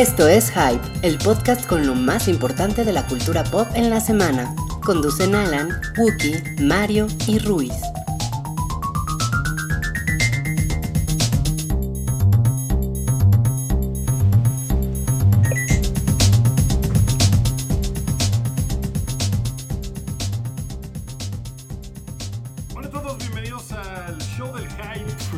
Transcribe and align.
Esto 0.00 0.26
es 0.28 0.50
Hype, 0.52 0.80
el 1.02 1.18
podcast 1.18 1.66
con 1.66 1.86
lo 1.86 1.94
más 1.94 2.26
importante 2.26 2.86
de 2.86 2.92
la 2.94 3.06
cultura 3.06 3.44
pop 3.44 3.68
en 3.74 3.90
la 3.90 4.00
semana. 4.00 4.54
Conducen 4.82 5.34
Alan, 5.34 5.78
Wookie, 5.98 6.42
Mario 6.62 7.06
y 7.26 7.38
Ruiz. 7.38 7.74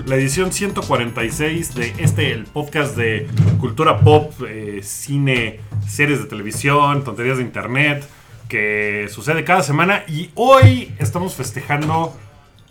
La 0.06 0.15
edición 0.15 0.53
146 0.53 1.75
de 1.75 1.95
este, 1.98 2.31
el 2.31 2.45
podcast 2.45 2.97
de 2.97 3.27
cultura 3.62 4.01
pop, 4.01 4.33
eh, 4.48 4.80
cine, 4.83 5.61
series 5.87 6.19
de 6.20 6.27
televisión, 6.27 7.05
tonterías 7.05 7.37
de 7.37 7.45
internet, 7.45 8.05
que 8.48 9.07
sucede 9.09 9.45
cada 9.45 9.62
semana 9.62 10.03
y 10.09 10.30
hoy 10.34 10.93
estamos 10.98 11.37
festejando 11.37 12.12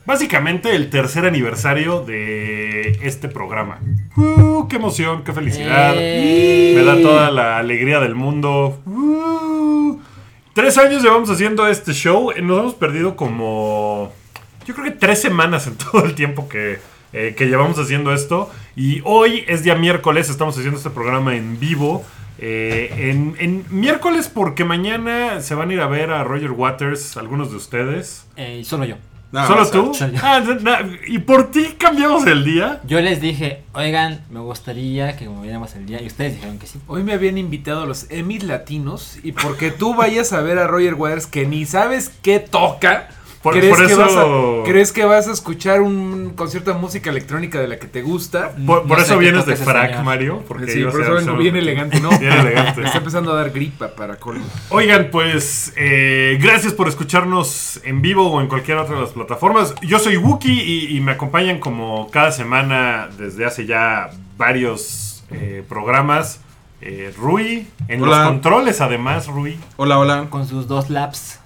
básicamente 0.06 0.76
el 0.76 0.90
tercer 0.90 1.26
aniversario 1.26 2.02
de 2.02 3.00
este 3.04 3.30
programa. 3.30 3.80
¡Uh, 4.18 4.68
¡Qué 4.68 4.76
emoción, 4.76 5.24
qué 5.24 5.32
felicidad! 5.32 5.94
¡Eh! 5.96 6.74
Me 6.76 6.84
da 6.84 7.02
toda 7.02 7.32
la 7.32 7.58
alegría 7.58 8.02
del 8.02 8.14
mundo. 8.14 8.82
¡Uh! 8.86 9.98
Tres 10.54 10.78
años 10.78 11.02
llevamos 11.02 11.30
haciendo 11.30 11.70
este 11.70 11.94
show. 11.94 12.34
Nos 12.44 12.60
hemos 12.60 12.74
perdido 12.74 13.16
como. 13.16 14.12
Yo 14.66 14.76
creo 14.76 14.88
que 14.88 14.92
tres 14.92 15.22
semanas 15.22 15.68
en 15.68 15.76
todo 15.92 16.04
el 16.04 16.16
tiempo 16.16 16.50
que, 16.50 16.80
eh, 17.14 17.36
que 17.38 17.46
llevamos 17.48 17.78
haciendo 17.80 18.14
esto. 18.14 18.50
Y 18.76 19.02
hoy 19.04 19.44
es 19.48 19.64
día 19.64 19.76
miércoles. 19.76 20.30
Estamos 20.30 20.58
haciendo 20.58 20.78
este 20.78 20.90
programa 20.90 21.36
en 21.36 21.60
vivo. 21.60 22.04
Eh, 22.40 23.12
en, 23.12 23.36
en 23.40 23.66
miércoles, 23.70 24.28
porque 24.28 24.64
mañana 24.66 25.42
se 25.42 25.54
van 25.54 25.70
a 25.70 25.74
ir 25.74 25.82
a 25.82 25.88
ver 25.88 26.10
a 26.10 26.24
Roger 26.24 26.52
Waters, 26.52 27.16
algunos 27.18 27.52
de 27.52 27.58
ustedes. 27.58 28.26
Eh, 28.36 28.64
solo 28.66 28.86
yo. 28.86 28.96
No, 29.32 29.48
¿Solo 29.48 29.70
tú? 29.70 29.92
Ah, 30.22 30.44
¿Y 31.08 31.20
por 31.20 31.52
ti 31.52 31.76
cambiamos 31.78 32.28
el 32.28 32.44
día? 32.44 32.82
Yo 32.86 33.00
les 33.00 33.22
dije, 33.22 33.62
oigan, 33.72 34.26
me 34.30 34.42
gustaría 34.42 35.16
que 35.16 35.30
moviéramos 35.30 35.74
el 35.76 35.86
día. 35.86 36.02
Y 36.02 36.08
ustedes 36.08 36.34
dijeron 36.34 36.60
que 36.60 36.68
sí. 36.68 36.80
Hoy 36.88 37.04
me 37.04 37.14
habían 37.14 37.38
invitado 37.38 37.84
a 37.84 37.86
los 37.86 38.12
Emmys 38.12 38.44
latinos 38.44 39.20
y 39.24 39.32
porque 39.32 39.72
tú 39.72 39.96
vayas 39.96 40.34
a 40.34 40.42
ver 40.42 40.58
a 40.60 40.68
Roger 40.68 40.96
Waters 40.96 41.28
que 41.28 41.46
ni 41.46 41.66
sabes 41.66 42.12
qué 42.22 42.40
toca. 42.40 43.08
Por- 43.42 43.54
¿crees, 43.56 43.70
por 43.76 43.86
que 43.88 43.92
eso- 43.94 44.02
vas 44.02 44.16
a, 44.16 44.70
¿Crees 44.70 44.92
que 44.92 45.04
vas 45.04 45.28
a 45.28 45.32
escuchar 45.32 45.82
un 45.82 46.34
concierto 46.36 46.72
de 46.74 46.78
música 46.80 47.10
electrónica 47.10 47.60
de 47.60 47.68
la 47.68 47.80
que 47.80 47.88
te 47.88 48.04
gusta? 48.04 48.52
Por, 48.66 49.00
eso 49.00 49.18
vienes 49.18 49.46
de 49.48 49.56
frac. 49.56 50.04
Mario. 50.04 50.44
Porque 50.48 50.68
sí, 50.72 50.84
por 50.84 51.02
eso 51.02 51.14
vengo 51.16 51.38
bien 51.38 51.56
elegante, 51.56 52.00
¿no? 52.00 52.10
Bien 52.20 52.34
elegante. 52.34 52.82
Me 52.82 52.86
está 52.86 53.00
empezando 53.00 53.32
a 53.34 53.36
dar 53.36 53.50
gripa 53.50 53.90
para 53.96 54.18
colmo. 54.18 54.46
Oigan, 54.70 55.10
pues 55.12 55.74
eh, 55.76 56.38
gracias 56.40 56.74
por 56.74 56.88
escucharnos 56.88 57.82
en 57.84 58.02
vivo 58.04 58.28
o 58.32 58.42
en 58.42 58.48
cualquier 58.48 58.78
otra 58.78 58.96
de 58.96 59.02
las 59.02 59.10
plataformas. 59.12 59.74
Yo 59.82 59.98
soy 59.98 60.18
Wookie 60.18 60.62
y, 60.62 60.96
y 60.96 61.02
me 61.02 61.14
acompañan 61.14 61.60
como 61.60 62.10
cada 62.12 62.32
semana 62.32 63.10
desde 63.18 63.46
hace 63.46 63.66
ya 63.66 64.12
varios 64.38 65.24
eh, 65.32 65.64
programas. 65.68 66.42
eh, 66.82 67.14
Rui, 67.18 67.68
en 67.88 68.02
Hola. 68.04 68.18
los 68.20 68.28
controles 68.28 68.82
además, 68.82 69.28
Rui. 69.28 69.58
Hola, 69.78 70.00
hola. 70.00 70.28
Con 70.30 70.48
sus 70.48 70.68
dos 70.68 70.90
laps. 70.90 71.40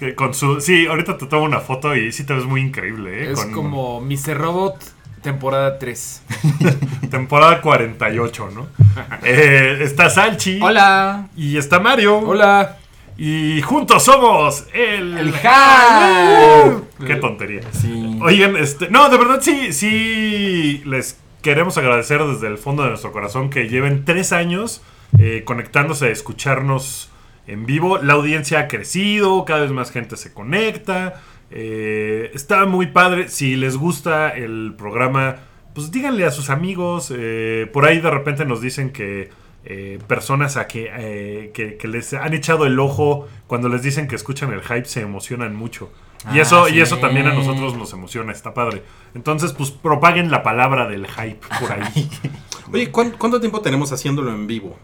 Que 0.00 0.14
con 0.14 0.32
su, 0.32 0.62
sí, 0.62 0.86
ahorita 0.86 1.18
te 1.18 1.26
tomo 1.26 1.44
una 1.44 1.60
foto 1.60 1.94
y 1.94 2.10
sí 2.10 2.24
te 2.24 2.32
ves 2.32 2.46
muy 2.46 2.62
increíble. 2.62 3.24
¿eh? 3.24 3.32
Es 3.32 3.40
Con 3.40 3.52
como 3.52 4.00
Mr. 4.00 4.36
Robot 4.36 4.82
temporada 5.20 5.78
3. 5.78 6.22
temporada 7.10 7.60
48, 7.60 8.50
¿no? 8.54 8.66
Eh, 9.22 9.78
está 9.82 10.08
Salchi. 10.08 10.58
Hola. 10.62 11.28
Y 11.36 11.58
está 11.58 11.78
Mario. 11.78 12.18
Hola. 12.18 12.78
Y 13.18 13.60
juntos 13.60 14.02
somos 14.02 14.64
el... 14.72 15.18
El 15.18 15.34
Hype. 15.34 17.06
¡Qué 17.06 17.16
tontería! 17.16 17.60
Sí. 17.72 18.18
Oigan, 18.22 18.56
este, 18.56 18.88
no, 18.88 19.10
de 19.10 19.18
verdad 19.18 19.40
sí, 19.42 19.74
sí 19.74 20.82
les 20.86 21.18
queremos 21.42 21.76
agradecer 21.76 22.24
desde 22.24 22.46
el 22.46 22.56
fondo 22.56 22.84
de 22.84 22.88
nuestro 22.88 23.12
corazón 23.12 23.50
que 23.50 23.68
lleven 23.68 24.06
tres 24.06 24.32
años 24.32 24.80
eh, 25.18 25.42
conectándose 25.44 26.06
a 26.06 26.08
escucharnos 26.08 27.10
en 27.46 27.66
vivo. 27.66 27.98
La 27.98 28.14
audiencia 28.14 28.60
ha 28.60 28.68
crecido, 28.68 29.44
cada 29.44 29.60
vez 29.60 29.70
más 29.72 29.90
gente 29.90 30.16
se 30.16 30.32
conecta. 30.32 31.20
eh, 31.50 32.30
está 32.34 32.64
muy 32.66 32.86
padre. 32.88 33.28
Si 33.28 33.56
les 33.56 33.76
gusta 33.76 34.30
el 34.30 34.74
programa, 34.78 35.36
pues 35.74 35.90
díganle 35.90 36.24
a 36.24 36.30
sus 36.30 36.48
amigos. 36.50 37.12
eh, 37.16 37.68
por 37.72 37.84
ahí 37.86 38.00
de 38.00 38.10
repente 38.10 38.44
nos 38.44 38.60
dicen 38.60 38.90
que 38.90 39.30
eh, 39.64 39.98
personas 40.06 40.56
a 40.56 40.66
que, 40.68 41.50
que, 41.52 41.76
que 41.76 41.88
les 41.88 42.14
han 42.14 42.32
echado 42.34 42.64
el 42.66 42.78
ojo 42.78 43.28
cuando 43.46 43.68
les 43.68 43.82
dicen 43.82 44.08
que 44.08 44.14
escuchan 44.16 44.52
el 44.52 44.62
hype 44.62 44.84
se 44.86 45.00
emocionan 45.02 45.54
mucho. 45.56 45.90
Y 46.34 46.38
Ah, 46.38 46.42
eso, 46.42 46.66
sí. 46.66 46.74
y 46.76 46.80
eso 46.80 46.98
también 46.98 47.26
a 47.26 47.32
nosotros 47.34 47.76
nos 47.76 47.92
emociona, 47.94 48.30
está 48.32 48.52
padre. 48.54 48.82
Entonces, 49.14 49.52
pues 49.54 49.70
propaguen 49.70 50.30
la 50.30 50.42
palabra 50.42 50.86
del 50.86 51.06
hype 51.06 51.40
por 51.58 51.72
ahí. 51.72 52.10
Oye, 52.72 52.90
¿cuán- 52.90 53.14
¿cuánto 53.18 53.40
tiempo 53.40 53.60
tenemos 53.60 53.90
haciéndolo 53.92 54.30
en 54.30 54.46
vivo? 54.46 54.78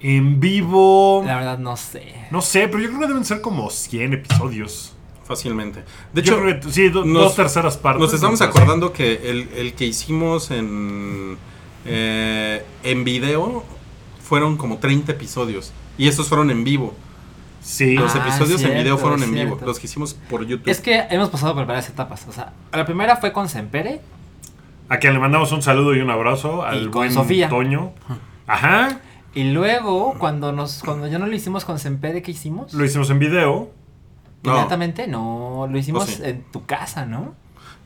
En 0.00 0.40
vivo. 0.40 1.22
La 1.26 1.36
verdad 1.36 1.58
no 1.58 1.76
sé. 1.76 2.14
No 2.30 2.40
sé, 2.42 2.68
pero 2.68 2.80
yo 2.82 2.88
creo 2.88 3.00
que 3.00 3.06
deben 3.08 3.24
ser 3.24 3.40
como 3.40 3.70
100 3.70 4.12
episodios. 4.14 4.94
Fácilmente. 5.24 5.84
De 6.14 6.22
yo 6.22 6.32
hecho, 6.34 6.42
creo 6.42 6.60
que 6.60 6.70
sí, 6.72 6.88
do- 6.88 7.04
nos- 7.04 7.22
dos 7.24 7.36
terceras 7.36 7.76
partes. 7.76 8.00
nos 8.00 8.14
estamos 8.14 8.40
acordando 8.40 8.92
que 8.94 9.30
el, 9.30 9.48
el 9.56 9.74
que 9.74 9.84
hicimos 9.84 10.50
en, 10.50 11.36
eh, 11.84 12.64
en 12.82 13.04
video 13.04 13.62
fueron 14.22 14.56
como 14.56 14.78
30 14.78 15.12
episodios. 15.12 15.72
Y 15.98 16.08
estos 16.08 16.28
fueron 16.28 16.50
en 16.50 16.64
vivo. 16.64 16.94
Sí. 17.60 17.94
Los 17.96 18.14
Ah, 18.14 18.20
episodios 18.26 18.62
en 18.62 18.74
video 18.74 18.96
fueron 18.96 19.22
en 19.22 19.34
vivo. 19.34 19.58
Los 19.66 19.78
que 19.78 19.86
hicimos 19.86 20.14
por 20.30 20.46
YouTube. 20.46 20.68
Es 20.70 20.80
que 20.80 21.04
hemos 21.10 21.28
pasado 21.28 21.54
por 21.54 21.66
varias 21.66 21.88
etapas. 21.90 22.24
O 22.28 22.32
sea, 22.32 22.52
la 22.72 22.86
primera 22.86 23.16
fue 23.16 23.32
con 23.32 23.48
Sempere. 23.48 24.00
A 24.88 24.96
quien 24.98 25.12
le 25.12 25.18
mandamos 25.18 25.52
un 25.52 25.60
saludo 25.60 25.94
y 25.94 26.00
un 26.00 26.08
abrazo 26.08 26.62
al 26.64 26.84
con 26.84 26.92
buen 26.92 27.12
Sofía. 27.12 27.50
Toño. 27.50 27.92
Ajá. 28.46 29.00
Y 29.34 29.50
luego, 29.52 30.14
cuando 30.18 30.52
nos 30.52 30.82
cuando 30.82 31.06
ya 31.06 31.18
no 31.18 31.26
lo 31.26 31.34
hicimos 31.34 31.64
con 31.64 31.78
Sempere, 31.78 32.22
¿qué 32.22 32.30
hicimos? 32.32 32.72
Lo 32.74 32.84
hicimos 32.84 33.10
en 33.10 33.18
video. 33.18 33.70
Inmediatamente, 34.42 35.06
no. 35.06 35.66
Lo 35.70 35.78
hicimos 35.78 36.04
Oh, 36.04 36.06
sí. 36.06 36.22
en 36.24 36.42
tu 36.50 36.64
casa, 36.66 37.04
¿no? 37.06 37.34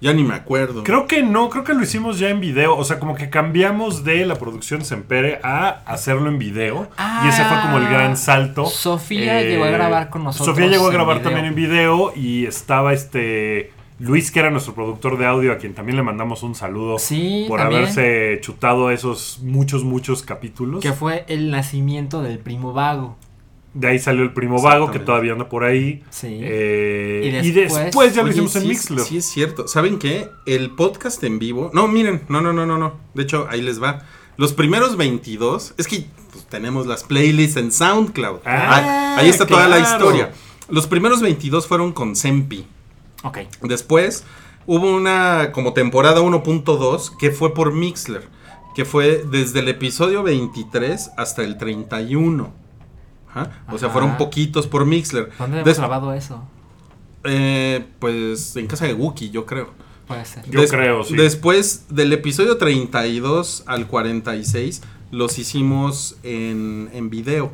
Ya 0.01 0.13
ni 0.13 0.25
me 0.25 0.35
acuerdo. 0.35 0.83
Creo 0.83 1.07
que 1.07 1.23
no, 1.23 1.49
creo 1.49 1.63
que 1.63 1.75
lo 1.75 1.83
hicimos 1.83 2.19
ya 2.19 2.29
en 2.29 2.41
video. 2.41 2.77
O 2.77 2.85
sea, 2.85 2.99
como 2.99 3.15
que 3.15 3.31
cambiamos 3.31 4.03
de 4.03 4.27
la 4.27 4.35
producción 4.35 4.85
Sempere 4.85 5.39
a 5.45 5.69
hacerlo 5.87 6.29
en 6.29 6.39
video. 6.39 6.89
y 7.25 7.29
ese 7.29 7.45
fue 7.45 7.61
como 7.61 7.79
el 7.79 7.89
gran 7.89 8.17
salto. 8.17 8.65
Ah, 8.67 8.71
Sofía 8.71 9.43
llegó 9.43 9.65
a 9.65 9.69
grabar 9.71 10.11
con 10.11 10.25
nosotros 10.25 10.57
Sofía 10.57 10.69
llegó 10.71 10.89
a 10.89 10.93
grabar 10.93 11.23
también 11.23 11.47
en 11.47 11.55
video. 11.55 12.13
Y 12.17 12.47
estaba 12.47 12.93
este. 12.93 13.73
Luis, 13.99 14.31
que 14.31 14.41
era 14.41 14.51
nuestro 14.51 14.75
productor 14.75 15.17
de 15.19 15.27
audio, 15.27 15.53
a 15.53 15.59
quien 15.59 15.75
también 15.75 15.97
le 15.97 16.03
mandamos 16.03 16.43
un 16.43 16.55
saludo 16.55 16.99
Sí, 16.99 17.45
por 17.49 17.61
también. 17.61 17.83
haberse 17.83 18.39
chutado 18.41 18.91
esos 18.91 19.39
muchos, 19.43 19.85
muchos 19.85 20.23
capítulos. 20.23 20.83
Que 20.83 20.93
fue 20.93 21.25
el 21.29 21.51
nacimiento 21.51 22.21
del 22.23 22.39
primo 22.39 22.73
vago. 22.73 23.17
De 23.75 23.89
ahí 23.89 23.99
salió 23.99 24.23
el 24.23 24.33
primo 24.35 24.61
vago, 24.61 24.91
que 24.91 24.99
todavía 24.99 25.33
anda 25.33 25.49
por 25.49 25.65
ahí. 25.65 26.03
Sí. 26.11 26.39
Eh, 26.43 27.41
Y 27.43 27.49
y, 27.49 27.51
después- 27.53 28.15
ya 28.15 28.21
lo 28.23 28.29
Oye, 28.29 28.33
hicimos 28.35 28.57
en 28.57 28.69
Mixler. 28.69 29.01
Sí, 29.01 29.17
es 29.19 29.25
cierto. 29.25 29.67
¿Saben 29.67 29.99
qué? 29.99 30.29
El 30.45 30.73
podcast 30.73 31.23
en 31.25 31.39
vivo. 31.39 31.71
No, 31.73 31.89
miren. 31.89 32.23
No, 32.29 32.43
no, 32.43 32.53
no, 32.53 32.67
no, 32.67 32.77
no. 32.77 32.99
De 33.15 33.23
hecho, 33.23 33.47
ahí 33.51 33.63
les 33.63 33.83
va. 33.83 34.03
Los 34.37 34.53
primeros 34.53 34.97
22. 34.99 35.75
Es 35.79 35.87
que 35.89 36.05
pues, 36.33 36.45
tenemos 36.47 36.87
las 36.87 37.05
playlists 37.05 37.57
en 37.57 37.73
SoundCloud. 37.73 38.41
Ah, 38.45 39.15
ahí, 39.17 39.25
ahí 39.25 39.31
está 39.31 39.47
toda 39.47 39.69
la 39.69 39.79
historia. 39.79 40.33
Los 40.69 40.87
primeros 40.87 41.23
22 41.23 41.67
fueron 41.67 41.93
con 41.93 42.15
Sempi. 42.17 42.67
Ok. 43.23 43.39
Después 43.63 44.25
hubo 44.67 44.95
una 44.95 45.51
como 45.53 45.73
temporada 45.73 46.21
1.2 46.21 47.17
que 47.19 47.31
fue 47.31 47.55
por 47.55 47.73
Mixler. 47.73 48.29
Que 48.75 48.85
fue 48.87 49.23
desde 49.31 49.61
el 49.61 49.69
episodio 49.69 50.23
23 50.23 51.11
hasta 51.17 51.43
el 51.43 51.59
31. 51.59 52.53
Ajá. 53.29 53.63
O 53.71 53.79
sea, 53.79 53.89
Ajá. 53.89 53.93
fueron 53.99 54.17
poquitos 54.17 54.67
por 54.67 54.87
Mixler. 54.87 55.31
¿Dónde 55.39 55.59
hemos 55.59 55.67
Des- 55.67 55.79
grabado 55.79 56.13
eso? 56.15 56.43
eh, 57.25 57.85
pues 57.99 58.57
en 58.57 58.67
casa 58.67 58.87
de 58.87 58.95
Wookie, 58.95 59.31
yo 59.31 59.47
creo. 59.47 59.71
Puede 60.09 60.25
ser. 60.25 60.49
Yo 60.51 60.67
creo, 60.67 61.05
sí. 61.05 61.15
Después 61.17 61.85
del 61.89 62.13
episodio 62.13 62.57
32 62.59 63.63
al 63.67 63.87
46, 63.87 64.83
los 65.11 65.39
hicimos 65.39 66.17
en, 66.23 66.91
en 66.93 67.11
video. 67.11 67.53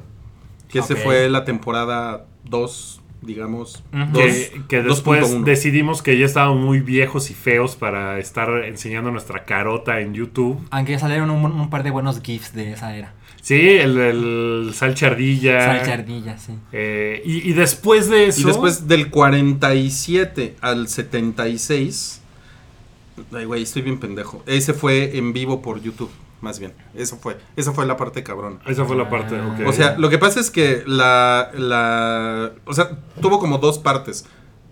Que 0.69 0.79
ese 0.81 0.95
Ok. 0.95 1.01
fue 1.01 1.29
la 1.29 1.45
temporada 1.45 2.27
2, 2.45 2.98
digamos. 3.23 3.83
Dos- 4.13 4.23
que, 4.23 4.63
que 4.69 4.83
después 4.83 5.33
2.1. 5.35 5.45
decidimos 5.45 6.03
que 6.03 6.19
ya 6.19 6.27
estábamos 6.27 6.65
muy 6.65 6.81
viejos 6.81 7.31
y 7.31 7.35
feos 7.35 7.77
para 7.77 8.19
estar 8.19 8.65
enseñando 8.65 9.11
nuestra 9.11 9.45
carota 9.45 10.01
en 10.01 10.15
YouTube. 10.15 10.59
Aunque 10.71 10.99
salieron 10.99 11.31
un, 11.31 11.45
un 11.45 11.71
par 11.71 11.83
de 11.83 11.91
buenos 11.91 12.21
GIFs 12.23 12.53
de 12.55 12.73
esa 12.73 12.97
era. 12.97 13.15
Sí, 13.41 13.55
el, 13.79 13.97
el 13.99 14.71
salchardilla. 14.75 15.79
Salchardilla, 15.79 16.37
sí. 16.39 16.53
Eh, 16.73 17.23
y, 17.25 17.49
y 17.49 17.53
después 17.55 18.11
de 18.11 18.27
eso. 18.27 18.43
Y 18.43 18.45
después 18.45 18.89
del 18.89 19.09
47 19.11 20.57
al 20.61 20.89
76. 20.89 22.21
Ay, 23.33 23.45
güey, 23.47 23.63
estoy 23.63 23.83
bien 23.83 23.99
pendejo. 23.99 24.43
Ese 24.47 24.75
fue 24.75 25.17
en 25.17 25.33
vivo 25.33 25.61
por 25.63 25.81
YouTube. 25.81 26.11
Más 26.41 26.59
bien. 26.59 26.73
Eso 26.95 27.17
fue, 27.17 27.39
esa 27.57 27.73
fue 27.73 27.87
la 27.87 27.97
parte 27.97 28.23
cabrón. 28.23 28.61
Esa 28.67 28.85
fue 28.85 28.97
la 28.97 29.09
parte. 29.09 29.37
Ah. 29.37 29.55
ok. 29.55 29.69
O 29.69 29.73
sea, 29.73 29.99
lo 29.99 30.09
que 30.09 30.19
pasa 30.19 30.41
es 30.41 30.51
que 30.51 30.83
la, 30.87 31.51
la, 31.55 32.53
o 32.65 32.73
sea, 32.73 32.91
tuvo 33.21 33.39
como 33.39 33.59
dos 33.59 33.79
partes, 33.79 34.27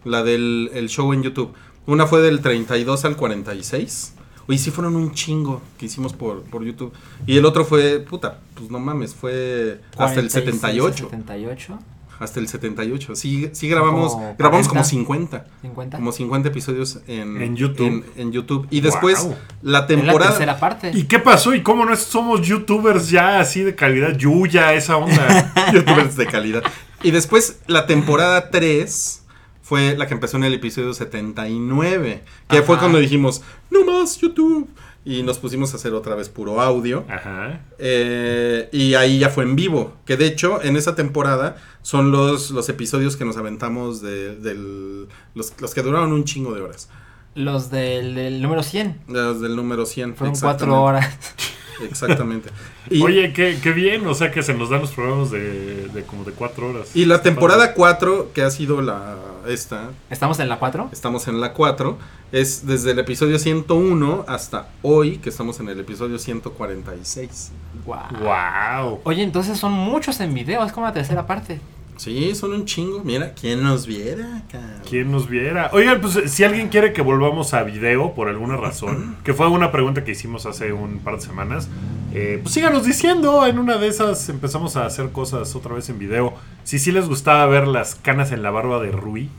la 0.04 0.22
del 0.22 0.70
el 0.74 0.88
show 0.88 1.12
en 1.12 1.22
YouTube. 1.22 1.52
Una 1.86 2.06
fue 2.06 2.20
del 2.20 2.40
32 2.40 3.04
al 3.04 3.16
46. 3.16 4.14
Oye, 4.48 4.58
sí 4.58 4.70
fueron 4.70 4.94
un 4.94 5.12
chingo 5.12 5.60
que 5.76 5.86
hicimos 5.86 6.12
por, 6.12 6.42
por 6.42 6.64
YouTube. 6.64 6.92
Y 7.26 7.36
el 7.36 7.44
otro 7.44 7.64
fue, 7.64 7.98
puta, 8.00 8.40
pues 8.54 8.70
no 8.70 8.78
mames, 8.78 9.14
fue 9.14 9.80
hasta 9.96 10.20
el 10.20 10.30
46, 10.30 10.32
78. 10.32 11.04
78, 11.10 11.78
Hasta 12.18 12.40
el 12.40 12.48
78. 12.48 13.14
Sí, 13.14 13.50
sí 13.52 13.68
grabamos, 13.68 14.12
Como 14.12 14.34
grabamos 14.38 14.68
como 14.68 14.80
40. 14.80 14.88
50. 14.88 15.46
50. 15.62 15.96
Como 15.98 16.12
50 16.12 16.48
episodios 16.48 17.00
en, 17.06 17.40
En 17.42 17.56
YouTube. 17.56 17.86
En, 17.86 18.04
en 18.16 18.32
YouTube. 18.32 18.66
Y 18.70 18.80
después, 18.80 19.22
Wow. 19.24 19.30
la 19.32 19.36
Es 19.80 19.82
la 19.82 19.86
temporada... 19.86 20.30
tercera 20.30 20.58
parte. 20.58 20.90
¿Y 20.94 21.04
qué 21.04 21.18
pasó? 21.18 21.54
¿Y 21.54 21.62
cómo 21.62 21.84
no 21.84 21.94
somos 21.96 22.40
youtubers 22.46 23.10
ya 23.10 23.40
así 23.40 23.62
de 23.62 23.74
calidad? 23.74 24.16
Yuya, 24.16 24.72
esa 24.74 24.96
onda. 24.96 25.52
youtubers 25.74 26.16
de 26.16 26.26
calidad. 26.26 26.62
Y 27.02 27.10
después 27.10 27.60
la 27.66 27.86
temporada 27.86 28.50
3 28.50 29.22
fue 29.62 29.96
la 29.98 30.06
que 30.06 30.14
empezó 30.14 30.36
en 30.38 30.44
el 30.44 30.54
episodio 30.54 30.94
79. 30.94 32.22
Que 32.48 32.62
fue 32.62 32.78
cuando 32.78 32.98
dijimos, 32.98 33.42
no 33.70 33.84
más 33.84 34.18
YouTube. 34.18 34.68
Y 35.06 35.22
nos 35.22 35.38
pusimos 35.38 35.72
a 35.72 35.76
hacer 35.76 35.94
otra 35.94 36.16
vez 36.16 36.28
puro 36.28 36.60
audio. 36.60 37.04
Ajá. 37.08 37.60
Eh, 37.78 38.68
y 38.72 38.94
ahí 38.94 39.20
ya 39.20 39.30
fue 39.30 39.44
en 39.44 39.54
vivo. 39.54 39.94
Que 40.04 40.16
de 40.16 40.26
hecho, 40.26 40.60
en 40.62 40.76
esa 40.76 40.96
temporada 40.96 41.56
son 41.82 42.10
los, 42.10 42.50
los 42.50 42.68
episodios 42.68 43.16
que 43.16 43.24
nos 43.24 43.36
aventamos 43.36 44.02
de, 44.02 44.34
del. 44.34 45.06
Los, 45.34 45.54
los 45.60 45.74
que 45.74 45.82
duraron 45.82 46.12
un 46.12 46.24
chingo 46.24 46.52
de 46.54 46.60
horas. 46.60 46.90
Los 47.36 47.70
del, 47.70 48.16
del 48.16 48.42
número 48.42 48.64
100. 48.64 49.02
Los 49.06 49.40
del 49.40 49.54
número 49.54 49.86
100. 49.86 50.16
Fueron 50.16 50.36
cuatro 50.40 50.82
horas. 50.82 51.16
Exactamente. 51.82 52.50
Y, 52.90 53.02
Oye, 53.02 53.32
qué, 53.32 53.58
qué 53.62 53.72
bien. 53.72 54.06
O 54.06 54.14
sea 54.14 54.30
que 54.30 54.42
se 54.42 54.54
nos 54.54 54.70
dan 54.70 54.80
los 54.80 54.92
programas 54.92 55.30
de, 55.30 55.88
de 55.88 56.02
como 56.04 56.24
de 56.24 56.32
cuatro 56.32 56.70
horas. 56.70 56.90
y 56.94 57.04
la 57.04 57.22
temporada 57.22 57.60
padre. 57.60 57.74
4, 57.76 58.30
que 58.34 58.42
ha 58.42 58.50
sido 58.50 58.80
la 58.82 59.16
esta, 59.48 59.90
¿Estamos 60.10 60.40
en 60.40 60.48
la 60.48 60.58
4? 60.58 60.88
estamos 60.92 61.28
en 61.28 61.40
la 61.40 61.52
4, 61.52 61.96
es 62.32 62.66
desde 62.66 62.90
el 62.90 62.98
episodio 62.98 63.38
101 63.38 64.24
hasta 64.26 64.68
hoy, 64.82 65.18
que 65.18 65.28
estamos 65.28 65.60
en 65.60 65.68
el 65.68 65.78
episodio 65.78 66.18
146. 66.18 67.52
Wow. 67.84 67.96
Wow. 68.20 69.00
Oye, 69.04 69.22
entonces 69.22 69.58
son 69.58 69.72
muchos 69.72 70.18
en 70.20 70.34
video, 70.34 70.64
es 70.64 70.72
como 70.72 70.86
la 70.86 70.92
tercera 70.92 71.26
parte. 71.26 71.60
Sí, 71.96 72.34
son 72.34 72.52
un 72.52 72.64
chingo. 72.66 73.02
Mira, 73.04 73.32
¿quién 73.34 73.62
nos 73.62 73.86
viera? 73.86 74.42
cabrón? 74.50 74.80
¿Quién 74.88 75.10
nos 75.10 75.28
viera? 75.28 75.70
Oigan, 75.72 76.00
pues 76.00 76.18
si 76.30 76.44
alguien 76.44 76.68
quiere 76.68 76.92
que 76.92 77.00
volvamos 77.02 77.54
a 77.54 77.62
video 77.62 78.14
por 78.14 78.28
alguna 78.28 78.56
razón, 78.56 79.16
que 79.24 79.32
fue 79.34 79.48
una 79.48 79.72
pregunta 79.72 80.04
que 80.04 80.12
hicimos 80.12 80.46
hace 80.46 80.72
un 80.72 80.98
par 80.98 81.16
de 81.16 81.22
semanas, 81.22 81.68
eh, 82.12 82.38
pues 82.42 82.54
síganos 82.54 82.84
diciendo. 82.84 83.46
En 83.46 83.58
una 83.58 83.78
de 83.78 83.88
esas 83.88 84.28
empezamos 84.28 84.76
a 84.76 84.86
hacer 84.86 85.10
cosas 85.10 85.54
otra 85.56 85.74
vez 85.74 85.88
en 85.88 85.98
video. 85.98 86.34
Si 86.64 86.78
sí 86.78 86.92
les 86.92 87.08
gustaba 87.08 87.46
ver 87.46 87.66
las 87.66 87.94
canas 87.94 88.32
en 88.32 88.42
la 88.42 88.50
barba 88.50 88.80
de 88.80 88.90
Rui, 88.92 89.30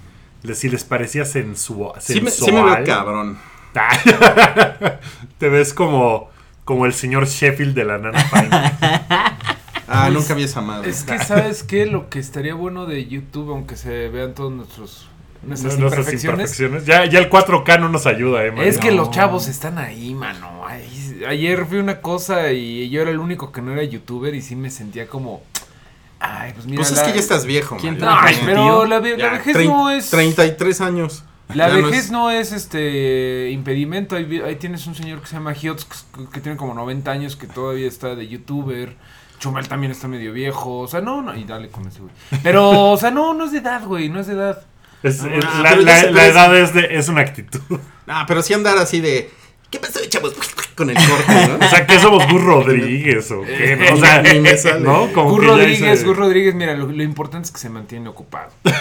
si 0.53 0.69
les 0.69 0.83
parecía 0.83 1.23
sensua- 1.25 1.99
Sí 1.99 2.21
me, 2.21 2.31
sensual. 2.31 2.49
sí 2.49 2.51
me 2.69 2.75
veo 2.75 2.85
cabrón. 2.85 3.37
Te 5.37 5.49
ves 5.49 5.73
como, 5.73 6.29
como 6.65 6.85
el 6.85 6.93
señor 6.93 7.27
Sheffield 7.27 7.75
de 7.75 7.83
la 7.85 7.97
Nana 7.97 8.19
Fine. 8.19 8.49
Ah, 9.87 10.03
Pues, 10.07 10.19
nunca 10.19 10.33
vi 10.33 10.43
esa 10.43 10.61
madre. 10.61 10.89
Es 10.89 11.03
que, 11.03 11.17
¿sabes 11.23 11.63
qué? 11.63 11.85
Lo 11.85 12.09
que 12.09 12.19
estaría 12.19 12.53
bueno 12.53 12.85
de 12.85 13.05
YouTube, 13.07 13.51
aunque 13.51 13.75
se 13.77 14.09
vean 14.09 14.33
todos 14.33 14.51
nuestros 14.51 15.07
nuestras 15.43 15.77
Nuestras 15.77 15.99
imperfecciones, 16.05 16.59
imperfecciones. 16.59 16.85
Ya, 16.85 17.05
ya 17.05 17.19
el 17.19 17.29
4K 17.29 17.79
no 17.79 17.89
nos 17.89 18.05
ayuda, 18.07 18.43
eh, 18.45 18.53
es 18.67 18.79
que 18.79 18.89
No. 18.89 18.97
los 18.97 19.11
chavos 19.11 19.47
están 19.47 19.77
ahí, 19.77 20.13
mano. 20.15 20.63
Ay, 20.67 21.23
ayer 21.27 21.65
fui 21.65 21.77
una 21.77 22.01
cosa 22.01 22.51
y 22.51 22.89
yo 22.89 23.01
era 23.01 23.11
el 23.11 23.19
único 23.19 23.51
que 23.51 23.61
no 23.61 23.71
era 23.71 23.83
youtuber 23.83 24.33
y 24.35 24.41
sí 24.41 24.55
me 24.55 24.69
sentía 24.71 25.07
como... 25.07 25.41
Ay, 26.19 26.51
pues 26.53 26.65
mira... 26.65 26.77
Pues 26.77 26.91
es 26.91 26.97
la- 26.97 27.05
que 27.05 27.13
ya 27.13 27.19
estás 27.19 27.45
viejo. 27.45 27.77
¿Quién 27.79 27.97
trajo 27.99 28.17
Ay, 28.19 28.35
pero 28.43 28.63
tío? 28.63 28.85
la, 28.87 28.99
ve- 28.99 29.17
la 29.17 29.29
vejez 29.33 29.55
no 29.65 29.89
es... 29.91 30.09
33 30.09 30.81
años. 30.81 31.23
La 31.53 31.69
Ya 31.69 31.77
no 31.77 31.87
vejez 31.87 32.05
es- 32.05 32.11
no 32.11 32.31
es 32.31 32.51
este 32.51 33.51
impedimento. 33.51 34.15
Ahí, 34.15 34.23
vi- 34.25 34.41
ahí 34.41 34.55
tienes 34.55 34.87
un 34.87 34.95
señor 34.95 35.21
que 35.21 35.27
se 35.27 35.35
llama 35.35 35.53
Hiots 35.53 35.85
que, 35.85 36.25
que 36.33 36.41
tiene 36.41 36.57
como 36.57 36.73
90 36.73 37.11
años 37.11 37.35
que 37.35 37.45
todavía 37.45 37.87
está 37.87 38.15
de 38.15 38.27
youtuber. 38.27 38.95
Chumel 39.39 39.67
también 39.67 39.91
está 39.91 40.07
medio 40.07 40.33
viejo. 40.33 40.79
O 40.79 40.87
sea, 40.87 41.01
no, 41.01 41.21
no. 41.21 41.35
Y 41.35 41.43
dale 41.43 41.69
con 41.69 41.87
ese 41.87 41.99
güey. 41.99 42.11
Pero, 42.43 42.91
o 42.91 42.97
sea, 42.97 43.11
no, 43.11 43.33
no 43.33 43.45
es 43.45 43.51
de 43.51 43.59
edad, 43.59 43.83
güey. 43.85 44.09
No 44.09 44.19
es 44.19 44.27
de 44.27 44.33
edad. 44.33 44.61
Es- 45.03 45.23
es- 45.23 45.45
la 45.61 45.71
edad 46.27 46.57
es, 46.57 46.73
de, 46.73 46.87
es 46.97 47.07
una 47.09 47.21
actitud. 47.21 47.61
Ah, 48.09 48.23
pero 48.25 48.41
sí 48.41 48.53
andar 48.53 48.77
así 48.77 49.01
de. 49.01 49.29
¿Qué 49.69 49.79
pasó, 49.79 49.99
chavos? 50.07 50.33
Con 50.75 50.89
el 50.89 50.95
corte, 50.95 51.47
¿no? 51.59 51.65
O 51.65 51.69
sea, 51.69 51.85
que 51.85 51.99
somos 51.99 52.25
Gus 52.31 52.41
Rodríguez 52.41 53.29
o 53.31 53.41
qué, 53.41 53.75
¿no? 53.75 53.95
O 53.95 53.97
sea, 53.97 54.23
sale. 54.23 54.79
¿no? 54.79 55.11
Como 55.11 55.37
Rodríguez, 55.41 55.81
ese- 55.99 56.05
Gus 56.05 56.15
Rodríguez, 56.15 56.55
mira, 56.55 56.73
lo, 56.75 56.85
lo 56.89 57.03
importante 57.03 57.47
es 57.47 57.51
que 57.51 57.57
se 57.59 57.69
mantiene 57.69 58.07
ocupado. 58.07 58.49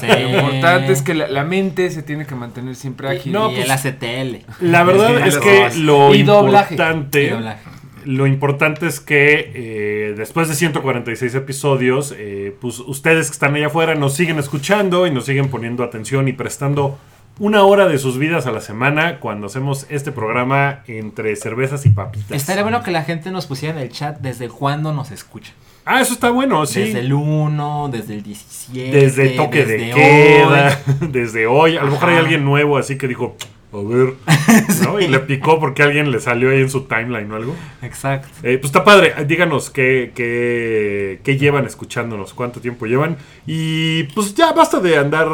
Sí. 0.00 0.06
Lo 0.06 0.28
importante 0.30 0.92
es 0.92 1.02
que 1.02 1.14
la, 1.14 1.28
la 1.28 1.44
mente 1.44 1.90
se 1.90 2.02
tiene 2.02 2.24
que 2.26 2.34
mantener 2.36 2.74
siempre 2.76 3.08
ágil. 3.08 3.32
No, 3.32 3.50
y 3.50 3.54
pues, 3.56 3.64
el 3.64 3.70
ACTL. 3.70 4.44
La 4.60 4.82
verdad 4.84 5.16
Sí, 5.22 5.28
es 5.28 5.38
que 5.38 5.70
lo 5.80 6.14
Y 6.14 6.22
doblaje. 6.24 6.74
importante, 6.74 7.22
Y 7.24 7.28
doblaje. 7.30 7.62
Lo 8.08 8.26
importante 8.26 8.86
es 8.86 9.00
que 9.00 9.52
eh, 9.54 10.14
después 10.16 10.48
de 10.48 10.54
146 10.54 11.34
episodios, 11.34 12.14
eh, 12.16 12.56
pues 12.58 12.78
ustedes 12.78 13.26
que 13.26 13.34
están 13.34 13.54
allá 13.54 13.66
afuera 13.66 13.94
nos 13.96 14.14
siguen 14.14 14.38
escuchando 14.38 15.06
y 15.06 15.10
nos 15.10 15.26
siguen 15.26 15.50
poniendo 15.50 15.84
atención 15.84 16.26
y 16.26 16.32
prestando 16.32 16.98
una 17.38 17.64
hora 17.64 17.86
de 17.86 17.98
sus 17.98 18.16
vidas 18.16 18.46
a 18.46 18.50
la 18.50 18.62
semana 18.62 19.20
cuando 19.20 19.48
hacemos 19.48 19.86
este 19.90 20.10
programa 20.10 20.84
entre 20.86 21.36
cervezas 21.36 21.84
y 21.84 21.90
papitas. 21.90 22.30
Estaría 22.30 22.62
bueno 22.62 22.82
que 22.82 22.92
la 22.92 23.02
gente 23.02 23.30
nos 23.30 23.46
pusiera 23.46 23.76
en 23.76 23.82
el 23.82 23.92
chat 23.92 24.18
desde 24.20 24.48
cuándo 24.48 24.94
nos 24.94 25.10
escucha. 25.10 25.52
Ah, 25.84 26.00
eso 26.00 26.14
está 26.14 26.30
bueno, 26.30 26.64
sí. 26.64 26.80
Desde 26.80 27.00
el 27.00 27.12
1, 27.12 27.90
desde 27.92 28.14
el 28.14 28.22
17. 28.22 28.90
Desde 28.90 29.28
toque 29.36 29.66
de 29.66 29.90
queda, 29.90 30.80
hoy. 30.86 31.08
desde 31.12 31.46
hoy. 31.46 31.76
A 31.76 31.82
lo 31.82 31.90
mejor 31.90 32.08
hay 32.08 32.16
alguien 32.16 32.42
nuevo 32.42 32.78
así 32.78 32.96
que 32.96 33.06
dijo, 33.06 33.36
a 33.72 33.76
ver, 33.82 34.14
¿no? 34.84 34.98
Y 35.00 35.08
le 35.08 35.18
picó 35.20 35.60
porque 35.60 35.82
alguien 35.82 36.10
le 36.10 36.20
salió 36.20 36.50
ahí 36.50 36.60
en 36.60 36.70
su 36.70 36.82
timeline 36.84 37.30
o 37.30 37.36
algo. 37.36 37.54
Exacto. 37.82 38.28
Eh, 38.42 38.56
pues 38.58 38.66
está 38.66 38.82
padre, 38.84 39.12
díganos 39.26 39.70
qué, 39.70 40.12
qué, 40.14 41.20
qué 41.22 41.36
llevan 41.36 41.66
escuchándonos, 41.66 42.32
cuánto 42.34 42.60
tiempo 42.60 42.86
llevan. 42.86 43.16
Y 43.46 44.04
pues 44.14 44.34
ya 44.34 44.52
basta 44.52 44.80
de 44.80 44.96
andar 44.96 45.28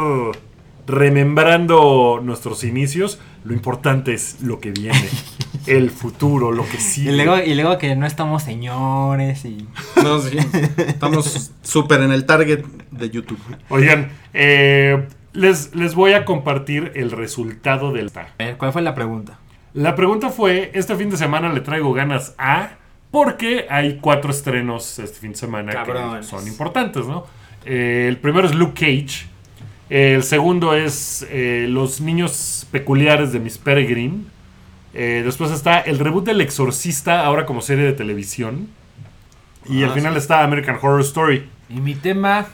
remembrando 0.87 2.19
nuestros 2.23 2.63
inicios. 2.63 3.19
Lo 3.43 3.53
importante 3.53 4.13
es 4.13 4.41
lo 4.41 4.59
que 4.59 4.71
viene, 4.71 5.07
el 5.67 5.91
futuro, 5.91 6.51
lo 6.51 6.63
que 6.67 6.77
Y 6.77 6.79
sigue. 6.79 7.11
luego, 7.13 7.37
y 7.37 7.53
luego 7.53 7.77
que 7.77 7.95
no 7.95 8.05
estamos 8.07 8.43
señores 8.43 9.45
y... 9.45 9.67
No, 10.03 10.19
sí. 10.19 10.37
Estamos 10.77 11.51
súper 11.61 12.01
en 12.01 12.11
el 12.11 12.25
target 12.25 12.65
de 12.91 13.09
YouTube. 13.09 13.39
Oigan, 13.69 14.09
eh, 14.33 15.07
les, 15.35 15.75
les 15.75 15.93
voy 15.95 16.13
a 16.13 16.25
compartir 16.25 16.91
el 16.95 17.11
resultado 17.11 17.91
del... 17.91 18.11
A 18.15 18.27
ver, 18.37 18.57
¿cuál 18.57 18.71
fue 18.73 18.81
la 18.81 18.95
pregunta? 18.95 19.37
La 19.73 19.95
pregunta 19.95 20.29
fue, 20.29 20.71
este 20.73 20.95
fin 20.95 21.09
de 21.09 21.17
semana 21.17 21.51
le 21.51 21.61
traigo 21.61 21.93
ganas 21.93 22.33
a... 22.37 22.71
Porque 23.11 23.65
hay 23.69 23.99
cuatro 24.01 24.31
estrenos 24.31 24.99
este 24.99 25.19
fin 25.19 25.31
de 25.31 25.37
semana 25.37 25.83
que 25.83 26.23
son 26.23 26.45
importantes, 26.47 27.05
¿no? 27.05 27.25
Eh, 27.65 28.07
el 28.09 28.17
primero 28.17 28.45
es 28.47 28.53
Luke 28.55 28.73
Cage. 28.73 29.27
El 29.89 30.23
segundo 30.23 30.73
es 30.73 31.25
eh, 31.29 31.67
Los 31.69 32.01
Niños 32.01 32.67
Peculiares 32.71 33.31
de 33.31 33.39
Miss 33.39 33.57
Peregrine. 33.57 34.23
Eh, 34.93 35.21
después 35.23 35.51
está 35.51 35.79
el 35.79 35.99
reboot 35.99 36.25
del 36.25 36.41
Exorcista, 36.41 37.25
ahora 37.25 37.45
como 37.45 37.61
serie 37.61 37.85
de 37.85 37.93
televisión. 37.93 38.67
Y 39.69 39.83
Ah, 39.83 39.87
al 39.87 39.93
final 39.93 40.13
sí. 40.13 40.19
está 40.19 40.43
American 40.43 40.75
Horror 40.81 41.01
Story. 41.01 41.47
Y 41.69 41.79
mi 41.79 41.95
tema, 41.95 42.47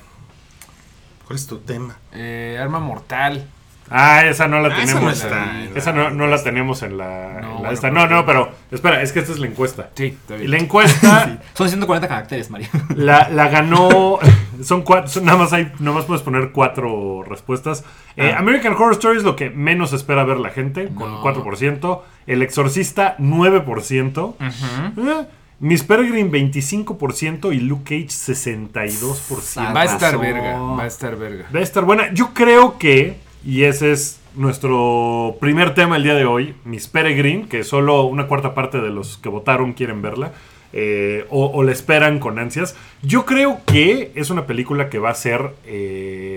¿Cuál 1.31 1.37
es 1.39 1.47
tu 1.47 1.59
tema? 1.59 1.95
eh, 2.13 2.59
Arma 2.61 2.79
Mortal. 2.81 3.47
Ah, 3.93 4.25
esa 4.25 4.47
no 4.47 4.59
la 4.61 4.67
Ah, 4.73 4.83
esa 4.83 4.93
tenemos. 4.93 5.01
no 5.03 5.09
está. 5.11 5.61
en- 5.63 5.77
esa 5.77 5.91
no, 5.93 6.09
no 6.11 6.27
la 6.27 6.41
tenemos 6.43 6.81
en 6.83 6.97
la, 6.97 7.35
en 7.37 7.41
No, 7.41 7.47
la 7.47 7.53
bueno, 7.55 7.71
esta. 7.71 7.89
pues 7.89 7.93
No, 7.93 8.07
no, 8.07 8.19
sí. 8.19 8.23
pero 8.25 8.51
espera, 8.71 9.01
es 9.01 9.11
que 9.13 9.19
esta 9.19 9.31
es 9.31 9.39
la 9.39 9.47
encuesta. 9.47 9.89
Sí, 9.95 10.05
está 10.07 10.35
bien. 10.35 10.51
La 10.51 10.57
encuesta 10.57 11.39
Son 11.53 11.67
140 11.69 12.07
caracteres, 12.07 12.49
Mario. 12.49 12.67
la, 12.95 13.29
la 13.29 13.47
ganó. 13.49 14.19
Son 14.63 14.81
cuatro. 14.83 15.07
son- 15.09 15.23
nada 15.25 15.37
más 15.37 15.51
hay. 15.53 15.71
Nada 15.79 15.95
más 15.95 16.05
puedes 16.05 16.21
poner 16.21 16.51
cuatro 16.51 17.23
respuestas. 17.23 17.83
Eh, 18.17 18.31
Ah. 18.35 18.39
American 18.39 18.73
Horror 18.73 18.91
Story 18.93 19.17
es 19.17 19.23
lo 19.23 19.35
que 19.37 19.49
menos 19.49 19.91
espera 19.93 20.23
ver 20.25 20.37
la 20.37 20.49
gente, 20.51 20.89
con 20.93 21.09
No. 21.11 21.21
4%. 21.23 22.03
El 22.27 22.41
Exorcista, 22.43 23.15
9%. 23.19 24.35
Eh, 24.39 25.25
Miss 25.61 25.83
Peregrine, 25.83 26.29
25%. 26.29 27.53
Y 27.55 27.59
Luke 27.61 27.83
Cage, 27.85 28.09
62%. 28.09 29.73
Va 29.73 29.81
a 29.81 29.85
estar 29.85 30.19
verga, 30.19 30.59
va 30.59 30.83
a 30.83 30.87
estar 30.87 31.15
verga. 31.15 31.45
Va 31.55 31.59
a 31.59 31.63
estar 31.63 31.85
buena. 31.85 32.11
Yo 32.13 32.33
creo 32.33 32.77
que, 32.77 33.15
y 33.45 33.63
ese 33.63 33.91
es 33.93 34.19
nuestro 34.35 35.37
primer 35.39 35.73
tema 35.73 35.95
el 35.97 36.03
día 36.03 36.15
de 36.15 36.25
hoy, 36.25 36.55
Miss 36.65 36.87
Peregrine, 36.87 37.47
que 37.47 37.63
solo 37.63 38.03
una 38.03 38.27
cuarta 38.27 38.53
parte 38.53 38.81
de 38.81 38.89
los 38.89 39.17
que 39.17 39.29
votaron 39.29 39.73
quieren 39.73 40.01
verla, 40.01 40.33
eh, 40.73 41.25
o, 41.29 41.47
o 41.47 41.63
la 41.63 41.71
esperan 41.71 42.19
con 42.19 42.39
ansias. 42.39 42.75
Yo 43.03 43.25
creo 43.25 43.59
que 43.65 44.11
es 44.15 44.29
una 44.29 44.45
película 44.47 44.89
que 44.89 44.99
va 44.99 45.11
a 45.11 45.15
ser... 45.15 45.51
eh, 45.65 46.30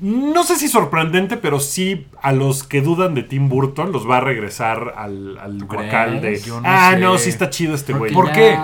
no 0.00 0.44
sé 0.44 0.56
si 0.56 0.68
sorprendente, 0.68 1.36
pero 1.36 1.60
sí 1.60 2.06
a 2.22 2.32
los 2.32 2.62
que 2.62 2.80
dudan 2.82 3.14
de 3.14 3.22
Tim 3.22 3.48
Burton 3.48 3.92
los 3.92 4.08
va 4.08 4.18
a 4.18 4.20
regresar 4.20 4.94
al, 4.96 5.38
al 5.38 5.64
guacal 5.64 6.20
de. 6.20 6.40
Yo 6.40 6.60
no 6.60 6.68
ah, 6.68 6.92
sé. 6.92 7.00
no, 7.00 7.18
sí 7.18 7.30
está 7.30 7.50
chido 7.50 7.74
este 7.74 7.92
güey. 7.92 8.12
¿Por 8.12 8.32
qué? 8.32 8.56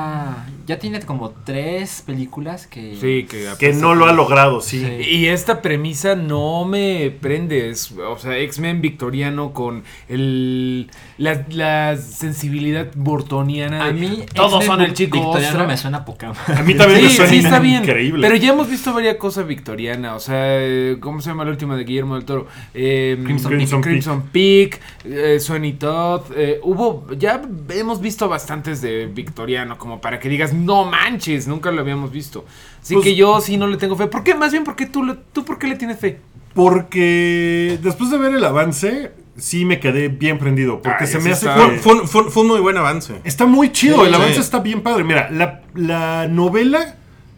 Ya 0.67 0.79
tiene 0.79 1.01
como 1.01 1.31
tres 1.45 2.03
películas 2.07 2.67
que... 2.67 2.97
Sí, 2.97 3.27
que, 3.29 3.49
Que 3.59 3.73
no 3.75 3.95
lo 3.95 4.07
ha 4.07 4.13
logrado, 4.13 4.61
sí. 4.61 4.81
Sí. 4.81 5.11
Y 5.11 5.27
esta 5.27 5.61
premisa 5.61 6.15
no 6.15 6.65
me 6.65 7.11
prende. 7.21 7.69
Es, 7.69 7.93
o 7.93 8.17
sea, 8.19 8.39
X-Men 8.39 8.81
victoriano 8.81 9.53
con 9.53 9.85
el 10.09 10.91
la, 11.19 11.45
la 11.51 11.97
sensibilidad 11.97 12.89
burtoniana. 12.95 13.85
A 13.85 13.87
de 13.89 13.93
mí, 13.95 14.25
todos 14.35 14.65
son 14.65 14.81
el 14.81 14.95
chico 14.95 15.19
victoriano 15.19 15.49
ostra. 15.49 15.67
me 15.67 15.77
suena 15.77 16.05
poca 16.05 16.33
A 16.47 16.63
mí 16.63 16.75
también 16.75 17.03
me 17.05 17.11
suena 17.11 17.31
sí, 17.31 17.39
está 17.39 17.59
bien. 17.59 17.83
increíble. 17.83 18.27
Pero 18.27 18.37
ya 18.41 18.53
hemos 18.53 18.71
visto 18.71 18.93
varias 18.95 19.17
cosas 19.17 19.47
victoriana. 19.47 20.15
O 20.15 20.21
sea, 20.21 20.35
eh, 20.65 20.97
¿cómo 21.01 21.21
se 21.21 21.31
llama 21.31 21.45
la 21.45 21.51
última 21.51 21.77
de 21.77 21.85
Guillermo 21.85 22.15
del 22.15 22.25
Toro? 22.25 22.47
Eh, 22.73 23.21
Crimson 23.25 23.53
Peak. 23.59 23.81
Crimson 23.83 24.23
Peak, 24.33 24.81
eh, 25.05 25.39
Sweeney 25.41 25.75
Todd. 25.75 26.23
eh, 26.37 26.59
hubo, 26.63 27.07
ya 27.19 27.43
hemos 27.71 28.01
visto 28.01 28.29
bastantes 28.29 28.81
de 28.81 29.07
victoriano, 29.07 29.77
como 29.79 30.01
para 30.01 30.19
que 30.19 30.29
digas, 30.29 30.54
no 30.65 30.85
manches, 30.85 31.47
nunca 31.49 31.71
lo 31.71 31.81
habíamos 31.81 32.11
visto. 32.11 32.45
Así 32.83 32.95
Pues- 32.95 33.05
que 33.05 33.15
yo 33.15 33.41
sí 33.41 33.57
no 33.57 33.67
le 33.67 33.77
tengo 33.77 33.97
fe. 33.97 34.07
¿Por 34.07 34.23
qué? 34.25 34.35
Más 34.35 34.53
bien, 34.53 34.65
¿por 34.65 34.77
qué 34.77 34.87
tú, 34.87 35.03
le- 35.05 35.17
tú 35.33 35.45
por 35.45 35.59
qué 35.59 35.67
le 35.67 35.77
tienes 35.77 35.99
fe? 35.99 36.21
Porque 36.55 37.79
después 37.83 38.11
de 38.11 38.19
ver 38.19 38.35
el 38.35 38.45
avance, 38.45 39.13
sí 39.37 39.65
me 39.65 39.81
quedé 39.81 40.09
bien 40.09 40.39
prendido. 40.39 40.81
Porque 40.83 41.05
Ay, 41.05 41.07
se 41.07 41.19
me 41.19 41.33
hace 41.33 41.47
que. 41.47 41.53
Fue, 41.53 41.79
fue- 41.79 42.07
fue- 42.07 42.31
fue 42.31 42.43
un 42.43 42.49
muy 42.49 42.61
buen 42.61 42.77
avance. 42.77 43.15
Está 43.25 43.47
muy 43.47 43.73
chido, 43.73 44.01
Sí. 44.03 44.09
el 44.09 44.15
avance 44.15 44.41
está 44.41 44.61
bien 44.61 44.83
padre. 44.83 45.05
Mira, 45.05 45.29
la, 45.31 45.63
la 45.75 46.29
novela, 46.29 46.97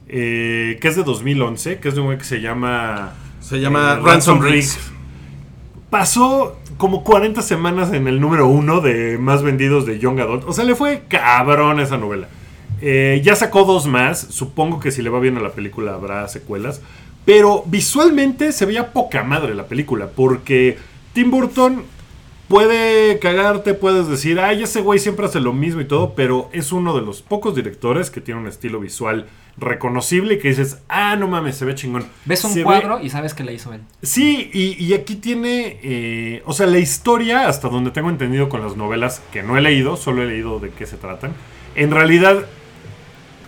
eh, 0.09 0.79
que 0.81 0.89
es 0.89 0.97
de 0.97 1.03
2011, 1.05 1.79
que 1.79 1.89
es 1.89 1.95
de 1.95 2.01
un 2.01 2.07
güey 2.07 2.19
que 2.19 2.25
se 2.25 2.41
llama... 2.41 3.15
Se 3.41 3.59
llama 3.61 3.99
eh, 3.99 4.03
Ransom 4.05 4.41
Rick, 4.41 4.53
Riggs. 4.53 4.79
Pasó 5.91 6.59
como 6.79 7.05
40 7.05 7.43
semanas 7.43 7.93
en 7.93 8.09
el 8.09 8.21
número 8.21 8.49
uno 8.49 8.81
de 8.81 9.19
más 9.19 9.43
vendidos 9.43 9.87
de 9.87 9.99
Young 9.99 10.21
Adult. 10.21 10.45
O 10.47 10.53
sea, 10.53 10.65
le 10.65 10.75
fue 10.75 11.05
cabrón 11.09 11.79
esa 11.81 11.97
novela. 11.97 12.29
Eh, 12.81 13.21
ya 13.25 13.37
sacó 13.37 13.65
dos 13.65 13.87
más. 13.87 14.21
Supongo 14.31 14.81
que 14.81 14.91
si 14.91 15.03
le 15.03 15.11
va 15.11 15.21
bien 15.21 15.37
a 15.37 15.41
la 15.41 15.51
película 15.53 15.95
habrá 15.95 16.27
secuelas. 16.29 16.81
Pero 17.25 17.65
visualmente 17.67 18.53
se 18.53 18.67
veía 18.67 18.93
poca 18.93 19.23
madre 19.25 19.55
la 19.55 19.67
película. 19.67 20.09
Porque 20.15 20.79
Tim 21.13 21.31
Burton 21.31 21.83
puede 22.49 23.19
cagarte, 23.19 23.75
puedes 23.75 24.07
decir, 24.09 24.39
ay, 24.39 24.63
ese 24.63 24.81
güey 24.81 24.99
siempre 25.01 25.27
hace 25.27 25.41
lo 25.41 25.53
mismo 25.53 25.81
y 25.81 25.85
todo. 25.87 26.15
Pero 26.15 26.49
es 26.53 26.73
uno 26.73 26.95
de 26.95 27.03
los 27.03 27.23
pocos 27.23 27.55
directores 27.55 28.11
que 28.11 28.21
tiene 28.21 28.41
un 28.41 28.47
estilo 28.47 28.79
visual 28.81 29.27
reconocible 29.59 30.35
y 30.35 30.39
que 30.39 30.49
dices, 30.51 30.79
ah, 30.89 31.17
no 31.17 31.29
mames, 31.29 31.57
se 31.57 31.65
ve 31.65 31.75
chingón. 31.75 32.05
Ves 32.27 32.45
un 32.45 32.53
Se 32.53 32.59
ve- 32.59 32.65
cuadro 32.65 33.01
y 33.01 33.09
sabes 33.09 33.33
que 33.33 33.43
la 33.43 33.53
hizo 33.53 33.73
él. 33.73 33.81
Sí, 34.03 34.51
y, 34.53 34.75
y 34.85 34.93
aquí 34.93 35.17
tiene, 35.17 35.81
eh, 35.83 36.43
o 36.45 36.53
sea, 36.53 36.67
la 36.67 36.79
historia, 36.79 37.49
hasta 37.49 37.69
donde 37.71 37.91
tengo 37.91 38.11
entendido 38.11 38.51
con 38.51 38.61
las 38.61 38.77
novelas 38.77 39.23
que 39.33 39.43
no 39.43 39.57
he 39.57 39.63
leído, 39.63 39.97
solo 39.97 40.23
he 40.23 40.27
leído 40.27 40.61
de 40.61 40.69
qué 40.71 40.85
se 40.85 40.99
tratan, 40.99 41.33
en 41.75 41.91
realidad, 41.91 42.45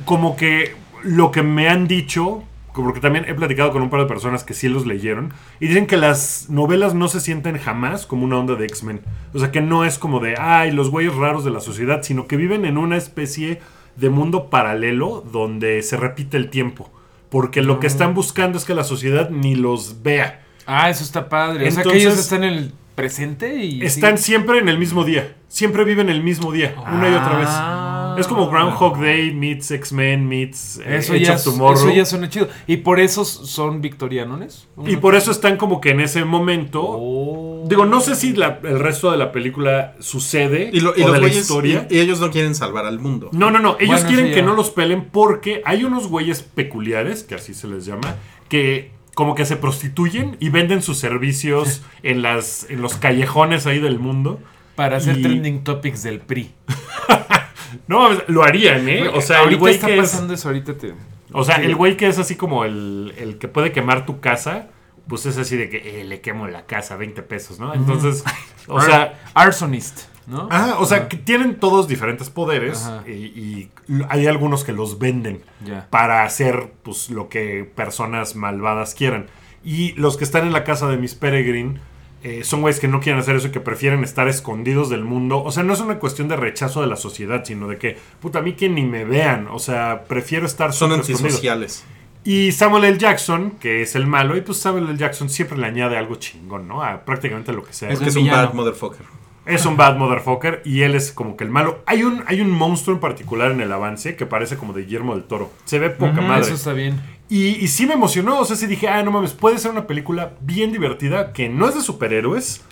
como 0.09 0.37
que 0.37 0.75
lo 1.03 1.31
que 1.31 1.43
me 1.43 1.69
han 1.69 1.87
dicho, 1.87 2.43
porque 2.75 2.99
también 2.99 3.27
he 3.29 3.35
platicado 3.35 3.73
con 3.73 3.83
un 3.83 3.91
par 3.91 4.01
de 4.01 4.07
personas 4.07 4.43
que 4.43 4.55
sí 4.55 4.67
los 4.71 4.87
leyeron, 4.87 5.35
y 5.61 5.69
dicen 5.69 5.87
que 5.87 5.99
las 5.99 6.49
novelas 6.49 6.95
no 6.95 7.09
se 7.09 7.21
sienten 7.21 7.59
jamás 7.59 8.07
como 8.07 8.25
una 8.25 8.39
onda 8.39 8.55
de 8.55 8.65
X-Men. 8.65 9.03
O 9.35 9.39
sea, 9.39 9.53
que 9.53 9.61
no 9.61 9.85
es 9.85 9.99
como 9.99 10.19
de, 10.21 10.37
ay, 10.39 10.71
los 10.71 10.91
güeyes 10.91 11.15
raros 11.15 11.45
de 11.45 11.51
la 11.51 11.61
sociedad, 11.61 12.03
sino 12.03 12.27
que 12.27 12.39
viven 12.39 12.65
en 12.65 12.79
una 12.79 12.97
especie 12.97 13.61
de 13.97 14.09
mundo 14.09 14.49
paralelo 14.49 15.23
donde 15.31 15.83
se 15.83 15.99
repite 15.99 16.39
el 16.39 16.49
tiempo. 16.49 16.91
Porque 17.29 17.61
lo 17.61 17.79
que 17.79 17.87
están 17.87 18.15
buscando 18.15 18.57
es 18.57 18.65
que 18.65 18.75
la 18.75 18.85
sociedad 18.85 19.29
ni 19.29 19.57
los 19.57 20.03
vea. 20.03 20.41
Ah, 20.65 20.89
eso 20.89 21.05
está 21.05 21.29
padre. 21.29 21.69
o 21.69 21.71
sea, 21.71 21.83
que 21.83 21.89
Entonces- 21.91 22.03
ellos 22.03 22.19
están 22.19 22.45
en 22.45 22.55
el 22.55 22.73
presente 22.95 23.63
y... 23.63 23.83
Están 23.85 24.17
sí. 24.17 24.25
siempre 24.25 24.59
en 24.59 24.71
el 24.71 24.79
mismo 24.79 25.05
día. 25.05 25.37
Siempre 25.49 25.85
viven 25.85 26.09
el 26.09 26.23
mismo 26.23 26.51
día, 26.51 26.75
una 26.91 27.11
y 27.11 27.13
otra 27.13 27.39
vez. 27.39 27.98
Ah. 28.19 28.21
Es 28.21 28.27
como 28.29 28.49
Groundhog 28.51 29.01
Day 29.01 29.33
meets 29.33 29.71
X-Men 29.71 30.27
meets 30.29 30.79
eh, 30.79 30.97
Eso 30.99 31.15
Edge 31.15 31.25
ya, 31.25 31.35
of 31.37 31.45
Tomorrow. 31.45 31.75
eso 31.75 31.91
ya 31.91 32.05
suena 32.05 32.29
chido. 32.29 32.49
¿Y 32.67 32.79
por 32.79 33.01
eso 33.01 33.25
son 33.25 33.81
victorianones? 33.81 34.69
Y 34.87 34.97
por 34.97 35.15
eso 35.15 35.31
están 35.31 35.57
como 35.57 35.81
que 35.81 35.91
en 35.91 36.01
ese 36.01 36.25
momento. 36.25 36.83
Oh. 36.85 37.65
Digo, 37.69 37.85
no 37.87 38.01
sé 38.01 38.15
si 38.15 38.33
la- 38.35 38.61
el 38.63 38.79
resto 38.79 39.11
de 39.11 39.19
la 39.19 39.31
película 39.33 39.95
sucede 40.01 40.71
Y, 40.73 40.81
lo- 40.81 40.95
y 40.97 41.03
o 41.03 41.07
los 41.09 41.15
de 41.15 41.21
la 41.21 41.27
güeyes- 41.29 41.41
historia. 41.41 41.87
y- 41.91 41.97
y 41.97 42.01
ellos 42.01 42.21
no 42.21 42.31
quieren 42.31 42.55
salvar 42.55 42.87
al 42.87 42.99
mundo. 42.99 43.29
No, 43.33 43.51
no, 43.51 43.59
no. 43.59 43.77
Ellos 43.79 44.03
Bueno, 44.03 44.09
quieren 44.09 44.27
sí, 44.29 44.35
que 44.35 44.43
no 44.43 44.55
los 44.55 44.71
pelen 44.71 45.07
porque 45.13 45.63
hay 45.65 45.85
unos 45.85 46.07
güeyes 46.09 46.43
peculiares, 46.43 47.23
que 47.25 47.35
así 47.35 47.55
se 47.55 47.67
les 47.69 47.85
llama, 47.85 48.17
que 48.49 48.91
como 49.15 49.35
que 49.35 49.45
se 49.45 49.57
prostituyen 49.57 50.37
y 50.41 50.49
venden 50.51 50.81
sus 50.83 50.97
servicios 50.99 51.83
en 52.03 52.23
las 52.23 52.67
en 52.71 52.81
los 52.83 52.95
callejones 52.95 53.67
ahí 53.67 53.79
del 53.81 53.99
mundo. 53.99 54.41
Para 54.77 54.99
hacer 54.99 55.19
Y- 55.19 55.23
trending 55.23 55.65
topics 55.65 56.05
del 56.05 56.21
PRI. 56.21 56.53
No, 57.87 58.09
lo 58.29 58.43
harían, 58.45 58.89
¿eh? 58.89 59.09
O 59.09 59.21
sea, 59.21 59.43
el 59.45 59.57
güey 59.57 59.75
está 59.75 59.87
que 59.89 59.95
es, 59.99 60.01
pasando 60.11 60.35
eso, 60.35 60.49
ahorita 60.49 60.77
te... 60.79 60.95
o 61.33 61.45
sea, 61.45 61.57
Sí. 61.57 61.63
el 61.63 61.75
güey 61.77 61.97
que 61.97 62.07
es 62.09 62.19
así 62.19 62.37
como 62.37 62.65
el, 62.65 63.15
el 63.19 63.39
que 63.39 63.49
puede 63.49 63.73
quemar 63.73 64.07
tu 64.07 64.21
casa, 64.21 64.69
pues 65.09 65.27
es 65.27 65.39
así 65.39 65.57
de 65.57 65.69
que 65.71 66.01
eh, 66.01 66.05
le 66.05 66.21
quemo 66.21 66.47
la 66.49 66.67
casa 66.67 66.97
20 66.97 67.23
pesos, 67.23 67.59
¿no? 67.59 67.75
Entonces, 67.75 68.25
o 68.69 68.81
sea, 68.81 69.19
Arsonist, 69.35 70.01
¿no? 70.27 70.49
ah, 70.51 70.77
o 70.79 70.85
sea, 70.87 71.09
que 71.09 71.17
tienen 71.17 71.57
todos 71.61 71.89
diferentes 71.89 72.29
poderes 72.31 72.89
y, 73.07 73.11
y 73.13 73.71
hay 74.11 74.27
algunos 74.27 74.65
que 74.65 74.73
los 74.73 74.99
venden 74.99 75.43
Ya. 75.65 75.87
para 75.91 76.25
hacer 76.25 76.73
pues 76.83 77.09
lo 77.11 77.29
que 77.29 77.65
personas 77.75 78.37
malvadas 78.37 78.95
quieran. 78.95 79.27
Y 79.65 79.93
los 79.95 80.17
que 80.17 80.25
están 80.25 80.47
en 80.47 80.53
la 80.53 80.63
casa 80.65 80.87
de 80.89 80.97
Miss 80.99 81.15
Peregrine 81.15 81.81
eh, 82.23 82.43
son 82.45 82.61
güeyes 82.63 82.81
que 82.81 82.89
no 82.89 83.01
quieren 83.01 83.21
hacer 83.21 83.37
eso 83.37 83.49
y 83.49 83.51
que 83.51 83.61
prefieren 83.61 84.03
estar 84.05 84.27
escondidos 84.29 84.91
del 84.91 85.05
mundo. 85.05 85.43
O 85.43 85.51
sea, 85.53 85.63
no 85.63 85.73
es 85.73 85.81
una 85.81 85.99
cuestión 85.99 86.29
de 86.29 86.37
rechazo 86.37 86.81
de 86.81 86.87
la 86.89 86.97
sociedad, 86.97 87.45
sino 87.45 87.69
de 87.69 87.77
que, 87.79 87.97
puta, 88.21 88.41
a 88.41 88.43
mí 88.43 88.55
que 88.55 88.69
ni 88.69 88.83
me 88.83 89.05
vean. 89.05 89.49
O 89.51 89.59
sea, 89.59 90.05
prefiero 90.09 90.47
estar 90.47 90.73
Son 90.73 90.91
escondido. 90.93 91.19
antisociales. 91.19 91.85
Y 92.25 92.53
Samuel 92.53 92.85
L. 92.85 92.99
Jackson, 92.99 93.53
que 93.61 93.81
es 93.83 93.95
el 93.95 94.07
malo, 94.07 94.37
y 94.37 94.41
pues 94.43 94.59
Samuel 94.59 94.89
L. 94.89 94.99
Jackson 94.99 95.31
siempre 95.31 95.57
le 95.57 95.67
añade 95.67 95.97
algo 95.97 96.17
chingón, 96.17 96.67
¿no? 96.69 96.83
A 96.83 97.05
prácticamente 97.05 97.53
lo 97.53 97.65
que 97.65 97.73
sea. 97.73 97.89
Es 97.89 97.95
Porque 97.97 98.11
es 98.11 98.17
un 98.17 98.25
villano. 98.25 98.49
bad 98.49 98.55
motherfucker. 98.55 99.07
Es 99.47 99.65
un 99.65 99.79
bad 99.79 99.97
motherfucker 99.97 100.61
y 100.67 100.83
él 100.83 100.95
es 100.95 101.11
como 101.11 101.35
que 101.37 101.45
el 101.45 101.49
malo. 101.51 101.83
Hay 101.87 102.03
un, 102.03 102.23
hay 102.27 102.43
un 102.43 102.51
monstruo 102.51 102.95
en 102.97 103.01
particular 103.01 103.51
en 103.51 103.63
el 103.63 103.73
avance 103.73 104.15
que 104.15 104.27
parece 104.27 104.59
como 104.59 104.75
de 104.75 104.83
Guillermo 104.83 105.15
del 105.15 105.25
Toro. 105.25 105.51
Se 105.65 105.79
ve 105.79 105.89
poca 105.89 106.13
Ujú, 106.19 106.23
madre. 106.23 106.43
Eso 106.43 106.55
está 106.55 106.75
bien. 106.75 107.01
Y, 107.29 107.57
y 107.57 107.69
sí 107.69 107.87
me 107.87 107.95
emocionó. 107.95 108.41
O 108.41 108.45
sea, 108.45 108.57
sí 108.57 108.67
dije, 108.67 108.89
ah, 108.89 109.03
no 109.03 109.11
mames, 109.11 109.33
puede 109.33 109.59
ser 109.59 109.71
una 109.71 109.87
película 109.87 110.33
bien 110.41 110.73
divertida 110.73 111.33
que 111.33 111.49
no 111.49 111.69
es 111.69 111.75
de 111.75 111.83
superhéroes. 111.83 112.63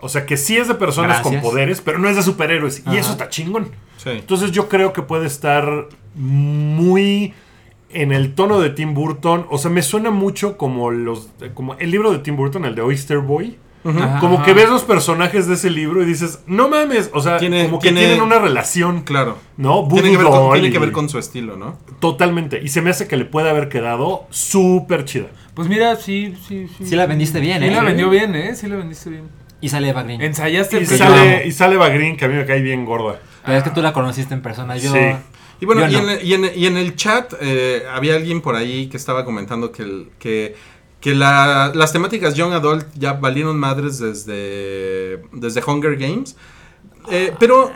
O 0.00 0.08
sea, 0.08 0.26
que 0.26 0.36
sí 0.36 0.56
es 0.56 0.68
de 0.68 0.74
personas 0.74 1.20
Gracias. 1.22 1.42
con 1.42 1.50
poderes, 1.50 1.80
pero 1.80 1.98
no 1.98 2.08
es 2.08 2.16
de 2.16 2.22
superhéroes. 2.22 2.82
Y 2.86 2.96
eso 2.96 3.12
está 3.12 3.28
chingón. 3.28 3.70
Sí. 3.96 4.10
Entonces 4.10 4.52
yo 4.52 4.68
creo 4.68 4.92
que 4.92 5.02
puede 5.02 5.26
estar 5.26 5.88
muy 6.14 7.32
en 7.90 8.12
el 8.12 8.34
tono 8.34 8.60
de 8.60 8.70
Tim 8.70 8.92
Burton. 8.92 9.46
O 9.50 9.58
sea, 9.58 9.70
me 9.70 9.82
suena 9.82 10.10
mucho 10.10 10.58
como 10.58 10.90
los 10.90 11.30
como 11.54 11.74
el 11.76 11.90
libro 11.90 12.12
de 12.12 12.18
Tim 12.18 12.36
Burton, 12.36 12.64
el 12.66 12.74
de 12.74 12.82
Oyster 12.82 13.18
Boy. 13.18 13.56
Ajá. 13.84 14.18
Como 14.20 14.42
que 14.42 14.54
ves 14.54 14.68
los 14.70 14.82
personajes 14.82 15.46
de 15.46 15.54
ese 15.54 15.68
libro 15.70 16.02
y 16.02 16.06
dices, 16.06 16.40
no 16.46 16.68
mames, 16.68 17.10
o 17.12 17.20
sea, 17.20 17.36
Tiene- 17.38 17.64
como 17.66 17.78
que 17.78 17.88
tiene- 17.88 18.00
tienen 18.06 18.22
una 18.22 18.38
relación, 18.38 19.02
Claro. 19.02 19.36
¿no? 19.56 19.86
Tiene 19.92 20.10
que, 20.10 20.16
ver 20.16 20.26
con, 20.26 20.52
tiene 20.54 20.70
que 20.70 20.78
ver 20.78 20.92
con 20.92 21.08
su 21.08 21.18
estilo, 21.18 21.56
¿no? 21.56 21.78
Totalmente. 22.00 22.60
Y 22.62 22.68
se 22.68 22.80
me 22.82 22.90
hace 22.90 23.06
que 23.06 23.16
le 23.16 23.24
puede 23.26 23.50
haber 23.50 23.68
quedado 23.68 24.26
súper 24.30 25.04
chida. 25.04 25.26
Pues 25.54 25.68
mira, 25.68 25.96
sí, 25.96 26.34
sí, 26.48 26.66
sí. 26.78 26.86
Sí 26.86 26.96
la 26.96 27.06
vendiste 27.06 27.40
bien, 27.40 27.60
Sí 27.62 27.68
¿eh? 27.68 27.70
la 27.72 27.82
vendió 27.82 28.08
bien, 28.10 28.34
¿eh? 28.34 28.54
Sí 28.56 28.66
la 28.68 28.76
vendiste 28.76 29.10
bien. 29.10 29.28
Y 29.60 29.68
sale 29.68 29.88
Eva 29.88 30.02
Green. 30.02 30.20
Ensayaste 30.20 30.80
Y 30.82 30.86
sale, 30.86 31.46
y 31.46 31.52
sale 31.52 31.74
Eva 31.76 31.88
Green, 31.88 32.16
que 32.16 32.24
a 32.24 32.28
mí 32.28 32.34
me 32.34 32.44
cae 32.44 32.60
bien 32.60 32.84
gorda. 32.84 33.18
Pero 33.44 33.58
es 33.58 33.64
que 33.64 33.70
tú 33.70 33.80
la 33.82 33.92
conociste 33.92 34.34
en 34.34 34.42
persona. 34.42 34.76
Yo. 34.76 34.92
Sí. 34.92 34.98
Y 35.60 35.66
bueno, 35.66 35.88
y, 35.88 35.92
no. 35.92 36.10
en, 36.10 36.26
y 36.26 36.34
en- 36.34 36.50
y 36.54 36.66
en 36.66 36.76
el 36.76 36.96
chat 36.96 37.32
eh, 37.40 37.84
había 37.94 38.16
alguien 38.16 38.40
por 38.42 38.56
ahí 38.56 38.88
que 38.88 38.96
estaba 38.96 39.24
comentando 39.24 39.70
que, 39.72 39.82
el- 39.82 40.08
que, 40.18 40.56
que 41.04 41.14
la- 41.14 41.70
las 41.74 41.92
temáticas 41.92 42.34
Young 42.34 42.54
Adult 42.54 42.86
ya 42.94 43.12
valieron 43.12 43.58
madres 43.60 43.98
desde, 43.98 45.18
desde 45.32 45.62
Hunger 45.62 45.96
Games. 45.98 46.34
Eh, 47.10 47.34
pero, 47.38 47.70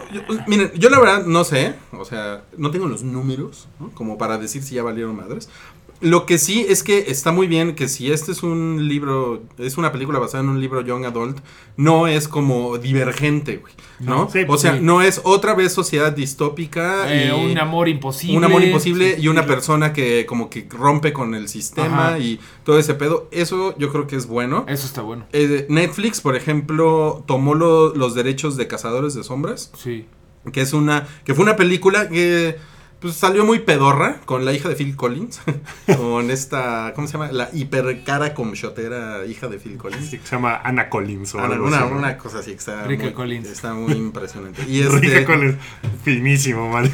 miren, 0.47 0.73
yo 0.77 0.89
la 0.89 0.99
verdad 0.99 1.27
no 1.27 1.45
sé, 1.45 1.75
o 1.93 2.07
sea, 2.07 2.45
no 2.57 2.71
tengo 2.71 2.87
los 2.87 3.03
números 3.03 3.69
como 3.93 4.17
para 4.17 4.39
decir 4.39 4.63
si 4.63 4.77
ya 4.77 4.83
valieron 4.83 5.15
madres. 5.15 5.51
Lo 6.01 6.27
que 6.27 6.39
sí 6.39 6.65
es 6.69 6.85
que 6.85 7.07
está 7.09 7.33
muy 7.33 7.49
bien 7.49 7.75
que 7.75 7.89
si 7.89 8.13
este 8.13 8.31
es 8.31 8.45
un 8.45 8.87
libro, 8.89 9.43
es 9.59 9.79
una 9.79 9.91
película 9.91 10.21
basada 10.21 10.45
en 10.45 10.49
un 10.51 10.61
libro 10.61 10.81
Young 10.83 11.05
Adult, 11.05 11.39
no 11.77 12.07
es 12.07 12.29
como 12.29 12.79
divergente, 12.79 13.57
güey, 13.57 13.73
¿no? 13.99 14.31
Sí, 14.31 14.41
o 14.47 14.57
sea, 14.59 14.75
sí. 14.75 14.79
no 14.81 15.03
es 15.03 15.21
otra 15.25 15.55
vez 15.55 15.73
sociedad 15.73 16.13
distópica 16.13 17.13
Eh, 17.13 17.33
y 17.37 17.51
un 17.53 17.59
amor 17.59 17.89
imposible. 17.89 18.37
un 18.37 18.45
amor 18.45 18.63
imposible 18.63 19.17
Sí, 19.17 19.23
y 19.23 19.29
una 19.29 19.45
persona 19.45 19.93
que 19.93 20.25
como 20.27 20.51
que 20.51 20.69
rompe 20.71 21.13
con 21.13 21.35
el 21.35 21.49
sistema 21.49 22.11
Ajá. 22.11 22.19
y 22.21 22.39
todo 22.65 22.79
ese 22.79 22.95
pedo. 22.95 23.29
Eso 23.33 23.77
yo 23.77 23.91
creo 23.91 24.07
que 24.07 24.15
es 24.17 24.27
bueno. 24.27 24.65
Eso 24.69 24.87
está 24.87 25.03
bueno. 25.03 25.27
Eh, 25.33 25.67
Netflix, 25.69 26.21
por 26.21 26.37
ejemplo, 26.37 27.25
tomó 27.27 27.55
lo- 27.55 27.95
los 27.95 28.15
derechos 28.15 28.57
de 28.57 28.69
Cazadores 28.69 29.15
de 29.15 29.25
Sombras, 29.25 29.73
Sí. 29.77 30.07
que 30.53 30.61
es 30.61 30.73
una 30.73 31.07
que 31.25 31.35
fue 31.35 31.43
una 31.43 31.57
película 31.57 32.09
que 32.09 32.57
pues 33.01 33.15
salió 33.15 33.45
muy 33.45 33.61
pedorra 33.61 34.21
con 34.25 34.45
la 34.45 34.53
hija 34.53 34.69
de 34.69 34.75
Phil 34.75 34.97
Collins. 34.97 35.41
con 35.97 36.31
esta, 36.31 36.93
¿cómo 36.95 37.07
se 37.07 37.13
llama? 37.15 37.31
La 37.33 37.49
hipercara 37.53 38.35
comshotera 38.35 39.25
hija 39.27 39.49
de 39.49 39.59
Phil 39.59 39.77
Collins. 39.77 40.11
Sí, 40.11 40.19
que 40.19 40.27
se 40.27 40.35
llama 40.37 40.61
Anna 40.65 40.89
Collins 40.89 41.35
o 41.35 41.39
Ana- 41.39 41.55
algo 41.55 41.67
una, 41.69 41.79
así, 41.81 41.91
¿no? 41.91 41.99
una 41.99 42.19
cosa 42.19 42.39
así 42.41 42.51
que 42.53 42.57
está, 42.59 42.85
Rica 42.85 43.05
muy, 43.05 43.13
Collins. 43.13 43.49
está 43.49 43.75
muy 43.75 43.93
impresionante. 43.97 44.63
Y 44.69 44.83
Rica 44.83 45.07
este, 45.21 45.25
Collins. 45.25 45.57
Finísimo, 46.03 46.69
man. 46.71 46.91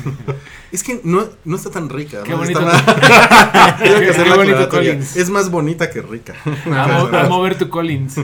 es 0.73 0.83
que 0.83 1.01
no, 1.05 1.27
no 1.45 1.57
está 1.57 1.71
tan 1.71 1.89
rica. 1.89 2.23
Qué 2.25 2.31
¿no? 2.33 2.39
bonito. 2.39 2.61
Está- 2.69 3.77
Tengo 3.83 3.99
que 3.99 4.05
Qué- 4.05 4.11
hacer 4.11 4.25
qué 4.25 4.31
la 4.31 4.37
bonito. 4.37 4.69
Collins. 4.69 5.17
Es 5.17 5.31
más 5.31 5.51
bonita 5.51 5.91
que 5.91 6.03
rica. 6.03 6.35
Amo, 6.67 7.09
amo 7.17 7.43
ver 7.43 7.57
tu 7.57 7.69
Collins. 7.69 8.17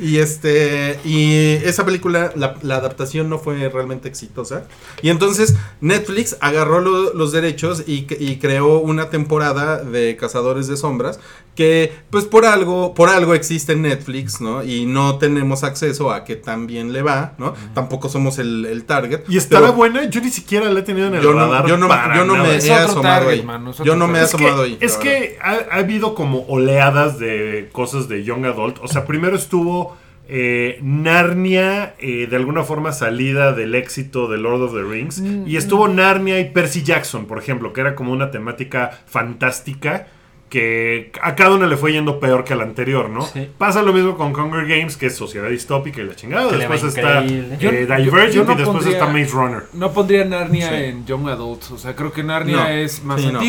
Y 0.00 0.18
este 0.18 0.98
y 1.04 1.32
esa 1.64 1.84
película, 1.84 2.32
la, 2.36 2.54
la 2.62 2.76
adaptación 2.76 3.28
no 3.28 3.38
fue 3.38 3.68
realmente 3.68 4.08
exitosa. 4.08 4.64
Y 5.02 5.10
entonces 5.10 5.56
Netflix 5.80 6.36
agarró 6.40 6.80
lo- 6.80 7.14
los 7.18 7.32
derechos 7.32 7.84
y, 7.86 8.04
creó 8.38 8.78
una 8.78 9.10
temporada 9.10 9.82
de 9.82 10.16
Cazadores 10.16 10.66
de 10.68 10.76
Sombras 10.76 11.18
que 11.54 11.92
pues 12.10 12.24
por 12.24 12.46
algo 12.46 12.94
por 12.94 13.08
algo 13.08 13.34
existe 13.34 13.72
en 13.72 13.82
Netflix, 13.82 14.40
¿no? 14.40 14.62
Y 14.62 14.86
no 14.86 15.18
tenemos 15.18 15.64
acceso 15.64 16.12
a 16.12 16.24
que 16.24 16.36
tan 16.36 16.66
bien 16.68 16.92
le 16.92 17.02
va, 17.02 17.34
¿no? 17.36 17.52
Tampoco 17.74 18.08
somos 18.08 18.38
el, 18.38 18.64
el 18.64 18.84
target. 18.84 19.22
Y 19.28 19.36
estaba 19.36 19.66
pero 19.66 19.76
buena, 19.76 20.04
yo 20.08 20.20
ni 20.20 20.30
siquiera 20.30 20.70
la 20.70 20.80
he 20.80 20.82
tenido 20.82 21.08
en 21.08 21.16
el 21.16 21.22
yo 21.22 21.34
no, 21.34 21.66
yo 21.66 21.76
no, 21.76 21.88
para 21.88 22.16
yo 22.16 22.24
no 22.24 22.34
nada. 22.36 22.48
me 22.48 22.56
Es 22.56 22.64
he 22.66 22.72
asomado 22.74 23.02
target, 23.02 23.44
ahí. 23.44 23.70
es 23.70 23.78
yo 23.78 23.96
no 23.96 24.06
me 24.06 24.20
he 24.20 24.22
Es 24.22 24.28
asomado 24.34 24.62
que, 24.62 24.68
ahí. 24.70 24.78
es 24.80 24.96
que 24.96 25.38
ha, 25.42 25.58
ha 25.72 25.76
habido 25.78 26.14
como 26.14 26.46
oleadas 26.46 27.18
de 27.18 27.68
cosas 27.72 28.08
de 28.08 28.22
Young 28.22 28.44
Adult. 28.46 28.78
O 28.80 28.86
sea, 28.88 29.04
primero 29.04 29.34
estuvo 29.36 29.96
eh, 30.28 30.78
Narnia, 30.82 31.94
eh, 31.98 32.26
de 32.28 32.36
alguna 32.36 32.62
forma 32.62 32.92
salida 32.92 33.52
del 33.52 33.74
éxito 33.74 34.28
de 34.28 34.38
Lord 34.38 34.62
of 34.62 34.74
the 34.74 34.82
Rings. 34.82 35.20
Mm, 35.20 35.46
Y 35.46 35.56
estuvo 35.56 35.88
Narnia 35.88 36.38
y 36.38 36.50
Percy 36.50 36.82
Jackson, 36.82 37.26
por 37.26 37.38
ejemplo, 37.38 37.72
que 37.72 37.80
era 37.80 37.94
como 37.94 38.12
una 38.12 38.30
temática 38.30 38.90
fantástica. 39.06 40.06
Que 40.48 41.12
a 41.20 41.34
cada 41.34 41.54
uno 41.54 41.66
le 41.66 41.76
fue 41.76 41.92
yendo 41.92 42.18
peor 42.20 42.42
que 42.42 42.54
al 42.54 42.62
anterior, 42.62 43.10
¿no? 43.10 43.20
Sí. 43.20 43.50
Pasa 43.58 43.82
lo 43.82 43.92
mismo 43.92 44.16
con 44.16 44.34
Hunger 44.34 44.66
Games, 44.66 44.96
que 44.96 45.04
es 45.08 45.14
sociedad 45.14 45.50
distópica 45.50 46.00
y 46.00 46.06
la 46.06 46.16
chingada. 46.16 46.48
Que 46.48 46.56
Después 46.56 46.84
está 46.84 47.22
eh, 47.22 47.58
Yo- 47.60 47.70
Divergent 47.70 48.32
yo 48.32 48.44
no 48.44 48.52
y 48.52 48.56
después 48.56 48.66
pondría- 48.66 48.92
está 48.94 49.06
Maze 49.08 49.30
Runner. 49.30 49.62
No 49.74 49.92
pondría 49.92 50.24
Narnia 50.24 50.70
Sí. 50.70 50.74
en 50.84 51.04
Young 51.04 51.28
Adults. 51.28 51.70
O 51.72 51.76
sea, 51.76 51.94
creo 51.94 52.12
que 52.14 52.22
Narnia 52.22 52.56
No. 52.56 52.66
es 52.68 53.04
más 53.04 53.20
Sí, 53.20 53.30
no. 53.30 53.40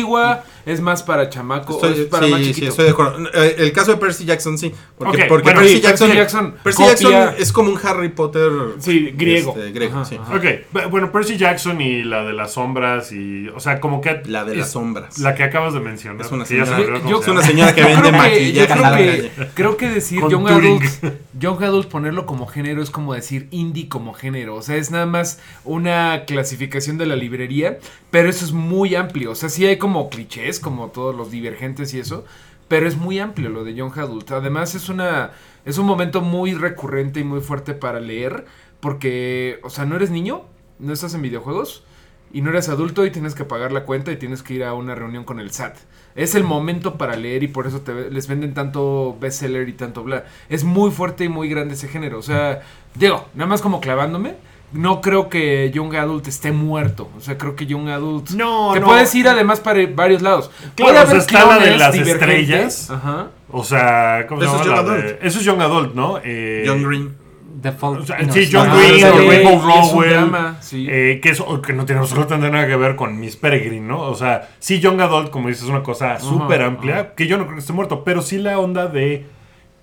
Es 0.66 0.80
más 0.80 1.02
para 1.02 1.28
chamaco, 1.30 1.74
Estoy- 1.74 2.00
es 2.02 2.06
para 2.06 2.26
sí, 2.26 2.32
más 2.32 2.40
sí, 2.40 2.46
chiquito. 2.48 2.68
estoy 2.68 2.84
de 2.86 2.90
acuerdo. 2.90 3.18
Eh, 3.34 3.54
El 3.58 3.72
caso 3.72 3.92
de 3.92 3.96
Percy 3.98 4.24
Jackson, 4.24 4.58
sí. 4.58 4.72
Porque, 4.98 5.22
Ok, 5.22 5.28
porque 5.28 5.44
bueno, 5.44 5.60
Percy, 5.60 5.74
sí, 5.76 5.80
Jackson, 5.82 6.08
Percy 6.08 6.18
Jackson 6.18 6.54
Percy 6.62 6.76
copia- 6.82 6.88
Jackson 7.10 7.34
es 7.42 7.52
como 7.52 7.70
un 7.70 7.78
Harry 7.82 8.08
Potter 8.10 8.50
Sí, 8.78 9.12
griego. 9.14 9.54
este, 9.56 9.72
griego, 9.72 9.96
Ajá, 9.96 10.04
sí. 10.04 10.16
ajá. 10.20 10.34
Ok, 10.36 10.44
bu- 10.72 10.90
bueno, 10.90 11.12
Percy 11.12 11.36
Jackson 11.36 11.80
y 11.80 12.02
la 12.04 12.24
de 12.24 12.32
las 12.32 12.52
sombras 12.52 13.12
y, 13.12 13.48
o 13.48 13.60
sea, 13.60 13.80
como 13.80 14.00
que... 14.00 14.22
La 14.26 14.44
de 14.44 14.56
las 14.56 14.70
sombras. 14.72 15.18
La 15.18 15.34
que 15.34 15.42
acabas 15.42 15.74
de 15.74 15.80
mencionar. 15.80 16.24
Es 16.24 16.32
una 16.32 16.44
se 16.44 16.54
señora- 16.64 17.00
yo- 17.08 17.18
se 17.18 17.22
es 17.22 17.28
una 17.28 17.40
llama. 17.40 17.42
señora 17.46 17.74
que 17.74 17.82
vende 17.84 18.12
maquillaje. 18.12 18.66
creo 18.66 18.76
en 18.76 18.82
la 18.82 18.96
que, 18.96 19.06
calle. 19.06 19.50
creo 19.54 19.76
que 19.76 19.88
decir 19.88 20.20
Con 20.20 20.30
Young 20.30 20.46
Turing. 20.48 20.76
Adults, 20.82 21.00
Young 21.38 21.62
Adults, 21.62 21.86
ponerlo 21.86 22.26
como 22.26 22.46
género 22.46 22.82
es 22.82 22.90
como 22.90 23.14
decir 23.14 23.48
indie 23.50 23.88
como 23.88 24.12
género. 24.14 24.56
O 24.56 24.62
sea, 24.62 24.76
es 24.76 24.90
nada 24.90 25.06
más 25.06 25.38
una 25.64 26.24
clasificación 26.26 26.98
de 26.98 27.06
la 27.06 27.16
librería, 27.16 27.78
pero 28.10 28.28
eso 28.28 28.44
es 28.44 28.52
muy 28.52 28.94
amplio. 28.96 29.30
O 29.30 29.34
sea, 29.34 29.48
sí 29.48 29.64
hay 29.66 29.78
como 29.78 30.10
clichés, 30.10 30.49
como 30.58 30.88
todos 30.88 31.14
los 31.14 31.30
divergentes 31.30 31.94
y 31.94 32.00
eso, 32.00 32.24
pero 32.66 32.88
es 32.88 32.96
muy 32.96 33.20
amplio 33.20 33.50
lo 33.50 33.62
de 33.62 33.74
Young 33.74 33.96
Adult. 33.98 34.32
Además, 34.32 34.74
es 34.74 34.88
una 34.88 35.32
es 35.64 35.78
un 35.78 35.86
momento 35.86 36.20
muy 36.20 36.54
recurrente 36.54 37.20
y 37.20 37.24
muy 37.24 37.40
fuerte 37.40 37.74
para 37.74 38.00
leer, 38.00 38.46
porque, 38.80 39.60
o 39.62 39.70
sea, 39.70 39.84
no 39.84 39.96
eres 39.96 40.10
niño, 40.10 40.42
no 40.78 40.92
estás 40.92 41.14
en 41.14 41.22
videojuegos. 41.22 41.84
Y 42.32 42.42
no 42.42 42.50
eres 42.50 42.68
adulto 42.68 43.04
y 43.04 43.10
tienes 43.10 43.34
que 43.34 43.44
pagar 43.44 43.72
la 43.72 43.84
cuenta 43.84 44.12
y 44.12 44.16
tienes 44.16 44.44
que 44.44 44.54
ir 44.54 44.62
a 44.62 44.72
una 44.72 44.94
reunión 44.94 45.24
con 45.24 45.40
el 45.40 45.50
SAT. 45.50 45.76
Es 46.14 46.36
el 46.36 46.44
momento 46.44 46.96
para 46.96 47.16
leer 47.16 47.42
y 47.42 47.48
por 47.48 47.66
eso 47.66 47.80
te, 47.80 48.08
les 48.08 48.28
venden 48.28 48.54
tanto 48.54 49.16
bestseller 49.20 49.68
y 49.68 49.72
tanto 49.72 50.04
bla. 50.04 50.26
Es 50.48 50.62
muy 50.62 50.92
fuerte 50.92 51.24
y 51.24 51.28
muy 51.28 51.48
grande 51.48 51.74
ese 51.74 51.88
género. 51.88 52.20
O 52.20 52.22
sea, 52.22 52.62
digo, 52.94 53.26
nada 53.34 53.48
más 53.48 53.62
como 53.62 53.80
clavándome. 53.80 54.36
No 54.72 55.00
creo 55.00 55.28
que 55.28 55.70
Young 55.74 55.96
Adult 55.96 56.28
esté 56.28 56.52
muerto. 56.52 57.08
O 57.16 57.20
sea, 57.20 57.36
creo 57.36 57.56
que 57.56 57.66
Young 57.66 57.88
Adult. 57.88 58.30
No, 58.30 58.70
Te 58.72 58.80
no. 58.80 58.86
puedes 58.86 59.12
ir 59.14 59.26
además 59.28 59.58
para 59.60 59.84
varios 59.86 60.22
lados. 60.22 60.50
Claro, 60.76 60.92
Puede 60.92 61.04
o 61.04 61.06
sea, 61.10 61.18
está 61.18 61.46
la 61.46 61.58
de 61.58 61.76
las 61.76 61.94
estrellas. 61.96 62.90
Ajá. 62.90 63.28
O 63.50 63.64
sea, 63.64 64.26
¿cómo 64.28 64.40
se 64.40 64.46
es 64.46 64.52
llama? 64.52 64.64
Young 64.64 64.78
Adult. 64.78 65.18
Eso 65.22 65.38
es 65.40 65.44
Young 65.44 65.60
Adult, 65.60 65.94
¿no? 65.94 66.20
Eh, 66.22 66.64
John 66.66 66.82
Green. 66.82 67.14
Default. 67.60 68.00
O 68.00 68.06
sea, 68.06 68.18
no, 68.22 68.32
sí, 68.32 68.48
John 68.50 68.68
Ah, 68.70 68.76
Green, 68.76 69.00
sí. 69.00 69.28
Rainbow 69.28 69.60
Rowell, 69.60 70.10
drama, 70.10 70.56
sí. 70.60 70.86
eh, 70.88 71.20
que, 71.22 71.30
es, 71.30 71.42
que 71.66 71.72
no 71.74 71.84
tiene 71.84 72.00
absolutamente 72.00 72.50
nada 72.50 72.66
que 72.66 72.76
ver 72.76 72.96
con 72.96 73.18
Miss 73.20 73.36
Peregrine, 73.36 73.86
¿no? 73.86 74.00
O 74.02 74.14
sea, 74.14 74.48
sí, 74.60 74.80
Young 74.80 75.00
Adult, 75.00 75.30
como 75.30 75.48
dices, 75.48 75.64
es 75.64 75.68
una 75.68 75.82
cosa 75.82 76.18
súper 76.20 76.62
amplia, 76.62 77.14
que 77.14 77.26
yo 77.26 77.36
no 77.36 77.42
creo 77.44 77.56
que 77.56 77.60
esté 77.60 77.72
muerto, 77.74 78.02
pero 78.04 78.22
sí 78.22 78.38
la 78.38 78.58
onda 78.58 78.86
de... 78.86 79.26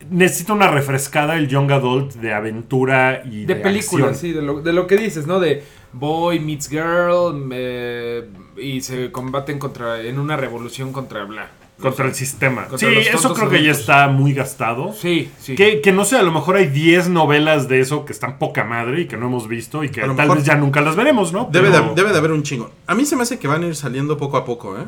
Necesita 0.09 0.53
una 0.53 0.67
refrescada 0.67 1.35
el 1.37 1.47
Young 1.47 1.71
Adult 1.71 2.13
de 2.15 2.33
aventura 2.33 3.23
y 3.25 3.45
de, 3.45 3.55
De 3.55 3.61
películas, 3.61 4.11
acción. 4.11 4.15
sí, 4.15 4.31
de 4.33 4.41
lo, 4.41 4.61
de 4.61 4.71
lo 4.73 4.87
que 4.87 4.95
dices, 4.97 5.25
¿no? 5.27 5.39
De 5.39 5.63
boy 5.93 6.39
meets 6.39 6.69
girl 6.69 7.49
eh, 7.51 8.29
y 8.57 8.81
se 8.81 9.11
combaten 9.11 9.57
contra 9.59 10.01
en 10.01 10.19
una 10.19 10.37
revolución 10.37 10.93
contra 10.93 11.23
bla. 11.25 11.49
Contra 11.81 12.05
el 12.05 12.15
sistema. 12.15 12.65
Contra 12.67 12.89
sí, 12.89 12.95
eso 13.13 13.33
creo 13.35 13.49
que 13.49 13.61
ya 13.63 13.71
está 13.71 14.07
muy 14.07 14.33
gastado. 14.33 14.93
Sí, 14.93 15.29
sí. 15.39 15.53
Que, 15.55 15.79
que 15.81 15.91
no 15.91 16.05
sé, 16.05 16.15
a 16.17 16.23
lo 16.23 16.31
mejor 16.31 16.55
hay 16.55 16.67
10 16.67 17.09
novelas 17.09 17.67
de 17.67 17.81
eso 17.81 18.03
que 18.05 18.13
están 18.13 18.39
poca 18.39 18.63
madre 18.63 19.01
y 19.01 19.07
que 19.07 19.15
no 19.17 19.27
hemos 19.27 19.47
visto 19.47 19.83
y 19.83 19.89
que 19.89 20.01
A 20.01 20.07
lo 20.07 20.15
tal 20.15 20.25
mejor- 20.25 20.37
vez 20.37 20.45
ya 20.47 20.55
nunca 20.55 20.81
las 20.81 20.95
veremos, 20.95 21.33
¿no? 21.33 21.47
Debe, 21.51 21.69
Pero- 21.69 21.89
de, 21.89 21.95
debe 21.95 22.11
de 22.13 22.17
haber 22.17 22.31
un 22.31 22.41
chingo. 22.43 22.71
A 22.87 22.95
mí 22.95 23.05
se 23.05 23.15
me 23.15 23.23
hace 23.23 23.37
que 23.37 23.47
van 23.47 23.63
a 23.63 23.67
ir 23.67 23.75
saliendo 23.75 24.17
poco 24.17 24.37
a 24.37 24.45
poco, 24.45 24.75
¿eh? 24.77 24.85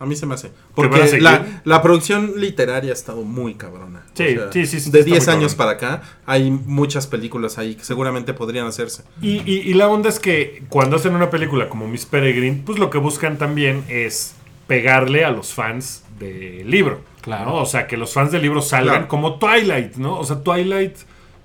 A 0.00 0.06
mí 0.06 0.14
se 0.16 0.26
me 0.26 0.34
hace. 0.34 0.50
Porque 0.74 1.18
la, 1.20 1.60
la 1.64 1.82
producción 1.82 2.34
literaria 2.36 2.90
ha 2.90 2.94
estado 2.94 3.22
muy 3.22 3.54
cabrona. 3.54 4.02
Sí, 4.14 4.36
sí, 4.52 4.66
sí, 4.66 4.80
sí, 4.80 4.90
De 4.90 5.00
está 5.00 5.10
10 5.12 5.26
muy 5.26 5.34
años 5.36 5.54
cabrón. 5.54 5.78
para 5.78 5.94
acá 5.96 6.02
hay 6.26 6.50
muchas 6.50 7.06
películas 7.06 7.58
ahí 7.58 7.74
que 7.74 7.84
seguramente 7.84 8.32
podrían 8.34 8.66
hacerse. 8.66 9.02
Y, 9.20 9.38
y- 9.50 9.62
y 9.68 9.74
la 9.74 9.88
onda 9.88 10.08
es 10.08 10.20
que 10.20 10.62
cuando 10.68 10.96
hacen 10.96 11.14
una 11.14 11.30
película 11.30 11.68
como 11.68 11.88
Miss 11.88 12.06
Peregrine, 12.06 12.62
pues 12.64 12.78
lo 12.78 12.90
que 12.90 12.98
buscan 12.98 13.38
también 13.38 13.84
es 13.88 14.34
pegarle 14.68 15.24
a 15.24 15.30
los 15.30 15.52
fans 15.54 16.04
del 16.18 16.70
libro. 16.70 17.00
Claro. 17.22 17.46
¿no? 17.50 17.54
O 17.56 17.66
sea, 17.66 17.86
que 17.86 17.96
los 17.96 18.12
fans 18.12 18.30
del 18.32 18.42
libro 18.42 18.62
salgan 18.62 18.94
Claro. 18.94 19.08
como 19.08 19.38
Twilight, 19.38 19.96
¿no? 19.96 20.18
O 20.18 20.24
sea, 20.24 20.42
Twilight, 20.42 20.96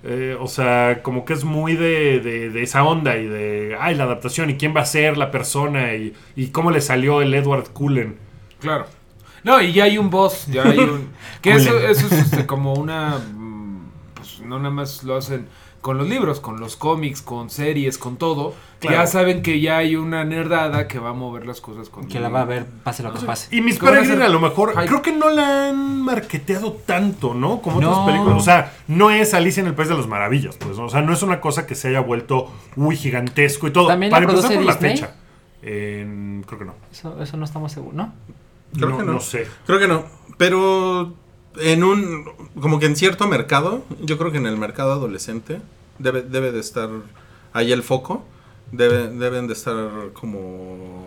eh, 0.04 0.38
o 0.40 0.48
sea, 0.48 1.02
como 1.02 1.26
que 1.26 1.34
es 1.34 1.44
muy 1.44 1.76
de, 1.76 2.20
de- 2.20 2.50
de 2.50 2.62
esa 2.64 2.84
onda 2.84 3.18
y 3.18 3.26
de, 3.26 3.76
ay, 3.80 3.96
la 3.96 4.04
adaptación 4.04 4.50
y 4.50 4.56
quién 4.58 4.76
va 4.76 4.82
a 4.82 4.86
ser 4.86 5.18
la 5.18 5.32
persona 5.32 5.96
y, 5.96 6.14
y 6.36 6.48
cómo 6.48 6.72
le 6.72 6.82
salió 6.82 7.22
el 7.22 7.34
Edward 7.34 7.70
Cullen. 7.74 8.18
Claro. 8.64 8.86
No, 9.44 9.62
y 9.62 9.74
ya 9.74 9.84
hay 9.84 9.98
un 9.98 10.10
boss, 10.10 10.48
ya 10.48 10.64
hay 10.64 10.80
un... 10.80 11.10
Que 11.42 11.52
eso, 11.52 11.78
eso 11.78 12.08
es 12.08 12.14
este, 12.14 12.46
como 12.48 12.74
una... 12.74 13.18
mm, 13.20 13.80
Pues 14.16 14.40
no 14.40 14.58
nada 14.58 14.72
más 14.72 15.04
lo 15.04 15.16
hacen 15.18 15.48
con 15.82 15.98
los 15.98 16.08
libros, 16.08 16.40
con 16.40 16.62
los 16.62 16.78
cómics, 16.78 17.22
con 17.22 17.50
series, 17.50 17.98
con 17.98 18.16
todo. 18.16 18.56
Claro. 18.80 18.96
Ya 19.00 19.06
saben 19.06 19.42
que 19.42 19.60
ya 19.60 19.76
hay 19.80 19.98
una 19.98 20.24
nerdada 20.24 20.88
que 20.88 20.98
va 20.98 21.10
a 21.10 21.14
mover 21.14 21.46
las 21.46 21.60
cosas 21.60 21.90
con... 21.90 22.08
Que 22.08 22.22
la 22.22 22.30
va 22.30 22.44
a 22.44 22.46
ver, 22.46 22.66
pase 22.86 23.04
lo 23.04 23.14
que 23.14 23.20
pase. 23.26 23.54
Y 23.54 23.60
Miss 23.60 23.80
¿Cómo 23.80 23.92
va 23.92 23.98
a 23.98 24.00
Peregrine 24.00 24.24
a 24.24 24.30
lo 24.30 24.40
mejor, 24.40 24.72
Hype. 24.72 24.86
creo 24.86 25.02
que 25.02 25.12
no 25.12 25.30
la 25.30 25.68
han 25.68 26.02
marketeado 26.02 26.72
tanto, 26.86 27.34
¿no? 27.34 27.62
Como 27.62 27.80
otras 27.80 28.06
películas. 28.06 28.38
O 28.38 28.40
sea, 28.46 28.72
no 28.88 29.12
es 29.12 29.34
Alicia 29.34 29.60
en 29.60 29.68
el 29.68 29.76
País 29.76 29.90
de 29.90 29.96
las 29.98 30.08
Maravillas, 30.08 30.56
pues. 30.56 30.78
O 30.78 30.88
sea, 30.88 31.02
no 31.02 31.12
es 31.12 31.22
una 31.22 31.42
cosa 31.42 31.68
que 31.68 31.76
se 31.76 31.90
haya 31.90 32.00
vuelto, 32.00 32.50
uy, 32.78 32.96
gigantesco 32.96 33.68
y 33.68 33.72
todo. 33.72 33.88
¿También 33.90 34.10
Para 34.10 34.26
la 34.26 34.32
empezar 34.32 34.56
por 34.56 34.64
la 34.64 34.76
fecha. 34.78 35.16
Creo 35.62 36.60
que 36.60 36.66
no. 36.66 36.76
Eso, 36.94 37.22
eso 37.22 37.36
no 37.36 37.44
estamos 37.44 37.74
seguros, 37.74 37.96
¿no? 37.96 38.14
Creo 38.74 38.90
no, 38.90 38.98
que 38.98 39.04
no. 39.04 39.14
no 39.14 39.20
sé. 39.20 39.48
Creo 39.66 39.80
que 39.80 39.88
no. 39.88 40.06
Pero 40.38 41.14
en 41.58 41.84
un. 41.84 42.26
Como 42.60 42.80
que 42.80 42.86
en 42.86 42.96
cierto 42.96 43.28
mercado, 43.28 43.84
yo 44.02 44.18
creo 44.18 44.32
que 44.32 44.38
en 44.38 44.48
el 44.48 44.58
mercado 44.58 44.94
adolescente 44.94 45.62
debe, 46.00 46.22
debe 46.22 46.52
de 46.52 46.60
estar 46.60 46.90
ahí 47.54 47.72
el 47.72 47.84
foco. 47.84 48.26
Debe, 48.72 49.08
deben 49.10 49.48
de 49.48 49.54
estar 49.54 49.76
como 50.14 51.03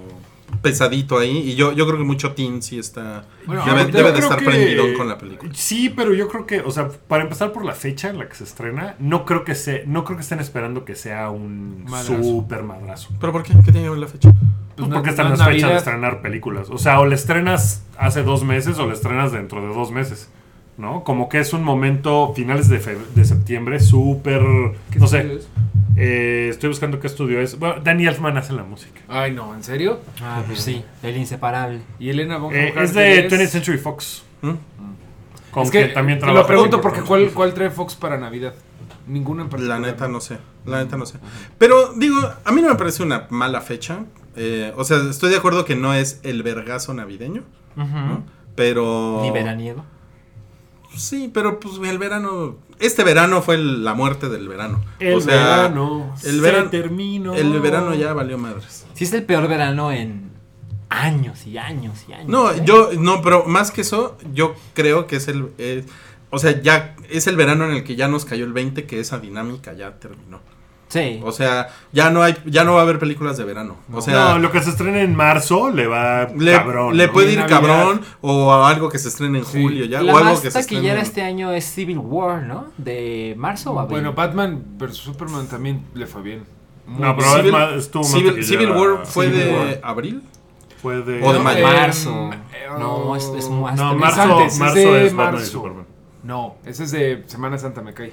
pesadito 0.70 1.18
ahí. 1.18 1.37
Y 1.50 1.55
yo, 1.55 1.72
yo 1.72 1.87
creo 1.87 1.98
que 1.98 2.05
mucho 2.05 2.33
teen 2.33 2.62
sí 2.62 2.79
está. 2.79 3.24
Bueno, 3.46 3.64
debe 3.64 3.87
debe 3.87 4.12
de 4.12 4.18
estar 4.18 4.38
que- 4.38 4.44
prendidón 4.44 4.94
con 4.94 5.09
la 5.09 5.16
película. 5.18 5.50
Sí, 5.55 5.88
pero 5.90 6.12
yo 6.14 6.29
creo 6.29 6.46
que, 6.46 6.61
o 6.61 6.70
sea, 6.70 6.88
para 6.88 7.22
empezar 7.22 7.52
por 7.52 7.64
la 7.64 7.72
fecha 7.74 8.09
en 8.11 8.18
la 8.18 8.29
que 8.29 8.35
se 8.35 8.44
estrena, 8.44 8.96
no 8.98 9.24
creo 9.24 9.44
que 9.44 9.55
se, 9.55 9.85
no 9.87 10.05
creo 10.05 10.16
que 10.16 10.22
estén 10.22 10.40
esperando 10.40 10.85
que 10.85 10.94
sea 10.94 11.31
un 11.31 11.85
Madrazo. 11.85 12.22
super 12.22 12.62
madrazo. 12.62 13.09
¿Pero 13.20 13.33
por 13.33 13.42
qué? 13.42 13.52
¿Qué 13.64 13.72
tiene 13.72 13.85
que 13.85 13.90
ver 13.90 13.98
la 13.98 14.09
fecha? 14.09 14.33
Pues 14.76 14.88
no- 14.88 14.94
porque 14.96 15.11
están 15.11 15.31
las 15.31 15.42
fechas 15.44 15.70
de 15.70 15.76
estrenar 15.76 16.20
películas. 16.22 16.68
O 16.70 16.79
sea, 16.79 17.00
o 17.00 17.07
la 17.07 17.14
estrenas 17.14 17.83
hace 17.98 18.22
dos 18.22 18.44
meses 18.44 18.79
o 18.79 18.87
la 18.87 18.92
estrenas 18.94 19.33
dentro 19.33 19.61
de 19.62 19.68
dos 19.68 19.90
meses. 19.90 20.29
¿No? 20.78 21.04
Como 21.04 21.28
que 21.30 21.38
es 21.40 21.52
un 21.54 21.62
momento, 21.64 22.32
finales 22.36 22.68
de, 22.68 22.78
fe- 22.80 22.98
de 23.14 23.24
septiembre, 23.24 23.80
súper. 23.80 24.42
¿Qué 24.90 24.98
No 24.98 25.06
sé. 25.06 25.38
eh, 25.96 26.48
estoy 26.50 26.68
buscando 26.68 27.00
qué 27.00 27.06
estudio 27.06 27.40
es. 27.40 27.58
Bueno, 27.58 27.76
Danny 27.82 28.06
Elfman 28.06 28.36
hace 28.36 28.52
la 28.52 28.62
música. 28.62 29.00
Ay, 29.08 29.32
no, 29.32 29.54
¿en 29.54 29.62
serio? 29.64 30.00
Ah, 30.22 30.42
pues 30.46 30.60
sí, 30.60 30.84
el 31.02 31.16
inseparable. 31.16 31.80
Y 31.98 32.10
Elena 32.10 32.36
Bonham 32.36 32.60
Eh, 32.60 32.74
es 32.76 32.92
de 32.92 33.26
20th 33.30 33.46
Century 33.48 33.78
Fox. 33.78 34.22
¿Mm? 34.42 34.50
Con 35.50 35.62
Es 35.62 35.70
que 35.70 35.86
también 35.86 36.18
te 36.18 36.24
trabaja. 36.24 36.42
lo 36.42 36.46
pregunto 36.46 36.80
porque. 36.82 37.00
¿cuál, 37.00 37.30
¿cuál 37.30 37.54
trae 37.54 37.70
Fox 37.70 37.94
para 37.94 38.18
Navidad? 38.18 38.52
Ninguna 39.06 39.44
en 39.44 39.48
particular. 39.48 39.80
La 39.80 39.86
neta 39.86 40.08
no 40.08 40.20
sé. 40.20 40.36
La 40.66 40.82
neta 40.84 40.98
no 40.98 41.06
sé. 41.06 41.18
Pero 41.56 41.94
digo, 41.94 42.16
a 42.44 42.52
mí 42.52 42.60
no 42.60 42.68
me 42.68 42.74
parece 42.74 43.02
una 43.02 43.26
mala 43.30 43.62
fecha. 43.62 44.00
Eh, 44.36 44.74
o 44.76 44.84
sea, 44.84 44.98
estoy 45.08 45.30
de 45.30 45.36
acuerdo 45.38 45.64
que 45.64 45.74
no 45.76 45.94
es 45.94 46.20
el 46.22 46.42
vergazo 46.42 46.92
navideño, 46.92 47.44
¿no? 47.76 48.24
Pero... 48.54 49.20
Ni 49.22 49.30
veraniego. 49.30 49.82
Sí, 50.96 51.30
pero 51.32 51.61
pues 51.61 51.74
el 51.85 51.98
verano... 51.98 52.56
Este 52.78 53.04
verano 53.04 53.40
fue 53.42 53.54
el- 53.56 53.85
la 53.85 53.94
muerte 53.94 54.28
del 54.28 54.48
verano. 54.48 54.82
El 54.98 55.14
o 55.14 55.20
sea, 55.20 55.35
verano 55.35 56.14
el 56.24 56.35
se 56.37 56.40
verano- 56.40 56.70
terminó. 56.70 57.35
El 57.35 57.59
verano 57.61 57.94
ya 57.94 58.12
valió 58.12 58.37
madres. 58.38 58.85
Sí 58.94 59.04
es 59.04 59.12
el 59.12 59.24
peor 59.24 59.48
verano 59.48 59.92
en 59.92 60.30
años 60.88 61.46
y 61.46 61.59
años 61.59 62.04
y 62.09 62.12
años. 62.12 62.28
No, 62.28 62.50
¿eh? 62.52 62.62
yo, 62.64 62.90
no, 62.98 63.22
pero 63.22 63.44
más 63.46 63.70
que 63.70 63.80
eso, 63.82 64.16
yo 64.32 64.54
creo 64.74 65.06
que 65.06 65.16
es 65.16 65.28
el... 65.28 65.48
eh, 65.59 65.85
o 66.30 66.38
sea, 66.38 66.61
ya 66.61 66.96
es 67.09 67.26
el 67.28 67.37
verano 67.37 67.64
en 67.66 67.72
el 67.72 67.85
que 67.85 67.96
ya 67.96 68.09
nos 68.09 68.24
cayó 68.24 68.44
el 68.44 68.52
20, 68.52 68.85
que 68.85 69.00
esa 69.00 69.18
dinámica 69.18 69.72
ya 69.72 69.98
terminó. 69.98 70.40
Sí. 70.88 71.20
O 71.25 71.33
sea, 71.33 71.68
ya 71.92 72.11
no 72.11 72.22
hay, 72.22 72.37
ya 72.46 72.62
no 72.62 72.75
va 72.75 72.81
a 72.81 72.83
haber 72.85 73.01
películas 73.01 73.37
de 73.37 73.42
verano. 73.44 73.77
O 73.92 74.01
sea, 74.01 74.35
no, 74.35 74.38
lo 74.38 74.53
que 74.53 74.61
se 74.62 74.70
estrena 74.70 75.01
en 75.01 75.16
marzo 75.16 75.70
le 75.70 75.87
va 75.88 76.29
le, 76.29 76.53
cabrón. 76.53 76.96
le 76.96 77.09
¿no? 77.09 77.12
puede 77.12 77.31
Y 77.31 77.33
ir 77.33 77.38
Navidad. 77.40 77.61
cabrón 77.61 78.01
o 78.20 78.53
a 78.53 78.68
algo 78.70 78.88
que 78.88 78.99
se 79.01 79.09
estrene 79.09 79.38
en 79.40 79.44
Sí. 79.44 79.61
julio 79.62 79.85
ya 79.87 80.01
la 80.03 80.14
o 80.14 80.16
algo 80.18 80.31
más 80.31 80.40
que 80.40 80.51
se 80.51 80.59
estrene 80.61 80.79
taquillera 80.81 81.01
en- 81.01 81.07
este 81.07 81.22
año 81.22 81.51
es 81.53 81.64
Civil 81.64 81.99
War, 81.99 82.42
¿no? 82.44 82.66
De 82.79 83.35
marzo 83.37 83.72
o 83.72 83.81
abril. 83.81 83.96
Bueno, 83.96 84.12
Batman 84.12 84.62
vs 84.79 84.96
Superman 84.96 85.49
también 85.49 85.83
le 85.94 86.07
fue 86.07 86.22
bien. 86.22 86.44
Muy 86.87 87.01
No, 87.03 87.16
pero 87.16 87.29
es 87.31 87.35
Civil, 87.37 87.53
más- 87.53 87.72
estuvo 87.72 88.03
más 88.05 88.12
Civil- 88.12 88.44
Civil 88.44 88.70
War 88.70 89.07
fue 89.07 89.27
Civil 89.27 89.40
de 89.40 89.53
War. 89.57 89.81
abril. 89.83 90.22
Fue 90.81 91.03
de... 91.03 91.20
O 91.25 91.33
de 91.33 91.38
mayo. 91.40 91.66
Marzo. 91.66 92.31
eh, 92.33 92.68
No, 92.79 93.16
es- 93.16 93.25
es 93.37 93.51
más- 93.51 93.77
No, 93.77 93.92
Es 93.92 93.99
marzo, 93.99 94.22
antes, 94.22 94.53
es 94.53 94.59
marzo 94.61 94.75
de 94.77 95.07
es 95.07 95.16
Batman 95.16 95.35
y 95.35 95.37
marzo. 95.38 95.51
Superman. 95.51 95.87
No, 96.22 96.55
ese 96.64 96.85
es 96.85 96.92
de 96.92 97.25
Semana 97.27 97.59
Santa, 97.59 97.83
me 97.83 97.92
cae. 97.92 98.12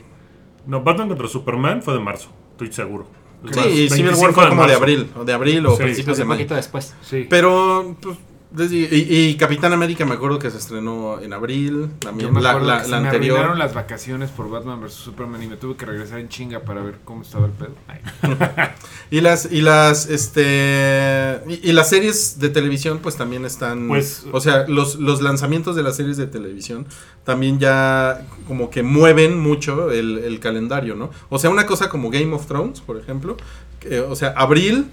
No, 0.66 0.82
Batman 0.82 1.10
contra 1.10 1.28
Superman 1.28 1.84
fue 1.84 1.94
de 1.94 2.00
marzo, 2.00 2.30
estoy 2.54 2.72
seguro. 2.72 3.08
Sí, 3.52 3.60
y 3.60 3.90
Civil 3.90 4.06
25 4.16 4.22
War 4.22 4.34
fue 4.34 4.50
como 4.50 4.66
de 4.68 4.74
abril, 4.74 5.10
o 5.18 5.26
de 5.26 5.34
abril 5.34 5.66
o 5.66 5.76
Sí, 5.76 5.84
principios 5.84 6.16
de 6.18 6.24
un 6.24 6.30
mayo. 6.30 6.40
poquito 6.40 6.56
después. 6.56 6.96
Sí. 7.02 7.28
Pero 7.30 7.96
pues, 8.02 8.18
y, 8.60 8.86
y 9.30 9.36
Capitán 9.36 9.74
América 9.74 10.06
me 10.06 10.14
acuerdo 10.14 10.38
que 10.38 10.52
se 10.52 10.58
estrenó 10.58 11.20
en 11.20 11.34
abril, 11.34 11.90
también 12.00 12.34
la, 12.36 12.84
se 12.84 12.92
la 12.92 13.00
me 13.00 13.08
anterior. 13.08 13.38
arruinaron 13.38 13.58
las 13.60 13.74
vacaciones 13.74 14.30
por 14.30 14.50
Batman 14.50 14.80
vs 14.82 14.94
Superman 14.94 15.42
y 15.42 15.48
me 15.48 15.58
tuve 15.58 15.76
que 15.76 15.86
regresar 15.86 16.20
en 16.20 16.30
chinga 16.30 16.60
para 16.60 16.84
ver 16.84 17.00
cómo 17.04 17.24
estaba 17.24 17.48
el 17.48 17.52
pedo. 17.52 17.74
Y 19.12 19.22
las, 19.22 19.52
y 19.52 19.62
las, 19.62 20.10
este, 20.10 21.40
y, 21.48 21.70
y 21.70 21.74
las 21.74 21.90
series 21.90 22.40
de 22.40 22.50
televisión, 22.50 23.00
pues 23.02 23.16
también 23.16 23.46
están, 23.46 23.88
Pues- 23.88 24.26
o 24.32 24.40
sea, 24.40 24.66
los, 24.68 24.96
los 24.96 25.22
lanzamientos 25.22 25.76
de 25.76 25.84
las 25.84 25.96
series 25.96 26.18
de 26.18 26.26
televisión 26.28 26.86
también 27.24 27.60
ya 27.60 28.26
como 28.48 28.70
que 28.70 28.82
mueven 28.84 29.40
mucho 29.40 29.92
el, 29.92 30.18
el 30.20 30.40
calendario, 30.40 30.96
¿no? 30.96 31.12
O 31.30 31.38
sea, 31.40 31.50
una 31.52 31.66
cosa 31.66 31.90
como 31.90 32.10
Game 32.10 32.34
of 32.34 32.48
Thrones, 32.48 32.82
por 32.82 32.98
ejemplo, 32.98 33.38
que, 33.80 34.00
o 34.00 34.16
sea, 34.16 34.34
abril, 34.36 34.88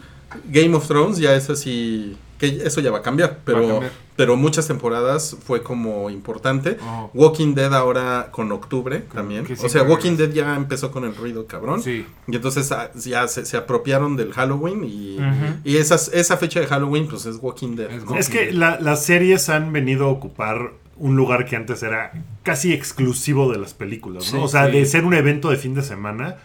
Game 0.51 0.75
of 0.77 0.87
Thrones 0.87 1.18
ya 1.18 1.35
es 1.35 1.49
así, 1.51 2.16
que 2.40 2.62
eso 2.64 2.81
ya 2.81 2.90
va 2.90 2.98
a 2.98 3.03
cambiar, 3.03 3.38
pero, 3.44 3.59
Va 3.61 3.64
a 3.64 3.70
cambiar. 3.72 3.92
pero 4.16 4.35
muchas 4.37 4.66
temporadas 4.66 5.37
fue 5.44 5.62
como 5.62 6.09
importante. 6.11 6.79
Oh. 6.83 7.11
Walking 7.14 7.55
Dead 7.55 7.72
ahora 7.72 8.29
con 8.33 8.50
octubre 8.50 9.05
también. 9.14 9.44
que 9.44 9.53
O 9.53 9.68
sea, 9.68 9.83
Walking. 9.85 10.16
Dead 10.16 10.31
ya 10.33 10.57
empezó 10.57 10.90
con 10.90 11.05
el 11.05 11.14
ruido 11.14 11.46
cabrón. 11.46 11.83
Sí. 11.83 12.07
Y 12.26 12.35
entonces 12.37 12.72
ah, 12.72 12.90
ya 12.94 13.29
se, 13.29 13.44
se 13.44 13.57
apropiaron 13.57 14.16
del 14.16 14.33
Halloween 14.33 14.85
y, 14.85 15.18
y 15.64 15.76
esas, 15.76 16.09
esa 16.14 16.37
fecha 16.38 16.59
de 16.61 16.66
Halloween 16.66 17.07
pues 17.07 17.26
es 17.26 17.37
Walking 17.40 17.76
Dead. 17.76 17.90
Es 17.90 18.05
¿no? 18.07 18.16
Es 18.16 18.29
que 18.29 18.50
la- 18.53 18.81
las 18.81 19.05
series 19.05 19.48
han 19.50 19.72
venido 19.72 20.07
a 20.07 20.09
ocupar 20.09 20.72
un 20.96 21.16
lugar 21.16 21.46
que 21.46 21.57
antes 21.57 21.83
era 21.83 22.12
casi 22.42 22.72
exclusivo 22.72 23.50
de 23.53 23.59
las 23.59 23.72
películas, 23.74 24.33
¿no? 24.33 24.38
Sí, 24.40 24.44
o 24.44 24.48
sea, 24.48 24.66
sí. 24.66 24.72
de 24.72 24.85
ser 24.87 25.05
un 25.05 25.14
evento 25.14 25.48
de 25.50 25.57
fin 25.57 25.74
de 25.74 25.83
semana, 25.83 26.37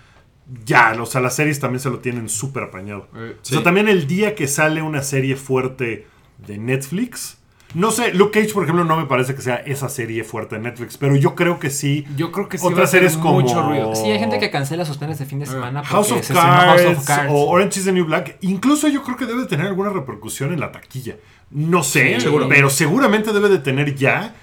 ya, 0.65 0.95
o 1.01 1.05
sea, 1.05 1.21
las 1.21 1.35
series 1.35 1.59
también 1.59 1.79
se 1.79 1.89
lo 1.89 1.99
tienen 1.99 2.29
súper 2.29 2.63
apañado. 2.63 3.07
Eh, 3.15 3.35
O 3.41 3.45
sea, 3.45 3.63
también 3.63 3.87
el 3.87 4.07
día 4.07 4.35
que 4.35 4.47
sale 4.47 4.81
una 4.81 5.01
serie 5.01 5.35
fuerte 5.35 6.07
de 6.45 6.57
Netflix, 6.57 7.37
no 7.73 7.91
sé, 7.91 8.13
Luke 8.13 8.39
Cage, 8.39 8.53
por 8.53 8.63
ejemplo, 8.63 8.85
no 8.85 8.95
me 8.95 9.05
parece 9.05 9.35
que 9.35 9.41
sea 9.41 9.55
esa 9.55 9.89
serie 9.89 10.23
fuerte 10.23 10.55
de 10.55 10.61
Netflix, 10.61 10.97
pero 10.97 11.15
yo 11.17 11.35
creo 11.35 11.59
que 11.59 11.69
sí. 11.69 12.05
Yo 12.15 12.31
creo 12.31 12.47
que 12.47 12.57
sí 12.57 12.65
Otras 12.65 12.77
va 12.79 12.81
a 12.83 12.85
hacer 12.85 12.99
series 13.01 13.17
como- 13.17 13.41
mucho 13.41 13.61
ruido. 13.67 13.93
Sí, 13.95 14.09
hay 14.09 14.19
gente 14.19 14.39
que 14.39 14.49
cancela 14.49 14.85
sus 14.85 14.97
planes 14.97 15.19
de 15.19 15.25
fin 15.25 15.39
de 15.39 15.45
semana 15.45 15.81
porque 15.81 15.93
House 15.93 16.11
of, 16.11 16.23
se 16.23 16.33
Cards, 16.33 16.81
House 16.83 16.97
of 16.99 17.05
Cards. 17.05 17.31
o 17.33 17.49
Orange 17.49 17.79
is 17.79 17.85
the 17.85 17.91
New 17.91 18.05
Black, 18.05 18.37
incluso 18.41 18.87
yo 18.87 19.03
creo 19.03 19.17
que 19.17 19.25
debe 19.25 19.45
tener 19.45 19.65
alguna 19.67 19.89
repercusión 19.89 20.53
en 20.53 20.59
la 20.61 20.71
taquilla. 20.71 21.17
No 21.51 21.83
sé, 21.83 22.15
Sí. 22.15 22.21
seguro, 22.21 22.47
pero 22.47 22.69
seguramente 22.69 23.33
debe 23.33 23.49
de 23.49 23.59
tener 23.59 23.93
ya 23.95 24.35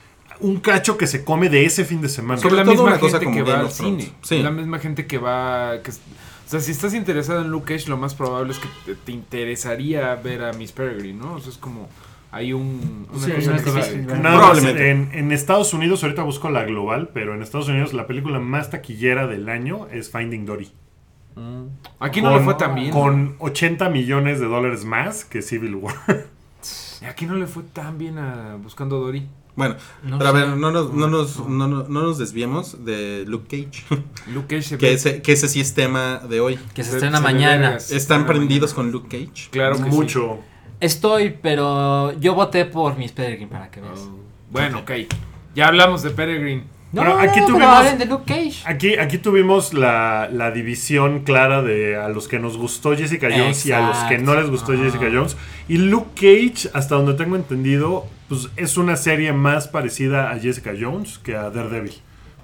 un 0.43 0.61
cacho 0.61 0.97
que 0.97 1.07
se 1.07 1.25
come 1.25 1.49
de 1.49 1.65
ese 1.65 1.85
fin 1.85 2.01
de 2.01 2.09
semana. 2.09 2.41
Sobre 2.41 2.57
la 2.57 2.65
misma 2.65 2.99
gente 2.99 3.31
que 3.31 3.43
va 3.43 3.61
al 3.61 3.71
cine. 3.71 4.13
Sí. 4.23 4.43
La 4.43 4.51
misma 4.51 4.79
gente 4.79 5.07
que 5.07 5.19
va. 5.19 5.81
Que, 5.83 5.91
o 5.91 5.95
sea, 6.47 6.61
si 6.61 6.73
estás 6.73 6.95
interesado 6.95 7.41
en 7.41 7.51
Luke 7.51 7.75
Cage, 7.75 7.89
lo 7.89 7.97
más 7.97 8.15
probable 8.15 8.53
es 8.53 8.59
que 8.59 8.69
te, 8.85 8.95
te 8.95 9.13
interesaría 9.13 10.15
ver 10.17 10.45
a 10.45 10.53
Miss 10.53 10.73
Peregrine, 10.73 11.19
¿no? 11.19 11.35
O 11.35 11.41
sea, 11.41 11.51
es 11.51 11.59
como. 11.59 11.89
Hay 12.31 12.55
un, 12.55 13.07
una 13.13 13.25
Sí, 13.27 13.31
cosa 13.63 13.91
en 13.91 15.33
Estados 15.33 15.75
Unidos, 15.75 16.03
ahorita 16.03 16.23
busco 16.23 16.49
la 16.49 16.65
global, 16.65 17.11
pero 17.13 17.35
en 17.35 17.43
Estados 17.43 17.69
Unidos 17.69 17.93
la 17.93 18.07
película 18.07 18.39
más 18.39 18.71
taquillera 18.71 19.27
del 19.27 19.51
año 19.51 19.87
es 19.89 20.11
Finding 20.11 20.47
Dory. 20.47 20.73
Mm. 21.37 21.65
Aquí 22.01 22.21
no 22.21 22.37
le 22.37 22.43
fue 22.43 22.55
tan 22.55 22.75
bien. 22.75 22.91
Con 22.91 23.37
80 23.39 23.89
millones 23.89 24.41
de 24.41 24.47
dólares 24.47 24.85
más 24.85 25.25
que 25.25 25.43
Civil 25.43 25.75
War. 25.77 25.95
Aquí 27.09 27.27
no 27.27 27.35
le 27.35 27.47
fue 27.47 27.65
tan 27.65 27.99
bien 27.99 28.19
a 28.19 28.57
Buscando 28.57 28.99
Dory. 29.01 29.27
Bueno, 29.55 29.77
No 30.03 30.17
pero 30.19 30.31
a 30.31 30.33
ver, 30.33 30.49
no 30.49 30.71
nos, 30.71 30.93
no, 30.95 31.09
nos, 31.09 31.39
no, 31.47 31.69
no- 31.69 31.85
no 31.87 32.03
nos 32.03 32.17
desviemos 32.19 32.85
de 32.87 33.25
Luke 33.27 33.47
Cage, 33.71 33.85
Luke 34.33 34.47
Cage 34.57 34.63
se 34.63 34.79
que 34.79 34.87
ve- 34.87 34.93
ese, 34.95 35.21
que 35.23 35.33
ese 35.33 35.49
sí 35.49 35.61
es 35.61 35.75
tema 35.75 36.19
de 36.27 36.41
hoy. 36.41 36.59
que 36.75 36.83
se 36.85 36.91
se- 36.91 36.97
estrena 36.97 37.19
se 37.19 37.23
mañana. 37.23 37.77
¿Están 37.77 38.27
prendidos 38.27 38.71
mañana. 38.77 38.93
con 38.93 39.03
Luke 39.03 39.27
Cage? 39.27 39.49
Claro 39.51 39.77
que 39.77 39.85
sí. 39.85 39.89
Mucho. 39.91 40.39
Estoy, 40.81 41.37
pero 41.43 42.19
yo 42.19 42.35
voté 42.35 42.65
por 42.65 42.97
Miss 42.97 43.13
Peregrine 43.13 43.47
para 43.51 43.71
que 43.71 43.81
veas. 43.81 43.99
Oh. 44.01 44.19
Bueno, 44.51 44.79
ok. 44.81 44.91
Ya 45.55 45.69
hablamos 45.69 46.03
de 46.03 46.11
Peregrine. 46.11 46.65
No, 46.93 47.03
Bueno, 47.05 47.19
aquí 47.21 47.41
no, 47.41 47.47
pero 47.47 47.59
tuvimos- 47.59 47.77
hablen 47.77 47.99
de 47.99 48.05
Luke 48.07 48.25
Cage. 48.27 48.63
Aquí, 48.67 48.95
aquí 48.97 49.19
tuvimos 49.19 49.73
la, 49.75 50.29
la 50.33 50.51
división 50.51 51.21
clara 51.21 51.63
de 51.63 51.97
a 51.97 52.09
los 52.09 52.27
que 52.29 52.39
nos 52.39 52.57
gustó 52.59 52.95
Jessica 52.97 53.29
Jones 53.31 53.65
y 53.67 53.73
a 53.73 53.87
los 53.87 53.97
que 54.09 54.19
no 54.19 54.35
les 54.35 54.51
gustó. 54.51 54.73
Jessica 54.77 55.07
Jones. 55.13 55.37
Y 55.69 55.79
Luke 55.79 56.11
Cage, 56.17 56.69
hasta 56.75 56.97
donde 56.97 57.15
tengo 57.15 57.37
entendido, 57.37 58.07
pues 58.33 58.51
es 58.57 58.77
una 58.79 58.97
serie 58.97 59.33
más 59.33 59.69
parecida 59.69 60.31
a 60.31 60.39
Jessica 60.39 60.73
Jones 60.79 61.19
que 61.19 61.37
a 61.37 61.51
Daredevil. 61.51 61.95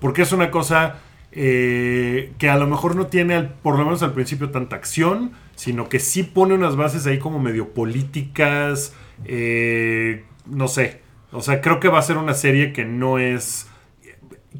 Porque 0.01 0.23
es 0.23 0.33
una 0.33 0.51
cosa 0.51 0.97
eh, 1.33 2.33
que 2.39 2.51
a 2.51 2.57
lo 2.57 2.67
mejor 2.67 2.95
no 2.97 3.07
tiene, 3.07 3.35
al- 3.35 3.55
por 3.55 3.79
lo 3.79 3.85
menos 3.85 4.03
al 4.03 4.13
principio, 4.13 4.51
tanta 4.51 4.77
acción, 4.77 5.33
sino 5.57 5.89
que 5.89 5.99
sí 6.01 6.23
pone 6.25 6.55
unas 6.55 6.77
bases 6.77 7.07
ahí 7.07 7.19
como 7.19 7.39
medio 7.39 7.69
políticas, 7.71 8.95
eh, 9.25 10.25
no 10.47 10.69
sé. 10.69 11.01
O 11.33 11.41
sea, 11.43 11.61
creo 11.61 11.81
que 11.81 11.89
va 11.89 11.99
a 11.99 12.03
ser 12.03 12.17
una 12.19 12.35
serie 12.35 12.73
que 12.73 12.85
no 12.85 13.19
es... 13.19 13.68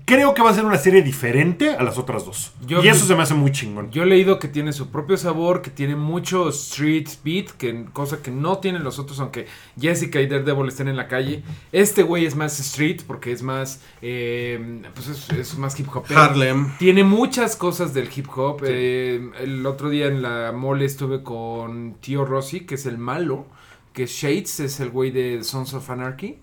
Creo 0.05 0.35
que 0.35 0.43
va 0.43 0.51
a 0.51 0.55
ser 0.55 0.67
una 0.67 0.77
serie 0.77 1.03
diferente 1.03 1.71
a 1.71 1.83
las 1.83 1.97
otras 1.97 2.27
dos. 2.27 2.53
Yo- 2.67 2.85
y 2.85 2.89
eso 2.89 3.07
se 3.07 3.15
me 3.17 3.23
hace 3.23 3.33
muy 3.33 3.53
chingón. 3.53 3.91
Yo 3.91 4.03
he 4.03 4.07
leído 4.07 4.39
que 4.39 4.47
tiene 4.47 4.75
su 4.75 4.91
propio 4.91 5.17
sabor, 5.17 5.63
que 5.63 5.71
tiene 5.71 5.97
mucho 5.97 6.51
street 6.51 7.09
beat, 7.25 7.47
que 7.53 7.87
cosa 7.95 8.21
que 8.23 8.31
no 8.31 8.59
tienen 8.59 8.85
los 8.85 8.99
otros, 8.99 9.19
aunque 9.19 9.47
Jessica 9.81 10.21
y 10.21 10.27
Daredevil 10.27 10.69
estén 10.69 10.89
en 10.89 10.97
la 10.97 11.09
calle. 11.09 11.43
Este 11.73 12.03
güey 12.03 12.27
es 12.27 12.37
más 12.37 12.61
street 12.61 13.01
porque 13.07 13.33
es 13.33 13.43
más, 13.43 13.81
eh, 14.03 14.83
pues 14.95 15.09
es, 15.09 15.31
es 15.31 15.57
más 15.59 15.79
hip 15.81 15.89
hop. 15.95 16.05
Harlem. 16.15 16.71
Tiene 16.79 17.03
muchas 17.03 17.57
cosas 17.57 17.95
del 17.95 18.11
hip 18.15 18.27
hop. 18.37 18.61
eh, 18.65 19.31
el 19.41 19.65
otro 19.65 19.89
día 19.89 20.07
en 20.07 20.21
la 20.21 20.53
mole 20.53 20.85
estuve 20.85 21.23
con 21.23 21.95
Tío 22.01 22.27
Rossi, 22.27 22.61
que 22.61 22.75
es 22.75 22.85
el 22.85 22.99
malo, 22.99 23.47
que 23.95 24.05
Shades 24.07 24.61
es 24.61 24.81
el 24.81 24.91
güey 24.91 25.11
de 25.11 25.43
Sons 25.45 25.73
of 25.73 25.89
Anarchy. 25.89 26.37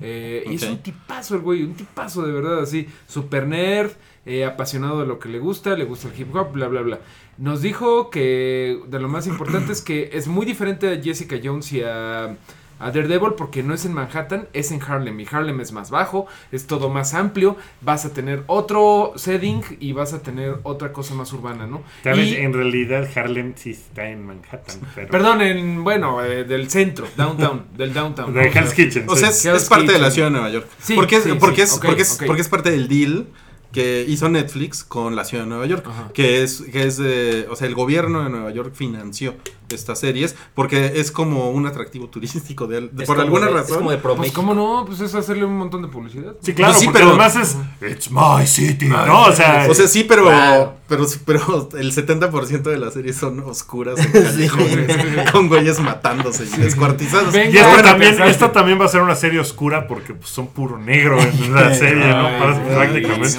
Eh, 0.00 0.44
Y 0.46 0.54
es 0.54 0.62
un 0.64 0.78
tipazo 0.78 1.34
el 1.34 1.42
güey, 1.42 1.62
un 1.62 1.74
tipazo 1.74 2.22
de 2.26 2.32
verdad, 2.32 2.60
así, 2.60 2.86
super 3.06 3.46
nerd, 3.46 3.92
eh, 4.26 4.44
apasionado 4.44 5.00
de 5.00 5.06
lo 5.06 5.18
que 5.18 5.28
le 5.28 5.38
gusta, 5.38 5.76
le 5.76 5.84
gusta 5.84 6.08
el 6.08 6.20
hip 6.20 6.34
hop, 6.34 6.52
bla, 6.52 6.68
bla, 6.68 6.82
bla. 6.82 7.00
Nos 7.38 7.62
dijo 7.62 8.10
que 8.10 8.80
de 8.86 9.00
lo 9.00 9.08
más 9.08 9.26
importante 9.26 9.72
es 9.72 9.80
que 9.80 10.10
es 10.12 10.26
muy 10.28 10.44
diferente 10.44 10.92
a 10.92 11.02
Jessica 11.02 11.36
Jones 11.42 11.72
y 11.72 11.82
a, 11.82 12.36
a 12.80 12.90
Daredevil 12.90 13.34
porque 13.36 13.62
no 13.62 13.74
es 13.74 13.84
en 13.84 13.92
Manhattan, 13.92 14.48
es 14.52 14.72
en 14.72 14.82
Harlem. 14.82 15.20
Y 15.20 15.26
Harlem 15.30 15.60
es 15.60 15.72
más 15.72 15.90
bajo, 15.90 16.26
es 16.50 16.66
todo 16.66 16.88
más 16.88 17.14
amplio, 17.14 17.56
vas 17.82 18.04
a 18.04 18.12
tener 18.12 18.42
otro 18.46 19.12
setting 19.16 19.62
y 19.78 19.92
vas 19.92 20.12
a 20.12 20.22
tener 20.22 20.58
otra 20.62 20.92
cosa 20.92 21.14
más 21.14 21.32
urbana, 21.32 21.66
¿no? 21.66 21.82
Tal 22.02 22.16
vez 22.16 22.28
Y- 22.28 22.36
en 22.36 22.52
realidad 22.52 23.08
Harlem 23.14 23.52
sí 23.56 23.70
está 23.70 24.08
en 24.08 24.26
Manhattan. 24.26 24.80
Pero 24.94 25.08
Perdón, 25.08 25.42
en, 25.42 25.84
bueno, 25.84 26.24
eh, 26.24 26.44
del 26.44 26.70
centro, 26.70 27.06
downtown, 27.16 27.66
del 27.76 27.92
downtown. 27.92 28.32
De 28.32 28.40
O 28.40 28.52
sea, 28.52 28.62
Hell's 28.62 28.74
Kitchen. 28.74 29.04
O 29.08 29.16
sea, 29.16 29.28
es, 29.28 29.68
parte 29.68 29.92
de 29.92 29.98
la 29.98 30.10
ciudad 30.10 30.28
de 30.28 30.32
Nueva 30.32 30.50
York. 30.50 30.66
Sí, 30.80 30.94
porque 30.94 31.16
es, 31.16 31.24
sí, 31.24 31.32
porque, 31.38 31.66
sí, 31.66 31.74
es, 31.74 31.80
porque, 31.80 32.02
es, 32.02 32.14
ok. 32.14 32.26
porque 32.26 32.42
es 32.42 32.48
parte 32.48 32.70
del 32.70 32.88
deal 32.88 33.26
que 33.72 34.04
hizo 34.08 34.28
Netflix 34.28 34.82
con 34.82 35.14
la 35.14 35.24
ciudad 35.24 35.44
de 35.44 35.50
Nueva 35.50 35.66
York. 35.66 35.84
Ajá. 35.86 36.10
Que 36.12 36.42
es, 36.42 36.62
que 36.72 36.86
es 36.86 36.96
de, 36.96 37.46
o 37.50 37.56
sea, 37.56 37.68
el 37.68 37.74
gobierno 37.74 38.24
de 38.24 38.30
Nueva 38.30 38.50
York 38.50 38.74
financió 38.74 39.34
estas 39.74 39.98
series 40.00 40.34
porque 40.54 40.92
es 40.96 41.10
como 41.10 41.50
un 41.50 41.66
atractivo 41.66 42.08
turístico 42.08 42.66
de, 42.66 42.82
por 42.82 43.04
como 43.06 43.20
alguna 43.22 43.46
de- 43.46 43.52
razón. 43.52 43.70
Es 43.70 43.76
como 43.78 43.90
de 43.90 43.98
Pues 43.98 44.32
cómo 44.32 44.54
no, 44.54 44.84
pues 44.86 45.00
es 45.00 45.14
hacerle 45.14 45.44
un 45.44 45.56
montón 45.58 45.82
de 45.82 45.88
publicidad. 45.88 46.34
Sí, 46.42 46.52
claro, 46.54 46.72
Pues 46.72 46.82
sí, 46.84 46.90
pero- 46.92 47.08
además 47.08 47.36
es 47.36 47.56
It's 47.90 48.10
my 48.10 48.46
city, 48.46 48.86
¿no? 48.86 49.24
O 49.26 49.32
sea, 49.32 49.66
O 49.68 49.74
sea, 49.74 49.86
sí, 49.88 50.04
pero, 50.04 50.24
Claro. 50.24 50.74
pero, 50.88 51.06
pero 51.24 51.68
el 51.78 51.92
70% 51.92 52.62
de 52.70 52.78
las 52.78 52.94
series 52.94 53.16
son 53.16 53.40
oscuras 53.40 53.94
callejones, 54.12 55.30
con 55.32 55.48
güeyes 55.48 55.80
matándose 55.80 56.44
y 56.44 56.60
descuartizados. 56.60 57.32
Venga, 57.32 57.50
y 57.50 57.56
esta 57.56 57.68
bueno, 57.68 57.82
también, 57.82 58.22
esta 58.22 58.52
también 58.52 58.80
va 58.80 58.84
a 58.86 58.88
ser 58.88 59.02
una 59.02 59.14
serie 59.16 59.40
oscura 59.40 59.86
porque 59.86 60.14
pues, 60.14 60.30
son 60.30 60.48
puro 60.48 60.78
negro 60.78 61.20
en 61.20 61.54
la 61.54 61.74
serie, 61.74 62.06
¿no? 62.06 62.28
Prácticamente. 62.74 63.38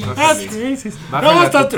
no 0.00 0.14
Ah, 0.16 0.34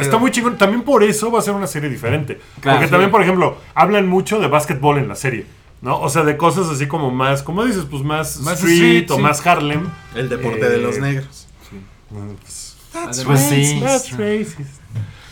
está, 0.01 0.19
muy 0.19 0.31
chingón. 0.31 0.57
También 0.59 0.83
por 0.83 1.03
eso 1.03 1.31
va 1.31 1.39
a 1.39 1.43
ser 1.43 1.55
una 1.55 1.67
serie 1.67 1.89
diferente. 1.89 2.39
Claro, 2.61 2.77
Porque 2.79 2.87
sí. 2.87 2.91
también, 2.91 3.11
por 3.11 3.23
ejemplo, 3.23 3.57
hablan 3.97 4.09
mucho 4.11 4.41
de 4.41 4.49
básquetbol 4.49 4.99
en 4.99 5.09
la 5.09 5.15
serie. 5.15 5.47
¿No? 5.81 6.01
O 6.01 6.09
sea, 6.09 6.23
de 6.25 6.39
cosas 6.39 6.69
así 6.71 6.87
como 6.87 7.11
más, 7.11 7.43
como 7.43 7.63
dices, 7.65 7.85
pues 7.91 8.03
más, 8.03 8.41
Más 8.41 8.55
street, 8.55 8.73
street, 9.03 9.11
o 9.11 9.17
sí. 9.17 9.23
más 9.23 9.47
Harlem. 9.47 9.83
El 10.15 10.31
deporte 10.31 10.65
Eh, 10.67 10.71
de 10.71 10.79
los 10.79 10.99
negros. 10.99 11.47
Pues 12.09 12.77
sí. 13.41 13.81
That's 13.83 14.17
racist. 14.17 14.61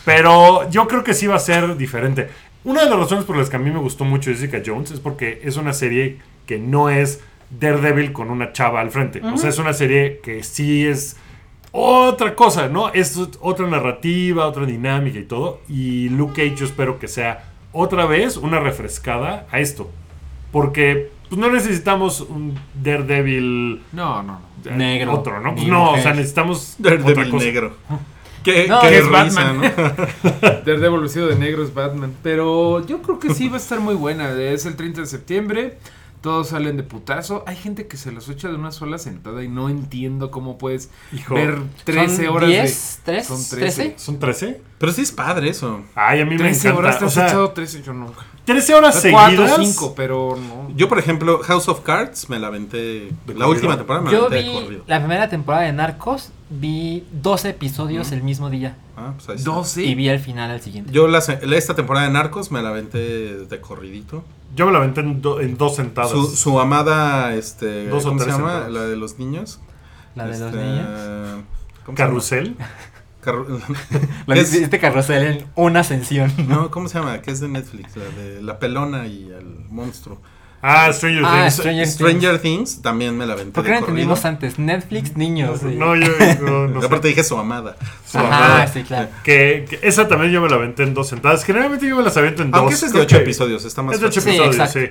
Pero 0.05 0.69
yo 0.69 0.87
creo 0.87 1.03
que 1.03 1.13
sí 1.13 1.27
va 1.27 1.35
a 1.35 1.39
ser 1.39 1.75
diferente. 1.77 2.29
Una 2.65 2.83
de 2.83 2.89
las 2.89 2.99
razones 2.99 3.25
por 3.25 3.35
las 3.37 3.49
que 3.49 3.55
a 3.55 3.59
mí 3.59 3.71
me 3.71 3.79
gustó 3.79 4.05
mucho 4.05 4.29
Jessica 4.31 4.61
Jones 4.65 4.91
es 4.91 4.99
porque 4.99 5.41
es 5.43 5.57
una 5.57 5.73
serie 5.73 6.19
que 6.45 6.59
no 6.59 6.89
es 6.89 7.21
Daredevil 7.49 8.11
con 8.13 8.29
una 8.29 8.51
chava 8.51 8.79
al 8.81 8.91
frente. 8.91 9.21
O 9.23 9.37
sea, 9.37 9.49
es 9.49 9.57
una 9.59 9.73
serie 9.73 10.19
que 10.23 10.43
sí 10.43 10.85
es 10.85 11.15
otra 11.71 12.35
cosa, 12.35 12.67
¿no? 12.67 12.89
Es 12.93 13.17
otra 13.39 13.65
narrativa, 13.67 14.45
otra 14.45 14.65
dinámica 14.65 15.19
y 15.19 15.23
todo. 15.23 15.61
Y 15.69 16.09
Luke 16.09 16.33
Cage 16.43 16.55
yo 16.59 16.65
espero 16.65 16.99
que 16.99 17.07
sea 17.07 17.52
otra 17.73 18.05
vez 18.05 18.37
una 18.37 18.59
refrescada 18.59 19.45
a 19.51 19.59
esto. 19.59 19.91
Porque 20.51 21.11
pues, 21.29 21.39
no 21.39 21.51
necesitamos 21.51 22.21
un 22.21 22.57
Daredevil 22.81 23.81
No, 23.91 24.21
no, 24.23 24.39
no. 24.63 24.71
eh, 24.71 24.75
Negro. 24.75 25.13
Otro, 25.13 25.39
¿no? 25.41 25.55
Pues 25.55 25.67
no, 25.67 25.91
o 25.93 25.97
sea, 25.97 26.13
necesitamos 26.13 26.75
otra 26.79 26.91
Daredevil 26.97 27.29
cosa. 27.31 27.45
negro. 27.45 27.73
Qué, 28.43 28.67
No, 28.67 28.81
qué 28.81 28.97
es 28.97 29.05
risa, 29.07 29.11
Batman. 29.11 29.57
¿no? 29.61 30.39
Daredevil 30.65 30.99
vestido 30.99 31.27
de 31.27 31.37
negro 31.37 31.63
es 31.63 31.73
Batman. 31.73 32.13
Pero 32.21 32.85
yo 32.85 33.01
creo 33.01 33.17
que 33.17 33.33
sí 33.33 33.47
va 33.47 33.55
a 33.55 33.59
estar 33.59 33.79
muy 33.79 33.95
buena. 33.95 34.31
Es 34.33 34.65
el 34.65 34.75
30 34.75 34.99
de 35.01 35.07
septiembre. 35.07 35.77
Todos 36.23 36.47
salen 36.47 36.77
de 36.77 36.83
putazo. 36.83 37.43
Hay 37.47 37.57
gente 37.57 37.85
que 37.87 37.97
se 37.97 38.11
los 38.13 38.29
echa 38.29 38.47
de 38.47 38.55
una 38.55 38.71
sola 38.71 38.97
sentada 38.97 39.43
y 39.43 39.49
no 39.49 39.67
entiendo 39.67 40.31
cómo 40.31 40.57
puedes 40.57 40.89
Hijo, 41.11 41.35
ver 41.35 41.59
13 41.83 42.15
¿Son 42.25 42.35
horas 42.35 42.49
10? 42.49 43.01
de... 43.05 43.17
¿3? 43.19 43.23
Son 43.23 43.49
13. 43.59 43.93
¿Son 43.97 44.19
13? 44.19 44.61
Pero 44.77 44.91
sí 44.93 45.01
es 45.01 45.11
padre 45.11 45.49
eso. 45.49 45.81
Ay, 45.95 46.21
a 46.21 46.25
mí 46.25 46.31
me 46.31 46.37
13 46.37 46.69
encanta. 46.69 46.79
horas 46.79 46.97
te 46.99 47.03
o 47.03 47.07
has 47.09 47.13
sea, 47.13 47.27
echado 47.27 47.51
13, 47.51 47.81
yo 47.83 47.93
nunca. 47.93 48.25
13 48.45 48.73
horas 48.73 49.05
4 49.11 49.29
seguidas. 49.37 49.59
o 49.59 49.63
5, 49.63 49.93
pero 49.97 50.37
no. 50.37 50.71
Yo, 50.75 50.87
por 50.87 50.97
ejemplo, 50.99 51.39
House 51.43 51.67
of 51.67 51.81
Cards 51.81 52.29
me 52.29 52.39
la 52.39 52.47
aventé. 52.47 52.77
¿De 52.77 53.09
la 53.27 53.45
corrido? 53.45 53.49
última 53.49 53.75
temporada 53.75 54.05
me 54.05 54.11
la 54.11 54.17
Yo 54.17 54.25
aventé 54.27 54.43
de 54.45 54.49
vi 54.49 54.63
corrido. 54.63 54.83
la 54.87 54.99
primera 54.99 55.27
temporada 55.29 55.63
de 55.65 55.73
Narcos, 55.73 56.31
vi 56.59 57.05
12 57.11 57.49
episodios 57.49 58.11
el 58.11 58.23
mismo 58.23 58.49
día 58.49 58.75
Ah, 58.95 59.13
pues 59.15 59.29
ahí 59.29 59.35
está. 59.37 59.49
12. 59.51 59.83
y 59.83 59.95
vi 59.95 60.07
el 60.09 60.19
final 60.19 60.51
al 60.51 60.61
siguiente. 60.61 60.91
Yo 60.91 61.07
la, 61.07 61.17
esta 61.19 61.73
temporada 61.75 62.05
de 62.07 62.13
Narcos 62.13 62.51
me 62.51 62.61
la 62.61 62.69
aventé 62.69 62.97
de 63.45 63.61
corridito. 63.61 64.23
Yo 64.55 64.65
me 64.67 64.71
la 64.71 64.77
aventé 64.77 65.01
en, 65.01 65.21
do- 65.21 65.41
en 65.41 65.57
dos 65.57 65.75
sentadas. 65.77 66.11
Su, 66.11 66.27
su 66.27 66.59
amada, 66.59 67.33
este, 67.33 67.87
Dos 67.87 68.03
¿cómo 68.05 68.19
se 68.19 68.27
llama? 68.27 68.37
sentadas. 68.51 68.71
La 68.71 68.81
de 68.83 68.95
los 68.95 69.17
niños. 69.17 69.59
la 70.15 70.25
de 70.27 70.37
los 70.37 70.41
Este, 70.53 70.63
niños. 70.63 70.87
¿cómo 70.87 70.95
se 70.95 71.85
llama? 71.85 71.95
Carrusel. 71.95 72.55
Carru- 73.23 73.61
La 74.27 74.35
es- 74.35 74.53
este 74.53 74.79
carrusel 74.79 75.23
en 75.23 75.45
una 75.55 75.79
ascensión. 75.79 76.31
no, 76.47 76.69
¿cómo 76.69 76.87
se 76.87 76.99
llama? 76.99 77.21
Que 77.21 77.31
es 77.31 77.39
de 77.39 77.47
Netflix, 77.47 77.95
la 77.97 78.05
de 78.05 78.41
la 78.43 78.59
pelona 78.59 79.07
y 79.07 79.29
el 79.31 79.65
monstruo. 79.69 80.19
Ah, 80.65 80.89
Stranger 80.93 81.23
Ah, 81.25 81.41
Things. 81.41 81.53
Stranger, 81.55 81.87
Stranger 81.87 82.39
Things 82.39 82.81
también 82.81 83.17
me 83.17 83.25
la 83.25 83.33
aventé 83.33 83.51
¿Por 83.51 83.65
qué 83.65 83.71
no 83.71 83.77
entendimos 83.79 84.23
antes? 84.23 84.57
Netflix, 84.57 85.17
niños. 85.17 85.59
sí. 85.59 85.75
No, 85.77 85.93
yo 85.95 86.07
no, 86.41 86.69
no 86.69 86.79
sé. 86.79 86.85
Aparte 86.87 87.09
dije 87.09 87.21
su 87.23 87.37
amada. 87.37 87.75
Su 88.09 88.17
Ajá, 88.17 88.27
amada. 88.27 88.67
sí, 88.67 88.81
claro. 88.83 89.09
Que, 89.25 89.65
que 89.69 89.79
esa 89.83 90.07
también 90.07 90.31
yo 90.31 90.39
me 90.41 90.47
la 90.49 90.55
aventé 90.55 90.83
en 90.83 90.93
dos 90.93 91.09
sentadas. 91.09 91.43
Generalmente 91.43 91.85
yo 91.85 91.97
me 91.97 92.03
las 92.03 92.15
aviento 92.15 92.43
en 92.43 92.51
dos. 92.51 92.59
Aunque 92.61 92.75
es 92.75 92.93
de 92.93 92.99
ocho 93.01 93.17
que- 93.17 93.23
episodios, 93.23 93.65
está 93.65 93.81
más 93.81 93.95
Es 93.95 94.01
de 94.01 94.07
ocho. 94.07 94.21
Sí, 94.21 94.29
episodios, 94.29 94.71
sí. 94.71 94.85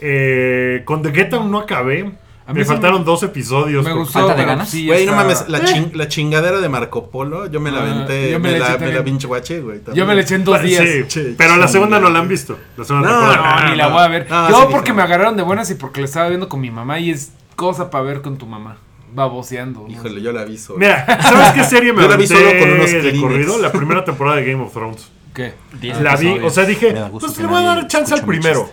Eh, 0.00 0.82
con 0.84 1.02
The 1.02 1.12
Get 1.12 1.28
Down 1.30 1.50
no 1.50 1.60
acabé. 1.60 2.10
A 2.44 2.52
mí 2.52 2.58
Me 2.58 2.64
faltaron 2.64 2.98
me- 3.00 3.04
dos 3.04 3.22
episodios. 3.22 3.84
Me 3.84 3.92
gustó, 3.92 4.18
¿Falta 4.20 4.34
de 4.34 4.44
ganas? 4.44 4.68
sí 4.68 4.86
Güey, 4.86 5.06
no 5.06 5.14
mames, 5.14 5.48
la, 5.48 5.60
ching- 5.60 5.92
la 5.94 6.08
chingadera 6.08 6.60
de 6.60 6.68
Marco 6.68 7.08
Polo, 7.08 7.46
yo 7.46 7.60
me 7.60 7.70
la 7.70 7.78
Ah, 7.78 7.82
aventé, 7.82 8.32
yo 8.32 8.40
me 8.40 8.50
me, 8.52 8.58
la 8.58 8.70
la, 8.70 8.78
me 8.78 8.92
la 8.92 9.04
pinche 9.04 9.26
guache, 9.28 9.60
güey. 9.60 9.78
también. 9.78 9.96
Yo 9.96 10.06
me 10.06 10.14
le 10.16 10.22
eché 10.22 10.34
en 10.34 10.44
dos 10.44 10.58
Sí, 10.60 10.66
días. 10.66 10.84
Che, 11.08 11.34
pero 11.38 11.56
la 11.56 11.68
segunda 11.68 12.00
no 12.00 12.10
la 12.10 12.18
han 12.18 12.26
visto. 12.28 12.58
La 12.76 12.84
segunda 12.84 13.08
No, 13.10 13.18
temporada. 13.30 13.64
No, 13.64 13.70
ni 13.70 13.76
la 13.76 13.86
voy 13.88 14.02
a 14.02 14.08
ver. 14.08 14.26
Ah, 14.30 14.48
Yo 14.50 14.60
sí, 14.62 14.66
porque 14.72 14.90
no. 14.90 14.96
me 14.96 15.02
agarraron 15.02 15.36
de 15.36 15.42
buenas 15.44 15.70
y 15.70 15.76
porque 15.76 16.00
la 16.00 16.06
estaba 16.06 16.28
viendo 16.28 16.48
con 16.48 16.60
mi 16.60 16.70
mamá 16.72 16.98
y 16.98 17.10
es 17.12 17.32
cosa 17.54 17.90
para 17.90 18.02
ver 18.04 18.22
con 18.22 18.36
tu 18.38 18.46
mamá. 18.46 18.76
Baboseando. 19.14 19.82
¿no? 19.82 19.88
Híjole, 19.88 20.20
yo 20.22 20.32
la 20.32 20.40
aviso. 20.40 20.74
Mira, 20.76 21.04
¿sabes 21.22 21.50
qué 21.52 21.64
serie 21.64 21.92
me 21.94 22.02
Yo 22.02 22.08
la 22.08 22.16
vi 22.16 22.24
aventé 22.24 22.34
solo 22.34 22.58
con 22.58 22.72
unos 22.72 22.90
de 22.90 23.20
corrido? 23.20 23.58
La 23.58 23.70
primera 23.70 24.04
temporada 24.04 24.38
de 24.38 24.50
Game 24.50 24.64
of 24.64 24.72
Thrones. 24.72 25.10
¿Qué? 25.34 25.54
La 26.00 26.16
vi, 26.16 26.38
o 26.40 26.50
sea, 26.50 26.64
dije, 26.64 26.94
pues 27.20 27.38
le 27.38 27.46
voy 27.46 27.62
a 27.62 27.66
dar 27.66 27.86
chance 27.86 28.12
al 28.14 28.22
primero. 28.24 28.68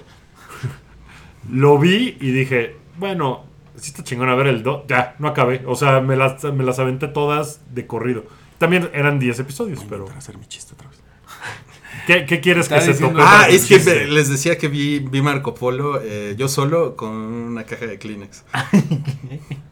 Lo 1.52 1.78
vi 1.78 2.18
y 2.20 2.32
dije, 2.32 2.76
bueno, 2.98 3.46
sí 3.76 3.92
está 3.92 4.04
chingón 4.04 4.30
a 4.30 4.36
ver 4.36 4.48
el 4.48 4.64
2. 4.64 4.84
Ya, 4.88 5.16
no 5.20 5.28
acabé. 5.28 5.64
O 5.66 5.76
sea, 5.76 6.00
me 6.02 6.16
las, 6.16 6.44
me 6.46 6.64
las 6.64 6.80
aventé 6.80 7.08
todas 7.08 7.62
de 7.74 7.86
corrido. 7.88 8.26
También 8.58 8.90
eran 8.94 9.20
10 9.20 9.40
episodios, 9.40 9.86
pero. 9.90 10.06
Para 10.06 10.18
hacer 10.20 10.38
mi 10.38 10.46
chiste 10.46 10.74
otra 10.74 10.90
vez. 10.90 11.00
¿Qué, 12.08 12.26
qué 12.26 12.40
quieres 12.42 12.68
que 12.70 12.82
se 12.82 12.94
tope? 12.96 13.16
Ah, 13.20 13.48
es 13.50 13.66
que 13.68 13.80
me- 13.80 14.06
les 14.08 14.30
decía 14.30 14.58
que 14.58 14.68
vi, 14.68 15.00
vi 15.00 15.22
Marco 15.22 15.54
Polo 15.54 16.02
eh, 16.02 16.36
yo 16.38 16.48
solo 16.48 16.96
con 16.96 17.10
una 17.12 17.64
caja 17.66 17.86
de 17.86 17.98
Kleenex. 18.00 18.44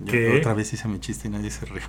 Yo 0.00 0.12
¿Qué? 0.12 0.36
Otra 0.38 0.52
vez 0.52 0.72
hice 0.72 0.86
mi 0.88 1.00
chiste 1.00 1.28
y 1.28 1.30
nadie 1.30 1.50
se 1.50 1.64
rió. 1.66 1.82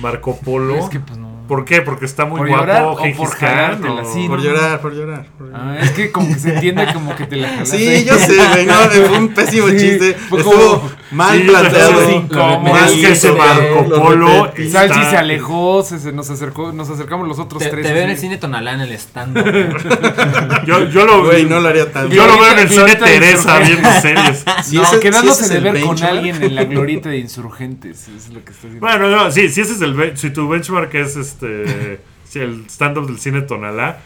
Marco 0.00 0.36
Polo. 0.36 0.76
Es 0.76 0.88
que 0.88 1.00
pues 1.00 1.18
no. 1.18 1.28
¿Por 1.48 1.64
qué? 1.64 1.80
Porque 1.82 2.04
está 2.04 2.24
muy 2.26 2.38
¿Por 2.38 2.48
llorar 2.50 2.84
guapo 2.84 3.02
o 3.02 3.16
por 3.16 3.30
Khan, 3.36 3.38
jalártela? 3.78 4.02
o- 4.02 4.12
Sí, 4.14 4.28
Por 4.28 4.40
llorar, 4.40 4.80
por 4.80 4.92
llorar. 4.94 5.26
por 5.36 5.46
llorar. 5.48 5.78
Ah, 5.78 5.78
es 5.82 5.90
que 5.92 6.12
como 6.12 6.28
que 6.28 6.38
se 6.38 6.54
entiende 6.54 6.86
como 6.92 7.16
que 7.16 7.26
te 7.26 7.36
la 7.36 7.48
jalaste. 7.54 7.78
Sí, 7.78 8.04
yo 8.04 8.14
sé, 8.16 8.36
güey, 8.52 8.66
no, 8.66 8.74
fue 8.74 9.18
un 9.18 9.28
pésimo 9.34 9.68
Sí, 9.70 9.76
chiste. 9.78 10.14
fue 10.14 10.38
Estuvo 10.40 10.54
como- 10.80 10.90
mal 11.10 11.38
Sí, 11.40 11.44
planteado. 11.48 12.00
Es 12.02 12.92
que 12.92 13.12
ese 13.12 13.32
Marco 13.32 13.86
lo 13.88 14.02
Polo 14.02 14.46
está- 14.54 14.86
Salchi 14.88 15.10
se 15.10 15.16
alejó, 15.16 15.82
se, 15.82 15.98
se 15.98 16.12
nos 16.12 16.28
acercó, 16.30 16.70
nos 16.72 16.90
acercamos 16.90 17.26
los 17.26 17.38
otros 17.38 17.62
Te, 17.62 17.70
tres. 17.70 17.86
te 17.86 17.92
veo 17.92 18.04
en 18.04 18.10
el 18.10 18.18
cine 18.18 18.36
Tonalá 18.36 18.74
en 18.74 18.80
el 18.82 18.92
stand. 18.92 19.36
Yo, 20.66 20.84
yo 20.90 21.04
lo, 21.06 21.24
Güey, 21.24 21.44
no 21.46 21.60
lo 21.60 21.68
haría 21.68 21.90
tanto. 21.90 22.14
yo 22.14 22.26
lo 22.26 22.38
veo 22.38 22.52
en 22.52 22.58
el 22.60 22.68
cine 22.68 22.94
Teresa 22.96 23.58
viendo 23.58 23.88
series. 24.00 24.44
No, 24.72 25.00
quedándose 25.00 25.48
de 25.48 25.60
ver 25.60 25.80
con 25.82 26.00
alguien 26.02 26.42
en 26.42 26.54
la 26.54 26.64
glorieta 26.64 27.08
de 27.08 27.16
insurgentes. 27.48 28.08
Es 28.08 28.28
lo 28.30 28.44
que 28.44 28.52
está 28.52 28.68
haciendo. 28.68 28.80
Bueno, 28.80 29.08
no, 29.08 29.30
sí, 29.30 29.48
si 29.48 29.60
ese 29.60 29.72
es 29.72 29.80
el 29.80 30.16
si 30.16 30.30
tu 30.30 30.48
benchmark 30.48 30.94
es 30.94 31.16
este 31.16 32.00
si 32.24 32.40
el 32.40 32.66
stand-up 32.68 33.06
del 33.06 33.18
cine 33.18 33.42
Tonalá, 33.42 34.00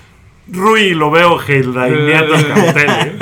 Rui 0.48 0.94
lo 0.94 1.10
veo 1.10 1.40
headlineando 1.40 2.34
el 2.34 2.48
cartel, 2.54 2.90
¿eh? 2.90 3.18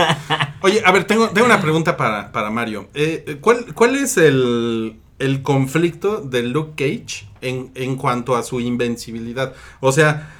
Oye, 0.62 0.82
a 0.84 0.92
ver, 0.92 1.04
tengo, 1.04 1.30
tengo 1.30 1.46
una 1.46 1.60
pregunta 1.60 1.96
para, 1.96 2.32
para 2.32 2.50
Mario. 2.50 2.88
Eh, 2.94 3.38
¿cuál, 3.40 3.74
¿Cuál 3.74 3.96
es 3.96 4.16
el, 4.16 4.96
el 5.18 5.42
conflicto 5.42 6.20
de 6.20 6.42
Luke 6.42 6.72
Cage 6.76 7.26
en, 7.40 7.70
en 7.74 7.96
cuanto 7.96 8.36
a 8.36 8.42
su 8.42 8.60
invencibilidad? 8.60 9.54
O 9.80 9.92
sea, 9.92 10.39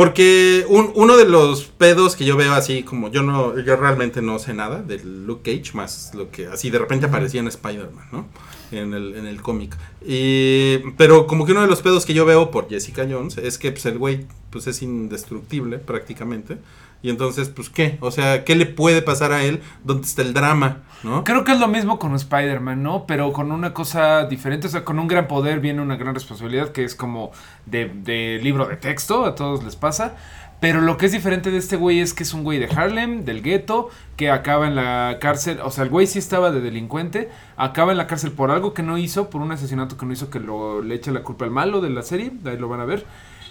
porque 0.00 0.64
un- 0.70 0.92
uno 0.94 1.18
de 1.18 1.26
los 1.26 1.64
pedos 1.64 2.16
que 2.16 2.24
yo 2.24 2.34
veo 2.34 2.54
así, 2.54 2.84
como 2.84 3.10
yo 3.10 3.22
no, 3.22 3.58
yo 3.60 3.76
realmente 3.76 4.22
no 4.22 4.38
sé 4.38 4.54
nada 4.54 4.80
del 4.80 5.26
Luke 5.26 5.42
Cage, 5.58 5.76
más 5.76 6.14
lo 6.14 6.30
que 6.30 6.46
así 6.46 6.70
de 6.70 6.78
repente 6.78 7.04
aparecía 7.04 7.40
en 7.40 7.48
Spider-Man, 7.48 8.06
¿no? 8.10 8.26
En 8.72 8.94
el, 8.94 9.14
en 9.14 9.26
el 9.26 9.42
cómic. 9.42 9.76
Y, 10.06 10.78
pero 10.96 11.26
como 11.26 11.44
que 11.44 11.52
uno 11.52 11.60
de 11.60 11.66
los 11.66 11.82
pedos 11.82 12.06
que 12.06 12.14
yo 12.14 12.24
veo 12.24 12.50
por 12.50 12.70
Jessica 12.70 13.06
Jones 13.10 13.36
es 13.36 13.58
que 13.58 13.72
pues, 13.72 13.84
el 13.84 13.98
güey 13.98 14.26
pues, 14.48 14.66
es 14.68 14.80
indestructible 14.80 15.76
prácticamente. 15.78 16.56
Y 17.02 17.10
entonces, 17.10 17.48
pues, 17.48 17.70
¿qué? 17.70 17.96
O 18.00 18.10
sea, 18.10 18.44
¿qué 18.44 18.54
le 18.54 18.66
puede 18.66 19.00
pasar 19.00 19.32
a 19.32 19.42
él? 19.42 19.62
¿Dónde 19.84 20.06
está 20.06 20.22
el 20.22 20.34
drama? 20.34 20.78
¿No? 21.02 21.24
Creo 21.24 21.44
que 21.44 21.52
es 21.52 21.60
lo 21.60 21.68
mismo 21.68 21.98
con 21.98 22.14
Spider-Man, 22.14 22.82
¿no? 22.82 23.06
Pero 23.06 23.32
con 23.32 23.52
una 23.52 23.72
cosa 23.72 24.24
diferente. 24.26 24.66
O 24.66 24.70
sea, 24.70 24.84
con 24.84 24.98
un 24.98 25.08
gran 25.08 25.26
poder 25.26 25.60
viene 25.60 25.80
una 25.80 25.96
gran 25.96 26.14
responsabilidad 26.14 26.72
que 26.72 26.84
es 26.84 26.94
como 26.94 27.32
de, 27.64 27.88
de 27.88 28.38
libro 28.42 28.66
de 28.66 28.76
texto, 28.76 29.24
a 29.24 29.34
todos 29.34 29.64
les 29.64 29.76
pasa. 29.76 30.16
Pero 30.60 30.82
lo 30.82 30.98
que 30.98 31.06
es 31.06 31.12
diferente 31.12 31.50
de 31.50 31.56
este 31.56 31.76
güey 31.76 32.00
es 32.00 32.12
que 32.12 32.22
es 32.22 32.34
un 32.34 32.44
güey 32.44 32.58
de 32.58 32.66
Harlem, 32.66 33.24
del 33.24 33.42
gueto, 33.42 33.88
que 34.16 34.30
acaba 34.30 34.66
en 34.66 34.74
la 34.74 35.16
cárcel. 35.18 35.58
O 35.64 35.70
sea, 35.70 35.84
el 35.84 35.90
güey 35.90 36.06
sí 36.06 36.18
estaba 36.18 36.50
de 36.50 36.60
delincuente, 36.60 37.30
acaba 37.56 37.92
en 37.92 37.98
la 37.98 38.06
cárcel 38.06 38.32
por 38.32 38.50
algo 38.50 38.74
que 38.74 38.82
no 38.82 38.98
hizo, 38.98 39.30
por 39.30 39.40
un 39.40 39.52
asesinato 39.52 39.96
que 39.96 40.04
no 40.04 40.12
hizo, 40.12 40.28
que 40.28 40.38
lo, 40.38 40.82
le 40.82 40.96
echa 40.96 41.12
la 41.12 41.22
culpa 41.22 41.46
al 41.46 41.50
malo 41.50 41.80
de 41.80 41.88
la 41.88 42.02
serie. 42.02 42.30
Ahí 42.44 42.58
lo 42.58 42.68
van 42.68 42.80
a 42.80 42.84
ver. 42.84 43.06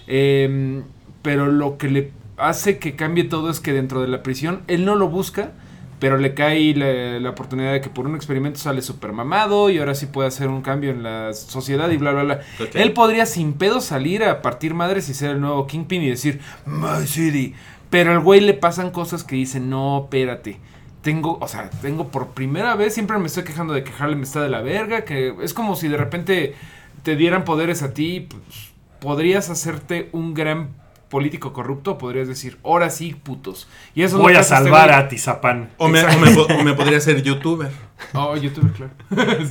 Eh, 0.05 0.83
pero 1.23 1.47
lo 1.47 1.77
que 1.77 1.89
le 1.89 2.11
hace 2.39 2.79
que 2.79 2.95
cambie 2.95 3.23
todo 3.23 3.49
es 3.49 3.59
que 3.59 3.73
dentro 3.73 4.01
de 4.01 4.07
la 4.07 4.23
prisión 4.23 4.61
él 4.67 4.85
no 4.85 4.95
lo 4.95 5.09
busca, 5.09 5.51
pero 5.99 6.17
le 6.17 6.33
cae 6.33 6.73
la, 6.75 7.19
la 7.19 7.29
oportunidad 7.29 7.73
de 7.73 7.81
que 7.81 7.89
por 7.89 8.07
un 8.07 8.15
experimento 8.15 8.59
sale 8.59 8.81
super 8.81 9.11
mamado 9.11 9.69
y 9.69 9.79
ahora 9.79 9.95
sí 9.95 10.05
puede 10.05 10.29
hacer 10.29 10.47
un 10.47 10.61
cambio 10.61 10.91
en 10.91 11.03
la 11.03 11.33
sociedad 11.33 11.89
y 11.89 11.97
bla, 11.97 12.11
bla, 12.11 12.23
bla. 12.23 12.39
Él 12.73 12.93
podría 12.93 13.25
sin 13.25 13.53
pedo 13.53 13.81
salir 13.81 14.23
a 14.23 14.41
partir 14.41 14.73
madres 14.73 15.09
y 15.09 15.13
ser 15.13 15.31
el 15.31 15.41
nuevo 15.41 15.67
Kingpin 15.67 16.01
y 16.03 16.09
decir, 16.09 16.39
My 16.65 17.05
City. 17.05 17.53
Pero 17.89 18.11
al 18.11 18.19
güey 18.19 18.39
le 18.39 18.53
pasan 18.53 18.91
cosas 18.91 19.23
que 19.23 19.35
dicen, 19.35 19.69
no, 19.69 20.03
espérate. 20.03 20.59
Tengo, 21.01 21.37
o 21.41 21.47
sea, 21.47 21.69
tengo 21.69 22.09
por 22.09 22.29
primera 22.29 22.75
vez, 22.75 22.93
siempre 22.93 23.17
me 23.17 23.27
estoy 23.27 23.43
quejando 23.43 23.73
de 23.73 23.83
que 23.83 23.91
Harlem 23.97 24.21
está 24.21 24.41
de 24.41 24.49
la 24.49 24.61
verga, 24.61 25.05
que 25.05 25.33
es 25.41 25.53
como 25.53 25.75
si 25.75 25.87
de 25.87 25.97
repente 25.97 26.55
te 27.03 27.15
dieran 27.15 27.45
poderes 27.45 27.83
a 27.83 27.93
ti, 27.93 28.27
pues, 28.29 28.71
podrías 28.99 29.49
hacerte 29.49 30.09
un 30.11 30.33
gran 30.33 30.69
político 31.09 31.53
corrupto, 31.53 31.97
podrías 31.97 32.27
decir, 32.27 32.57
ahora 32.63 32.89
sí, 32.89 33.15
putos. 33.21 33.67
Y 33.95 34.03
eso 34.03 34.17
Voy 34.17 34.35
a 34.35 34.41
este 34.41 34.55
salvar 34.55 34.91
a 34.91 35.07
Tizapán. 35.09 35.69
O 35.77 35.87
me, 35.87 36.03
o 36.03 36.19
me 36.19 36.33
o 36.37 36.63
me 36.63 36.73
podría 36.73 36.99
ser 36.99 37.21
youtuber. 37.23 37.71
Oh, 38.13 38.35
youtuber, 38.37 38.71
claro. 38.71 38.93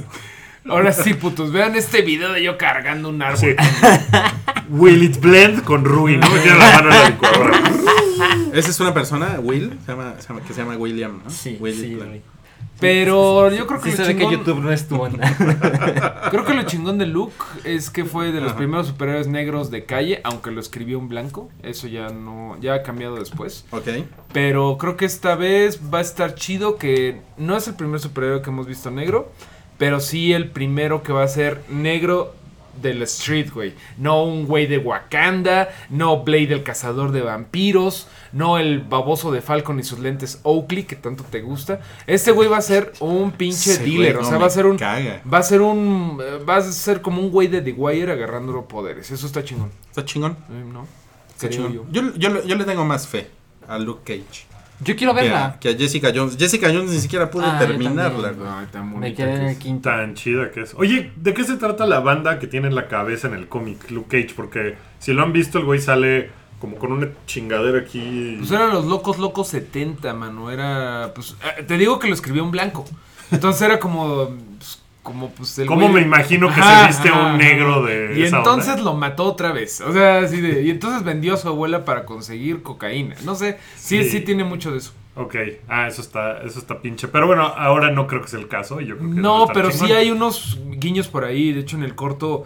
ahora 0.68 0.92
sí, 0.92 1.12
putos, 1.14 1.52
vean 1.52 1.76
este 1.76 2.00
video 2.02 2.32
de 2.32 2.42
yo 2.42 2.56
cargando 2.56 3.10
un 3.10 3.20
árbol. 3.20 3.38
Sí. 3.38 3.54
Will 4.70 5.02
it 5.02 5.20
blend 5.20 5.64
con 5.64 5.84
Rui, 5.84 6.16
¿no? 6.16 6.26
Tiene 6.28 6.58
la 6.58 6.72
mano 6.72 6.90
en 6.90 6.98
la 6.98 7.08
licuadora. 7.10 7.60
Esa 8.52 8.70
es 8.70 8.80
una 8.80 8.94
persona, 8.94 9.38
Will, 9.40 9.78
se 9.84 9.92
llama, 9.92 10.14
se 10.18 10.28
llama- 10.28 10.40
que 10.40 10.52
se 10.52 10.60
llama 10.62 10.76
William, 10.76 11.20
¿no? 11.24 11.30
Sí, 11.30 11.56
Will 11.60 11.74
sí. 11.74 11.98
Pero 12.80 13.50
yo 13.50 13.66
creo 13.66 13.80
que 13.80 13.90
Sí 13.90 13.98
lo 13.98 14.04
se 14.04 14.12
ve 14.12 14.18
que 14.18 14.24
chingón- 14.24 14.30
YouTube 14.38 14.60
no 14.60 14.72
es 14.72 14.86
tu 14.88 15.00
onda. 15.00 15.34
Creo 16.30 16.44
que 16.44 16.54
lo 16.54 16.62
chingón 16.62 16.98
de 16.98 17.06
Luke 17.06 17.34
es 17.64 17.90
que 17.90 18.04
fue 18.04 18.30
de 18.32 18.40
los 18.40 18.50
Ajá. 18.50 18.58
primeros 18.58 18.86
superhéroes 18.86 19.26
negros 19.26 19.70
de 19.70 19.84
calle, 19.84 20.20
aunque 20.24 20.50
lo 20.50 20.60
escribió 20.60 20.98
un 20.98 21.08
blanco. 21.08 21.48
Eso 21.62 21.88
ya 21.88 22.08
no, 22.10 22.56
ya 22.60 22.74
ha 22.74 22.82
cambiado 22.82 23.16
después. 23.16 23.64
Ok. 23.70 23.88
Pero 24.32 24.78
creo 24.78 24.96
que 24.96 25.06
esta 25.06 25.34
vez 25.34 25.80
va 25.92 25.98
a 25.98 26.02
estar 26.02 26.34
chido 26.34 26.76
que 26.76 27.20
no 27.36 27.56
es 27.56 27.66
el 27.66 27.74
primer 27.74 27.98
superhéroe 28.00 28.42
que 28.42 28.50
hemos 28.50 28.66
visto 28.66 28.90
negro, 28.90 29.32
pero 29.76 30.00
sí 30.00 30.32
el 30.32 30.50
primero 30.50 31.02
que 31.02 31.12
va 31.12 31.24
a 31.24 31.28
ser 31.28 31.62
negro 31.68 32.34
del 32.80 33.02
street, 33.02 33.50
güey. 33.52 33.74
No 33.96 34.24
un 34.24 34.46
güey 34.46 34.66
de 34.66 34.78
Wakanda, 34.78 35.68
no 35.90 36.22
Blade 36.24 36.52
el 36.52 36.62
cazador 36.62 37.12
de 37.12 37.20
vampiros, 37.22 38.06
no 38.32 38.58
el 38.58 38.80
baboso 38.80 39.32
de 39.32 39.40
Falcon 39.40 39.78
y 39.80 39.84
sus 39.84 39.98
lentes 39.98 40.40
Oakley 40.42 40.84
que 40.84 40.96
tanto 40.96 41.24
te 41.24 41.40
gusta. 41.40 41.80
Este 42.06 42.30
güey 42.32 42.48
va 42.48 42.58
a 42.58 42.62
ser 42.62 42.92
un 43.00 43.30
pinche 43.32 43.78
dealer, 43.78 44.14
güey 44.16 44.26
o 44.26 44.28
sea, 44.28 44.38
va 44.38 44.46
a 44.46 44.50
ser 44.50 44.66
un 44.66 44.76
caga. 44.78 45.22
va 45.32 45.38
a 45.38 45.42
ser 45.42 45.60
un 45.60 46.18
va 46.48 46.56
a 46.56 46.62
ser 46.62 47.02
como 47.02 47.20
un 47.20 47.30
güey 47.30 47.48
de 47.48 47.60
The 47.62 47.72
Wire 47.72 48.12
agarrando 48.12 48.66
poderes. 48.66 49.10
Eso 49.10 49.26
está 49.26 49.42
chingón, 49.44 49.70
Está 49.88 50.04
chingón. 50.04 50.32
eh, 50.50 50.64
¿no? 50.72 50.86
Está 51.34 51.48
chingón. 51.48 51.72
Yo, 51.90 52.14
yo, 52.16 52.44
yo 52.44 52.54
le 52.56 52.64
tengo 52.64 52.84
más 52.84 53.06
fe 53.06 53.28
a 53.66 53.78
Luke 53.78 54.02
Cage 54.04 54.46
Yo 54.80 54.94
quiero 54.96 55.12
que 55.14 55.20
a, 55.20 55.22
verla. 55.24 55.56
que 55.60 55.68
a 55.70 55.76
Jessica 55.76 56.12
Jones. 56.14 56.36
Jessica 56.38 56.68
Jones 56.68 56.90
ni 56.92 56.98
siquiera 57.00 57.30
pude 57.30 57.44
Ah, 57.46 57.58
terminarla. 57.58 58.30
güey. 58.30 58.48
Ay, 58.48 58.66
tan 58.70 58.98
Me 58.98 59.12
quedé 59.14 59.34
en 59.34 59.42
el 59.42 59.58
quinto. 59.58 59.88
Tan 59.90 60.14
chida 60.14 60.50
que 60.52 60.60
es. 60.62 60.74
Oye, 60.76 61.12
¿de 61.16 61.34
qué 61.34 61.44
se 61.44 61.56
trata 61.56 61.84
la 61.86 62.00
banda 62.00 62.38
que 62.38 62.46
tiene 62.46 62.68
en 62.68 62.74
la 62.74 62.86
cabeza 62.88 63.26
en 63.28 63.34
el 63.34 63.48
cómic, 63.48 63.90
Luke 63.90 64.08
Cage? 64.22 64.34
Porque 64.36 64.76
si 65.00 65.12
lo 65.12 65.22
han 65.22 65.32
visto, 65.32 65.58
el 65.58 65.64
güey 65.64 65.80
sale 65.80 66.30
como 66.60 66.76
con 66.76 66.92
una 66.92 67.08
chingadera 67.26 67.78
aquí. 67.80 68.36
Pues 68.38 68.50
eran 68.52 68.70
los 68.70 68.84
locos 68.84 69.18
locos 69.18 69.48
70, 69.48 70.12
mano. 70.14 70.50
Era, 70.50 71.12
pues, 71.14 71.36
eh, 71.58 71.62
te 71.64 71.76
digo 71.76 71.98
que 71.98 72.08
lo 72.08 72.14
escribió 72.14 72.44
un 72.44 72.50
blanco. 72.50 72.84
Entonces 73.30 73.62
era 73.62 73.78
como, 73.78 74.30
pues, 74.58 74.80
como, 75.08 75.30
pues, 75.30 75.58
el 75.58 75.66
¿Cómo 75.66 75.88
güey- 75.88 75.92
me 75.94 76.00
imagino 76.02 76.48
que 76.54 76.60
Ajá, 76.60 76.82
se 76.82 76.86
viste 76.88 77.08
ajá, 77.08 77.32
un 77.32 77.38
negro 77.38 77.82
de 77.82 78.14
Y 78.18 78.22
esa 78.24 78.38
entonces 78.38 78.72
onda? 78.74 78.82
lo 78.84 78.94
mató 78.94 79.24
otra 79.24 79.52
vez. 79.52 79.80
O 79.80 79.92
sea, 79.92 80.18
así 80.20 80.40
de, 80.40 80.62
y 80.62 80.70
entonces 80.70 81.02
vendió 81.02 81.34
a 81.34 81.36
su 81.38 81.48
abuela 81.48 81.84
para 81.84 82.04
conseguir 82.04 82.62
cocaína. 82.62 83.16
No 83.24 83.34
sé, 83.34 83.58
sí, 83.76 84.04
Sí. 84.04 84.10
sí, 84.10 84.20
tiene 84.20 84.44
mucho 84.44 84.70
de 84.72 84.78
eso. 84.78 84.92
Ok, 85.16 85.34
ah, 85.68 85.88
eso 85.88 86.00
está, 86.02 86.42
eso 86.42 86.58
está 86.60 86.80
pinche. 86.80 87.08
Pero 87.08 87.26
bueno, 87.26 87.42
ahora 87.42 87.90
no 87.90 88.06
creo 88.06 88.22
que 88.22 88.28
sea 88.28 88.38
el 88.38 88.46
caso. 88.46 88.80
Yo 88.80 88.96
creo 88.96 89.08
que 89.08 89.16
debe 89.16 89.22
No, 89.22 89.48
pero 89.52 89.70
sí 89.72 89.90
hay 89.92 90.12
unos 90.12 90.60
guiños 90.70 91.08
por 91.08 91.24
ahí. 91.24 91.52
De 91.52 91.60
hecho, 91.60 91.76
en 91.76 91.82
el 91.82 91.96
corto, 91.96 92.44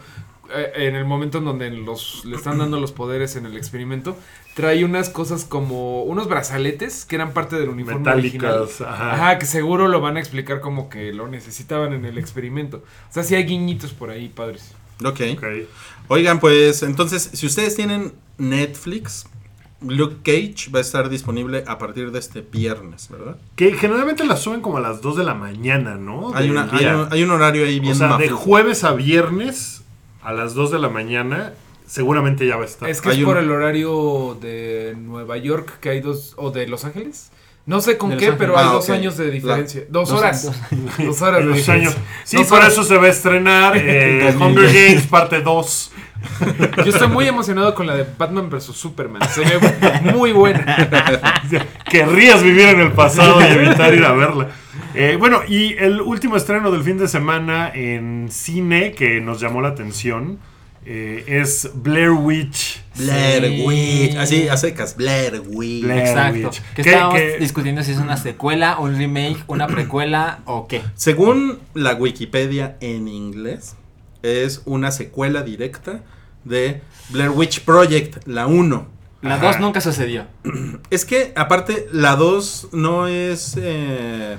en 0.53 0.95
el 0.95 1.05
momento 1.05 1.39
en 1.39 1.45
donde 1.45 1.71
los, 1.71 2.25
le 2.25 2.37
están 2.37 2.59
dando 2.59 2.81
los 2.81 2.93
poderes 2.93 3.37
en 3.37 3.47
el 3.47 3.57
experimento, 3.57 4.17
trae 4.55 4.85
unas 4.85 5.09
cosas 5.09 5.45
como 5.45 6.03
unos 6.03 6.29
brazaletes 6.29 7.05
que 7.05 7.17
eran 7.17 7.33
parte 7.33 7.57
del 7.57 7.69
uniforme 7.69 8.11
original. 8.11 8.61
Metálicas, 8.61 8.81
ajá. 8.81 9.15
Ajá, 9.15 9.39
que 9.39 9.47
seguro 9.47 9.89
lo 9.89 10.01
van 10.01 10.17
a 10.17 10.21
explicar 10.21 10.61
como 10.61 10.89
que 10.89 11.13
lo 11.13 11.29
necesitaban 11.29 11.93
en 11.93 12.05
el 12.05 12.19
experimento. 12.19 12.79
O 13.11 13.13
sea, 13.13 13.23
sí 13.23 13.35
hay 13.35 13.45
guiñitos 13.45 13.93
por 13.93 14.11
ahí, 14.11 14.29
padres. 14.29 14.75
Ok. 15.05 15.21
Oigan, 16.09 16.41
pues 16.41 16.83
entonces, 16.83 17.31
si 17.33 17.47
ustedes 17.47 17.75
tienen 17.75 18.13
Netflix, 18.39 19.27
Luke 19.81 20.17
Cage 20.23 20.71
va 20.71 20.79
a 20.79 20.83
estar 20.83 21.09
disponible 21.09 21.65
a 21.67 21.79
partir 21.79 22.13
de 22.13 22.19
este 22.19 22.43
viernes, 22.43 23.09
¿verdad? 23.11 23.37
Que 23.57 23.73
generalmente 23.73 24.25
las 24.25 24.41
suben 24.41 24.61
como 24.61 24.77
a 24.77 24.81
las 24.81 25.01
2 25.01 25.17
de 25.17 25.25
la 25.25 25.35
mañana, 25.35 25.97
¿no? 25.97 26.35
Hay, 26.35 26.51
una, 26.51 26.69
hay, 26.71 26.87
un, 26.87 27.09
hay 27.11 27.23
un 27.23 27.31
horario 27.31 27.65
ahí 27.65 27.81
bien 27.81 27.95
O 27.95 27.97
sea, 27.97 28.17
de 28.17 28.29
jueves 28.29 28.85
a 28.85 28.93
viernes 28.93 29.82
a 30.23 30.33
las 30.33 30.55
2 30.55 30.71
de 30.71 30.79
la 30.79 30.89
mañana, 30.89 31.53
seguramente 31.87 32.47
ya 32.47 32.57
va 32.57 32.63
a 32.63 32.67
estar. 32.67 32.89
Es 32.89 33.01
que 33.01 33.11
Hay 33.11 33.19
es 33.21 33.25
por 33.25 33.37
un- 33.37 33.45
el 33.45 33.51
horario 33.51 34.37
de 34.41 34.95
Nueva 34.99 35.37
York 35.37 35.79
que 35.81 35.91
hay 35.91 36.01
dos, 36.01 36.35
o 36.37 36.51
de 36.51 36.67
Los 36.67 36.85
Ángeles. 36.85 37.31
No 37.65 37.81
sé 37.81 37.97
con 37.97 38.17
qué, 38.17 38.33
pero 38.33 38.55
Ángeles. 38.57 38.59
hay 38.59 38.67
Ah, 38.69 38.73
dos 38.73 38.91
años 38.91 39.17
de 39.17 39.31
diferencia. 39.31 39.81
La- 39.83 39.87
dos 39.91 40.09
dos- 40.09 40.19
horas. 40.19 40.43
dos- 40.71 40.99
Dos 41.07 41.23
horas 41.23 41.41
de 41.41 41.47
Los 41.47 41.57
diferencia. 41.59 41.91
años. 41.91 41.97
Sí, 42.25 42.37
Dos 42.39 42.47
por 42.49 42.59
horas. 42.59 42.73
eso 42.73 42.83
se 42.85 42.97
va 42.97 43.05
a 43.05 43.09
estrenar 43.11 43.77
eh, 43.77 44.33
2000. 44.33 44.43
Hunger 44.59 44.73
Games 44.89 45.07
parte 45.07 45.41
2. 45.43 45.93
Yo 46.85 46.85
estoy 46.93 47.09
muy 47.09 47.27
emocionado 47.27 47.75
con 47.75 47.85
la 47.87 47.97
de 47.97 48.07
Batman 48.17 48.49
vs 48.49 48.65
Superman. 48.67 49.23
Se 49.29 49.41
ve 49.43 49.59
muy 50.15 50.31
buena. 50.31 50.65
Querrías 51.91 52.43
vivir 52.43 52.69
en 52.69 52.81
el 52.81 52.93
pasado 52.93 53.41
y 53.41 53.45
evitar 53.45 53.93
ir 53.93 54.05
a 54.05 54.13
verla. 54.13 54.49
Eh, 54.95 55.17
bueno, 55.19 55.41
y 55.47 55.75
el 55.75 56.01
último 56.01 56.37
estreno 56.37 56.71
del 56.71 56.83
fin 56.83 56.99
de 56.99 57.09
semana 57.09 57.71
en 57.75 58.29
cine 58.31 58.93
que 58.93 59.21
nos 59.21 59.41
llamó 59.41 59.61
la 59.63 59.69
atención 59.69 60.39
eh, 60.85 61.25
es 61.29 61.71
Blair 61.75 62.11
Witch. 62.11 62.83
Blair 62.97 63.45
Sí. 63.45 63.63
Witch. 63.65 64.17
Así, 64.17 64.49
a 64.49 64.57
secas. 64.57 64.97
Blair 64.97 65.41
Witch. 65.47 65.85
Blair 65.85 66.01
Exacto. 66.09 66.49
Witch. 66.49 66.61
Que 66.75 66.83
¿Qué- 66.83 66.91
estábamos 66.91 67.15
qué- 67.21 67.37
discutiendo 67.39 67.83
si 67.83 67.93
es 67.93 67.99
una 67.99 68.17
secuela, 68.19 68.79
un 68.79 68.97
remake, 68.99 69.45
una 69.47 69.67
precuela 69.67 70.41
o 70.45 70.67
qué. 70.67 70.83
Según 70.95 71.59
la 71.75 71.95
Wikipedia 71.95 72.77
en 72.81 73.09
inglés, 73.09 73.77
es 74.23 74.63
una 74.67 74.91
secuela 74.91 75.43
directa 75.43 76.03
de 76.45 76.83
Blair 77.11 77.31
Witch 77.31 77.61
Project, 77.61 78.27
la 78.27 78.47
1. 78.47 78.87
La 79.23 79.37
Ajá. 79.37 79.47
2 79.53 79.61
nunca 79.61 79.81
sucedió. 79.81 80.27
Es 80.91 81.05
que, 81.05 81.33
aparte, 81.37 81.87
la 81.93 82.17
2 82.17 82.71
no 82.73 83.07
es. 83.07 83.57
eh, 83.57 84.37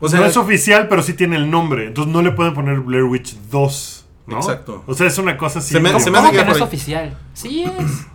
o 0.00 0.08
sea, 0.08 0.20
no 0.20 0.26
es 0.26 0.36
oficial, 0.36 0.88
pero 0.88 1.02
sí 1.02 1.14
tiene 1.14 1.36
el 1.36 1.50
nombre. 1.50 1.86
Entonces 1.86 2.12
no 2.12 2.22
le 2.22 2.32
pueden 2.32 2.54
poner 2.54 2.80
Blair 2.80 3.04
Witch 3.04 3.34
2. 3.50 4.06
¿no? 4.26 4.36
Exacto. 4.36 4.84
O 4.86 4.92
sea, 4.94 5.06
es 5.06 5.16
una 5.18 5.36
cosa 5.38 5.58
así. 5.60 5.72
Se 5.72 5.80
me- 5.80 5.90
como- 5.90 6.04
se 6.04 6.10
me 6.10 6.16
¿Cómo 6.18 6.28
hace 6.28 6.36
que 6.38 6.44
no 6.44 6.52
es 6.52 6.60
oficial? 6.60 7.16
Sí 7.32 7.64
es. 7.64 8.06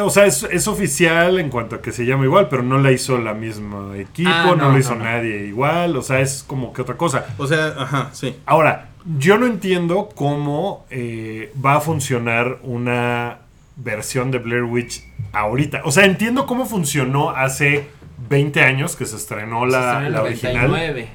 O 0.00 0.08
sea, 0.10 0.24
es, 0.26 0.44
es 0.44 0.68
oficial 0.68 1.40
en 1.40 1.50
cuanto 1.50 1.74
a 1.76 1.82
que 1.82 1.90
se 1.90 2.06
llama 2.06 2.24
igual, 2.24 2.46
pero 2.48 2.62
no 2.62 2.78
la 2.78 2.92
hizo 2.92 3.18
la 3.18 3.34
misma 3.34 3.96
equipo, 3.96 4.30
Ah, 4.32 4.44
no, 4.50 4.54
no, 4.56 4.64
lo 4.66 4.72
no, 4.72 4.78
hizo 4.78 4.94
no. 4.94 5.02
nadie 5.04 5.46
igual, 5.46 5.96
o 5.96 6.02
sea, 6.02 6.20
es 6.20 6.44
como 6.46 6.72
que 6.72 6.82
otra 6.82 6.96
cosa. 6.96 7.26
o 7.38 7.46
sea, 7.48 7.74
ajá, 7.76 8.10
sí. 8.12 8.36
Ahora, 8.46 8.90
yo 9.18 9.36
no 9.38 9.46
entiendo 9.46 10.08
cómo 10.14 10.86
eh, 10.90 11.52
va 11.64 11.76
a 11.76 11.80
funcionar 11.80 12.58
una 12.62 13.38
versión 13.74 14.30
de 14.30 14.38
Blair 14.38 14.62
Witch 14.62 15.02
ahorita. 15.32 15.80
O 15.84 15.90
sea, 15.90 16.04
entiendo 16.04 16.46
cómo 16.46 16.66
funcionó 16.66 17.30
hace 17.30 17.88
20 18.28 18.62
años 18.62 18.96
que 18.96 19.06
se 19.06 19.16
estrenó 19.16 19.66
la, 19.66 19.78
Se 19.80 19.86
estrenó 19.86 20.06
en 20.06 20.12
la 20.12 20.22
original. 20.22 20.68
99. 20.68 21.10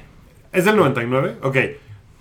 ¿Es 0.52 0.64
del 0.64 0.76
99? 0.76 1.36
Ok. 1.42 1.56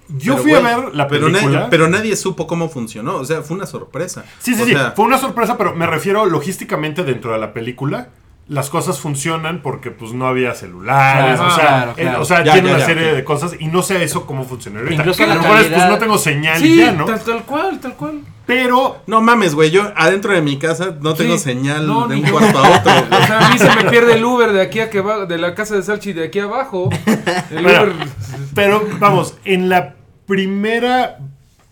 Yo 0.08 0.34
Pero, 0.34 0.43
fui 0.43 0.54
a 0.54 0.60
ver 0.60 0.93
la 0.95 1.08
pero 1.08 1.30
na- 1.30 1.39
película. 1.39 1.69
pero 1.69 1.88
nadie 1.88 2.15
supo 2.15 2.45
cómo 2.45 2.69
funcionó. 2.69 3.15
O 3.15 3.26
sea, 3.26 3.41
fue 3.41 3.58
una 3.58 3.65
sorpresa. 3.65 4.24
Sí, 4.39 4.54
sí, 4.54 4.62
O 4.62 4.65
sí. 4.65 4.71
sea, 4.74 4.91
Fue 4.91 5.06
una 5.06 5.17
sorpresa, 5.17 5.58
pero 5.58 5.74
me 5.76 5.88
refiero 5.88 6.26
logísticamente 6.28 7.04
dentro 7.04 7.32
de 7.32 7.39
la 7.39 7.54
película. 7.54 8.10
Las 8.47 8.69
cosas 8.69 8.99
funcionan 8.99 9.62
porque 9.63 9.89
pues 9.89 10.13
no 10.13 10.27
había 10.27 10.53
celulares, 10.53 11.36
Claro, 11.39 11.47
o 11.51 11.55
sea, 11.55 11.65
claro, 11.65 11.91
eh, 11.97 12.01
claro. 12.03 12.21
o 12.21 12.25
sea, 12.25 12.43
Ya, 12.43 12.53
tiene 12.53 12.67
ya, 12.69 12.75
una 12.75 12.79
ya, 12.81 12.86
serie 12.86 13.13
de 13.15 13.23
cosas 13.23 13.53
y 13.60 13.65
no 13.67 13.81
sé 13.81 14.03
eso 14.03 14.27
cómo 14.27 14.43
funciona 14.43 14.79
ahorita. 14.81 15.01
Incluso 15.01 15.23
a 15.23 15.27
la 15.27 15.36
lo 15.36 15.41
mejor 15.41 15.58
es, 15.62 15.67
pues 15.67 15.89
no 15.89 15.97
tengo 15.97 16.17
señal 16.19 16.60
Sí, 16.60 16.73
y 16.73 16.77
ya, 16.77 16.91
¿no? 16.91 17.05
tal, 17.05 17.19
tal 17.21 17.43
cual, 17.43 17.79
tal 17.79 17.95
cual. 17.95 18.21
Pero 18.45 18.97
No 19.08 19.21
mames, 19.21 19.55
güey. 19.55 19.71
Yo 19.71 19.91
adentro 19.95 20.31
de 20.31 20.41
mi 20.43 20.60
casa 20.60 20.95
no 21.01 21.15
tengo 21.15 21.39
señal 21.39 21.88
No, 21.88 22.08
de 22.08 22.17
un 22.17 22.21
cuarto 22.21 22.60
a 22.60 22.77
otro. 22.79 22.93
O 23.19 23.25
sea, 23.25 23.47
a 23.47 23.49
mí 23.49 23.58
se 23.58 23.75
me 23.84 23.89
pierde 23.89 24.13
el 24.13 24.23
Uber 24.23 24.51
de 24.51 24.62
aquí 24.62 24.79
a 24.79 24.91
que 24.91 25.01
va, 25.01 25.25
de 25.25 25.39
la 25.39 25.55
casa 25.55 25.73
de 25.75 25.81
Salchi 25.81 26.13
de 26.13 26.25
aquí 26.25 26.38
abajo. 26.38 26.89
El 27.49 27.63
Bueno, 27.63 27.81
Uber. 27.81 27.93
Pero 28.53 28.88
vamos, 28.99 29.36
en 29.45 29.70
la 29.70 29.95
primera 30.28 31.17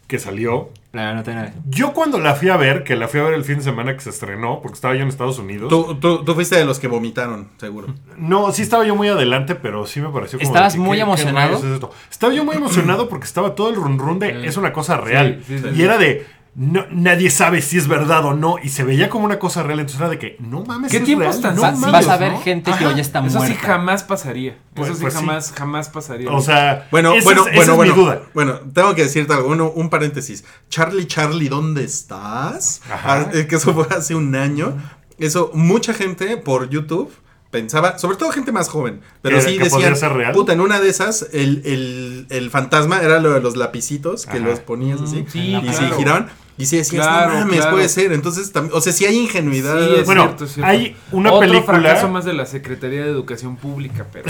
que 0.08 0.18
salió, 0.18 0.72
La 0.94 1.12
99. 1.14 1.54
yo 1.70 1.92
cuando 1.92 2.20
la 2.20 2.36
fui 2.36 2.50
a 2.50 2.56
ver, 2.58 2.84
que 2.84 2.96
la 2.96 3.08
fui 3.08 3.20
a 3.20 3.24
ver 3.24 3.34
el 3.34 3.44
fin 3.44 3.58
de 3.58 3.64
semana 3.64 3.96
que 3.96 4.00
se 4.02 4.12
estrenó, 4.12 4.62
porque 4.62 4.76
estaba 4.76 4.94
yo 4.94 5.02
en 5.02 5.08
Estados 5.08 5.40
Unidos. 5.40 5.68
Tú, 5.68 5.96
tú, 5.96 6.24
tú 6.24 6.36
fuiste 6.36 6.56
de 6.56 6.66
los 6.66 6.78
que 6.80 6.88
vomitaron, 6.88 7.50
seguro. 7.58 7.88
No, 8.16 8.52
sí 8.52 8.62
estaba 8.62 8.86
yo 8.86 8.96
muy 8.96 9.08
adelante, 9.08 9.56
pero 9.56 9.88
sí 9.88 10.00
me 10.02 10.10
pareció 10.10 10.38
como. 10.38 10.48
¿Estabas 10.48 10.74
de 10.74 10.80
muy 10.80 10.98
¿qué- 10.98 11.02
emocionado? 11.02 11.48
qué 11.48 11.54
rayos 11.56 11.64
es 11.66 11.74
esto? 11.74 11.92
Estaba 12.12 12.32
yo 12.34 12.46
muy 12.46 12.56
emocionado 12.56 13.10
porque 13.10 13.26
estaba 13.26 13.56
todo 13.56 13.70
el 13.72 13.76
run 13.76 13.98
run 13.98 14.20
de 14.20 14.34
Sí. 14.42 14.48
es 14.48 14.56
una 14.58 14.72
cosa 14.72 14.98
real. 14.98 15.42
Sí, 15.48 15.58
sí, 15.58 15.64
sí. 15.68 15.76
y 15.76 15.82
era 15.82 15.98
de. 15.98 16.28
No, 16.56 16.86
nadie 16.92 17.32
sabe 17.32 17.62
si 17.64 17.78
es 17.80 17.88
verdad 17.88 18.24
o 18.26 18.34
no. 18.36 18.58
Y 18.62 18.70
se 18.70 18.84
veía 18.84 19.10
como 19.10 19.26
una 19.26 19.40
cosa 19.40 19.64
real. 19.64 19.80
Entonces 19.80 20.00
era 20.00 20.10
de 20.10 20.20
que, 20.20 20.38
no 20.40 20.64
mames, 20.64 20.92
¿Qué 20.92 20.98
es 20.98 21.04
tiempos 21.04 21.28
real, 21.28 21.42
tan 21.42 21.56
no 21.56 21.62
mames. 21.64 21.92
vas 21.92 22.08
a 22.08 22.18
ver 22.18 22.34
¿no? 22.34 22.42
gente 22.42 22.72
que 22.78 22.86
hoy 22.86 23.00
está 23.00 23.20
Eso 23.26 23.40
sí 23.42 23.48
muerta. 23.48 23.68
jamás 23.68 24.04
pasaría. 24.04 24.58
Pues- 24.76 24.90
eso 24.90 24.96
sí 24.98 25.02
pues 25.02 25.14
sí. 25.14 25.20
jamás, 25.20 25.52
jamás 25.56 25.90
pasaría. 25.90 26.32
O 26.32 26.42
sea, 26.42 26.88
Bueno, 26.92 27.14
esa 27.14 27.24
bueno, 27.26 27.42
es- 27.48 27.48
esa 27.48 27.56
bueno, 27.56 27.72
es 27.72 27.78
bueno. 27.78 27.96
mi 27.96 28.02
duda. 28.02 28.22
Bueno, 28.36 28.60
tengo 28.74 28.94
que 28.94 29.04
decirte 29.04 29.34
algo. 29.34 29.50
Uno- 29.50 29.72
un 29.72 29.90
paréntesis. 29.90 30.44
Charlie, 30.70 31.08
Charlie, 31.08 31.50
¿dónde 31.50 31.84
estás? 31.84 32.82
Ajá. 32.92 33.30
Ah, 33.30 33.32
que 33.32 33.56
eso 33.56 33.74
fue 33.74 33.88
hace 33.96 34.14
un 34.16 34.36
año. 34.36 34.78
Eso, 35.18 35.52
mucha 35.54 35.94
gente 35.94 36.38
por 36.38 36.70
YouTube 36.70 37.12
pensaba, 37.50 38.00
sobre 38.00 38.18
todo 38.18 38.32
gente 38.32 38.52
más 38.52 38.68
joven, 38.68 39.02
pero 39.22 39.38
¿Que- 39.38 39.44
sí 39.44 39.58
decían, 39.60 39.94
real? 40.16 40.34
puta, 40.34 40.54
en 40.54 40.62
una 40.62 40.80
de 40.80 40.90
esas, 40.90 41.28
el, 41.34 41.62
el, 41.66 42.26
el 42.32 42.50
fantasma 42.50 43.00
era 43.02 43.20
lo 43.20 43.32
de 43.32 43.42
los 43.42 43.56
lapicitos 43.58 44.26
que 44.26 44.38
Ajá. 44.38 44.48
los 44.48 44.60
ponías 44.60 45.00
así 45.02 45.22
Mm, 45.22 45.28
sí, 45.30 45.40
y 45.56 45.62
claro. 45.62 45.78
se 45.78 45.96
giraban. 45.96 46.30
Y 46.58 46.66
sí 46.68 46.78
decías, 46.78 47.06
Claro, 47.06 47.34
no 47.34 47.40
mames, 47.42 47.56
claro. 47.58 47.72
puede 47.72 47.90
ser. 47.90 48.12
Entonces, 48.14 48.52
o 48.72 48.80
sea, 48.82 48.94
si 48.94 49.06
hay 49.06 49.18
ingenuidad. 49.18 49.88
Sí, 49.88 49.96
es 50.02 50.06
Bueno, 50.06 50.24
cierto, 50.26 50.46
es 50.46 50.54
cierto. 50.54 50.70
hay 50.72 50.96
una 51.12 51.32
Otro 51.32 51.48
película- 51.50 51.80
fracaso 51.80 52.10
más 52.10 52.26
de 52.26 52.34
la 52.34 52.46
Secretaría 52.46 53.04
de 53.04 53.10
Educación 53.10 53.56
Pública, 53.58 54.06
pero 54.14 54.30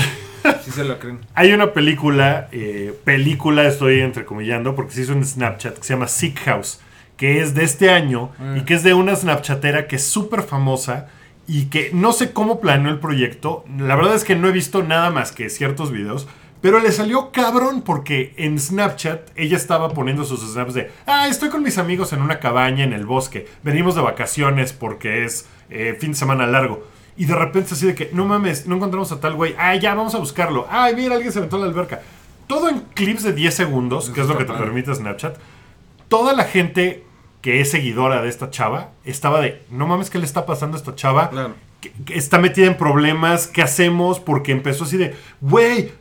sí 0.63 0.71
se 0.71 0.85
lo 0.85 0.99
creen. 0.99 1.19
Hay 1.35 1.51
una 1.51 1.73
película, 1.73 2.47
eh, 2.53 2.97
película 3.03 3.67
estoy 3.67 3.99
entrecomillando, 3.99 4.73
porque 4.75 4.93
se 4.93 5.01
hizo 5.01 5.11
en 5.13 5.25
Snapchat, 5.25 5.77
que 5.79 5.83
se 5.83 5.93
llama 5.93 6.07
Sick 6.07 6.39
House, 6.45 6.79
que 7.17 7.41
es 7.41 7.53
de 7.55 7.63
este 7.65 7.89
año 7.89 8.31
y 8.55 8.61
que 8.61 8.73
es 8.75 8.83
de 8.83 8.93
una 8.93 9.15
Snapchatera 9.15 9.87
que 9.87 9.97
es 9.97 10.05
súper 10.05 10.43
famosa 10.43 11.07
y 11.45 11.65
que 11.65 11.91
no 11.93 12.13
sé 12.13 12.31
cómo 12.31 12.61
planeó 12.61 12.89
el 12.89 12.99
proyecto. 12.99 13.65
La 13.77 13.97
verdad 13.97 14.15
es 14.15 14.23
que 14.23 14.35
no 14.37 14.47
he 14.47 14.51
visto 14.53 14.81
nada 14.81 15.09
más 15.09 15.33
que 15.33 15.49
ciertos 15.49 15.91
videos. 15.91 16.27
Pero 16.63 16.79
le 16.79 16.93
salió 16.93 17.33
cabrón 17.33 17.81
porque 17.81 18.33
en 18.37 18.57
Snapchat 18.57 19.31
ella 19.35 19.57
estaba 19.57 19.89
poniendo 19.89 20.23
sus 20.23 20.49
snaps 20.49 20.73
de, 20.73 20.91
ah, 21.05 21.27
estoy 21.27 21.49
con 21.49 21.61
mis 21.61 21.77
amigos 21.77 22.13
en 22.13 22.21
una 22.21 22.39
cabaña 22.39 22.85
en 22.85 22.93
el 22.93 23.05
bosque, 23.05 23.49
venimos 23.63 23.95
de 23.95 24.01
vacaciones 24.01 24.71
porque 24.71 25.25
es 25.25 25.45
eh, 25.69 25.97
fin 25.99 26.11
de 26.11 26.17
semana 26.17 26.47
largo. 26.47 26.87
Y 27.17 27.25
de 27.25 27.35
repente 27.35 27.73
así 27.73 27.85
de 27.85 27.95
que, 27.95 28.11
no 28.13 28.23
mames, 28.23 28.65
no 28.65 28.77
encontramos 28.77 29.11
a 29.11 29.19
tal 29.19 29.33
güey, 29.33 29.53
ah, 29.59 29.75
ya, 29.75 29.93
vamos 29.93 30.15
a 30.15 30.19
buscarlo, 30.19 30.65
ay, 30.69 30.95
mira, 30.95 31.15
alguien 31.15 31.33
se 31.33 31.39
aventó 31.39 31.57
a 31.57 31.59
la 31.59 31.65
alberca. 31.65 32.01
Todo 32.47 32.69
en 32.69 32.79
clips 32.93 33.23
de 33.23 33.33
10 33.33 33.53
segundos, 33.53 34.09
que 34.09 34.21
es 34.21 34.27
lo 34.27 34.37
que 34.37 34.45
te 34.45 34.53
permite 34.53 34.95
Snapchat. 34.95 35.35
Toda 36.07 36.31
la 36.31 36.45
gente 36.45 37.03
que 37.41 37.59
es 37.59 37.71
seguidora 37.71 38.21
de 38.21 38.29
esta 38.29 38.51
chava 38.51 38.91
estaba 39.03 39.41
de, 39.41 39.61
no 39.69 39.85
mames, 39.85 40.09
¿qué 40.09 40.17
le 40.17 40.23
está 40.23 40.45
pasando 40.45 40.77
a 40.77 40.79
esta 40.79 40.95
chava? 40.95 41.29
Claro. 41.29 41.55
está 42.07 42.39
metida 42.39 42.67
en 42.67 42.77
problemas, 42.77 43.47
¿qué 43.47 43.61
hacemos? 43.61 44.21
Porque 44.21 44.53
empezó 44.53 44.85
así 44.85 44.95
de, 44.95 45.13
güey, 45.41 45.91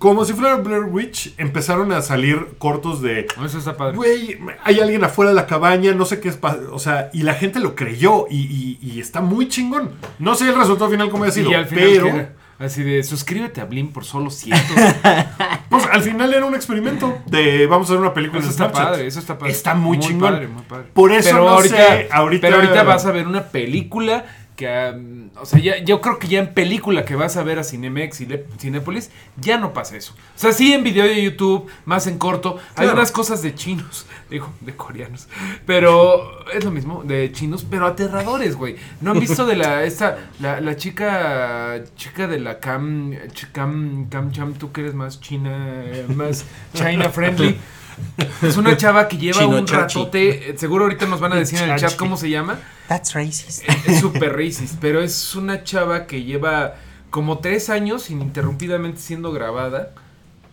como 0.00 0.24
si 0.24 0.32
fuera 0.32 0.56
Blair 0.56 0.84
Witch, 0.84 1.34
empezaron 1.36 1.92
a 1.92 2.00
salir 2.02 2.54
cortos 2.58 3.00
de, 3.02 3.26
Eso 3.44 3.58
está 3.58 3.76
padre. 3.76 3.96
güey, 3.96 4.38
hay 4.64 4.80
alguien 4.80 5.04
afuera 5.04 5.28
de 5.28 5.34
la 5.36 5.46
cabaña, 5.46 5.92
no 5.92 6.06
sé 6.06 6.18
qué 6.20 6.30
es, 6.30 6.38
o 6.72 6.78
sea, 6.78 7.10
y 7.12 7.22
la 7.22 7.34
gente 7.34 7.60
lo 7.60 7.74
creyó 7.76 8.24
y, 8.30 8.38
y- 8.38 8.78
y 8.80 8.98
está 8.98 9.20
muy 9.20 9.46
chingón. 9.48 9.90
No 10.18 10.34
sé 10.34 10.48
el 10.48 10.56
resultado 10.56 10.90
final 10.90 11.10
cómo 11.10 11.24
ha 11.24 11.30
sido, 11.30 11.50
y 11.50 11.54
al 11.54 11.66
final, 11.66 11.84
pero. 11.92 12.40
Así 12.66 12.82
de, 12.82 13.02
suscríbete 13.02 13.62
a 13.62 13.64
Blim 13.64 13.90
por 13.90 14.04
solo 14.04 14.28
100. 14.30 14.54
pues 15.70 15.86
al 15.90 16.02
final 16.02 16.34
era 16.34 16.44
un 16.44 16.54
experimento 16.54 17.18
de 17.26 17.66
vamos 17.66 17.88
a 17.88 17.92
hacer 17.94 18.00
una 18.00 18.12
película 18.12 18.40
Eso 18.40 18.50
está 18.50 18.64
Snapchat. 18.68 18.84
padre, 18.90 19.06
eso 19.06 19.18
está 19.18 19.38
padre. 19.38 19.52
Está 19.52 19.74
muy, 19.74 19.98
chingón. 19.98 20.30
padre, 20.32 20.48
muy 20.48 20.62
padre. 20.64 20.86
Por 20.92 21.10
eso 21.12 21.30
pero 21.30 21.44
no 21.44 21.48
ahorita, 21.50 21.76
sé, 21.76 22.08
ahorita- 22.10 22.40
Pero 22.46 22.56
ahorita 22.56 22.82
vas 22.82 23.06
a 23.06 23.12
ver 23.12 23.26
una 23.26 23.44
película 23.44 24.24
que, 24.60 24.92
um, 24.94 25.30
o 25.40 25.46
sea, 25.46 25.58
ya, 25.58 25.78
yo 25.78 26.02
creo 26.02 26.18
que 26.18 26.28
ya 26.28 26.38
en 26.40 26.52
película 26.52 27.04
que 27.06 27.14
vas 27.16 27.36
a 27.38 27.42
ver 27.42 27.58
a 27.58 27.64
Cinemex 27.64 28.20
y 28.20 28.26
Le- 28.26 28.44
Cinépolis, 28.58 29.10
ya 29.40 29.56
no 29.56 29.72
pasa 29.72 29.96
eso. 29.96 30.12
O 30.12 30.38
sea, 30.38 30.52
sí 30.52 30.72
en 30.74 30.84
video 30.84 31.04
de 31.06 31.22
YouTube, 31.22 31.66
más 31.86 32.06
en 32.06 32.18
corto, 32.18 32.58
hay 32.76 32.84
Claro. 32.84 32.92
unas 32.98 33.10
cosas 33.10 33.40
de 33.42 33.54
chinos, 33.54 34.06
digo, 34.30 34.52
de 34.60 34.76
coreanos, 34.76 35.28
pero 35.66 36.46
es 36.50 36.62
lo 36.64 36.70
mismo, 36.70 37.02
de 37.04 37.32
chinos, 37.32 37.64
pero 37.68 37.86
aterradores, 37.86 38.54
güey. 38.56 38.76
¿No 39.00 39.12
han 39.12 39.20
visto 39.20 39.46
de 39.46 39.56
la, 39.56 39.84
esta, 39.90 40.18
la, 40.40 40.60
la 40.60 40.76
chica, 40.76 41.82
chica 41.96 42.26
de 42.26 42.38
la 42.40 42.58
cam, 42.60 43.12
cam, 43.52 44.08
cam 44.10 44.30
cham, 44.32 44.52
tú 44.54 44.72
que 44.72 44.82
eres 44.82 44.94
más 44.94 45.20
china, 45.20 45.82
más 46.14 46.44
China 46.74 47.08
friendly? 47.08 47.56
Es 48.42 48.56
una 48.56 48.76
chava 48.76 49.08
que 49.08 49.16
lleva 49.18 49.40
Chino 49.40 49.58
un 49.58 49.66
ratote. 49.66 50.50
eh, 50.50 50.54
Seguro 50.58 50.84
ahorita 50.84 51.06
nos 51.06 51.20
van 51.20 51.32
a 51.32 51.36
decir 51.36 51.60
en 51.60 51.70
el 51.70 51.78
chat 51.78 51.96
cómo 51.96 52.16
se 52.16 52.30
llama. 52.30 52.58
That's 52.88 53.14
racist. 53.14 53.68
Es 53.68 53.88
es 53.88 54.00
súper 54.00 54.36
racist, 54.36 54.76
pero 54.80 55.00
es 55.02 55.34
una 55.34 55.62
chava 55.64 56.06
que 56.06 56.22
lleva 56.24 56.74
como 57.10 57.38
tres 57.38 57.70
años 57.70 58.10
ininterrumpidamente 58.10 59.00
siendo 59.00 59.32
grabada 59.32 59.90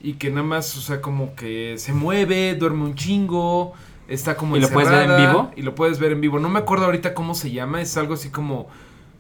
y 0.02 0.14
que 0.14 0.30
nada 0.30 0.44
más, 0.44 0.76
o 0.78 0.82
sea, 0.82 1.02
como 1.02 1.36
que 1.36 1.76
se 1.78 1.94
mueve, 1.94 2.56
duerme 2.56 2.84
un 2.84 2.96
chingo, 2.96 3.74
está 4.08 4.36
como 4.36 4.58
¿Y 4.58 4.60
lo 4.60 4.70
puedes 4.70 4.92
ver 4.92 5.10
en 5.10 5.18
vivo? 5.18 5.52
Y 5.56 5.62
lo 5.64 5.76
puedes 5.76 6.00
ver 6.00 6.12
en 6.12 6.22
vivo. 6.22 6.40
No 6.40 6.50
me 6.50 6.60
acuerdo 6.60 6.86
ahorita 6.86 7.14
cómo 7.14 7.36
se 7.36 7.52
llama, 7.52 7.82
es 7.82 7.98
algo 7.98 8.14
así 8.14 8.30
como 8.30 8.68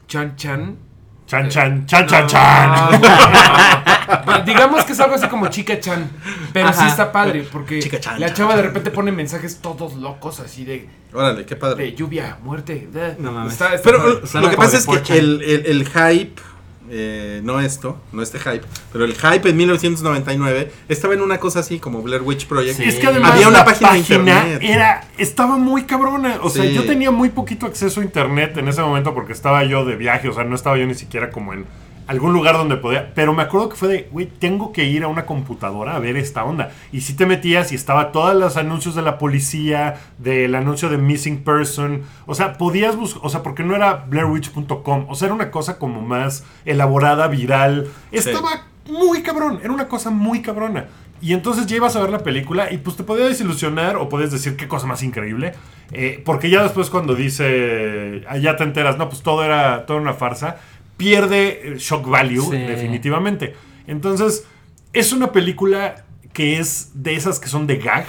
Chan 0.07 0.35
Chan. 0.35 0.77
Chan, 1.25 1.49
chan, 1.49 1.85
chan, 1.85 2.07
chan, 2.07 2.21
No, 2.23 2.27
chan. 2.27 3.01
Bueno, 4.25 4.43
Digamos 4.45 4.85
que 4.85 4.93
es 4.93 4.99
algo 4.99 5.15
así 5.15 5.27
como 5.27 5.47
Chica 5.47 5.79
Chan, 5.79 6.09
pero 6.53 6.71
sí 6.73 6.83
está 6.87 7.11
padre 7.11 7.47
porque 7.51 7.79
Chica 7.79 7.99
Chan, 7.99 8.19
la 8.19 8.27
Chan, 8.27 8.35
chava 8.35 8.55
de 8.55 8.61
repente 8.63 8.91
pone 8.91 9.11
mensajes 9.11 9.59
todos 9.61 9.95
locos 9.95 10.39
así 10.39 10.63
de, 10.65 10.87
Órale, 11.13 11.45
qué 11.45 11.55
padre. 11.55 11.83
de 11.85 11.93
lluvia, 11.93 12.37
muerte. 12.43 12.87
de- 12.91 13.15
No 13.19 13.31
mames. 13.31 13.53
Está- 13.53 13.73
está 13.73 13.83
Pero 13.89 13.97
padre. 14.21 14.41
lo 14.41 14.49
que 14.49 14.57
pasa 14.57 14.77
es 14.77 14.85
que 14.85 14.91
4chan. 14.91 15.15
el, 15.15 15.41
el- 15.43 15.65
el 15.65 15.87
hype, 15.87 16.41
eh, 16.89 17.41
no 17.43 17.59
esto, 17.59 17.99
no 18.13 18.21
este 18.23 18.39
hype, 18.39 18.61
pero 18.93 19.03
el 19.03 19.13
hype 19.13 19.49
en 19.49 19.57
1999 19.57 20.71
estaba 20.87 21.13
en 21.15 21.21
una 21.21 21.37
cosa 21.37 21.59
así 21.59 21.79
como 21.79 22.01
Blair 22.01 22.21
Witch 22.21 22.47
Project. 22.47 22.77
Sí. 22.77 22.83
Es 22.85 22.95
que 22.95 23.07
además 23.07 23.33
Había 23.33 23.49
una 23.49 23.59
la 23.59 23.65
página 23.65 23.91
de 23.91 23.97
internet. 23.99 24.59
era 24.61 25.03
estaba 25.17 25.57
muy 25.57 25.83
cabrona. 25.83 26.37
O 26.41 26.49
sea, 26.49 26.63
yo 26.63 26.85
tenía 26.85 27.11
muy 27.11 27.29
poquito 27.29 27.65
acceso 27.65 27.99
a 27.99 28.03
internet 28.05 28.55
en 28.57 28.69
ese 28.69 28.81
momento 28.81 29.13
porque 29.13 29.33
estaba 29.33 29.65
yo 29.65 29.83
de 29.83 29.95
viaje. 29.97 30.29
O 30.29 30.33
sea, 30.33 30.45
no 30.45 30.55
estaba 30.55 30.77
yo 30.77 30.85
ni 30.85 30.95
siquiera 30.95 31.29
como 31.29 31.51
en 31.53 31.65
algún 32.07 32.33
lugar 32.33 32.55
donde 32.55 32.77
podía. 32.77 33.13
Pero 33.13 33.33
me 33.33 33.43
acuerdo 33.43 33.69
que 33.69 33.75
fue 33.75 33.87
de, 33.89 34.09
güey, 34.11 34.25
tengo 34.25 34.71
que 34.71 34.85
ir 34.85 35.03
a 35.03 35.07
una 35.07 35.25
computadora 35.25 35.95
a 35.95 35.99
ver 35.99 36.17
esta 36.17 36.43
onda. 36.43 36.71
Y 36.91 37.01
si 37.01 37.15
te 37.15 37.25
metías 37.25 37.71
y 37.71 37.75
estaba 37.75 38.11
todos 38.11 38.35
los 38.35 38.57
anuncios 38.57 38.95
de 38.95 39.01
la 39.01 39.17
policía, 39.17 39.95
del 40.17 40.55
anuncio 40.55 40.89
de 40.89 40.97
Missing 40.97 41.43
Person. 41.43 42.03
O 42.25 42.35
sea, 42.35 42.57
podías 42.57 42.95
buscar, 42.95 43.21
o 43.25 43.29
sea, 43.29 43.43
porque 43.43 43.63
no 43.63 43.75
era 43.75 44.05
blairwitch.com. 44.07 45.05
O 45.09 45.15
sea, 45.15 45.27
era 45.27 45.35
una 45.35 45.51
cosa 45.51 45.77
como 45.77 46.01
más 46.01 46.43
elaborada, 46.65 47.27
viral. 47.27 47.87
Estaba 48.11 48.65
muy 48.89 49.21
cabrón, 49.21 49.59
era 49.61 49.73
una 49.73 49.87
cosa 49.87 50.09
muy 50.09 50.41
cabrona. 50.41 50.85
Y 51.19 51.33
entonces 51.33 51.65
ya 51.65 51.77
ibas 51.77 51.95
a 51.95 52.01
ver 52.01 52.11
la 52.11 52.19
película 52.19 52.71
y 52.71 52.77
pues 52.77 52.95
te 52.95 53.03
podía 53.03 53.25
desilusionar 53.25 53.97
o 53.97 54.07
podías 54.07 54.31
decir 54.31 54.55
qué 54.55 54.67
cosa 54.67 54.85
más 54.85 55.01
increíble. 55.01 55.53
Eh, 55.91 56.21
porque 56.23 56.49
ya 56.49 56.61
después 56.61 56.89
cuando 56.89 57.15
dice, 57.15 58.23
ah, 58.27 58.37
ya 58.37 58.55
te 58.55 58.63
enteras, 58.63 58.97
no, 58.97 59.09
pues 59.09 59.23
todo 59.23 59.43
era, 59.43 59.85
todo 59.85 59.97
era 59.97 60.03
una 60.03 60.13
farsa, 60.13 60.57
pierde 60.97 61.75
shock 61.77 62.07
value 62.07 62.41
Sí. 62.51 62.57
definitivamente. 62.57 63.55
Entonces, 63.87 64.45
es 64.93 65.13
una 65.13 65.31
película 65.31 66.03
que 66.33 66.59
es 66.59 66.91
de 66.93 67.15
esas 67.15 67.39
que 67.39 67.47
son 67.47 67.65
de 67.67 67.77
gag. 67.77 68.05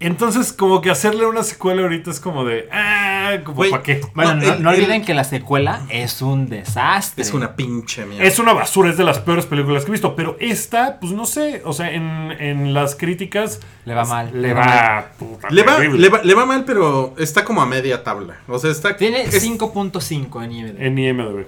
Entonces, 0.00 0.52
como 0.52 0.80
que 0.80 0.90
hacerle 0.90 1.26
una 1.26 1.42
secuela 1.42 1.82
ahorita 1.82 2.10
es 2.10 2.20
como 2.20 2.44
de, 2.46 2.68
ah, 2.72 3.36
como 3.44 3.62
para 3.70 3.82
qué. 3.82 4.00
Bueno, 4.14 4.34
No, 4.34 4.40
no, 4.40 4.52
el- 4.54 4.62
no 4.62 4.70
el- 4.72 4.76
olviden 4.80 5.04
que 5.04 5.12
la 5.12 5.24
secuela 5.24 5.82
es 5.90 6.22
un 6.22 6.48
desastre. 6.48 7.22
Es 7.22 7.34
una 7.34 7.54
pinche 7.54 8.06
mierda. 8.06 8.24
Es 8.26 8.38
una 8.38 8.54
basura, 8.54 8.88
es 8.90 8.96
de 8.96 9.04
las 9.04 9.18
peores 9.18 9.44
películas 9.44 9.84
que 9.84 9.90
he 9.90 9.92
visto. 9.92 10.16
Pero 10.16 10.36
esta, 10.40 10.98
pues 11.00 11.12
no 11.12 11.26
sé. 11.26 11.60
O 11.66 11.74
sea, 11.74 11.92
en, 11.92 12.32
en 12.38 12.72
las 12.72 12.94
críticas. 12.94 13.60
Le 13.84 13.94
va 13.94 14.04
mal. 14.06 14.30
Le 14.40 14.54
va. 14.54 15.10
puta, 15.18 15.48
le, 15.50 15.62
va, 15.62 15.78
le, 15.80 16.08
va, 16.08 16.22
le 16.22 16.34
va 16.34 16.46
mal, 16.46 16.64
pero 16.64 17.14
está 17.18 17.44
como 17.44 17.60
a 17.60 17.66
media 17.66 18.02
tabla. 18.02 18.38
O 18.48 18.58
sea, 18.58 18.70
está. 18.70 18.96
Tiene 18.96 19.22
es- 19.24 19.42
5.5 19.44 20.42
en 20.44 20.52
IMDb. 20.52 20.76
En 20.82 20.98
IMDb. 20.98 21.46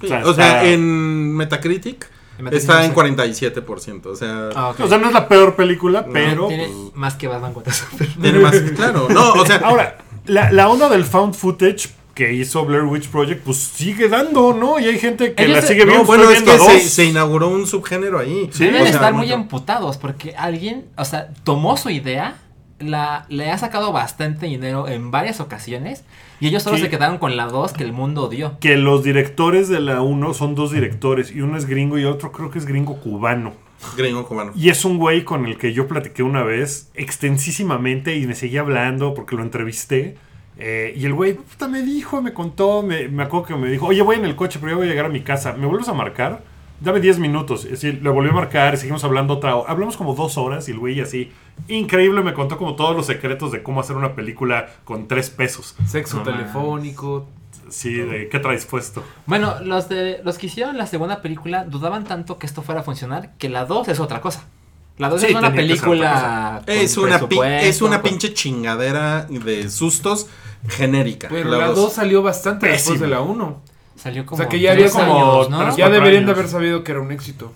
Sí, 0.00 0.06
O 0.06 0.08
sea, 0.08 0.26
o 0.26 0.34
sea, 0.34 0.46
está- 0.62 0.64
en 0.66 1.34
Metacritic 1.36 2.08
está 2.52 2.74
no 2.78 2.80
en 2.84 2.88
sé. 2.90 2.94
47%. 2.94 4.06
O 4.06 4.16
sea, 4.16 4.48
Ah, 4.54 4.74
o 4.78 4.88
sea, 4.88 4.98
no 4.98 5.08
es 5.08 5.12
la 5.12 5.28
peor 5.28 5.56
película, 5.56 6.06
pero. 6.12 6.48
Tiene 6.48 6.66
pues, 6.68 6.94
más 6.96 7.14
que 7.14 7.28
Batman 7.28 7.52
contra 7.52 7.72
Superman. 7.72 8.16
tiene 8.20 8.38
más. 8.38 8.56
Claro, 8.76 9.08
no, 9.10 9.32
o 9.34 9.46
sea. 9.46 9.56
Ahora, 9.64 9.98
la, 10.26 10.50
la 10.52 10.68
onda 10.68 10.88
del 10.88 11.04
found 11.04 11.34
footage 11.34 11.90
que 12.14 12.32
hizo 12.34 12.64
Blair 12.64 12.84
Witch 12.84 13.08
Project, 13.08 13.42
pues 13.44 13.56
sigue 13.58 14.08
dando, 14.08 14.52
¿no? 14.52 14.78
Y 14.80 14.84
hay 14.86 14.98
gente 14.98 15.32
que 15.34 15.44
Ellos 15.44 15.56
la 15.56 15.62
se- 15.62 15.68
sigue 15.68 15.84
no, 15.86 15.92
viendo. 15.92 16.06
bueno, 16.06 16.30
estoy 16.30 16.36
es 16.36 16.42
que 16.60 16.66
se, 16.66 16.72
dos. 16.72 16.82
se 16.82 17.04
inauguró 17.06 17.48
un 17.48 17.66
subgénero 17.66 18.18
ahí. 18.18 18.50
Sí, 18.52 18.64
Deben 18.64 18.82
o 18.82 18.84
sea, 18.86 18.94
estar 18.94 19.14
muy 19.14 19.32
emputados 19.32 19.96
porque 19.96 20.34
alguien, 20.36 20.86
o 20.96 21.04
sea, 21.04 21.28
tomó 21.44 21.76
su 21.76 21.88
idea, 21.90 22.36
la, 22.78 23.26
le 23.28 23.50
ha 23.50 23.58
sacado 23.58 23.92
bastante 23.92 24.46
dinero 24.46 24.88
en 24.88 25.10
varias 25.10 25.40
ocasiones 25.40 26.04
y 26.40 26.48
ellos 26.48 26.62
solo 26.62 26.78
se 26.78 26.88
quedaron 26.88 27.18
con 27.18 27.36
la 27.36 27.46
2 27.46 27.74
que 27.74 27.84
el 27.84 27.92
mundo 27.92 28.24
odió. 28.24 28.58
Que 28.60 28.76
los 28.76 29.04
directores 29.04 29.68
de 29.68 29.80
la 29.80 30.00
1 30.00 30.32
son 30.34 30.54
dos 30.54 30.72
directores. 30.72 31.30
Y 31.30 31.42
uno 31.42 31.56
es 31.56 31.66
gringo 31.66 31.98
y 31.98 32.06
otro 32.06 32.32
creo 32.32 32.50
que 32.50 32.58
es 32.58 32.64
gringo 32.64 32.98
cubano. 32.98 33.52
Gringo 33.96 34.26
cubano. 34.26 34.52
Y 34.56 34.70
es 34.70 34.84
un 34.86 34.98
güey 34.98 35.24
con 35.24 35.44
el 35.44 35.58
que 35.58 35.74
yo 35.74 35.86
platiqué 35.86 36.22
una 36.22 36.42
vez 36.42 36.90
extensísimamente 36.94 38.16
y 38.16 38.26
me 38.26 38.34
seguía 38.34 38.60
hablando 38.60 39.12
porque 39.12 39.36
lo 39.36 39.42
entrevisté. 39.42 40.16
Eh, 40.58 40.94
y 40.96 41.04
el 41.04 41.12
güey 41.12 41.34
puta, 41.34 41.68
me 41.68 41.82
dijo, 41.82 42.22
me 42.22 42.32
contó, 42.32 42.82
me, 42.82 43.08
me 43.08 43.22
acuerdo 43.22 43.46
que 43.46 43.56
me 43.56 43.70
dijo, 43.70 43.86
oye, 43.86 44.00
voy 44.02 44.16
en 44.16 44.24
el 44.24 44.34
coche, 44.34 44.58
pero 44.60 44.72
ya 44.72 44.76
voy 44.76 44.86
a 44.86 44.90
llegar 44.90 45.06
a 45.06 45.10
mi 45.10 45.20
casa. 45.20 45.52
¿Me 45.52 45.66
vuelves 45.66 45.88
a 45.88 45.94
marcar? 45.94 46.42
Dame 46.80 47.00
10 47.00 47.18
minutos. 47.18 47.64
Es 47.64 47.70
decir, 47.72 48.00
le 48.02 48.10
volvió 48.10 48.32
a 48.32 48.34
marcar 48.34 48.74
y 48.74 48.76
seguimos 48.76 49.04
hablando 49.04 49.34
otra 49.34 49.56
hora. 49.56 49.70
Hablamos 49.70 49.96
como 49.96 50.14
dos 50.14 50.36
horas 50.38 50.68
y 50.68 50.72
el 50.72 50.78
güey 50.78 51.00
así, 51.00 51.30
increíble, 51.68 52.22
me 52.22 52.34
contó 52.34 52.56
como 52.58 52.76
todos 52.76 52.96
los 52.96 53.06
secretos 53.06 53.52
de 53.52 53.62
cómo 53.62 53.80
hacer 53.80 53.96
una 53.96 54.14
película 54.14 54.68
con 54.84 55.08
tres 55.08 55.30
pesos. 55.30 55.76
Sexo 55.86 56.18
No 56.18 56.22
telefónico. 56.24 57.28
Sí, 57.68 57.92
de 57.94 58.28
qué 58.28 58.38
traes 58.40 58.66
puesto. 58.66 59.04
Bueno, 59.26 59.60
los 59.62 59.88
de 59.88 60.20
los 60.24 60.38
que 60.38 60.46
hicieron 60.46 60.76
la 60.76 60.86
segunda 60.86 61.22
película 61.22 61.64
dudaban 61.64 62.04
tanto 62.04 62.36
que 62.38 62.46
esto 62.46 62.62
fuera 62.62 62.80
a 62.80 62.84
funcionar 62.84 63.34
que 63.38 63.48
la 63.48 63.64
2 63.64 63.88
es 63.88 64.00
otra 64.00 64.20
cosa. 64.20 64.44
La 64.98 65.08
2 65.08 65.20
Sí, 65.20 65.28
es 65.28 65.34
una 65.36 65.52
película. 65.52 66.62
Es 66.66 66.96
una, 66.96 67.16
es 67.60 67.80
una 67.80 68.00
con- 68.02 68.10
pinche 68.10 68.34
chingadera 68.34 69.26
de 69.30 69.70
sustos 69.70 70.26
genérica. 70.68 71.28
Pero 71.30 71.50
La 71.50 71.58
la 71.58 71.66
dos. 71.68 71.76
2 71.76 71.92
salió 71.92 72.22
bastante 72.22 72.66
después 72.66 72.98
Pésimo. 72.98 73.04
de 73.04 73.10
la 73.10 73.20
1. 73.22 73.62
Salió 74.02 74.24
como. 74.24 74.34
O 74.36 74.38
sea 74.38 74.48
que 74.48 74.60
ya 74.60 74.72
había 74.72 74.90
como 74.90 75.02
años, 75.34 75.50
¿no? 75.50 75.58
tres- 75.64 75.76
Ya 75.76 75.90
deberían 75.90 76.26
de 76.26 76.32
haber 76.32 76.48
sabido 76.48 76.84
que 76.84 76.92
era 76.92 77.00
un 77.00 77.12
éxito. 77.12 77.52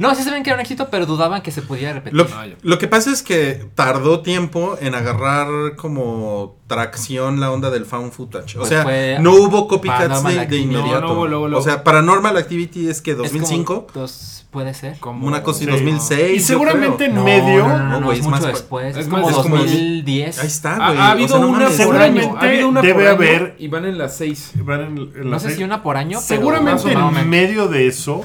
No, 0.00 0.14
sí 0.14 0.22
se 0.22 0.30
ven 0.30 0.42
que 0.42 0.48
era 0.50 0.56
un 0.56 0.60
éxito, 0.62 0.88
pero 0.90 1.04
dudaban 1.04 1.42
que 1.42 1.50
se 1.52 1.60
pudiera 1.62 1.92
repetir. 1.92 2.26
Lo, 2.62 2.78
que 2.78 2.88
pasa 2.88 3.12
es 3.12 3.22
que 3.22 3.66
tardó 3.74 4.20
tiempo 4.22 4.76
en 4.80 4.94
agarrar 4.94 5.76
como 5.76 6.56
tracción 6.66 7.38
la 7.38 7.50
onda 7.52 7.68
del 7.70 7.84
found 7.84 8.10
footage. 8.12 8.56
O 8.56 8.60
Pues 8.60 8.70
sea, 8.70 8.82
fue 8.82 9.18
no 9.20 9.34
hubo 9.34 9.68
copycats 9.68 10.22
de, 10.24 10.56
inmediato. 10.56 11.00
No, 11.00 11.06
no 11.08 11.12
hubo, 11.12 11.26
luego, 11.28 11.48
luego. 11.48 11.60
O 11.62 11.64
sea, 11.64 11.84
Paranormal 11.84 12.36
Activity 12.36 12.88
es 12.88 13.02
que 13.02 13.10
Es 13.10 13.16
como 13.16 13.28
2005, 13.28 13.86
dos- 13.92 14.46
puede 14.50 14.72
ser. 14.72 14.98
Como 15.00 15.26
una 15.26 15.42
cosa 15.42 15.62
y 15.62 15.66
Sí. 15.66 15.70
2006. 15.72 16.36
Y 16.36 16.40
seguramente 16.44 17.04
en 17.04 17.14
No, 17.16 17.22
medio. 17.24 17.68
No, 17.68 17.78
no, 17.78 17.84
no, 17.88 18.00
No, 18.00 18.06
güey, 18.06 18.18
es 18.18 18.24
es 18.24 18.30
mucho 18.30 18.42
más- 18.42 18.52
después. 18.52 18.96
Es, 18.96 19.02
es 19.04 19.08
como 19.08 19.22
más- 19.26 19.36
es 19.36 19.42
como- 19.42 19.56
2010. 19.58 20.38
Ahí 20.38 20.46
está, 20.46 20.74
Ha, 20.76 20.88
güey. 20.88 20.98
ha 20.98 21.10
habido 21.10 21.28
sea, 21.28 21.38
no 21.40 21.48
una 21.48 21.66
por 21.66 21.72
Seguramente 21.76 22.20
año. 22.26 22.36
Ha 22.38 22.40
habido 22.40 22.68
una 22.68 22.80
debe 22.80 22.94
por 22.94 23.02
año 23.02 23.10
haber- 23.16 23.56
y 23.58 23.68
van 23.68 23.84
en 23.84 23.98
las 23.98 24.16
6. 24.16 24.52
Van 24.56 24.80
en- 24.80 24.98
en 24.98 25.24
la 25.24 25.30
No 25.30 25.40
sé 25.40 25.54
si 25.54 25.62
una 25.62 25.82
por 25.82 25.96
año, 25.98 26.20
Seguramente 26.20 26.92
en 26.92 27.28
medio 27.28 27.68
de 27.68 27.86
eso 27.86 28.24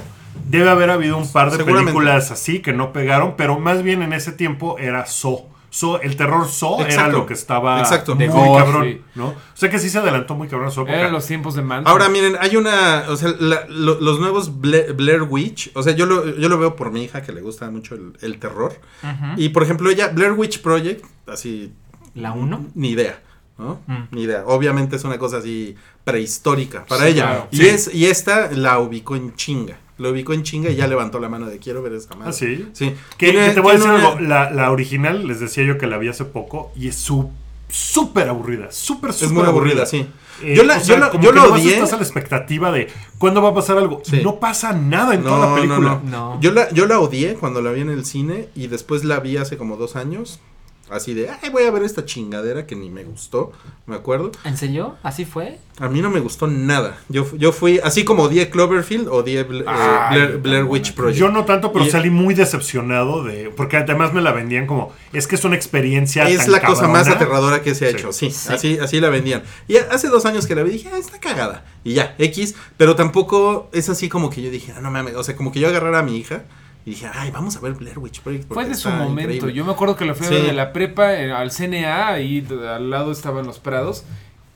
debe 0.50 0.70
haber 0.70 0.90
habido 0.90 1.18
un 1.18 1.32
par 1.32 1.52
de 1.52 1.64
películas 1.64 2.32
así 2.32 2.60
que 2.60 2.74
no 2.74 2.94
pegaron, 2.94 3.36
pero 3.38 3.60
más 3.60 3.84
bien 3.84 4.02
en 4.02 4.14
ese 4.14 4.32
tiempo 4.32 4.78
era 4.80 5.06
So. 5.06 5.48
So, 5.72 6.00
el 6.00 6.16
terror 6.16 6.48
So 6.48 6.86
era 6.86 7.10
lo 7.10 7.26
que 7.26 7.34
estaba 7.34 7.80
Exacto. 7.82 8.16
muy 8.16 8.28
cabrón, 8.30 8.84
sí. 8.86 9.02
¿no? 9.16 9.28
O 9.28 9.36
sea 9.56 9.70
que 9.70 9.78
sí 9.78 9.90
se 9.90 9.98
adelantó 9.98 10.34
muy 10.34 10.48
cabrón 10.48 10.70
a 10.70 10.72
su 10.72 10.80
época. 10.82 10.98
Eran 10.98 11.12
los 11.12 11.26
tiempos 11.28 11.54
de 11.56 11.64
Manson. 11.64 11.92
Ahora 11.92 12.08
miren, 12.08 12.38
hay 12.40 12.56
una, 12.56 13.04
o 13.10 13.18
sea, 13.18 13.34
la- 13.40 13.66
lo- 13.68 14.00
los 14.00 14.22
nuevos 14.22 14.62
Bla- 14.62 14.94
Blair 14.96 15.24
Witch, 15.24 15.72
o 15.74 15.84
sea, 15.84 15.92
yo 15.94 16.06
lo, 16.06 16.38
yo 16.38 16.48
lo 16.48 16.58
veo 16.58 16.78
por 16.78 16.92
mi 16.92 17.04
hija 17.04 17.22
que 17.24 17.34
le 17.34 17.42
gusta 17.42 17.70
mucho 17.72 17.96
el, 17.96 18.14
el 18.22 18.40
terror. 18.40 18.74
Ujú. 19.04 19.34
Y 19.36 19.50
por 19.50 19.64
ejemplo, 19.64 19.90
ella, 19.90 20.08
Blair 20.08 20.32
Witch 20.32 20.62
Project, 20.62 21.04
así, 21.28 21.74
La 22.14 22.32
1. 22.32 22.68
ni 22.74 22.92
idea, 22.92 23.20
¿no? 23.58 23.82
Mm. 23.88 24.04
Ni 24.12 24.22
idea. 24.22 24.44
Obviamente 24.46 24.96
es 24.96 25.04
una 25.04 25.18
cosa 25.18 25.40
así 25.40 25.76
prehistórica 26.06 26.86
para 26.86 27.02
Sí, 27.02 27.08
ella. 27.10 27.24
claro. 27.26 27.48
Y, 27.52 27.58
Sí. 27.58 27.68
es, 27.68 27.94
y 27.94 28.06
esta 28.06 28.50
la 28.52 28.80
ubicó 28.80 29.18
en 29.18 29.36
chinga. 29.36 29.76
Lo 29.98 30.10
ubicó 30.12 30.34
en 30.34 30.44
chinga 30.44 30.70
y 30.70 30.76
ya 30.76 30.88
levantó 30.88 31.20
la 31.20 31.30
mano 31.30 31.46
de 31.48 31.58
quiero 31.60 31.82
ver 31.82 31.94
esta 31.94 32.16
madre. 32.16 32.30
¿Ah, 32.32 32.34
sí? 32.34 32.68
Sí. 32.74 32.94
Que, 33.18 33.32
te 33.54 33.60
voy 33.62 33.72
a 33.72 33.74
decir 33.76 33.90
una- 33.90 34.08
algo, 34.10 34.20
la, 34.20 34.52
la 34.52 34.72
original, 34.72 35.26
les 35.28 35.40
decía 35.40 35.64
yo 35.64 35.78
que 35.78 35.88
la 35.88 35.98
vi 35.98 36.10
hace 36.10 36.26
poco, 36.26 36.72
y 36.76 36.90
es 36.90 36.96
su- 36.98 37.30
súper 37.70 38.28
aburrida, 38.30 38.72
súper, 38.72 39.14
súper 39.14 39.28
Es 39.28 39.32
muy 39.34 39.44
aburrida, 39.44 39.86
sí. 39.86 40.06
Eh, 40.44 40.54
Yo 40.56 40.64
la- 40.64 40.78
o 40.78 40.80
sea, 40.82 40.96
yo 40.96 41.00
la- 41.02 41.10
como 41.10 41.24
yo 41.24 41.32
que 41.34 41.40
odié. 41.40 41.74
estás 41.76 41.94
a 41.94 41.96
la 41.96 42.04
expectativa 42.04 42.72
de 42.72 42.88
cuándo 43.18 43.42
va 43.42 43.50
a 43.50 43.54
pasar 43.54 43.78
algo. 43.78 44.02
Sí. 44.04 44.20
No 44.22 44.40
pasa 44.40 44.74
nada 44.74 45.16
en 45.16 45.24
No, 45.24 45.30
toda 45.30 45.40
la 45.40 45.48
no, 45.50 45.56
película. 45.56 46.02
no. 46.04 46.34
No. 46.36 46.42
Yo 46.42 46.52
la, 46.52 46.70
yo 46.72 46.86
la 46.88 47.00
odié 47.00 47.36
cuando 47.36 47.62
la 47.62 47.72
vi 47.72 47.82
en 47.82 47.90
el 47.90 48.06
cine 48.06 48.50
y 48.54 48.68
después 48.68 49.04
la 49.06 49.20
vi 49.22 49.38
hace 49.38 49.56
como 49.58 49.78
dos 49.78 49.96
años. 49.96 50.40
Así 50.88 51.16
de, 51.16 51.30
ay, 51.42 51.50
voy 51.50 51.64
a 51.64 51.72
ver 51.72 51.82
esta 51.82 52.06
chingadera 52.06 52.68
que 52.68 52.76
ni 52.76 52.92
me 52.92 53.04
gustó, 53.04 53.52
me 53.88 53.96
acuerdo. 53.96 54.32
¿En 54.44 54.56
serio? 54.56 54.96
¿Así 55.02 55.26
fue? 55.26 55.58
A 55.80 55.90
mí 55.90 56.00
no 56.00 56.12
me 56.12 56.20
gustó 56.20 56.46
nada. 56.46 56.98
Yo, 57.10 57.26
yo 57.38 57.52
fui, 57.52 57.80
así 57.84 58.06
como 58.06 58.24
odié 58.24 58.52
Cloverfield, 58.52 59.08
odié 59.08 59.44
Bla- 59.48 60.10
eh, 60.16 60.38
Blair. 60.40 60.64
Witch 60.64 60.94
Project. 60.94 61.18
Yo 61.20 61.30
no 61.32 61.44
tanto, 61.44 61.74
pero 61.74 61.86
Y- 61.86 61.90
salí 61.90 62.12
muy 62.12 62.36
decepcionado 62.36 63.24
de. 63.24 63.50
Porque 63.50 63.78
además 63.78 64.14
me 64.14 64.22
la 64.22 64.32
vendían 64.32 64.68
como. 64.68 64.94
Es 65.12 65.26
que 65.28 65.36
es 65.36 65.44
una 65.44 65.56
experiencia. 65.56 66.30
es 66.30 66.38
tan 66.44 66.52
la 66.52 66.62
cosa 66.62 66.88
más 66.88 67.08
cabrona". 67.08 67.16
aterradora 67.16 67.62
que 67.64 67.74
se 67.74 67.88
ha 67.88 67.90
Sí. 67.90 67.96
hecho, 67.98 68.14
sí, 68.14 68.30
Sí. 68.30 68.54
Así, 68.54 68.78
así 68.80 69.00
la 69.02 69.10
vendían. 69.10 69.42
Y 69.68 69.78
hace 69.78 70.08
dos 70.10 70.26
años 70.28 70.46
que 70.46 70.54
la 70.54 70.62
vi 70.62 70.70
dije, 70.70 70.90
ah, 70.94 70.98
está 71.00 71.20
cagada. 71.20 71.66
Y 71.84 71.94
ya, 71.96 72.14
X, 72.20 72.54
pero 72.78 72.96
tampoco 72.96 73.70
es 73.74 73.90
así 73.90 74.08
como 74.08 74.30
que 74.30 74.44
yo 74.44 74.52
dije, 74.52 74.72
ah, 74.78 74.82
no 74.82 74.92
mames, 74.92 75.16
o 75.16 75.24
sea, 75.24 75.36
como 75.36 75.52
que 75.52 75.60
yo 75.60 75.68
agarrara 75.68 76.00
a 76.00 76.04
mi 76.04 76.16
hija 76.18 76.44
y 76.86 76.92
dije, 76.92 77.10
ay, 77.14 77.32
vamos 77.32 77.56
a 77.58 77.60
ver 77.62 77.74
Blair 77.74 77.98
Witch 78.00 78.22
Project. 78.22 78.52
Fue 78.54 78.66
de 78.66 78.76
su 78.76 78.90
momento. 78.90 79.22
increíble". 79.34 79.54
Yo 79.54 79.66
me 79.66 79.72
acuerdo 79.72 79.96
que 79.96 80.06
la 80.06 80.14
fui 80.14 80.26
a 80.28 80.30
Sí. 80.30 80.36
ver 80.36 80.44
de 80.46 80.54
la 80.54 80.72
prepa 80.72 81.14
eh, 81.16 81.32
al 81.32 81.52
CNA, 81.52 82.08
ahí 82.10 82.42
d- 82.42 82.68
al 82.70 82.90
lado 82.90 83.12
estaban 83.12 83.46
los 83.48 83.60
prados. 83.60 84.04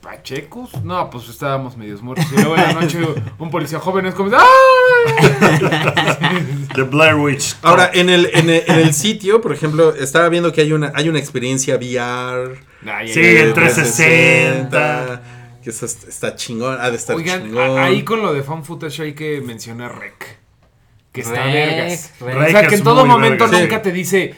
¿Pachecos? 0.00 0.82
No, 0.82 1.10
pues 1.10 1.28
estábamos 1.28 1.76
medios 1.76 2.00
muertos. 2.00 2.26
Y 2.32 2.36
luego 2.36 2.56
en 2.56 2.62
la 2.62 2.72
noche 2.80 2.98
un 3.38 3.50
policía 3.50 3.80
joven 3.80 4.06
es 4.06 4.14
como, 4.14 4.30
¡ay! 4.34 4.42
The 6.74 6.82
Blair 6.82 7.16
Witch. 7.16 7.56
Ahora, 7.62 7.90
en 7.92 8.08
el, 8.08 8.30
en 8.32 8.48
el, 8.48 8.62
en 8.66 8.78
el 8.78 8.94
sitio, 8.94 9.40
por 9.42 9.52
ejemplo, 9.52 9.94
estaba 9.94 10.28
viendo 10.30 10.52
que 10.52 10.62
hay 10.62 10.72
una, 10.72 10.92
hay 10.94 11.08
una 11.10 11.18
experiencia 11.18 11.76
VR. 11.76 12.58
Ay, 12.86 13.08
Sí, 13.12 13.20
ay. 13.20 13.52
360. 13.52 15.22
Que 15.62 15.68
eso 15.68 15.84
est- 15.84 16.08
está 16.08 16.34
chingón, 16.36 16.78
ha 16.80 16.88
de 16.90 16.96
estar 16.96 17.14
Oigan, 17.14 17.42
chingón. 17.42 17.78
a- 17.78 17.84
ahí 17.84 18.02
con 18.02 18.22
lo 18.22 18.32
de 18.32 18.42
fan 18.42 18.64
footage 18.64 19.02
hay 19.02 19.12
que 19.14 19.42
mencionar 19.42 19.98
Rec. 19.98 20.38
Que 21.12 21.22
está 21.22 21.42
Rec, 21.44 21.52
vergas. 21.54 22.12
Rec. 22.20 22.36
O 22.36 22.50
sea, 22.50 22.66
que 22.68 22.74
en 22.76 22.82
todo 22.84 23.04
momento 23.06 23.44
vergas. 23.44 23.60
nunca 23.62 23.76
Sí. 23.76 23.82
te 23.82 23.92
dice, 23.92 24.34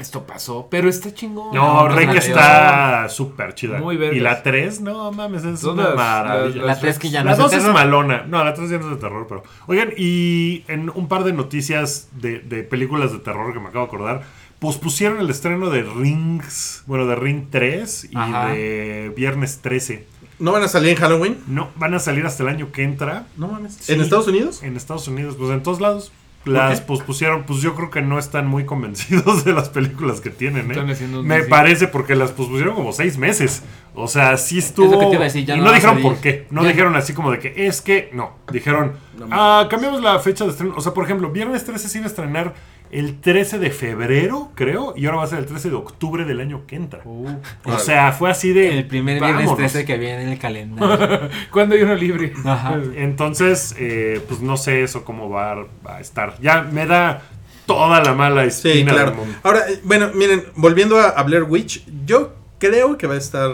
esto 0.00 0.26
pasó, 0.26 0.66
pero 0.70 0.88
está 0.88 1.14
chingón. 1.14 1.54
No, 1.54 1.88
no, 1.88 1.88
Rey 1.88 2.06
que 2.08 2.18
está 2.18 3.08
súper 3.08 3.54
chida. 3.54 3.78
Muy 3.78 3.96
vergas. 3.96 4.16
Y 4.16 4.20
la 4.20 4.42
3, 4.42 4.80
no 4.80 5.12
mames, 5.12 5.44
es 5.44 5.62
una 5.64 5.94
maravilla. 5.94 6.62
La 6.64 6.78
3 6.78 6.98
que 6.98 7.10
ya 7.10 7.20
no 7.20 7.26
La 7.26 7.32
es 7.32 7.38
de 7.38 7.42
2 7.44 7.52
es 7.54 7.64
malona. 7.72 8.24
No, 8.26 8.42
la 8.44 8.54
3 8.54 8.70
ya 8.70 8.78
no 8.78 8.84
es 8.86 8.90
de 8.90 8.96
terror, 9.00 9.26
pero. 9.28 9.44
Oigan, 9.68 9.90
y 9.96 10.64
en 10.68 10.90
un 10.90 11.06
par 11.08 11.22
de 11.24 11.32
noticias 11.32 12.08
de, 12.12 12.40
de 12.40 12.62
películas 12.64 13.12
de 13.12 13.18
terror 13.20 13.52
que 13.52 13.60
me 13.60 13.68
acabo 13.68 13.84
de 13.84 13.88
acordar, 13.88 14.22
pospusieron 14.58 15.20
el 15.20 15.30
estreno 15.30 15.70
de 15.70 15.82
Rings, 15.82 16.82
bueno, 16.86 17.06
de 17.06 17.14
Ring 17.14 17.46
3 17.50 18.08
y 18.10 18.16
Ajá. 18.16 18.48
de 18.48 19.12
Viernes 19.16 19.60
13. 19.62 20.06
¿No 20.38 20.52
van 20.52 20.62
a 20.62 20.68
salir 20.68 20.90
en 20.90 20.96
Halloween? 20.96 21.38
No, 21.46 21.70
van 21.76 21.94
a 21.94 21.98
salir 21.98 22.26
hasta 22.26 22.42
el 22.42 22.48
año 22.50 22.70
que 22.72 22.82
entra. 22.82 23.26
No 23.36 23.48
mames. 23.48 23.78
Sí. 23.80 23.92
¿En 23.92 24.00
Estados 24.00 24.28
Unidos? 24.28 24.62
En 24.62 24.76
Estados 24.76 25.08
Unidos, 25.08 25.36
pues 25.38 25.50
en 25.50 25.62
todos 25.62 25.80
lados. 25.80 26.12
Las 26.44 26.80
pospusieron, 26.80 27.42
pues 27.42 27.60
yo 27.60 27.74
creo 27.74 27.90
que 27.90 28.02
no 28.02 28.20
están 28.20 28.46
muy 28.46 28.64
convencidos 28.64 29.44
de 29.44 29.52
las 29.52 29.68
películas 29.68 30.20
que 30.20 30.30
tienen, 30.30 30.66
¿eh? 30.66 30.74
Están 30.74 30.90
haciendo 30.90 31.20
un 31.20 31.26
Me 31.26 31.42
parece 31.42 31.88
porque 31.88 32.14
las 32.14 32.30
pospusieron 32.30 32.76
como 32.76 32.92
seis 32.92 33.18
meses. 33.18 33.64
O 33.94 34.06
sea, 34.06 34.36
sí 34.36 34.58
estuvo. 34.58 34.92
lo 34.92 35.00
que 35.00 35.06
te 35.06 35.14
iba 35.14 35.22
a 35.22 35.24
decir, 35.24 35.44
ya 35.44 35.56
y 35.56 35.60
no 35.60 35.72
dijeron 35.72 36.00
por 36.02 36.18
qué. 36.18 36.46
No 36.50 36.62
Ya 36.62 36.68
dijeron 36.68 36.94
así 36.94 37.14
como 37.14 37.32
de 37.32 37.40
que 37.40 37.66
es 37.66 37.80
que. 37.80 38.10
No. 38.12 38.36
Dijeron, 38.52 38.92
No 39.18 39.26
ah, 39.32 39.66
cambiamos 39.68 40.00
la 40.00 40.20
fecha 40.20 40.44
de 40.44 40.50
estreno. 40.50 40.74
O 40.76 40.80
sea, 40.80 40.94
por 40.94 41.04
ejemplo, 41.04 41.30
Viernes 41.30 41.64
13 41.64 41.88
se 41.88 41.98
iba 41.98 42.06
a 42.06 42.10
estrenar 42.10 42.54
el 42.90 43.20
13 43.20 43.58
de 43.58 43.70
febrero, 43.70 44.50
creo. 44.54 44.94
Y 44.96 45.06
ahora 45.06 45.18
va 45.18 45.24
a 45.24 45.26
ser 45.26 45.38
el 45.40 45.46
13 45.46 45.70
de 45.70 45.74
octubre 45.76 46.24
del 46.24 46.40
año 46.40 46.62
que 46.66 46.76
entra. 46.76 47.00
Uh, 47.04 47.28
O 47.64 47.78
sea, 47.78 48.12
fue 48.12 48.30
así 48.30 48.52
de. 48.52 48.78
El 48.78 48.86
primer 48.86 49.16
viernes 49.20 49.46
vámonos. 49.46 49.56
13 49.72 49.84
que 49.84 49.96
viene 49.98 50.22
en 50.22 50.28
el 50.30 50.38
calendario. 50.38 51.28
¿Cuándo 51.50 51.74
hay 51.74 51.82
uno 51.82 51.94
libre? 51.94 52.32
Ajá. 52.44 52.78
Entonces, 52.96 53.74
eh, 53.78 54.20
pues 54.28 54.40
no 54.40 54.56
sé 54.56 54.82
eso 54.82 55.04
cómo 55.04 55.28
va, 55.30 55.52
a- 55.52 55.66
va 55.86 55.96
a 55.96 56.00
estar. 56.00 56.34
Ya 56.40 56.62
me 56.62 56.86
da 56.86 57.22
toda 57.66 58.00
la 58.02 58.14
mala 58.14 58.48
Sí, 58.50 58.68
espina 58.70 58.92
claro. 58.92 59.10
del 59.10 59.18
mundo. 59.20 59.34
Ahora, 59.42 59.68
eh, 59.68 59.80
bueno, 59.84 60.10
miren, 60.14 60.44
volviendo 60.54 60.98
a, 60.98 61.08
a 61.08 61.22
Blair 61.24 61.42
Witch, 61.42 61.84
yo 62.06 62.34
creo 62.58 62.96
que 62.96 63.06
va 63.06 63.14
a 63.14 63.18
estar 63.18 63.50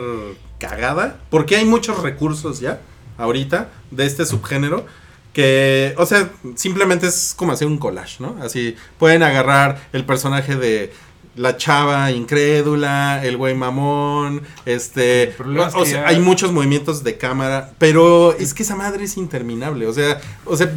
cagada, 0.58 1.16
porque 1.30 1.56
hay 1.56 1.64
muchos 1.64 2.02
recursos 2.02 2.60
ya, 2.60 2.80
ahorita, 3.18 3.68
de 3.90 4.06
este 4.06 4.24
subgénero, 4.26 4.86
que, 5.32 5.94
o 5.98 6.06
sea, 6.06 6.30
simplemente 6.56 7.06
es 7.06 7.34
como 7.36 7.52
hacer 7.52 7.66
un 7.66 7.78
collage, 7.78 8.16
¿no? 8.20 8.36
Así, 8.42 8.76
pueden 8.98 9.22
agarrar 9.22 9.88
el 9.92 10.04
personaje 10.04 10.56
de 10.56 10.92
la 11.34 11.56
chava 11.56 12.10
incrédula, 12.12 13.24
el 13.24 13.36
güey 13.36 13.54
mamón, 13.54 14.42
este, 14.66 15.30
es 15.30 15.36
o 15.74 15.86
sea, 15.86 16.06
hay 16.06 16.18
muchos 16.18 16.52
movimientos 16.52 17.02
de 17.04 17.16
cámara, 17.16 17.72
pero 17.78 18.32
es 18.34 18.52
que 18.52 18.62
esa 18.62 18.76
madre 18.76 19.04
es 19.04 19.16
interminable, 19.16 19.86
o 19.86 19.92
sea, 19.94 20.20
o 20.44 20.56
sea, 20.56 20.72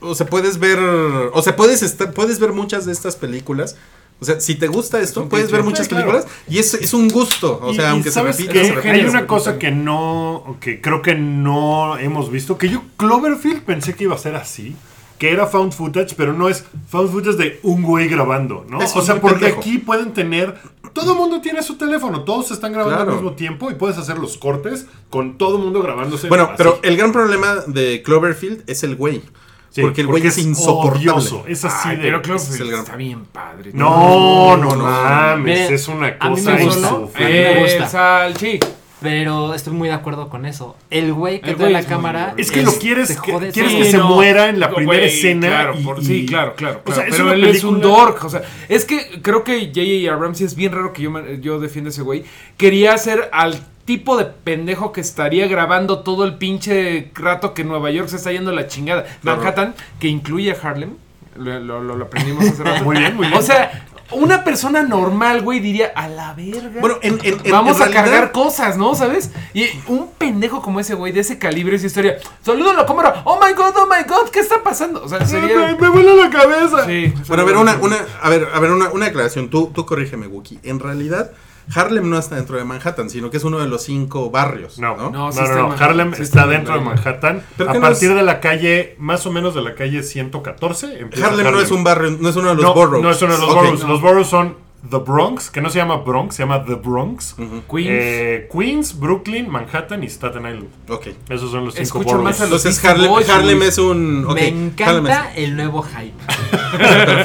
o 0.00 0.14
sea, 0.14 0.26
puedes 0.26 0.58
ver, 0.58 0.78
o 0.78 1.42
sea, 1.42 1.56
puedes 1.56 1.82
estar, 1.82 2.12
puedes 2.12 2.38
ver 2.38 2.52
muchas 2.52 2.84
de 2.84 2.92
estas 2.92 3.16
películas. 3.16 3.76
O 4.20 4.24
sea, 4.24 4.40
si 4.40 4.56
te 4.56 4.66
gusta 4.66 5.00
esto, 5.00 5.22
un 5.22 5.28
puedes 5.28 5.50
ver 5.52 5.62
muchas 5.62 5.86
Sí, 5.86 5.90
claro. 5.90 6.10
películas 6.10 6.36
y 6.48 6.58
es, 6.58 6.74
es 6.74 6.92
un 6.92 7.08
gusto. 7.08 7.60
O 7.62 7.72
sea, 7.72 7.84
y 7.84 7.90
aunque 7.92 8.08
se 8.10 8.14
¿sabes 8.14 8.36
repita, 8.36 8.52
qué? 8.52 8.64
se 8.64 8.74
repita, 8.74 8.94
hay 8.94 9.02
se 9.02 9.08
una 9.10 9.26
cosa 9.26 9.58
que 9.58 9.70
no, 9.70 10.56
que 10.60 10.80
creo 10.80 11.02
que 11.02 11.14
no 11.14 11.96
hemos 11.98 12.30
visto, 12.30 12.58
que 12.58 12.68
yo 12.68 12.82
Cloverfield 12.96 13.62
pensé 13.62 13.94
que 13.94 14.04
iba 14.04 14.14
a 14.16 14.18
ser 14.18 14.34
así, 14.34 14.74
que 15.18 15.30
era 15.30 15.46
found 15.46 15.72
footage, 15.72 16.14
pero 16.16 16.32
no 16.32 16.48
es 16.48 16.64
found 16.88 17.10
footage 17.12 17.36
de 17.36 17.60
un 17.62 17.82
güey 17.82 18.08
grabando, 18.08 18.64
¿no? 18.68 18.80
Eso 18.82 18.98
o 18.98 19.00
es 19.00 19.06
sea, 19.06 19.20
porque 19.20 19.38
pendejo. 19.38 19.60
aquí 19.60 19.78
pueden 19.78 20.12
tener, 20.12 20.56
todo 20.92 21.12
el 21.12 21.18
mundo 21.18 21.40
tiene 21.40 21.62
su 21.62 21.76
teléfono, 21.76 22.22
todos 22.24 22.50
están 22.50 22.72
grabando 22.72 22.96
Claro. 22.96 23.10
al 23.12 23.16
mismo 23.18 23.32
tiempo 23.36 23.70
y 23.70 23.74
puedes 23.74 23.98
hacer 23.98 24.18
los 24.18 24.36
cortes 24.36 24.86
con 25.10 25.38
todo 25.38 25.58
el 25.58 25.62
mundo 25.62 25.80
grabándose. 25.82 26.28
Bueno, 26.28 26.44
así. 26.44 26.54
pero 26.56 26.80
el 26.82 26.96
gran 26.96 27.12
problema 27.12 27.54
de 27.68 28.02
Cloverfield 28.02 28.64
es 28.68 28.82
el 28.82 28.96
güey. 28.96 29.22
Sí, 29.70 29.82
porque 29.82 30.00
el 30.00 30.06
güey 30.06 30.26
es 30.26 30.38
insoportable. 30.38 31.10
odioso, 31.10 31.44
Es 31.46 31.64
así 31.64 31.90
Ay, 31.90 31.96
de... 31.96 32.02
pero 32.02 32.22
creo 32.22 32.36
ese 32.36 32.50
es 32.52 32.56
que 32.56 32.62
el 32.62 32.70
gran- 32.70 32.80
está 32.84 32.96
bien 32.96 33.24
padre. 33.26 33.70
No, 33.74 34.56
no, 34.56 34.64
No, 34.70 34.76
no. 34.76 34.84
mames, 34.84 35.70
es 35.70 35.88
una 35.88 36.16
a 36.18 36.30
mí 36.30 36.36
cosa 36.36 36.52
me. 36.54 36.62
A 36.62 36.64
mí 36.64 36.70
me 37.18 37.52
Eh, 37.52 37.62
gusta. 37.62 37.88
Salchi. 37.88 38.58
Pero 39.00 39.54
estoy 39.54 39.72
muy 39.74 39.88
de 39.88 39.94
acuerdo 39.94 40.28
con 40.28 40.44
eso. 40.44 40.76
El 40.90 41.12
güey 41.12 41.40
que 41.40 41.50
El 41.50 41.56
trae 41.56 41.66
güey 41.66 41.72
la 41.72 41.80
es 41.80 41.86
cámara. 41.86 42.34
Es 42.36 42.50
que 42.50 42.62
lo 42.62 42.72
quieres, 42.72 43.20
que- 43.20 43.32
quieres 43.52 43.74
que 43.74 43.84
se 43.84 43.98
no. 43.98 44.08
muera 44.08 44.48
en 44.48 44.58
la 44.58 44.70
primera 44.70 44.98
Güey, 44.98 45.08
escena. 45.08 45.46
Claro, 45.46 45.74
y- 45.78 45.84
por- 45.84 46.02
y- 46.02 46.04
sí, 46.04 46.26
claro, 46.26 46.54
claro. 46.56 46.80
O 46.84 46.88
sea, 46.92 47.04
claro. 47.04 47.08
es 47.10 47.14
Pero 47.16 47.24
una 47.26 47.34
él 47.34 47.44
es 47.44 47.62
un 47.64 47.80
dork. 47.80 48.24
O 48.24 48.28
sea, 48.28 48.42
es 48.68 48.84
que 48.84 49.20
creo 49.22 49.44
que 49.44 49.66
J.J. 49.72 50.12
Abrams, 50.12 50.40
y 50.40 50.44
es 50.44 50.56
bien 50.56 50.72
raro 50.72 50.92
que 50.92 51.02
yo, 51.02 51.10
me- 51.12 51.40
yo 51.40 51.60
defienda 51.60 51.90
a 51.90 51.92
ese 51.92 52.02
güey, 52.02 52.24
quería 52.56 52.92
hacer 52.92 53.28
al 53.32 53.60
tipo 53.84 54.16
de 54.16 54.24
pendejo 54.26 54.90
que 54.92 55.00
estaría 55.00 55.46
grabando 55.46 56.00
todo 56.00 56.24
el 56.24 56.34
pinche 56.34 57.10
rato 57.14 57.54
que 57.54 57.62
Nueva 57.64 57.90
York 57.92 58.08
se 58.08 58.16
está 58.16 58.32
yendo 58.32 58.50
a 58.50 58.54
la 58.54 58.66
chingada. 58.66 59.04
Claro. 59.22 59.38
Manhattan, 59.38 59.74
que 60.00 60.08
incluye 60.08 60.50
a 60.52 60.56
Harlem. 60.60 60.90
Lo, 61.36 61.60
lo- 61.60 61.80
lo- 61.84 61.94
lo 61.96 62.04
aprendimos 62.06 62.44
hace 62.48 62.64
rato. 62.64 62.82
Muy 62.82 62.96
bien, 62.98 63.14
muy 63.16 63.28
bien. 63.28 63.38
O 63.38 63.42
sea, 63.42 63.86
una 64.12 64.42
persona 64.44 64.82
normal, 64.82 65.42
güey, 65.42 65.60
diría 65.60 65.92
a 65.94 66.08
la 66.08 66.32
verga. 66.34 66.80
Bueno, 66.80 66.96
en, 67.02 67.18
en- 67.22 67.40
en- 67.44 67.52
Vamos 67.52 67.76
a 67.80 67.84
realidad- 67.86 68.04
cargar 68.04 68.32
cosas, 68.32 68.76
¿no? 68.76 68.94
¿Sabes? 68.94 69.30
Y 69.54 69.66
un 69.86 70.08
pendejo 70.16 70.62
como 70.62 70.80
ese 70.80 70.94
güey, 70.94 71.12
de 71.12 71.20
ese 71.20 71.38
calibre, 71.38 71.76
esa 71.76 71.86
historia. 71.86 72.16
Saludo 72.42 72.70
a 72.70 72.74
la 72.74 72.86
cámara. 72.86 73.22
Oh 73.24 73.38
my 73.44 73.52
god, 73.52 73.74
oh 73.76 73.86
my 73.86 74.02
god, 74.08 74.28
¿qué 74.30 74.40
está 74.40 74.62
pasando? 74.62 75.02
O 75.04 75.08
sea, 75.08 75.18
Me, 75.18 75.26
sería. 75.26 75.76
me 75.78 75.88
vuela 75.88 76.14
la 76.14 76.30
cabeza. 76.30 76.86
Sí. 76.86 77.12
Bueno, 77.26 77.42
a 77.42 77.46
ver, 77.46 77.56
una, 77.56 77.76
una, 77.80 77.96
a 78.22 78.30
ver, 78.30 78.48
a 78.52 78.58
ver, 78.60 78.70
una, 78.72 78.88
una 78.90 79.06
declaración. 79.06 79.50
Tú, 79.50 79.70
tú 79.74 79.84
corrígeme, 79.84 80.26
Wookie. 80.26 80.58
En 80.62 80.80
realidad, 80.80 81.30
Harlem 81.74 82.08
no 82.08 82.18
está 82.18 82.36
dentro 82.36 82.56
de 82.56 82.64
Manhattan, 82.64 83.10
sino 83.10 83.30
que 83.30 83.36
es 83.36 83.44
uno 83.44 83.58
de 83.58 83.68
los 83.68 83.82
cinco 83.82 84.30
barrios. 84.30 84.78
No, 84.78 84.96
No, 84.96 85.10
no, 85.10 85.32
sí 85.32 85.40
Harlem 85.40 86.14
sí 86.14 86.22
está 86.22 86.40
está 86.40 86.44
en 86.44 86.50
dentro 86.50 86.74
de 86.74 86.80
Manhattan. 86.80 87.36
Manhattan. 87.36 87.42
¿Pero 87.56 87.70
A 87.70 87.80
partir 87.80 88.10
es? 88.10 88.16
de 88.16 88.22
la 88.22 88.40
calle, 88.40 88.96
más 88.98 89.26
o 89.26 89.32
menos 89.32 89.54
de 89.54 89.62
la 89.62 89.74
calle 89.74 90.02
114. 90.02 91.00
empieza 91.00 91.26
Harlem 91.26 91.50
no 91.52 91.60
es 91.60 91.70
un 91.70 91.84
barrio, 91.84 92.16
no 92.20 92.28
es 92.28 92.36
uno 92.36 92.48
de 92.50 92.54
los 92.54 92.64
no, 92.64 92.74
boroughs. 92.74 93.02
No 93.02 93.10
es 93.10 93.20
uno 93.22 93.32
de 93.34 93.38
los 93.40 93.48
Ok. 93.50 93.54
boroughs. 93.56 93.82
Los 93.84 94.00
boroughs 94.00 94.28
son 94.28 94.68
The 94.88 94.98
Bronx, 94.98 95.50
que 95.50 95.60
no 95.60 95.70
se 95.70 95.78
llama 95.78 95.96
Bronx, 95.96 96.36
se 96.36 96.44
llama 96.44 96.64
The 96.64 96.74
Bronx. 96.76 97.34
Queens. 97.34 97.88
Eh, 97.90 98.48
Queens, 98.52 98.98
Brooklyn, 98.98 99.50
Manhattan 99.50 100.04
y 100.04 100.06
Staten 100.06 100.42
Island. 100.46 100.68
Ok. 100.88 101.08
Esos 101.28 101.50
son 101.50 101.64
los 101.64 101.74
cinco 101.74 101.82
Escucho 101.82 102.04
boroughs. 102.04 102.24
más 102.24 102.40
a 102.40 102.46
los- 102.46 102.64
Entonces 102.64 102.84
Harlem, 102.84 103.12
Harlem 103.28 103.62
es 103.62 103.78
un... 103.78 104.22
Me 104.22 104.30
Harlem 104.46 104.66
encanta 104.68 105.32
es- 105.32 105.38
el 105.44 105.56
nuevo 105.56 105.82
hype. 105.82 106.14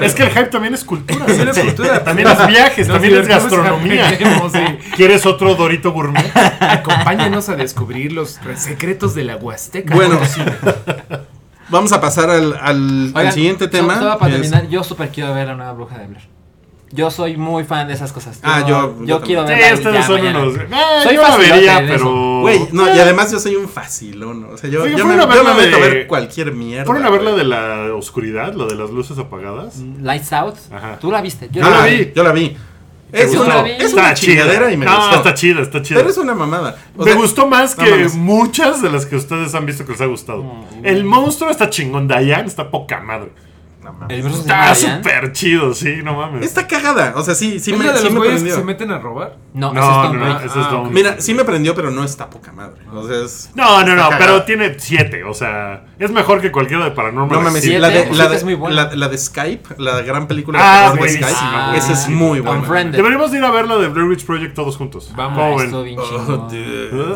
Es 0.01 0.13
que 0.15 0.23
el 0.23 0.29
hype 0.29 0.45
también 0.45 0.73
es 0.73 0.83
cultura. 0.83 1.25
También 1.25 1.47
es 1.49 1.57
cultura. 1.59 2.03
También 2.03 2.27
es 2.27 2.47
viajes, 2.47 2.87
Nos 2.87 2.95
también 2.95 3.19
es 3.19 3.25
y 3.25 3.29
gastronomía. 3.29 4.17
¿Quieres 4.95 5.25
otro 5.25 5.55
Dorito 5.55 5.91
Gourmet? 5.91 6.31
Acompáñanos 6.59 7.49
a 7.49 7.55
descubrir 7.55 8.11
los 8.13 8.39
secretos 8.55 9.15
de 9.15 9.23
la 9.25 9.35
Huasteca. 9.37 9.93
Bueno, 9.95 10.19
vamos 11.69 11.91
a 11.91 12.01
pasar 12.01 12.29
al, 12.29 12.53
al- 12.53 12.59
al 12.61 13.11
Oigan, 13.15 13.33
siguiente 13.33 13.67
tema. 13.67 13.97
Solo 13.99 14.17
para 14.17 14.31
que 14.35 14.41
es- 14.41 14.49
terminar, 14.49 14.69
yo 14.71 14.83
súper 14.83 15.09
quiero 15.09 15.33
ver 15.33 15.47
la 15.47 15.55
nueva 15.55 15.73
bruja 15.73 15.97
de 15.97 16.07
Blair. 16.07 16.27
Yo 16.95 17.09
soy 17.09 17.37
muy 17.37 17.63
fan 17.63 17.87
de 17.87 17.95
esas 17.95 18.13
cosas. 18.13 18.39
Ah, 18.43 18.63
yo- 18.67 18.95
yo 19.03 19.19
quiero 19.21 19.41
Sí, 19.47 19.49
verla. 19.49 19.69
y 19.71 19.73
ustedes 19.73 19.95
ya 19.95 20.03
son 20.05 20.15
mañana. 20.21 20.39
unos. 20.43 20.55
Eh, 20.57 20.67
Soy 21.03 21.15
yo 21.15 21.21
la 21.23 21.37
vería, 21.37 21.83
pero. 21.87 22.41
Güey, 22.41 22.67
no, 22.71 22.85
y 22.95 22.99
además 22.99 23.31
yo 23.31 23.39
soy 23.39 23.55
un 23.55 23.67
facilón. 23.67 24.43
O 24.53 24.57
sea, 24.57 24.69
yo, 24.69 24.85
Sí, 24.85 24.93
yo 24.95 25.05
me, 25.07 25.13
a 25.15 25.25
ver 25.25 25.35
yo 25.37 25.43
la 25.43 25.53
me 25.55 25.61
meto 25.65 25.77
a 25.77 25.79
de- 25.79 25.89
ver 25.89 26.07
cualquier 26.07 26.51
mierda. 26.51 26.85
¿Fueron 26.85 27.03
a 27.05 27.09
ver 27.09 27.23
la 27.23 27.31
de 27.31 27.43
la 27.45 27.95
oscuridad, 27.95 28.53
lo 28.53 28.67
de 28.67 28.75
las 28.75 28.91
luces 28.91 29.17
apagadas? 29.17 29.77
Lights 29.79 30.31
Out. 30.33 30.55
Ajá. 30.71 30.99
Tú 30.99 31.09
la 31.11 31.21
viste. 31.21 31.47
Yo 31.51 31.61
Yo 31.61 31.69
no 31.69 31.77
la 31.77 31.85
vi, 31.85 32.11
yo 32.15 32.23
la 32.23 32.31
vi. 32.31 32.55
Es 33.11 33.27
gustó? 33.29 33.43
una, 33.45 33.55
Yo 33.55 33.61
la 33.61 33.63
vi. 33.63 33.71
es 33.85 33.93
una 33.93 34.13
chingadera 34.15 34.71
y 34.71 34.77
me 34.77 34.85
no, 34.85 34.95
gustó. 34.95 35.15
está 35.17 35.33
chida, 35.33 35.61
está 35.61 35.81
chida. 35.81 35.97
Pero 35.99 36.09
es 36.11 36.17
una 36.17 36.33
mamada. 36.35 36.77
O 36.97 37.03
me 37.05 37.11
sea, 37.11 37.15
gustó 37.19 37.47
más 37.47 37.75
no 37.77 37.83
que 37.85 37.89
mames. 37.91 38.15
muchas 38.15 38.81
de 38.83 38.89
las 38.91 39.05
que 39.07 39.15
ustedes 39.15 39.53
han 39.55 39.65
visto 39.65 39.83
que 39.85 39.91
les 39.93 40.01
ha 40.01 40.05
gustado. 40.07 40.43
El 40.83 41.03
monstruo 41.05 41.49
está 41.49 41.69
chingón, 41.71 42.07
Diane 42.07 42.45
está 42.47 42.69
poca 42.69 42.99
madre. 43.01 43.31
No 43.83 43.93
mames. 43.93 44.17
El 44.25 44.31
Está 44.31 44.73
súper 44.75 45.31
chido, 45.33 45.73
sí, 45.73 45.97
no 46.03 46.15
mames. 46.15 46.45
Está 46.45 46.67
cagada. 46.67 47.13
O 47.15 47.23
sea, 47.23 47.35
sí, 47.35 47.59
sí 47.59 47.71
¿Es 47.71 47.77
me, 47.77 47.85
la 47.85 47.91
de 47.93 47.97
sí 47.99 48.03
los 48.05 48.13
me 48.13 48.19
güeyes 48.19 48.35
que 48.35 48.41
prendió. 48.49 48.55
se 48.55 48.63
meten 48.63 48.91
a 48.91 48.99
robar? 48.99 49.37
No, 49.53 49.73
No, 49.73 50.13
no, 50.13 50.39
es 50.39 50.51
Ah, 50.55 50.69
Don-. 50.71 50.93
Mira, 50.93 51.17
sí 51.19 51.33
me 51.33 51.43
prendió, 51.43 51.75
pero 51.75 51.91
no 51.91 52.03
está 52.03 52.29
poca 52.29 52.51
madre. 52.51 52.81
O 52.93 53.07
sea, 53.07 53.23
es. 53.23 53.51
No, 53.55 53.83
no, 53.83 53.95
no, 53.95 54.09
pero 54.17 54.43
tiene 54.43 54.75
siete, 54.79 55.23
o 55.23 55.33
sea, 55.33 55.85
es 55.99 56.11
mejor 56.11 56.41
que 56.41 56.51
cualquiera 56.51 56.83
de 56.85 56.91
Paranormal. 56.91 57.37
No 57.39 57.43
mames, 57.43 57.65
la 57.65 57.89
de, 57.89 58.09
la, 58.13 58.27
de, 58.29 58.35
es 58.35 58.43
muy 58.43 58.55
buena. 58.55 58.85
la, 58.89 58.95
la 58.95 59.07
de 59.09 59.17
Skype, 59.17 59.75
la 59.77 60.01
gran 60.01 60.27
película 60.27 60.59
Ah, 60.61 60.93
de 60.93 61.09
Skype, 61.09 61.25
Ah, 61.35 61.73
esa 61.75 61.93
es 61.93 62.09
muy 62.09 62.39
buena. 62.39 62.59
Unfriended. 62.61 62.95
Deberíamos 62.97 63.31
de 63.31 63.37
ir 63.37 63.43
a 63.43 63.51
ver 63.51 63.67
la 63.67 63.77
de 63.77 63.87
Blair 63.89 64.07
Witch 64.09 64.25
Project 64.25 64.53
todos 64.55 64.77
juntos. 64.77 65.11
Vamos, 65.15 65.63
¿Cómo 65.63 65.77
Ah, 65.79 65.83
bien 65.83 65.99
Oh. 65.99 66.47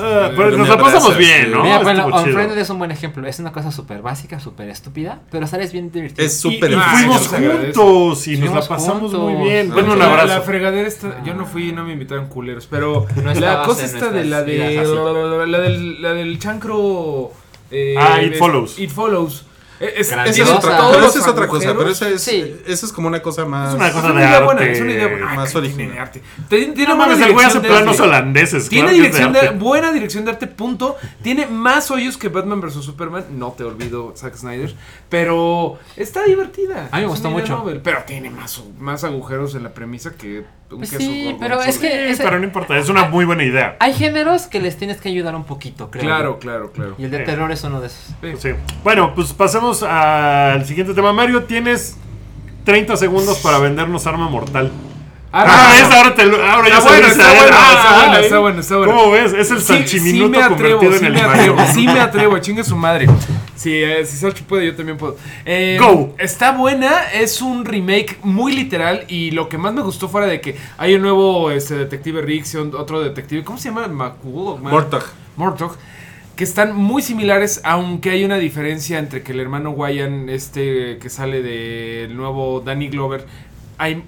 Ah, 0.01 0.31
pues 0.35 0.51
No 0.51 0.57
nos 0.57 0.69
la 0.69 0.77
pasamos 0.77 1.17
bien. 1.17 1.51
¿no? 1.51 1.63
Mira, 1.63 1.79
bueno. 1.79 2.07
Unfriended 2.07 2.57
es 2.57 2.69
un 2.69 2.77
buen 2.79 2.91
ejemplo. 2.91 3.27
Es 3.27 3.39
una 3.39 3.51
cosa 3.51 3.71
súper 3.71 4.01
básica, 4.01 4.39
súper 4.39 4.69
estúpida, 4.69 5.19
pero 5.31 5.47
sales 5.47 5.71
bien 5.71 5.91
divertido. 5.91 6.25
Es 6.25 6.39
Y, 6.61 6.71
y 6.71 6.75
Ah, 6.77 6.93
fuimos 6.97 7.27
juntos 7.27 8.27
y 8.27 8.37
nos 8.37 8.53
la 8.55 8.67
pasamos 8.67 9.11
juntos. 9.11 9.19
muy 9.19 9.43
bien. 9.49 9.69
Denme 9.69 9.93
un 9.93 9.99
La- 9.99 10.05
abrazo. 10.05 10.27
La 10.27 10.41
fregadera 10.41 10.87
está. 10.87 11.23
Yo 11.23 11.33
no 11.33 11.45
fui, 11.45 11.71
no 11.71 11.83
me 11.83 11.93
invitaron 11.93 12.27
culeros. 12.27 12.67
Pero 12.69 13.05
No 13.23 13.33
la 13.33 13.63
cosa 13.63 13.81
en 13.81 13.85
esta 13.87 14.09
de 14.11 14.25
la 14.25 14.43
de. 14.43 15.45
La 15.47 15.59
del, 15.59 16.01
la 16.01 16.13
del 16.13 16.39
chancro. 16.39 17.31
eh, 17.71 17.95
Ah, 17.97 18.21
It 18.21 18.35
Follows. 18.37 18.79
It 18.79 18.89
Follows. 18.91 19.45
Eh, 19.79 19.93
Es, 19.97 20.09
Grandiosa. 20.09 20.29
Esa 20.29 20.29
es 20.29 20.35
tiene 20.35 20.51
otra, 20.57 20.77
todos 20.77 20.95
pero 20.95 21.07
esa 21.07 21.19
es 21.19 21.27
otra 21.27 21.47
cosa, 21.47 21.75
pero 21.77 21.89
esa 21.89 22.09
es, 22.09 22.21
Sí. 22.23 22.55
esa 22.65 22.85
es 22.85 22.91
como 22.91 23.07
una 23.07 23.21
cosa 23.21 23.45
más... 23.45 23.69
Es 23.69 23.75
una 23.75 23.91
cosa 23.91 24.07
de 24.11 24.13
idea 24.19 24.39
buena, 24.41 24.61
arte. 24.61 24.71
es 24.73 24.81
una 24.81 24.91
idea 24.91 25.07
buena. 25.07 25.33
más 25.35 25.55
original. 25.55 25.77
Tiene 25.87 25.99
arte. 25.99 26.21
Tiene, 26.49 26.87
No 26.87 26.95
mames, 26.95 27.19
el 27.21 27.33
güey 27.33 27.45
hace 27.45 27.59
dirección 27.59 27.63
de 27.63 27.69
planos 27.69 27.89
arte. 27.95 28.01
holandeses. 28.03 28.69
Tiene 28.69 28.87
claro 28.89 28.97
de 28.97 29.03
dirección 29.03 29.33
de, 29.33 29.39
arte. 29.39 29.55
buena 29.57 29.91
dirección 29.91 30.25
de 30.25 30.31
arte, 30.31 30.47
punto. 30.47 30.95
Tiene 31.21 31.45
más 31.47 31.91
hoyos 31.91 32.17
que 32.17 32.29
Batman 32.29 32.59
vs 32.61 32.73
Superman. 32.83 33.25
No 33.37 33.51
te 33.51 33.63
olvido, 33.63 34.13
Zack 34.17 34.35
Snyder. 34.35 34.73
Pero 35.09 35.77
está 35.95 36.23
divertida. 36.23 36.89
A 36.91 36.97
mí 36.97 37.03
me 37.03 37.07
gustó 37.09 37.29
mucho. 37.29 37.55
novel, 37.57 37.81
pero 37.81 38.03
tiene 38.05 38.29
más, 38.29 38.61
más 38.79 39.03
agujeros 39.03 39.55
en 39.55 39.63
la 39.63 39.73
premisa 39.73 40.11
que 40.15 40.45
un 40.69 40.77
Pues 40.79 40.89
queso 40.91 41.01
sí, 41.01 41.35
pero 41.39 41.61
es 41.61 41.77
que- 41.77 41.87
Sí, 41.89 42.11
ese- 42.11 42.23
pero 42.23 42.39
no 42.39 42.43
importa, 42.45 42.77
es 42.77 42.89
una 42.89 43.05
muy 43.05 43.23
buena 43.25 43.43
idea. 43.43 43.77
Hay 43.79 43.93
géneros 43.93 44.47
que 44.47 44.59
les 44.59 44.75
tienes 44.77 44.99
que 44.99 45.07
ayudar 45.09 45.33
un 45.35 45.45
poquito, 45.45 45.89
creo. 45.89 46.03
Claro, 46.03 46.39
claro, 46.39 46.71
claro. 46.73 46.95
Y 46.97 47.05
el 47.05 47.11
de 47.11 47.19
Sí. 47.19 47.23
terror 47.23 47.51
es 47.51 47.63
uno 47.63 47.79
de 47.79 47.87
esos. 47.87 48.13
Sí. 48.39 48.49
Bueno, 48.83 49.13
pues 49.15 49.31
pasemos 49.33 49.81
al 49.83 50.65
siguiente 50.65 50.93
tema. 50.93 51.13
Mario, 51.13 51.43
tienes 51.45 51.95
30 52.65 52.97
segundos 52.97 53.37
para 53.39 53.59
vendernos 53.59 54.05
arma 54.07 54.27
mortal. 54.29 54.69
Ah, 55.31 55.43
Ah, 55.45 55.73
no. 55.79 55.87
es 55.87 55.93
ahora, 55.95 56.15
te 56.15 56.21
ahora 56.23 56.69
ya 56.69 56.79
bueno, 56.79 57.07
está 57.07 57.33
bueno, 57.33 57.57
Ah, 57.57 57.73
está 57.73 57.95
bueno, 58.07 58.17
está 58.19 58.39
bueno, 58.39 58.59
está 58.61 58.77
bueno. 58.77 58.93
¿Cómo 58.95 59.11
ves? 59.11 59.33
Es 59.33 59.51
el 59.51 59.59
Sí, 59.59 59.65
salchiminuto 59.65 60.25
sí 60.25 60.29
me 60.39 60.43
atrevo, 60.43 60.79
convertido 60.79 60.91
sí 60.99 61.05
en 61.05 61.11
me 61.13 61.19
el 61.19 61.25
atrevo, 61.25 61.57
sí 61.73 61.85
me 61.85 61.99
atrevo, 61.99 62.37
chingue 62.39 62.63
su 62.63 62.75
madre. 62.77 63.07
Si, 63.55 63.73
eh, 63.73 64.05
si 64.05 64.15
Salchi 64.17 64.43
puede, 64.43 64.67
yo 64.67 64.75
también 64.75 64.97
puedo. 64.97 65.17
Eh, 65.45 65.77
Go. 65.81 66.15
Está 66.19 66.51
buena, 66.51 67.11
es 67.11 67.41
un 67.41 67.65
remake 67.65 68.19
muy 68.23 68.53
literal 68.53 69.03
y 69.09 69.31
lo 69.31 69.49
que 69.49 69.57
más 69.57 69.73
me 69.73 69.81
gustó 69.81 70.07
fuera 70.07 70.27
de 70.27 70.39
que 70.39 70.55
hay 70.77 70.93
un 70.95 71.01
nuevo 71.01 71.49
este, 71.51 71.75
detective 71.75 72.21
Riggs 72.21 72.53
y 72.53 72.57
un- 72.57 72.75
otro 72.75 73.01
detective, 73.01 73.43
¿cómo 73.43 73.57
se 73.57 73.69
llama? 73.69 73.87
McCool 73.87 74.47
o 74.47 74.57
Ma- 74.57 74.69
Mortog. 74.69 75.03
Mortog, 75.35 75.75
que 76.35 76.43
están 76.43 76.75
muy 76.75 77.01
similares, 77.01 77.59
aunque 77.63 78.11
hay 78.11 78.23
una 78.23 78.37
diferencia 78.37 78.99
entre 78.99 79.23
que 79.23 79.31
el 79.33 79.39
hermano 79.39 79.71
Wyan, 79.71 80.29
este 80.29 80.99
que 80.99 81.09
sale 81.09 81.41
del 81.41 82.15
nuevo 82.15 82.61
Danny 82.63 82.89
Glover, 82.89 83.25
hay, 83.79 84.03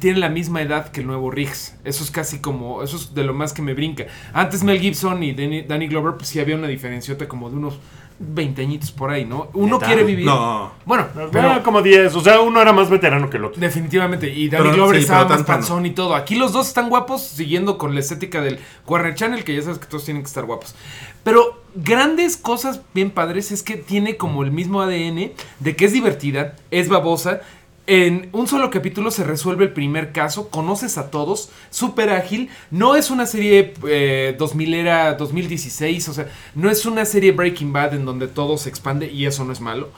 tiene 0.00 0.18
la 0.18 0.28
misma 0.28 0.62
edad 0.62 0.90
que 0.90 1.00
el 1.00 1.06
nuevo 1.06 1.30
Riggs. 1.30 1.74
Eso 1.84 2.02
es 2.04 2.10
casi 2.10 2.40
como, 2.40 2.82
eso 2.82 2.96
es 2.96 3.14
de 3.14 3.24
lo 3.24 3.34
más 3.34 3.52
que 3.52 3.62
me 3.62 3.74
brinca. 3.74 4.06
Antes 4.32 4.62
Mel 4.64 4.80
Gibson 4.80 5.22
y 5.22 5.32
Danny, 5.32 5.62
Danny 5.62 5.86
Glover, 5.88 6.14
pues 6.16 6.28
sí 6.28 6.40
había 6.40 6.56
una 6.56 6.66
diferenciota 6.68 7.28
como 7.28 7.50
de 7.50 7.56
unos 7.56 7.78
20 8.20 8.62
añitos 8.62 8.90
por 8.90 9.10
ahí, 9.10 9.24
¿no? 9.24 9.48
Uno 9.54 9.76
¿Neta? 9.76 9.86
quiere 9.86 10.02
vivir. 10.02 10.26
No. 10.26 10.72
Bueno, 10.84 11.06
Pero 11.14 11.30
pero 11.30 11.62
como 11.62 11.82
10, 11.82 12.12
o 12.16 12.20
sea, 12.20 12.40
uno 12.40 12.60
era 12.60 12.72
más 12.72 12.90
veterano 12.90 13.30
que 13.30 13.36
el 13.36 13.44
otro. 13.44 13.60
Definitivamente, 13.60 14.28
y 14.28 14.48
Danny 14.48 14.64
Pero- 14.64 14.74
Glover 14.74 14.96
sí, 14.96 15.02
estaba 15.02 15.20
pero 15.28 15.30
más 15.38 15.40
no. 15.40 15.46
panzón 15.46 15.86
y 15.86 15.90
todo. 15.90 16.16
Aquí 16.16 16.34
los 16.34 16.52
dos 16.52 16.66
están 16.66 16.88
guapos, 16.88 17.22
siguiendo 17.22 17.78
con 17.78 17.94
la 17.94 18.00
estética 18.00 18.40
del 18.40 18.58
Warner 18.88 19.14
Channel, 19.14 19.44
que 19.44 19.54
ya 19.54 19.62
sabes 19.62 19.78
que 19.78 19.86
todos 19.86 20.04
tienen 20.04 20.24
que 20.24 20.26
estar 20.26 20.44
guapos. 20.46 20.74
Pero 21.22 21.62
grandes 21.76 22.36
cosas 22.36 22.80
bien 22.92 23.12
padres 23.12 23.52
es 23.52 23.62
que 23.62 23.76
tiene 23.76 24.16
como 24.16 24.42
el 24.42 24.50
mismo 24.50 24.80
ADN 24.82 25.32
de 25.60 25.76
que 25.76 25.84
es 25.84 25.92
divertida, 25.92 26.56
es 26.72 26.88
babosa. 26.88 27.42
En 27.90 28.28
un 28.32 28.46
solo 28.46 28.68
capítulo 28.70 29.10
se 29.10 29.24
resuelve 29.24 29.64
el 29.64 29.72
primer 29.72 30.12
caso, 30.12 30.50
conoces 30.50 30.98
a 30.98 31.10
todos, 31.10 31.48
súper 31.70 32.10
ágil. 32.10 32.50
No 32.70 32.96
es 32.96 33.10
una 33.10 33.24
serie 33.24 33.72
eh, 33.88 34.36
2000 34.38 34.74
era 34.74 35.14
2016, 35.14 36.10
o 36.10 36.12
sea, 36.12 36.28
no 36.54 36.68
es 36.68 36.84
una 36.84 37.06
serie 37.06 37.32
Breaking 37.32 37.72
Bad 37.72 37.94
en 37.94 38.04
donde 38.04 38.28
todo 38.28 38.58
se 38.58 38.68
expande 38.68 39.10
y 39.10 39.24
eso 39.24 39.42
no 39.46 39.54
es 39.54 39.62
malo. 39.62 39.88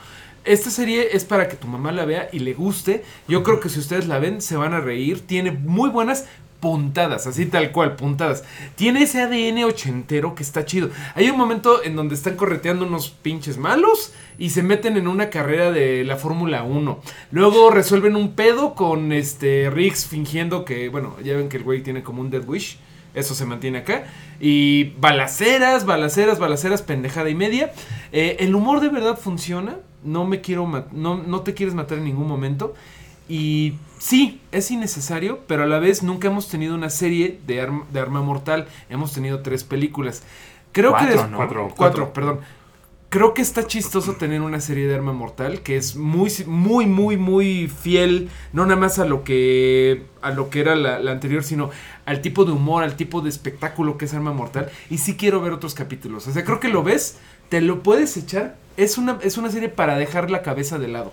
Esta 0.45 0.69
serie 0.69 1.09
es 1.11 1.25
para 1.25 1.49
que 1.49 1.57
tu 1.57 1.67
mamá 1.67 1.91
la 1.91 2.05
vea 2.05 2.29
y 2.31 2.39
le 2.39 2.53
guste. 2.53 3.03
Yo 3.27 3.43
creo 3.43 3.59
que 3.59 3.67
si 3.67 3.79
ustedes 3.79 4.07
la 4.07 4.19
ven 4.19 4.41
se 4.41 4.55
van 4.55 4.73
a 4.73 4.79
reír. 4.79 5.27
Tiene 5.27 5.51
muy 5.51 5.89
buenas 5.89 6.27
puntadas, 6.61 7.27
así 7.27 7.47
tal 7.47 7.71
cual, 7.71 7.97
puntadas. 7.97 8.45
Tiene 8.75 9.03
ese 9.03 9.21
ADN 9.21 9.65
ochentero 9.65 10.35
que 10.35 10.43
está 10.43 10.63
chido. 10.63 10.89
Hay 11.15 11.29
un 11.29 11.37
momento 11.37 11.83
en 11.83 11.97
donde 11.97 12.15
están 12.15 12.37
correteando 12.37 12.85
unos 12.85 13.09
pinches 13.09 13.57
malos 13.57 14.13
y 14.37 14.51
se 14.51 14.63
meten 14.63 14.95
en 14.95 15.07
una 15.07 15.29
carrera 15.29 15.71
de 15.71 16.05
la 16.05 16.15
Fórmula 16.15 16.63
1. 16.63 17.01
Luego 17.31 17.71
resuelven 17.71 18.15
un 18.15 18.33
pedo 18.35 18.75
con 18.75 19.11
este 19.11 19.69
Riggs 19.69 20.05
fingiendo 20.05 20.63
que, 20.63 20.87
bueno, 20.87 21.17
ya 21.23 21.35
ven 21.35 21.49
que 21.49 21.57
el 21.57 21.63
güey 21.63 21.81
tiene 21.83 22.03
como 22.03 22.21
un 22.21 22.29
Dead 22.29 22.47
Wish. 22.47 22.77
Eso 23.13 23.33
se 23.33 23.45
mantiene 23.45 23.79
acá. 23.79 24.05
Y 24.39 24.91
balaceras, 24.99 25.85
balaceras, 25.85 26.39
balaceras, 26.39 26.81
pendejada 26.81 27.29
y 27.29 27.35
media. 27.35 27.73
Eh, 28.13 28.37
el 28.39 28.55
humor 28.55 28.79
de 28.79 28.89
verdad 28.89 29.17
funciona. 29.17 29.77
No 30.03 30.25
me 30.25 30.41
quiero 30.41 30.87
no, 30.91 31.17
no 31.17 31.41
te 31.41 31.53
quieres 31.53 31.75
matar 31.75 31.97
en 31.97 32.05
ningún 32.05 32.27
momento. 32.27 32.75
Y 33.31 33.75
sí, 33.97 34.41
es 34.51 34.69
innecesario, 34.71 35.39
pero 35.47 35.63
a 35.63 35.65
la 35.65 35.79
vez 35.79 36.03
nunca 36.03 36.27
hemos 36.27 36.49
tenido 36.49 36.75
una 36.75 36.89
serie 36.89 37.39
de, 37.47 37.61
arm- 37.61 37.85
de 37.93 37.99
Arma 38.01 38.21
Mortal. 38.21 38.67
Hemos 38.89 39.13
tenido 39.13 39.39
tres 39.41 39.63
películas. 39.63 40.23
Creo 40.73 40.91
que... 40.91 41.05
Cuatro, 41.05 41.21
des- 41.21 41.31
¿no? 41.31 41.37
Cuatro. 41.37 41.73
Cuatro, 41.77 42.13
perdón. 42.13 42.39
Creo 43.07 43.33
que 43.33 43.41
está 43.41 43.65
chistoso 43.67 44.13
tener 44.13 44.41
una 44.41 44.59
serie 44.59 44.85
de 44.87 44.95
Arma 44.95 45.13
Mortal 45.13 45.61
que 45.61 45.77
es 45.77 45.95
muy, 45.95 46.29
muy, 46.45 46.87
muy, 46.87 47.15
muy 47.17 47.67
fiel, 47.69 48.29
no 48.53 48.65
nada 48.65 48.79
más 48.79 48.99
a 48.99 49.05
lo 49.05 49.23
que, 49.23 50.05
a 50.21 50.31
lo 50.31 50.49
que 50.49 50.59
era 50.61 50.75
la, 50.75 50.99
la 50.99 51.11
anterior, 51.11 51.43
sino 51.43 51.69
al 52.05 52.21
tipo 52.21 52.43
de 52.45 52.51
humor, 52.51 52.83
al 52.83 52.95
tipo 52.97 53.21
de 53.21 53.29
espectáculo 53.29 53.97
que 53.97 54.05
es 54.05 54.13
Arma 54.13 54.33
Mortal. 54.33 54.69
Y 54.89 54.97
sí 54.97 55.15
quiero 55.15 55.39
ver 55.41 55.53
otros 55.53 55.73
capítulos. 55.73 56.27
O 56.27 56.33
sea, 56.33 56.43
creo 56.43 56.59
que 56.59 56.69
lo 56.69 56.83
ves, 56.83 57.17
te 57.49 57.61
lo 57.61 57.81
puedes 57.83 58.15
echar. 58.17 58.57
Es 58.75 58.97
una, 58.97 59.19
es 59.21 59.37
una 59.37 59.49
serie 59.51 59.69
para 59.69 59.97
dejar 59.97 60.31
la 60.31 60.41
cabeza 60.41 60.79
de 60.79 60.87
lado. 60.89 61.11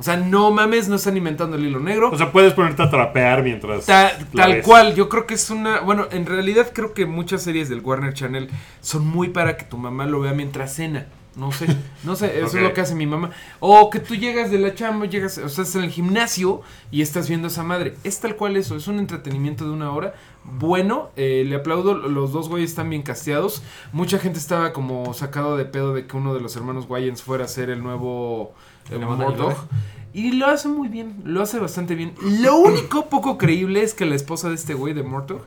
O 0.00 0.02
sea, 0.02 0.16
no 0.16 0.50
mames, 0.50 0.88
no 0.88 0.96
están 0.96 1.16
inventando 1.18 1.56
el 1.58 1.66
hilo 1.66 1.78
negro. 1.78 2.10
O 2.10 2.16
sea, 2.16 2.32
puedes 2.32 2.54
ponerte 2.54 2.82
a 2.82 2.88
trapear 2.88 3.42
mientras. 3.42 3.84
Ta- 3.84 4.12
tal 4.34 4.54
ves. 4.54 4.66
cual, 4.66 4.94
yo 4.94 5.10
creo 5.10 5.26
que 5.26 5.34
es 5.34 5.50
una. 5.50 5.80
Bueno, 5.80 6.08
en 6.10 6.24
realidad 6.24 6.72
creo 6.72 6.94
que 6.94 7.04
muchas 7.04 7.42
series 7.42 7.68
del 7.68 7.80
Warner 7.80 8.14
Channel 8.14 8.48
son 8.80 9.06
muy 9.06 9.28
para 9.28 9.58
que 9.58 9.64
tu 9.66 9.76
mamá 9.76 10.06
lo 10.06 10.20
vea 10.20 10.32
mientras 10.32 10.74
cena. 10.74 11.06
No 11.36 11.52
sé, 11.52 11.66
no 12.02 12.16
sé, 12.16 12.38
eso 12.40 12.56
es 12.56 12.62
lo 12.62 12.72
que 12.72 12.80
hace 12.80 12.94
mi 12.94 13.06
mamá. 13.06 13.30
O 13.60 13.88
que 13.90 14.00
tú 14.00 14.14
llegas 14.16 14.50
de 14.50 14.58
la 14.58 14.74
chamba, 14.74 15.04
llegas, 15.06 15.38
o 15.38 15.48
sea, 15.48 15.62
estás 15.64 15.76
en 15.76 15.84
el 15.84 15.90
gimnasio 15.90 16.62
y 16.90 17.02
estás 17.02 17.28
viendo 17.28 17.46
a 17.46 17.50
esa 17.50 17.62
madre. 17.62 17.94
Es 18.02 18.18
tal 18.20 18.34
cual 18.36 18.56
eso, 18.56 18.74
es 18.76 18.88
un 18.88 18.98
entretenimiento 18.98 19.64
de 19.64 19.70
una 19.70 19.92
hora. 19.92 20.14
Bueno, 20.44 21.10
eh, 21.16 21.44
le 21.46 21.54
aplaudo, 21.56 21.94
los 21.94 22.32
dos 22.32 22.48
güeyes 22.48 22.70
están 22.70 22.90
bien 22.90 23.02
casteados. 23.02 23.62
Mucha 23.92 24.18
gente 24.18 24.38
estaba 24.38 24.72
como 24.72 25.12
sacado 25.14 25.56
de 25.56 25.66
pedo 25.66 25.94
de 25.94 26.06
que 26.06 26.16
uno 26.16 26.34
de 26.34 26.40
los 26.40 26.56
hermanos 26.56 26.86
Wayans 26.88 27.22
fuera 27.22 27.44
a 27.44 27.48
ser 27.48 27.70
el 27.70 27.82
nuevo 27.82 28.52
eh, 28.88 28.94
¿El 28.94 29.00
nuevo 29.00 29.16
Murdoch. 29.16 29.38
Nightcrawler? 29.48 29.90
Y 30.12 30.32
lo 30.32 30.46
hace 30.46 30.68
muy 30.68 30.88
bien, 30.88 31.14
lo 31.24 31.40
hace 31.42 31.58
bastante 31.60 31.94
bien. 31.94 32.12
Lo 32.40 32.56
único 32.56 33.08
poco 33.08 33.38
creíble 33.38 33.82
es 33.82 33.94
que 33.94 34.06
la 34.06 34.16
esposa 34.16 34.48
de 34.48 34.56
este 34.56 34.74
güey 34.74 34.92
de 34.92 35.02
Murdoch 35.04 35.42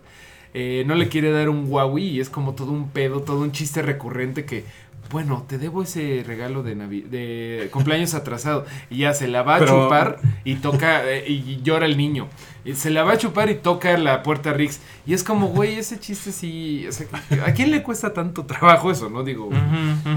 eh, 0.54 0.84
no 0.88 0.96
le 0.96 1.10
quiere 1.10 1.32
dar 1.32 1.50
un 1.50 1.66
Huawei 1.68 2.06
y 2.08 2.20
es 2.22 2.30
como 2.30 2.54
todo 2.54 2.72
un 2.72 2.90
pedo, 2.90 3.22
todo 3.24 3.42
un 3.42 3.52
chiste 3.52 3.82
recurrente 3.82 4.46
que, 4.46 4.64
bueno, 5.12 5.44
te 5.50 5.58
debo 5.58 5.84
ese 5.84 6.24
regalo 6.26 6.64
de, 6.64 6.78
Navi- 6.78 7.04
de 7.04 7.68
cumpleaños 7.74 8.14
atrasado. 8.14 8.66
Y 8.90 9.00
ya 9.00 9.14
se 9.14 9.28
la 9.28 9.44
va 9.44 9.56
a 9.58 9.60
Pero- 9.60 9.84
chupar 9.84 10.20
y 10.46 10.56
toca, 10.56 11.04
eh, 11.12 11.26
y 11.30 11.60
llora 11.62 11.86
el 11.86 11.98
niño. 11.98 12.28
Y 12.66 12.76
se 12.76 12.90
la 12.92 13.04
va 13.04 13.14
a 13.14 13.18
chupar 13.18 13.50
y 13.50 13.56
toca 13.56 13.98
la 13.98 14.24
puerta 14.24 14.54
Rix. 14.54 14.80
Y 15.06 15.14
es 15.14 15.24
como, 15.26 15.48
güey, 15.48 15.76
ese 15.78 16.00
chiste 16.00 16.32
sí. 16.32 16.86
o 16.88 16.92
sea, 16.94 17.08
¿A 17.46 17.52
quién 17.54 17.72
le 17.72 17.84
cuesta 17.84 18.14
tanto 18.14 18.46
trabajo 18.46 18.90
eso, 18.90 19.10
no? 19.10 19.24
Digo, 19.24 19.50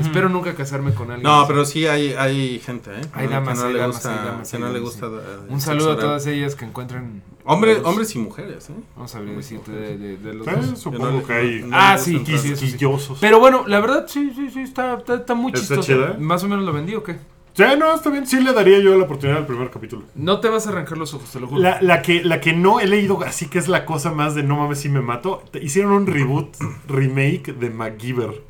espero 0.01 0.29
nunca 0.29 0.55
casarme 0.55 0.95
con 0.95 1.11
alguien. 1.11 1.25
No, 1.25 1.41
así. 1.41 1.49
pero 1.49 1.65
sí 1.65 1.87
hay, 1.87 2.13
hay 2.13 2.61
gente, 2.61 2.91
¿eh? 2.93 3.01
Hay 3.13 3.27
Que 3.27 3.35
damas, 3.35 3.59
no 3.59 3.69
le 3.71 3.85
gusta, 3.87 4.43
que 4.49 4.59
no 4.59 4.69
le 4.73 4.79
gusta. 4.79 5.07
eh, 5.07 5.39
Un 5.49 5.61
saludo 5.61 5.93
a 5.93 5.99
todas 5.99 6.27
ellas 6.29 6.55
que 6.55 6.65
encuentran. 6.67 7.21
Hombres, 7.45 7.79
los- 7.79 7.87
hombres 7.87 8.15
y 8.15 8.19
mujeres, 8.19 8.71
¿eh? 8.71 8.75
Vamos 8.95 9.15
a 9.15 9.21
ver, 9.21 9.37
decirte 9.37 9.71
de, 9.73 9.99
de- 9.99 10.17
de 10.17 10.35
los 10.35 10.47
dos. 10.47 10.55
Eh, 10.57 10.77
supongo 10.77 11.07
Que 11.07 11.13
no 11.13 11.19
le- 11.21 11.25
que 11.25 11.33
hay. 11.33 11.63
no 11.65 11.77
Ah, 11.77 11.97
sí, 11.99 12.17
entrar. 12.17 12.39
sí, 12.39 12.49
sí, 12.51 12.57
sí. 12.57 12.65
quisquillosos. 12.67 13.19
Pero 13.21 13.41
bueno, 13.41 13.65
la 13.67 13.81
verdad, 13.81 14.07
sí, 14.09 14.33
sí, 14.35 14.51
sí, 14.53 14.61
está, 14.61 14.95
está, 14.99 15.15
está 15.17 15.35
muy 15.35 15.53
¿Está 15.53 15.61
chistoso. 15.61 15.83
chida? 15.83 16.17
¿Más 16.19 16.43
o 16.45 16.49
menos 16.49 16.65
lo 16.65 16.73
vendí 16.73 16.95
o 16.95 17.03
qué? 17.03 17.17
Sí, 17.57 17.63
no, 17.79 17.95
está 17.95 18.11
bien. 18.11 18.27
Sí 18.27 18.39
le 18.39 18.53
daría 18.53 18.79
yo 18.81 18.97
la 18.99 19.05
oportunidad 19.05 19.39
al 19.39 19.47
primer 19.47 19.71
capítulo. 19.71 20.03
No 20.15 20.41
te 20.41 20.49
vas 20.51 20.67
a 20.67 20.71
arrancar 20.71 20.99
los 20.99 21.15
ojos, 21.15 21.31
te 21.31 21.41
lo 21.41 21.47
juro. 21.47 21.63
La, 21.63 21.81
la 21.81 22.03
que, 22.03 22.23
la 22.23 22.39
que 22.39 22.53
no 22.53 22.81
he 22.81 22.87
leído, 22.87 23.23
así 23.23 23.47
que 23.47 23.59
es 23.59 23.67
la 23.67 23.87
cosa 23.87 24.13
más 24.13 24.35
de 24.35 24.43
no 24.43 24.57
mames 24.57 24.81
si 24.81 24.91
me 24.91 25.01
mato. 25.01 25.43
Hicieron 25.61 25.93
un 25.93 26.07
reboot, 26.07 26.55
remake 26.89 27.55
de 27.55 27.71
MacGyver. 27.71 28.43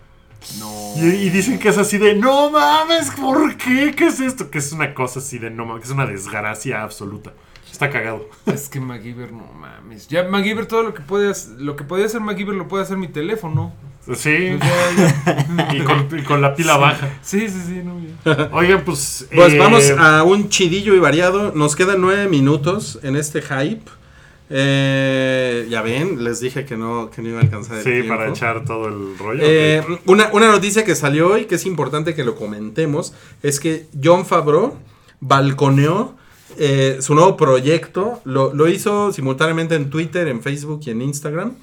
No. 0.59 0.95
Y, 0.97 1.07
y 1.07 1.31
dicen 1.31 1.61
que 1.61 1.69
es 1.69 1.79
así 1.79 1.99
de 1.99 2.17
no 2.17 2.51
mames, 2.51 3.11
¿por 3.13 3.57
qué? 3.57 3.95
¿Qué 3.97 4.09
es 4.09 4.19
esto? 4.19 4.51
Que 4.51 4.59
es 4.59 4.73
una 4.73 4.93
cosa 4.93 5.21
así 5.21 5.39
de 5.39 5.51
no 5.51 5.67
mames, 5.67 5.83
que 5.83 5.87
es 5.87 5.95
una 5.95 6.07
desgracia 6.07 6.83
absoluta. 6.83 7.33
Está 7.71 7.91
cagado. 7.91 8.29
Es 8.47 8.69
que 8.69 8.81
MacGyver, 8.81 9.33
no 9.33 9.47
mames. 9.53 10.09
Ya 10.09 10.25
MacGyver, 10.25 10.67
todo 10.67 10.83
lo 10.83 10.95
que 10.95 11.03
puede 11.03 11.33
lo 11.59 11.77
que 11.77 11.85
podía 11.85 12.07
hacer 12.07 12.21
MacGyver 12.21 12.55
lo 12.57 12.67
puede 12.67 12.83
hacer 12.83 12.97
mi 12.97 13.07
teléfono. 13.07 13.73
Sí, 14.15 14.57
Pues 14.59 15.75
y 15.75 15.81
con, 15.81 16.09
y 16.19 16.23
con 16.23 16.41
la 16.41 16.55
pila 16.55 16.77
baja. 16.77 17.09
Sí, 17.23 17.49
sí, 17.49 17.61
sí, 17.67 17.83
no. 17.85 17.97
Oigan, 18.53 18.85
pues. 18.85 19.27
Pues 19.35 19.55
eh, 19.55 19.59
vamos 19.59 19.91
a 19.99 20.23
un 20.23 20.49
chidillo 20.49 20.95
y 20.95 20.99
variado. 21.01 21.53
Nos 21.55 21.75
quedan 21.75 22.01
nueve 22.01 22.29
minutos 22.29 22.99
en 23.03 23.17
este 23.17 23.43
hype. 23.43 23.83
Eh, 24.49 25.67
ya 25.69 25.83
ven, 25.83 26.23
les 26.23 26.41
dije 26.41 26.65
que 26.65 26.77
no, 26.77 27.11
que 27.11 27.21
no 27.21 27.31
iba 27.31 27.39
a 27.41 27.43
alcanzar 27.43 27.79
el 27.79 27.83
Sí, 27.85 27.91
tiempo. 27.91 28.11
para 28.17 28.31
echar 28.31 28.65
todo 28.65 28.87
el 28.87 29.19
rollo. 29.19 29.41
Eh, 29.43 29.83
una, 30.07 30.29
una 30.33 30.49
noticia 30.53 30.85
que 30.85 30.95
salió 30.95 31.33
hoy, 31.33 31.47
que 31.47 31.57
es 31.57 31.67
importante 31.67 32.15
que 32.15 32.23
lo 32.25 32.37
comentemos, 32.37 33.13
es 33.43 33.59
que 33.59 33.87
John 34.03 34.25
Favreau 34.25 34.77
balconeó 35.21 36.15
eh, 36.59 36.99
su 37.01 37.15
nuevo 37.15 37.37
proyecto. 37.37 38.21
Lo, 38.25 38.55
lo 38.55 38.69
hizo 38.69 39.13
simultáneamente 39.13 39.75
en 39.75 39.91
Twitter, 39.91 40.29
en 40.29 40.41
Facebook 40.43 40.81
y 40.87 40.91
en 40.91 41.03
Instagram. 41.03 41.55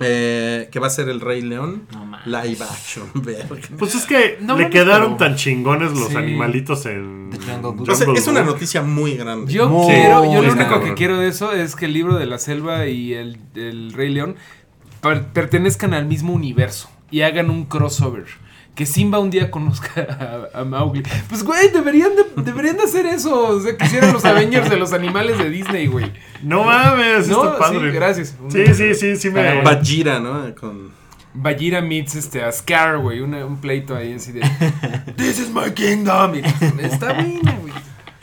Eh, 0.00 0.68
que 0.72 0.80
va 0.80 0.88
a 0.88 0.90
ser 0.90 1.08
el 1.08 1.20
Rey 1.20 1.40
León 1.40 1.86
No 1.92 2.18
live 2.26 2.58
action. 2.68 3.08
verga. 3.14 3.68
Pues 3.78 3.94
es 3.94 4.06
que 4.06 4.38
No 4.40 4.56
le 4.58 4.68
quedaron 4.70 5.16
pero- 5.16 5.28
tan 5.30 5.36
chingones 5.36 5.92
los 5.92 6.08
Sí. 6.08 6.16
animalitos 6.16 6.84
en. 6.86 7.30
Jungle. 7.62 7.92
O 7.92 7.94
sea, 7.94 8.06
es 8.14 8.26
una 8.26 8.40
Book. 8.42 8.54
noticia 8.54 8.82
muy 8.82 9.16
grande. 9.16 9.52
Yo 9.52 9.68
Muy 9.68 9.86
quiero, 9.86 10.24
yo 10.32 10.42
lo 10.42 10.52
único 10.52 10.80
que 10.82 10.94
quiero 10.94 11.18
de 11.18 11.28
eso 11.28 11.52
es 11.52 11.76
que 11.76 11.84
el 11.86 11.92
libro 11.92 12.16
de 12.16 12.26
la 12.26 12.38
selva 12.38 12.86
y 12.86 13.12
el, 13.14 13.38
el 13.54 13.92
Rey 13.92 14.10
León 14.12 14.36
per- 15.00 15.26
pertenezcan 15.28 15.94
al 15.94 16.06
mismo 16.06 16.32
universo 16.32 16.90
y 17.10 17.20
hagan 17.22 17.50
un 17.50 17.64
crossover. 17.66 18.24
Que 18.74 18.86
Simba 18.86 19.20
un 19.20 19.30
día 19.30 19.50
conozca 19.52 20.48
a, 20.52 20.60
a 20.60 20.64
Mowgli. 20.64 21.02
Pues, 21.28 21.44
güey, 21.44 21.68
deberían 21.70 22.10
de, 22.16 22.42
deberían 22.42 22.76
de 22.76 22.82
hacer 22.82 23.06
eso. 23.06 23.48
O 23.56 23.60
sea, 23.60 23.76
que 23.76 23.84
hicieran 23.84 24.12
los 24.12 24.24
Avengers 24.24 24.68
de 24.68 24.76
los 24.76 24.92
animales 24.92 25.38
de 25.38 25.48
Disney, 25.48 25.86
güey. 25.86 26.12
No 26.42 26.64
mames, 26.64 27.28
No, 27.28 27.44
está 27.44 27.58
padre. 27.58 27.90
sí, 27.90 27.96
gracias. 27.96 28.36
Sí, 28.48 28.74
sí, 28.74 28.94
sí, 28.94 29.16
sí 29.16 29.30
me. 29.30 29.62
Bajira, 29.62 30.18
¿no? 30.18 30.52
Con... 30.56 30.90
Bagheera 31.34 31.80
meets 31.82 32.14
este, 32.16 32.42
a 32.42 32.50
Scar, 32.52 32.98
güey. 32.98 33.20
una- 33.20 33.44
Un 33.46 33.60
pleito 33.60 33.94
ahí 33.96 34.12
así 34.14 34.32
de. 34.32 34.40
This 35.16 35.38
is 35.40 35.50
my 35.50 35.70
kingdom. 35.72 36.34
Y 36.34 36.42
está 36.84 37.12
bien, 37.12 37.40
güey. 37.42 37.72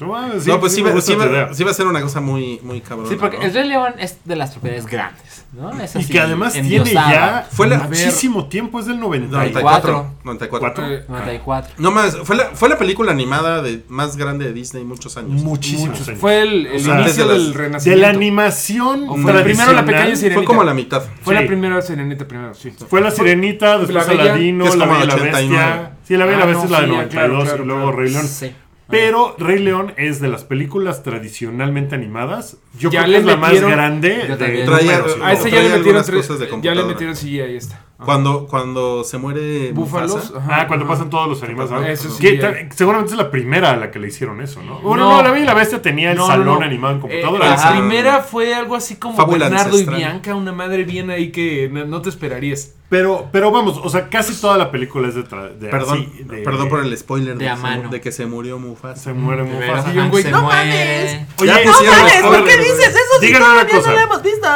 No 0.01 0.07
mames, 0.07 0.47
no, 0.47 0.59
pues 0.59 0.73
sí, 0.73 0.81
me 0.83 0.91
va, 0.91 0.99
sí, 0.99 1.13
va- 1.15 1.53
sí 1.53 1.63
va 1.63 1.71
a 1.71 1.73
ser 1.73 1.85
una 1.87 2.01
cosa 2.01 2.19
muy, 2.21 2.59
muy 2.63 2.81
cabrona. 2.81 3.09
Sí, 3.09 3.15
porque 3.19 3.37
¿no? 3.37 3.43
el 3.43 3.53
Rey 3.53 3.67
León 3.69 3.93
es 3.99 4.17
de 4.25 4.35
las 4.35 4.51
propiedades 4.51 4.85
grandes, 4.87 5.45
¿no? 5.53 5.69
Es 5.79 5.95
Y 5.95 5.99
así, 5.99 6.11
que 6.11 6.19
además 6.19 6.53
tiene 6.53 6.91
ya 6.91 7.47
Fue 7.51 7.67
la- 7.67 7.77
muchísimo 7.79 8.47
tiempo, 8.47 8.79
es 8.79 8.87
del 8.87 8.99
94. 8.99 9.61
94. 9.61 10.15
94. 10.23 10.59
Cuatro. 10.59 10.87
Eh, 10.87 11.05
94. 11.07 11.73
No 11.77 11.91
más, 11.91 12.17
fue 12.23 12.35
la, 12.35 12.45
fue 12.53 12.67
la 12.69 12.77
película 12.77 13.11
animada 13.11 13.61
de, 13.61 13.83
más 13.89 14.17
grande 14.17 14.45
de 14.45 14.53
Disney 14.53 14.83
muchos 14.83 15.15
años. 15.17 15.41
Muchísimos 15.43 15.89
muchos. 15.89 16.07
años. 16.07 16.19
Fue 16.19 16.41
el, 16.41 16.65
el 16.67 16.75
O 16.77 16.79
sea, 16.79 17.01
inicio 17.01 17.27
desde 17.27 17.33
las- 17.33 17.43
del 17.43 17.53
De 17.53 17.57
renacimiento. 17.59 18.01
la 18.01 18.09
animación 18.09 19.05
O 19.09 19.17
fue 19.17 19.43
primero 19.43 19.73
la 19.73 19.85
pequeña 19.85 20.15
sirenita. 20.15 20.33
Fue 20.35 20.45
como 20.45 20.63
la 20.63 20.73
mitad. 20.73 21.03
Fue 21.21 21.35
Sí. 21.35 21.41
la 21.41 21.47
primera 21.47 21.81
sirenita 21.81 22.27
primero, 22.27 22.53
sí. 22.53 22.71
Fue 22.89 23.01
la 23.01 23.11
sirenita, 23.11 23.77
después 23.77 24.07
La 24.07 24.13
Aladino, 24.13 24.65
la 24.75 24.85
Bella 24.85 25.03
y 25.03 25.07
la 25.07 25.13
89. 25.15 25.65
Bestia. 25.65 25.91
Sí, 26.07 26.17
la 26.17 26.25
Bella 26.25 26.37
y 26.37 26.41
Ah, 26.41 26.45
la 26.45 26.45
Bestia 26.47 26.63
no, 26.63 26.65
es 26.65 26.71
la 26.71 26.79
de 26.81 26.85
sí, 26.85 26.91
ya, 26.91 26.97
92 26.97 27.43
claro, 27.43 27.43
claro, 27.43 27.63
y 27.63 27.67
luego. 27.67 27.91
Rey 27.91 28.11
León. 28.11 28.27
Sí. 28.27 28.51
Pero 28.91 29.35
Rey 29.39 29.59
León 29.59 29.93
es 29.97 30.19
de 30.19 30.27
las 30.27 30.43
películas 30.43 31.01
tradicionalmente 31.03 31.95
animadas. 31.95 32.57
Yo 32.77 32.89
Ya 32.91 33.03
creo 33.03 33.13
que 33.13 33.19
es 33.19 33.25
la 33.25 33.37
más 33.37 33.59
grande 33.61 34.09
de 34.09 34.35
también. 34.37 34.65
Traía- 34.65 34.97
números. 34.99 35.17
A 35.23 35.33
ese 35.33 35.49
ya 35.51 35.61
le 35.61 35.69
metieron 35.69 36.03
tres, 36.05 36.27
cosas 36.27 36.39
de 36.39 36.49
ya 36.61 36.75
le 36.75 36.83
metieron 36.83 37.15
sí, 37.15 37.39
ahí 37.39 37.55
está. 37.55 37.85
Cuando, 38.05 38.47
cuando 38.47 39.03
se 39.03 39.17
muere 39.17 39.71
Búfalos. 39.73 40.33
Ajá, 40.35 40.61
Ah, 40.61 40.67
cuando 40.67 40.85
ajá. 40.85 40.93
pasan 40.95 41.09
todos 41.09 41.27
los 41.27 41.43
animales. 41.43 41.71
¿no? 41.71 41.83
Eso 41.85 42.09
sí, 42.09 42.37
ta- 42.39 42.53
seguramente 42.75 43.13
es 43.13 43.17
la 43.17 43.29
primera 43.31 43.71
a 43.71 43.77
la 43.77 43.91
que 43.91 43.99
le 43.99 44.07
hicieron 44.07 44.41
eso, 44.41 44.61
¿no? 44.63 44.79
Bueno, 44.79 45.03
No. 45.09 45.17
no, 45.17 45.23
la 45.23 45.31
Bella 45.31 45.43
y 45.43 45.47
la 45.47 45.53
Bestia 45.53 45.81
tenía 45.81 46.11
el 46.11 46.17
No, 46.17 46.23
no, 46.23 46.27
salón 46.29 46.59
no. 46.59 46.65
animado 46.65 46.93
en 46.93 46.97
Eh, 46.99 47.01
computadora. 47.01 47.45
la 47.49 47.53
Ajá. 47.53 47.71
primera 47.71 48.19
fue 48.21 48.53
algo 48.55 48.75
así 48.75 48.95
como 48.95 49.15
Fábula 49.15 49.45
Bernardo 49.49 49.69
ancestral. 49.71 49.95
y 49.97 49.99
Bianca, 49.99 50.35
una 50.35 50.51
madre 50.51 50.83
bien 50.83 51.09
ahí 51.09 51.31
que 51.31 51.69
no, 51.71 51.85
no 51.85 52.01
te 52.01 52.09
esperarías. 52.09 52.73
Pero, 52.89 53.29
pero 53.31 53.51
vamos, 53.51 53.79
o 53.81 53.89
sea, 53.89 54.09
casi 54.09 54.33
toda 54.41 54.57
la 54.57 54.69
película 54.69 55.07
es 55.07 55.15
de. 55.15 55.21
de 55.23 55.69
perdón, 55.69 56.09
así, 56.11 56.23
de- 56.23 56.41
perdón 56.43 56.67
por 56.67 56.81
el 56.81 56.97
spoiler 56.97 57.37
de 57.37 57.45
de, 57.45 57.87
de 57.89 58.01
que 58.01 58.11
se 58.11 58.25
murió 58.25 58.59
Mufasa. 58.59 59.01
Se 59.01 59.13
muere 59.13 59.43
Mufasa. 59.43 59.93
Y 59.93 59.97
un 59.99 60.09
güey, 60.09 60.23
se 60.23 60.31
¡no. 60.31 60.45
Oye, 60.47 61.25
Ya 61.45 61.63
no 61.63 61.71
mames, 61.71 62.13
spoiler, 62.19 62.21
¿por 62.21 62.43
qué 62.45 62.57
dices 62.57 62.89
eso? 62.89 63.21
Díganme 63.21 63.45
una 63.51 63.67
cosa. 63.67 64.03
hemos 64.03 64.21
visto. 64.21 64.47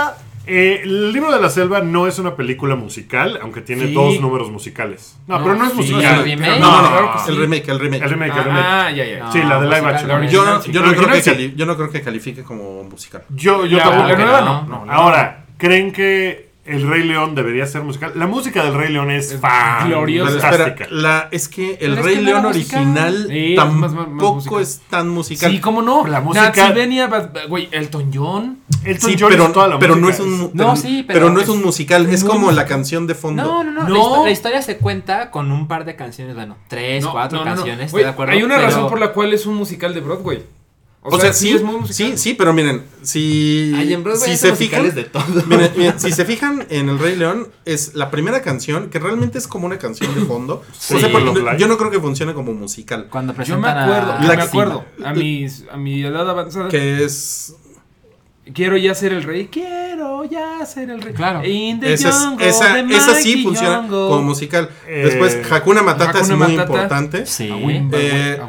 Eh, 0.48 0.82
el 0.84 1.12
libro 1.12 1.32
de 1.32 1.41
la 1.41 1.50
selva 1.50 1.82
no 1.82 2.08
es 2.08 2.20
una 2.20 2.36
película 2.36 2.76
musical, 2.76 3.39
aunque 3.41 3.62
tiene 3.62 3.88
Sí. 3.88 3.93
dos 3.93 4.20
números 4.22 4.52
musicales. 4.52 5.18
No, 5.28 5.39
No, 5.39 5.43
pero 5.43 5.56
no 5.58 5.66
es 5.66 5.72
sí, 5.72 5.78
musical. 5.78 6.20
el 6.20 6.24
remake. 6.24 6.60
No, 6.60 6.82
no, 6.82 7.20
sí. 7.26 7.32
el 7.32 7.38
remake, 7.38 7.70
el 7.70 7.80
remake. 7.80 8.04
El 8.04 8.10
remake, 8.10 8.38
el 8.38 8.43
remake. 8.43 8.66
Ah, 8.68 8.91
ya, 8.91 9.06
ya. 9.06 9.32
Sí, 9.32 9.39
la 9.39 9.60
de 9.60 9.66
live 9.68 9.82
musical, 9.82 9.96
action. 9.96 10.10
la 10.22 10.28
Yo, 10.28 10.46
no- 10.46 10.64
yo, 10.66 10.82
no 10.82 10.93
creo 10.93 11.10
que 11.10 11.22
sí. 11.22 11.54
yo 11.56 11.66
no 11.66 11.76
creo 11.76 11.89
que 11.89 12.02
califique 12.02 12.43
como 12.43 12.84
musical. 12.84 13.24
Yo, 13.30 13.66
yo 13.66 13.78
La- 13.78 13.84
tampoco. 13.86 14.08
la 14.10 14.16
nueva 14.16 14.41
no. 14.41 14.64
no. 14.68 14.86
no, 14.86 14.91
Ahora, 14.91 15.46
¿creen 15.58 15.91
que 15.91 16.45
El 16.66 16.88
Rey 16.89 17.03
León 17.03 17.36
debería 17.36 17.68
ser 17.68 17.84
musical? 17.84 18.13
La 18.16 18.26
música 18.26 18.63
del 18.63 18.74
Rey 18.74 18.91
León 18.91 19.11
es, 19.11 19.39
gloriosa. 19.86 20.39
Fantástica. 20.39 20.88
la, 20.89 21.30
es 21.32 21.47
que 21.47 21.78
el 21.80 21.95
Rey 21.95 22.16
que 22.16 22.22
León 22.24 22.45
original 22.45 23.28
Sí, 23.30 23.53
tampoco 23.55 24.59
es 24.59 24.82
tan 24.89 25.09
musical. 25.09 25.51
Sí, 25.51 25.59
cómo 25.59 25.84
no. 25.84 26.07
La 26.07 26.22
música- 26.22 26.74
güey, 27.47 27.70
Elton 27.72 28.09
John. 28.11 28.57
Elton 28.84 29.09
Sí, 29.11 29.16
John 29.20 29.30
pero, 29.30 29.45
es 29.45 29.53
toda 29.53 29.68
la 29.68 29.80
pero 29.80 29.95
no 29.95 30.09
es 30.09 30.20
un 30.20 30.39
No, 30.39 30.49
pero, 30.53 30.76
sí, 30.76 31.03
pero 31.07 31.20
pero 31.20 31.30
no 31.32 31.38
es 31.39 31.43
es 31.43 31.49
un 31.49 31.61
musical, 31.61 32.07
es 32.09 32.24
como 32.24 32.51
la 32.51 32.66
canción 32.66 33.05
de 33.05 33.13
fondo. 33.16 33.43
No, 33.43 33.63
no, 33.63 33.72
no. 33.72 33.82
La, 33.84 33.89
No. 33.89 34.24
la 34.26 34.32
historia 34.32 34.61
se 34.63 34.78
cuenta 34.78 35.30
con 35.30 35.51
un 35.51 35.68
par 35.68 35.86
de 35.86 35.95
canciones, 35.95 36.34
bueno, 36.36 36.57
tres, 36.68 37.03
No, 37.03 37.11
cuatro 37.11 37.39
no, 37.39 37.45
no, 37.45 37.51
no. 37.51 37.55
canciones, 37.57 37.91
Güey, 37.91 38.01
¿estoy 38.01 38.03
de 38.05 38.09
acuerdo? 38.09 38.34
Hay 38.34 38.41
una 38.43 38.55
Pero- 38.55 38.68
razón 38.68 38.89
por 38.89 38.99
la 38.99 39.11
cual 39.13 39.34
es 39.34 39.45
un 39.45 39.53
musical 39.55 39.93
de 39.93 39.99
Broadway. 40.01 40.43
O, 41.08 41.20
sea, 41.20 41.34
sí, 41.34 41.51
es 41.51 41.62
muy 41.62 41.76
musical. 41.78 42.12
sí, 42.12 42.18
sí, 42.18 42.34
pero 42.34 42.51
miren, 42.51 42.84
si, 43.03 43.72
Ay, 43.76 43.93
en 43.93 44.03
Broadway 44.03 44.24
si 44.26 44.32
hay 44.32 44.38
se 44.38 44.56
fijan, 44.56 44.93
de 44.95 45.03
todo. 45.03 45.24
miren, 45.47 45.72
miren, 45.78 45.99
si 45.99 46.12
se 46.12 46.26
fijan 46.26 46.66
en 46.70 46.89
El 46.89 46.97
Rey 46.99 47.16
León, 47.16 47.47
es 47.66 47.93
la 47.93 48.10
primera 48.10 48.41
canción 48.41 48.89
que 48.89 48.97
realmente 48.99 49.38
es 49.38 49.47
como 49.47 49.68
una 49.68 49.78
canción 49.78 50.14
de 50.16 50.22
fondo. 50.22 50.64
Sí. 50.78 50.93
o 50.95 50.99
sea, 50.99 51.12
porque 51.12 51.56
yo 51.60 51.68
no 51.68 51.78
creo 51.78 51.91
que 51.91 51.99
funcione 51.99 52.34
como 52.34 52.53
musical. 52.53 53.08
Cuando 53.10 53.34
Yo 53.34 53.38
me 53.38 53.45
presentan 53.45 53.78
acuerdo, 53.78 54.12
a... 54.14 54.22
yo 54.22 54.28
me 54.30 54.36
La- 54.36 54.43
acuerdo. 54.43 54.86
A, 55.03 55.14
mis, 55.14 55.64
a 55.72 55.78
mi 55.78 56.03
edad 56.03 56.30
avanzada. 56.30 56.70
Que 56.70 57.03
es. 57.03 57.56
Quiero 58.54 58.78
ya 58.78 58.93
ser 58.93 59.12
el 59.12 59.24
rey. 59.24 59.48
Quiero 59.52 60.24
ya 60.26 60.64
ser 60.66 60.91
el 60.91 61.02
rey. 61.02 61.14
Claro. 61.16 61.43
In 61.43 61.80
the 61.80 61.93
Esa, 61.93 62.10
es- 62.10 62.16
esa, 62.56 62.74
the 62.76 62.96
esa 62.96 63.16
sí 63.16 63.41
funciona 63.43 63.78
jungle. 63.78 63.98
como 64.10 64.22
musical. 64.22 64.70
Eh, 64.88 65.02
Después, 65.06 65.39
Hakuna 65.52 65.82
Matata 65.82 66.20
es 66.20 66.30
muy 66.30 66.38
Matata. 66.38 66.62
importante. 66.64 67.26
Sí. 67.26 67.50
A 67.50 67.56
Wimba, 67.56 67.98
Eh, 68.00 68.39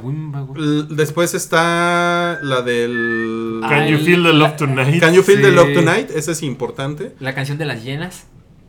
Después 0.91 1.33
está 1.35 2.39
la 2.43 2.61
del. 2.63 3.61
Can 3.67 3.87
you 3.89 3.99
feel 3.99 4.23
the 4.23 4.33
love 4.35 4.57
tonight? 4.57 5.01
Can 5.01 5.15
You 5.15 5.23
Feel 5.23 5.41
the. 5.41 5.51
Love 5.53 5.73
Tonight? 5.75 6.11
Esa 6.11 6.33
es 6.33 6.43
importante. 6.43 7.13
La 7.21 7.35
canción 7.35 7.57
de 7.59 7.65
las 7.65 7.83
llenas. 7.83 8.25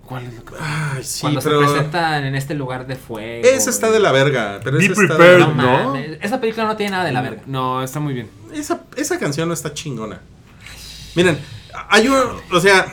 ¿Cuál 0.06 0.24
es 0.26 0.34
la 0.36 0.40
que- 0.42 0.54
Ay, 0.62 1.04
sí, 1.04 1.20
cuando 1.22 1.42
pero. 1.42 1.62
se 1.68 1.68
presentan 1.74 2.24
en 2.24 2.36
este 2.36 2.54
lugar 2.54 2.88
de 2.88 2.96
fuego. 2.96 3.46
Esa 3.46 3.70
está 3.70 3.92
de 3.92 4.00
la 4.00 4.14
verga. 4.14 4.62
Pero 4.64 4.78
Be 4.78 4.86
esa 4.86 4.94
está 5.02 5.02
de 5.02 5.08
prepared, 5.36 5.54
No, 5.56 5.96
Esa 6.22 6.40
película 6.40 6.66
no 6.66 6.78
tiene 6.78 6.92
nada 6.92 7.04
de 7.04 7.12
la 7.12 7.22
verga. 7.22 7.42
No, 7.46 7.84
está 7.84 8.00
muy 8.00 8.14
bien. 8.14 8.30
Esa, 8.54 8.84
esa 8.96 9.20
canción 9.20 9.50
no 9.50 9.54
está 9.54 9.74
chingona. 9.74 10.22
Miren, 11.18 11.38
hay 11.90 12.08
un. 12.08 12.16
O 12.52 12.60
sea. 12.62 12.86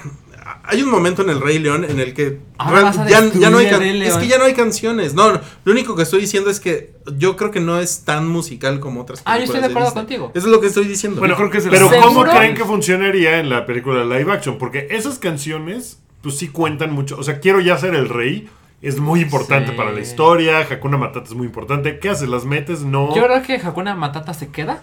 Hay 0.67 0.83
un 0.83 0.91
momento 0.91 1.21
en 1.23 1.29
el 1.31 1.41
Rey 1.43 1.59
León 1.59 1.85
en 1.85 2.01
el 2.01 2.15
que 2.15 2.39
Ahora 2.57 2.73
real- 2.81 2.85
vas 2.85 2.99
a 2.99 3.09
ya, 3.09 3.21
no 3.51 3.59
hay 3.59 3.65
el 3.67 3.71
can- 3.71 3.81
Rey 3.81 3.91
es 3.91 4.09
León. 4.09 4.21
que 4.21 4.29
ya 4.29 4.39
no 4.39 4.45
hay 4.45 4.55
canciones. 4.55 5.13
No, 5.13 5.33
no, 5.33 5.41
lo 5.65 5.73
único 5.73 5.95
que 5.95 6.03
estoy 6.05 6.23
diciendo 6.23 6.49
es 6.49 6.59
que 6.59 6.95
yo 7.19 7.37
creo 7.37 7.51
que 7.51 7.61
no 7.61 7.79
es 7.81 8.05
tan 8.05 8.27
musical 8.27 8.81
como 8.81 9.03
otras 9.03 9.21
Ah, 9.27 9.37
yo 9.37 9.45
estoy 9.45 9.57
de 9.57 9.63
películas 9.65 9.89
acuerdo 9.91 10.07
contigo. 10.07 10.33
Eso 10.35 10.47
es 10.47 10.53
lo 10.53 10.61
que 10.63 10.69
estoy 10.69 10.87
diciendo. 10.87 11.19
Bueno, 11.21 11.37
creo 11.37 11.51
que 11.51 11.59
es 11.59 11.65
de 11.65 11.71
pero 11.71 11.89
¿cómo 11.89 12.03
¿Seguro? 12.03 12.31
creen 12.31 12.55
que 12.55 12.65
funcionaría 12.65 13.41
en 13.41 13.51
la 13.51 13.67
película 13.67 14.05
live 14.05 14.33
action? 14.33 14.57
Porque 14.57 14.87
esas 14.91 15.19
canciones, 15.19 15.99
pues 16.23 16.39
sí 16.39 16.49
cuentan 16.49 16.93
mucho. 16.93 17.19
O 17.19 17.23
sea, 17.23 17.41
quiero 17.41 17.61
ya 17.61 17.77
ser 17.79 17.95
el 17.95 18.09
rey. 18.09 18.49
Es 18.81 18.99
muy 19.01 19.21
importante 19.21 19.73
Sí. 19.73 19.77
para 19.77 19.93
la 19.93 20.01
historia. 20.01 20.61
Hakuna 20.61 20.97
Matata 20.97 21.27
es 21.27 21.35
muy 21.35 21.47
importante. 21.47 21.99
¿Qué 21.99 22.09
haces? 22.11 22.29
¿Las 22.29 22.45
metes? 22.47 22.81
No. 22.83 23.15
Yo 23.15 23.23
creo 23.25 23.43
que 23.43 23.55
Hakuna 23.57 23.95
Matata 23.95 24.33
se 24.35 24.49
queda 24.49 24.83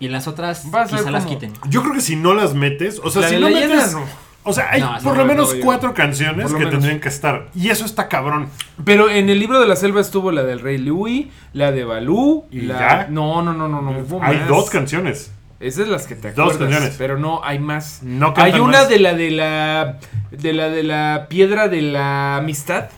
y 0.00 0.08
las 0.08 0.26
otras 0.28 0.66
Va 0.74 0.82
a 0.82 0.88
ser 0.88 0.98
quizá 1.00 1.10
las 1.10 1.24
como- 1.24 1.38
quiten. 1.38 1.52
Yo 1.68 1.82
creo 1.82 1.94
que 1.94 2.00
si 2.00 2.16
no 2.16 2.34
las 2.34 2.54
metes, 2.54 3.00
o 3.02 3.10
sea, 3.10 3.22
La 3.22 3.28
si 3.28 3.34
de 3.36 3.40
no 3.40 3.48
leyenda, 3.48 3.76
metes, 3.76 3.92
no. 3.94 4.04
o 4.42 4.52
sea, 4.52 4.70
hay 4.70 4.80
No, 4.80 4.92
por 5.02 5.12
no, 5.14 5.20
lo 5.20 5.24
menos 5.24 5.50
no, 5.50 5.56
yo- 5.56 5.64
cuatro 5.64 5.94
canciones 5.94 6.42
por 6.44 6.52
lo 6.52 6.58
que 6.58 6.64
menos. 6.66 6.80
tendrían 6.80 7.00
que 7.00 7.08
estar. 7.08 7.48
Y 7.54 7.70
eso 7.70 7.84
está 7.84 8.08
cabrón. 8.08 8.48
Pero 8.84 9.08
en 9.08 9.30
el 9.30 9.38
libro 9.38 9.60
de 9.60 9.66
la 9.66 9.76
selva 9.76 10.00
estuvo 10.00 10.30
la 10.32 10.42
del 10.42 10.60
rey 10.60 10.78
Louis, 10.78 11.28
la 11.52 11.72
de 11.72 11.84
Balú, 11.84 12.44
¿Y 12.50 12.62
la... 12.62 12.78
ya? 12.78 13.06
No, 13.10 13.40
no, 13.42 13.52
no, 13.54 13.68
no, 13.68 13.80
no. 13.82 13.90
hubo 13.98 14.22
Hay 14.22 14.38
más. 14.38 14.48
dos 14.48 14.68
canciones. 14.70 15.32
Esas 15.60 15.88
las 15.88 16.06
que 16.06 16.14
te 16.16 16.32
Dos 16.32 16.54
acuerdas. 16.54 16.58
canciones. 16.58 16.94
Pero 16.98 17.16
no, 17.18 17.40
hay 17.42 17.58
más. 17.58 18.00
No 18.02 18.28
hay 18.28 18.34
cantan 18.34 18.60
una 18.60 18.78
más. 18.80 18.88
de 18.90 18.98
la 18.98 19.14
de 19.14 19.30
la 19.30 19.98
de 20.30 20.52
la 20.52 20.68
de 20.68 20.82
la 20.82 21.26
piedra 21.30 21.68
de 21.68 21.80
la 21.80 22.36
amistad. 22.36 22.90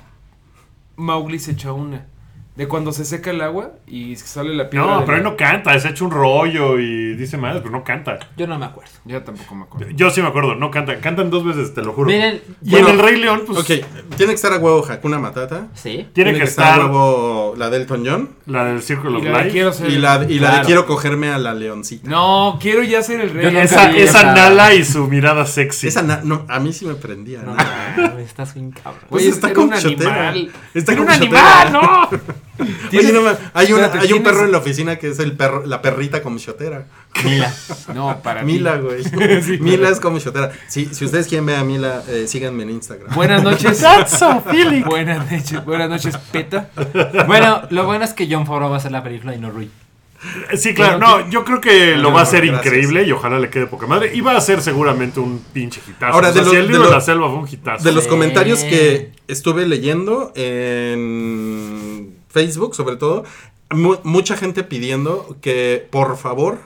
Mowgli 0.96 1.38
se 1.38 1.52
echa 1.52 1.72
una. 1.72 2.06
De 2.56 2.66
cuando 2.68 2.90
se 2.90 3.04
seca 3.04 3.30
el 3.30 3.42
agua 3.42 3.72
y 3.86 4.16
sale 4.16 4.54
la 4.54 4.70
piedra. 4.70 4.86
No, 4.86 5.04
pero 5.04 5.18
él 5.18 5.22
no 5.22 5.36
canta, 5.36 5.78
se 5.78 5.88
ha 5.88 5.90
hecho 5.90 6.06
un 6.06 6.10
rollo 6.10 6.78
y 6.78 7.14
dice 7.14 7.36
más, 7.36 7.58
pero 7.58 7.70
no 7.70 7.84
canta. 7.84 8.18
Yo 8.36 8.46
no 8.46 8.58
me 8.58 8.64
acuerdo. 8.64 8.90
Ya 9.04 9.22
tampoco 9.22 9.54
me 9.54 9.64
acuerdo. 9.64 9.90
Yo 9.94 10.10
sí 10.10 10.22
me 10.22 10.28
acuerdo, 10.28 10.54
no 10.54 10.70
canta. 10.70 10.98
Cantan 11.00 11.28
dos 11.28 11.44
veces, 11.44 11.74
te 11.74 11.82
lo 11.82 11.92
juro. 11.92 12.08
Miren, 12.08 12.40
y 12.62 12.70
Bueno, 12.70 12.88
en 12.88 12.94
el 12.94 13.00
Rey 13.02 13.16
León, 13.20 13.42
pues 13.46 13.58
ok, 13.58 13.66
tiene 14.16 14.32
que 14.32 14.36
estar 14.36 14.54
a 14.54 14.56
huevo 14.56 14.82
Hakuna 14.88 15.18
Matata. 15.18 15.68
sí. 15.74 16.08
tiene 16.14 16.32
que 16.32 16.40
a 16.40 16.44
estar 16.44 16.80
huevo 16.80 17.54
la 17.58 17.68
del 17.68 17.86
John. 17.86 18.30
la 18.46 18.64
del 18.64 18.80
Círculo 18.82 19.18
Y 19.18 19.26
of 19.26 19.28
la 19.28 19.30
de 19.38 19.44
Life. 19.44 19.50
quiero 19.52 19.72
ser 19.74 19.90
Y 19.90 19.98
la, 19.98 20.26
y 20.26 20.38
la 20.38 20.58
de 20.60 20.64
quiero 20.64 20.86
cogerme 20.86 21.28
a 21.28 21.36
la 21.38 21.52
leoncita. 21.52 22.08
No, 22.08 22.58
quiero 22.60 22.82
ya 22.82 23.02
ser 23.02 23.20
el 23.20 23.30
rey. 23.34 23.44
Yo 23.44 23.50
nunca 23.50 23.64
Esa, 23.64 23.90
esa 23.96 24.32
Nala 24.32 24.72
y 24.74 24.82
su 24.84 25.06
mirada 25.08 25.44
sexy. 25.44 25.88
Esa 25.88 26.02
na- 26.02 26.20
no, 26.24 26.46
a 26.48 26.58
mí 26.58 26.72
sí 26.72 26.86
me 26.86 26.94
prendía. 26.94 27.42
No, 27.42 27.54
¿no? 27.54 28.08
no, 28.14 28.18
estás 28.18 28.54
bien 28.54 28.70
cabrón. 28.70 29.02
Pues 29.10 29.24
Güey, 29.24 29.28
está 29.34 29.52
con 29.52 29.64
un 29.64 29.74
chotera. 29.78 30.28
animal. 30.30 30.52
Está 30.72 30.94
con 30.96 31.04
un 31.04 31.10
animal, 31.10 31.72
no. 31.72 32.08
Oye, 32.92 33.12
no, 33.12 33.22
ma- 33.22 33.36
hay, 33.54 33.72
una- 33.72 33.86
hay 33.86 34.12
un 34.12 34.22
¿tienes- 34.22 34.22
perro 34.22 34.44
en 34.44 34.52
la 34.52 34.58
oficina 34.58 34.96
que 34.96 35.08
es 35.08 35.18
el 35.18 35.32
perro, 35.32 35.64
la 35.66 35.82
perrita 35.82 36.22
como 36.22 36.38
chotera. 36.38 36.86
Mila. 37.24 37.52
No, 37.94 38.20
para. 38.22 38.42
Mila, 38.42 38.76
güey. 38.76 39.02
Sí, 39.42 39.58
Mila 39.60 39.88
es 39.90 40.00
como 40.00 40.18
chotera. 40.18 40.52
Sí, 40.68 40.88
si 40.92 41.04
ustedes 41.04 41.26
quieren 41.28 41.46
ver 41.46 41.56
a 41.56 41.64
Mila, 41.64 42.02
eh, 42.08 42.26
síganme 42.26 42.62
en 42.64 42.70
Instagram. 42.70 43.14
Buenas 43.14 43.42
noches. 43.42 43.80
That's 43.80 44.18
so. 44.18 44.42
Buenas 44.86 45.30
noches, 45.30 45.64
buenas 45.64 45.88
noches, 45.88 46.16
Peta. 46.32 46.70
Bueno, 47.26 47.62
lo 47.70 47.84
bueno 47.86 48.04
es 48.04 48.12
que 48.12 48.28
John 48.30 48.46
Favreau 48.46 48.70
va 48.70 48.76
a 48.76 48.78
hacer 48.78 48.92
la 48.92 49.02
película 49.02 49.34
y 49.34 49.38
no 49.38 49.50
Rui. 49.50 49.70
Sí, 50.56 50.74
claro, 50.74 50.98
no, 50.98 51.28
yo 51.30 51.44
creo 51.44 51.60
que 51.60 51.94
lo 51.96 52.10
va 52.12 52.20
a 52.20 52.22
hacer 52.22 52.44
Gracias. 52.46 52.66
increíble 52.66 53.04
y 53.06 53.12
ojalá 53.12 53.38
le 53.38 53.48
quede 53.50 53.66
poca 53.66 53.86
madre. 53.86 54.10
Y 54.14 54.22
va 54.22 54.36
a 54.36 54.40
ser 54.40 54.60
seguramente 54.62 55.20
un 55.20 55.38
pinche 55.52 55.80
hitazo. 55.86 56.14
Ahora, 56.14 56.30
O 56.30 56.32
sea, 56.32 56.42
de 56.42 56.48
si 56.50 56.54
lo- 56.56 56.60
el 56.62 56.66
de 56.66 56.72
libro 56.72 56.84
de, 56.84 56.90
lo- 56.90 56.96
la 56.96 57.00
selva 57.02 57.28
fue 57.28 57.38
un 57.38 57.48
hitazo. 57.48 57.84
De 57.84 57.92
los 57.92 58.04
Sí. 58.04 58.10
comentarios 58.10 58.60
que 58.64 59.12
estuve 59.28 59.66
leyendo 59.66 60.32
en 60.34 62.15
Facebook, 62.36 62.74
sobre 62.74 62.96
todo, 62.96 63.24
mu- 63.70 63.96
mucha 64.04 64.36
gente 64.36 64.62
pidiendo 64.62 65.36
que 65.40 65.86
por 65.90 66.18
favor 66.18 66.58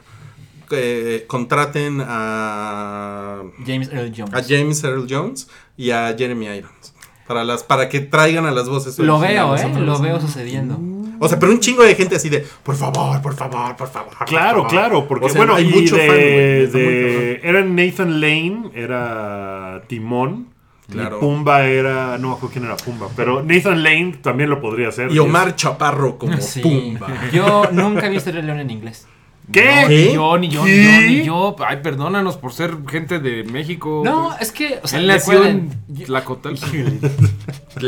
contraten 1.27 2.03
a, 2.07 3.43
James 3.67 3.89
Earl 3.93 4.13
Jones. 4.17 4.35
a 4.35 4.43
James 4.43 4.83
Earl 4.85 5.07
Jones 5.09 5.49
y 5.77 5.91
a 5.91 6.15
Jeremy 6.17 6.47
Irons 6.47 6.95
para 7.27 7.45
las 7.45 7.63
para 7.63 7.89
que 7.89 8.01
traigan 8.01 8.47
a 8.47 8.51
las 8.51 8.69
voces. 8.69 8.99
Lo 8.99 9.21
veo, 9.21 9.55
¿eh? 9.57 9.73
Lo 9.81 9.99
veo 10.01 10.21
sucediendo. 10.21 10.77
O 11.21 11.29
sea, 11.29 11.39
pero 11.39 11.53
un 11.53 11.61
chingo 11.61 11.83
de 11.85 11.95
gente 11.95 12.17
así 12.17 12.29
de 12.29 12.45
por 12.65 12.75
favor, 12.77 13.21
por 13.23 13.35
favor, 13.35 13.77
por 13.77 13.89
favor. 13.89 14.17
por 14.17 14.27
Claro, 14.27 14.57
favor". 14.59 14.71
claro, 14.71 15.07
porque 15.09 15.27
O 15.27 15.29
sea, 15.29 15.39
bueno, 15.39 15.55
hay 15.55 15.69
y 15.69 15.73
mucho 15.73 15.97
de, 15.97 16.07
fan, 16.07 16.17
güey, 16.17 16.63
está 16.65 16.79
muy 16.79 16.87
de- 16.87 17.41
era 17.45 17.63
Nathan 17.65 18.21
Lane, 18.21 18.71
era 18.75 19.83
Timón. 19.87 20.49
Claro. 20.91 21.17
Y 21.19 21.21
Pumba 21.21 21.65
era, 21.65 22.19
no 22.19 22.29
me 22.29 22.35
acuerdo 22.35 22.53
quién 22.53 22.65
era 22.65 22.77
Pumba, 22.77 23.09
pero 23.17 23.43
Nathan 23.43 23.83
Lane 23.83 24.19
también 24.23 24.51
lo 24.51 24.61
podría 24.61 24.89
hacer. 24.89 25.11
Y 25.13 25.19
Omar 25.19 25.55
Chaparro 25.57 26.19
como 26.19 26.37
Sí. 26.41 26.61
Pumba. 26.61 27.09
Yo 27.33 27.65
nunca 27.73 28.07
he 28.07 28.11
visto 28.11 28.31
el 28.31 28.45
León 28.45 28.59
en 28.61 28.71
inglés. 28.71 29.07
¿Qué? 29.53 29.65
No, 29.83 29.89
¿Qué? 29.89 30.07
ni 30.07 30.15
yo, 30.15 30.39
ni 30.39 30.49
yo, 30.49 30.65
ni 30.65 30.71
yo, 30.85 31.01
ni 31.01 31.25
yo. 31.25 31.57
Ay, 31.67 31.79
perdónanos 31.83 32.37
por 32.37 32.53
ser 32.53 32.77
gente 32.89 33.19
de 33.19 33.43
México. 33.45 34.03
No, 34.05 34.37
es 34.39 34.53
que, 34.53 34.79
o 34.83 34.87
sea, 34.87 35.01
Él 35.01 35.09
nació 35.09 35.45
en 35.45 35.71
Tlacotal. 36.07 36.57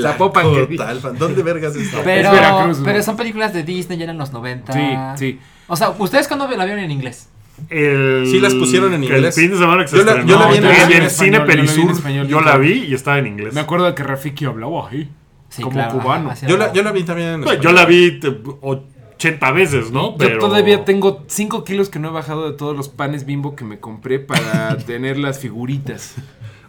Zapopan, 0.02 0.66
que- 0.66 0.76
¿Dónde 1.18 1.42
vergas 1.42 1.76
está? 1.76 2.02
pero, 2.02 2.28
Es 2.30 2.34
Veracruz, 2.34 2.78
¿no? 2.78 2.84
pero 2.84 3.02
son 3.02 3.16
películas 3.16 3.52
de 3.52 3.62
Disney 3.62 3.98
ya 3.98 4.04
eran 4.04 4.18
los 4.18 4.32
90. 4.32 4.72
Sí, 4.72 4.80
sí. 5.18 5.40
O 5.68 5.76
sea, 5.76 5.90
¿ustedes 5.90 6.26
cuándo 6.28 6.48
la 6.48 6.64
vieron 6.64 6.82
en 6.82 6.90
inglés? 6.90 7.28
El, 7.68 8.26
Sí 8.26 8.40
las 8.40 8.54
pusieron 8.54 8.92
en 8.94 9.04
inglés. 9.04 9.36
El 9.36 9.42
fin 9.42 9.50
de 9.52 9.58
semana 9.58 9.82
que 9.82 9.88
se 9.88 9.96
Yo 9.98 10.04
la- 10.04 10.24
yo 10.24 10.38
la 10.38 10.46
vi 10.48 10.56
en- 10.58 10.64
en, 10.64 10.70
yo 10.72 10.78
la 10.78 10.86
vi 10.86 10.92
en 10.94 11.00
el 11.02 11.06
español, 11.06 11.10
cine 11.10 11.32
yo 11.32 11.38
la 11.38 11.44
vi 11.44 11.52
en 11.52 11.66
Perisur. 11.66 11.90
español, 11.92 12.26
Yo 12.26 12.30
yo 12.38 12.44
la 12.44 12.52
también. 12.52 12.72
vi 12.82 12.86
y 12.88 12.94
estaba 12.94 13.18
en 13.18 13.26
inglés. 13.26 13.54
Me 13.54 13.60
acuerdo 13.60 13.86
de 13.86 13.94
que 13.94 14.02
Rafiki 14.02 14.44
hablaba 14.46 14.88
ahí. 14.88 15.10
Sí, 15.48 15.62
Como 15.62 15.74
claro, 15.74 15.98
cubano. 15.98 16.30
ajá, 16.30 16.40
Yo 16.46 16.56
la, 16.56 16.64
hablaba. 16.64 16.72
yo 16.72 16.82
la 16.82 16.92
vi 16.92 17.02
también 17.04 17.28
en 17.28 17.40
español. 17.40 17.62
yo 17.62 17.72
la 17.72 17.84
vi 17.84 18.18
te- 18.20 18.36
80 18.62 19.50
veces, 19.52 19.90
¿no? 19.92 20.16
Yo 20.18 20.38
todavía 20.38 20.84
tengo 20.84 21.24
5 21.28 21.62
kilos 21.64 21.88
que 21.90 21.98
no 21.98 22.08
he 22.08 22.12
bajado 22.12 22.50
de 22.50 22.56
todos 22.56 22.76
los 22.76 22.88
panes 22.88 23.26
bimbo 23.26 23.54
que 23.54 23.64
me 23.64 23.78
compré 23.78 24.18
para 24.18 24.76
tener 24.86 25.18
las 25.18 25.38
figuritas. 25.38 26.14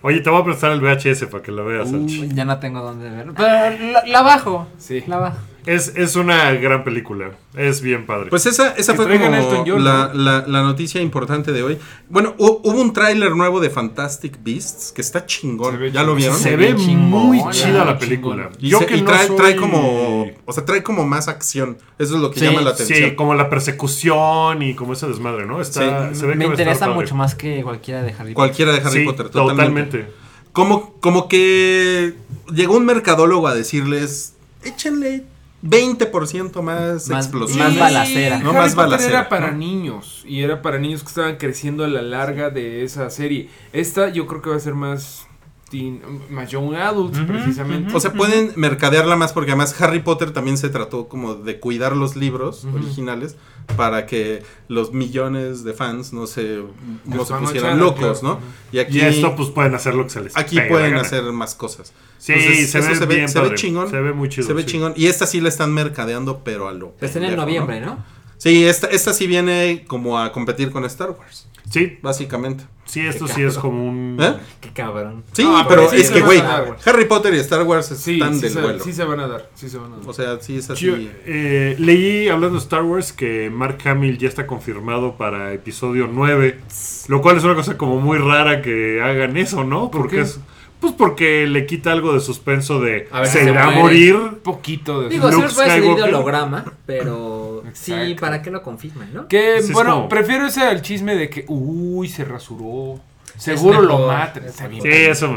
Oye, 0.01 0.19
te 0.19 0.29
voy 0.29 0.41
a 0.41 0.43
prestar 0.43 0.71
el 0.73 0.81
VHS 0.81 1.27
para 1.27 1.41
que 1.41 1.51
la 1.53 1.63
veas. 1.63 1.89
Uy, 1.93 2.29
ya 2.33 2.43
no 2.43 2.59
tengo 2.59 2.81
dónde 2.81 3.09
verlo. 3.09 3.33
Pero 3.37 3.91
la, 3.93 4.03
la 4.05 4.21
bajo. 4.21 4.67
Sí. 4.77 5.01
La 5.07 5.17
bajo. 5.17 5.37
Es, 5.65 5.93
es 5.95 6.15
una 6.15 6.51
gran 6.53 6.83
película. 6.83 7.31
Es 7.55 7.81
bien 7.81 8.05
padre. 8.05 8.29
Pues 8.29 8.45
esa, 8.45 8.71
esa 8.71 8.95
fue 8.95 9.05
como 9.17 9.33
Elton 9.35 9.63
John, 9.65 9.83
la, 9.83 10.07
¿no? 10.13 10.13
la- 10.13 10.45
la 10.47 10.61
noticia 10.63 11.01
importante 11.01 11.51
de 11.51 11.63
hoy. 11.63 11.77
Bueno, 12.09 12.35
hu- 12.37 12.59
hubo 12.63 12.81
un 12.81 12.91
tráiler 12.93 13.35
nuevo 13.35 13.59
de 13.59 13.69
Fantastic 13.69 14.39
Beasts 14.43 14.91
que 14.91 15.01
está 15.01 15.25
chingón. 15.25 15.79
¿Ya 15.91 16.03
lo 16.03 16.15
vieron? 16.15 16.35
se 16.37 16.49
se 16.49 16.55
ve 16.57 16.75
chingón, 16.75 17.27
muy 17.27 17.41
chida 17.51 17.85
la 17.85 17.97
película. 17.97 18.49
Y, 18.59 18.69
Yo 18.69 18.79
se- 18.79 18.87
que 18.87 18.97
y 18.97 19.01
no 19.01 19.11
trae, 19.11 19.27
soy- 19.27 19.35
trae 19.37 19.55
como, 19.55 20.25
o 20.45 20.51
sea, 20.53 20.65
trae 20.65 20.83
como 20.83 21.05
más 21.05 21.27
acción. 21.27 21.77
Eso 21.99 22.15
es 22.15 22.21
lo 22.21 22.31
que 22.31 22.39
Sí, 22.39 22.45
llama 22.45 22.61
la 22.61 22.71
atención. 22.71 23.09
Sí, 23.11 23.15
como 23.15 23.33
la 23.35 23.49
persecución 23.49 24.61
y 24.63 24.73
como 24.73 24.93
ese 24.93 25.07
desmadre, 25.07 25.45
¿no? 25.45 25.61
Está, 25.61 26.09
Sí. 26.13 26.19
se 26.19 26.25
ve 26.25 26.35
Me 26.35 26.45
interesa 26.45 26.81
padre. 26.87 26.95
mucho 26.95 27.15
más 27.15 27.35
que 27.35 27.61
cualquiera 27.63 28.01
de 28.01 28.09
Harry 28.09 28.33
Potter. 28.33 28.35
Cualquiera 28.35 28.71
de 28.73 28.77
Harry 28.79 28.99
Sí, 29.01 29.05
Potter, 29.05 29.29
totalmente. 29.29 29.55
totalmente. 29.99 30.23
Como, 30.51 30.93
como 30.99 31.27
que 31.27 32.13
llegó 32.53 32.75
un 32.77 32.85
mercadólogo 32.85 33.47
a 33.47 33.55
decirles, 33.55 34.35
échenle 34.63 35.23
20% 35.63 36.61
más, 36.61 37.07
Más- 37.09 37.25
explosión. 37.25 37.59
más 37.59 37.77
balacera. 37.79 38.39
No 38.39 38.49
Harry 38.49 38.57
más 38.59 38.75
Potter 38.75 38.89
balacera, 38.91 39.19
era 39.21 39.29
para 39.29 39.51
¿no? 39.51 39.57
niños 39.57 40.23
y 40.27 40.41
era 40.41 40.61
para 40.61 40.77
niños 40.77 41.01
que 41.01 41.07
estaban 41.07 41.37
creciendo 41.37 41.83
a 41.85 41.87
la 41.87 42.01
larga 42.01 42.49
de 42.49 42.83
esa 42.83 43.09
serie. 43.09 43.49
Esta 43.71 44.09
yo 44.09 44.27
creo 44.27 44.41
que 44.41 44.49
va 44.49 44.57
a 44.57 44.59
ser 44.59 44.75
más 44.75 45.27
teen, 45.73 46.01
más 46.29 46.51
young 46.51 46.75
adults 46.75 47.17
precisamente. 47.25 47.95
O 47.95 47.99
sea, 47.99 48.13
pueden 48.13 48.53
mercadearla 48.55 49.15
más 49.15 49.33
porque 49.33 49.49
además 49.51 49.79
Harry 49.81 49.99
Potter 50.01 50.29
también 50.29 50.57
se 50.57 50.69
trató 50.69 51.07
como 51.07 51.33
de 51.33 51.59
cuidar 51.59 51.97
los 51.97 52.15
libros 52.15 52.65
originales 52.71 53.35
para 53.75 54.05
que 54.05 54.43
los 54.67 54.93
millones 54.93 55.63
de 55.63 55.73
fans 55.73 56.13
no 56.13 56.27
se, 56.27 56.61
no 57.05 57.25
se 57.25 57.33
pusieran 57.33 57.79
no 57.79 57.85
locos. 57.85 58.21
¿no? 58.21 58.39
Y 58.71 58.77
aquí, 58.77 58.99
Y 58.99 59.01
esto, 59.01 59.35
pues 59.35 59.49
pueden 59.49 59.73
hacer 59.73 59.95
lo 59.95 60.03
que 60.03 60.11
se 60.11 60.21
les 60.21 60.37
aquí 60.37 60.59
pueden 60.69 60.95
hacer 60.95 61.23
más 61.31 61.55
cosas. 61.55 61.91
Sí, 62.19 62.33
Entonces, 62.33 62.69
se, 62.69 62.79
eso 62.79 63.07
ve 63.07 63.15
bien 63.15 63.29
se 63.29 63.39
ve 63.39 63.45
padre. 63.45 63.57
chingón. 63.57 63.89
Se 63.89 63.99
ve 63.99 64.13
muy 64.13 64.29
chido. 64.29 64.45
Se 64.45 64.53
ve 64.53 64.61
sí. 64.61 64.67
chingón. 64.67 64.93
Y 64.95 65.07
esta 65.07 65.25
sí 65.25 65.41
la 65.41 65.49
están 65.49 65.73
mercadeando, 65.73 66.41
pero 66.43 66.67
a 66.67 66.73
lo. 66.73 66.93
Está 67.01 67.17
en 67.17 67.25
el 67.25 67.35
noviembre, 67.35 67.81
¿no? 67.81 67.97
Sí, 68.43 68.65
esta, 68.65 68.87
esta 68.87 69.13
sí 69.13 69.25
viene 69.25 69.85
como 69.87 70.19
a 70.19 70.33
competir 70.33 70.69
con 70.69 70.83
Star 70.83 71.11
Wars, 71.11 71.47
Sí, 71.71 71.97
básicamente. 72.01 72.65
sí, 72.85 72.99
esto 72.99 73.25
sí 73.25 73.41
es 73.41 73.57
como 73.57 73.85
un... 73.87 74.17
¿Eh? 74.21 74.33
Qué 74.59 74.69
cabrón. 74.73 75.23
Sí, 75.31 75.43
No, 75.45 75.65
pero 75.65 75.87
pero 75.87 75.89
sí 75.91 76.01
es 76.01 76.11
que, 76.11 76.19
güey. 76.19 76.41
Harry 76.85 77.05
Potter 77.05 77.33
y 77.33 77.37
Star 77.39 77.63
Wars 77.63 77.85
Sí, 77.87 78.15
están 78.15 78.35
sí, 78.35 78.41
del 78.41 78.51
se, 78.51 78.61
vuelo. 78.61 78.83
sí 78.83 78.91
se 78.91 79.05
van 79.05 79.21
a 79.21 79.27
dar. 79.29 79.49
Sí 79.55 79.69
se 79.69 79.77
van 79.77 79.93
a 79.93 79.95
dar. 79.95 80.07
O 80.09 80.13
sea, 80.13 80.39
sí 80.41 80.57
es 80.57 80.69
así. 80.69 80.85
Yo, 80.85 80.95
eh, 81.25 81.75
leí, 81.79 82.27
hablando 82.27 82.57
de 82.57 82.63
Star 82.63 82.83
Wars, 82.83 83.13
que 83.13 83.49
Mark 83.49 83.77
Hamill 83.85 84.17
ya 84.17 84.27
está 84.27 84.45
confirmado 84.45 85.15
para 85.15 85.53
episodio 85.53 86.09
9. 86.11 86.59
Lo 87.07 87.21
cual 87.21 87.37
es 87.37 87.45
una 87.45 87.55
cosa 87.55 87.77
como 87.77 88.01
muy 88.01 88.17
rara 88.17 88.61
que 88.61 89.01
hagan 89.01 89.37
eso, 89.37 89.63
¿no? 89.63 89.89
¿Por 89.89 90.01
Porque 90.01 90.17
qué? 90.17 90.21
es. 90.23 90.39
Pues 90.83 90.95
porque 90.97 91.47
le 91.47 91.65
quita 91.65 91.93
algo 91.93 92.13
de 92.13 92.19
suspenso 92.19 92.81
de. 92.81 93.07
A 93.09 93.21
ver 93.21 93.29
¿Se 93.29 93.39
se 93.45 93.49
irá 93.49 93.63
a 93.63 93.65
muere. 93.67 93.81
morir? 93.81 94.15
Un 94.17 94.35
poquito 94.39 95.01
de... 95.01 95.07
Digo, 95.09 95.31
sí 95.31 95.35
Luke 95.41 95.53
puede 95.55 95.69
salir 95.69 95.95
de 95.95 96.03
holograma, 96.03 96.65
pero 96.85 97.63
sí. 97.71 98.15
¿para 98.19 98.41
qué 98.41 98.51
lo 98.51 98.61
confirman, 98.61 99.13
no? 99.13 99.27
Que, 99.29 99.61
Sí, 99.61 99.71
bueno, 99.71 99.95
como- 99.95 100.09
prefiero 100.09 100.45
ese 100.45 100.61
al 100.63 100.81
chisme 100.81 101.15
de 101.15 101.29
que, 101.29 101.45
uy, 101.47 102.09
se 102.09 102.25
rasuró. 102.25 102.99
Seguro 103.37 103.81
lo 103.81 104.07
matan. 104.07 104.43
Sí, 104.51 104.89
eso. 104.89 105.33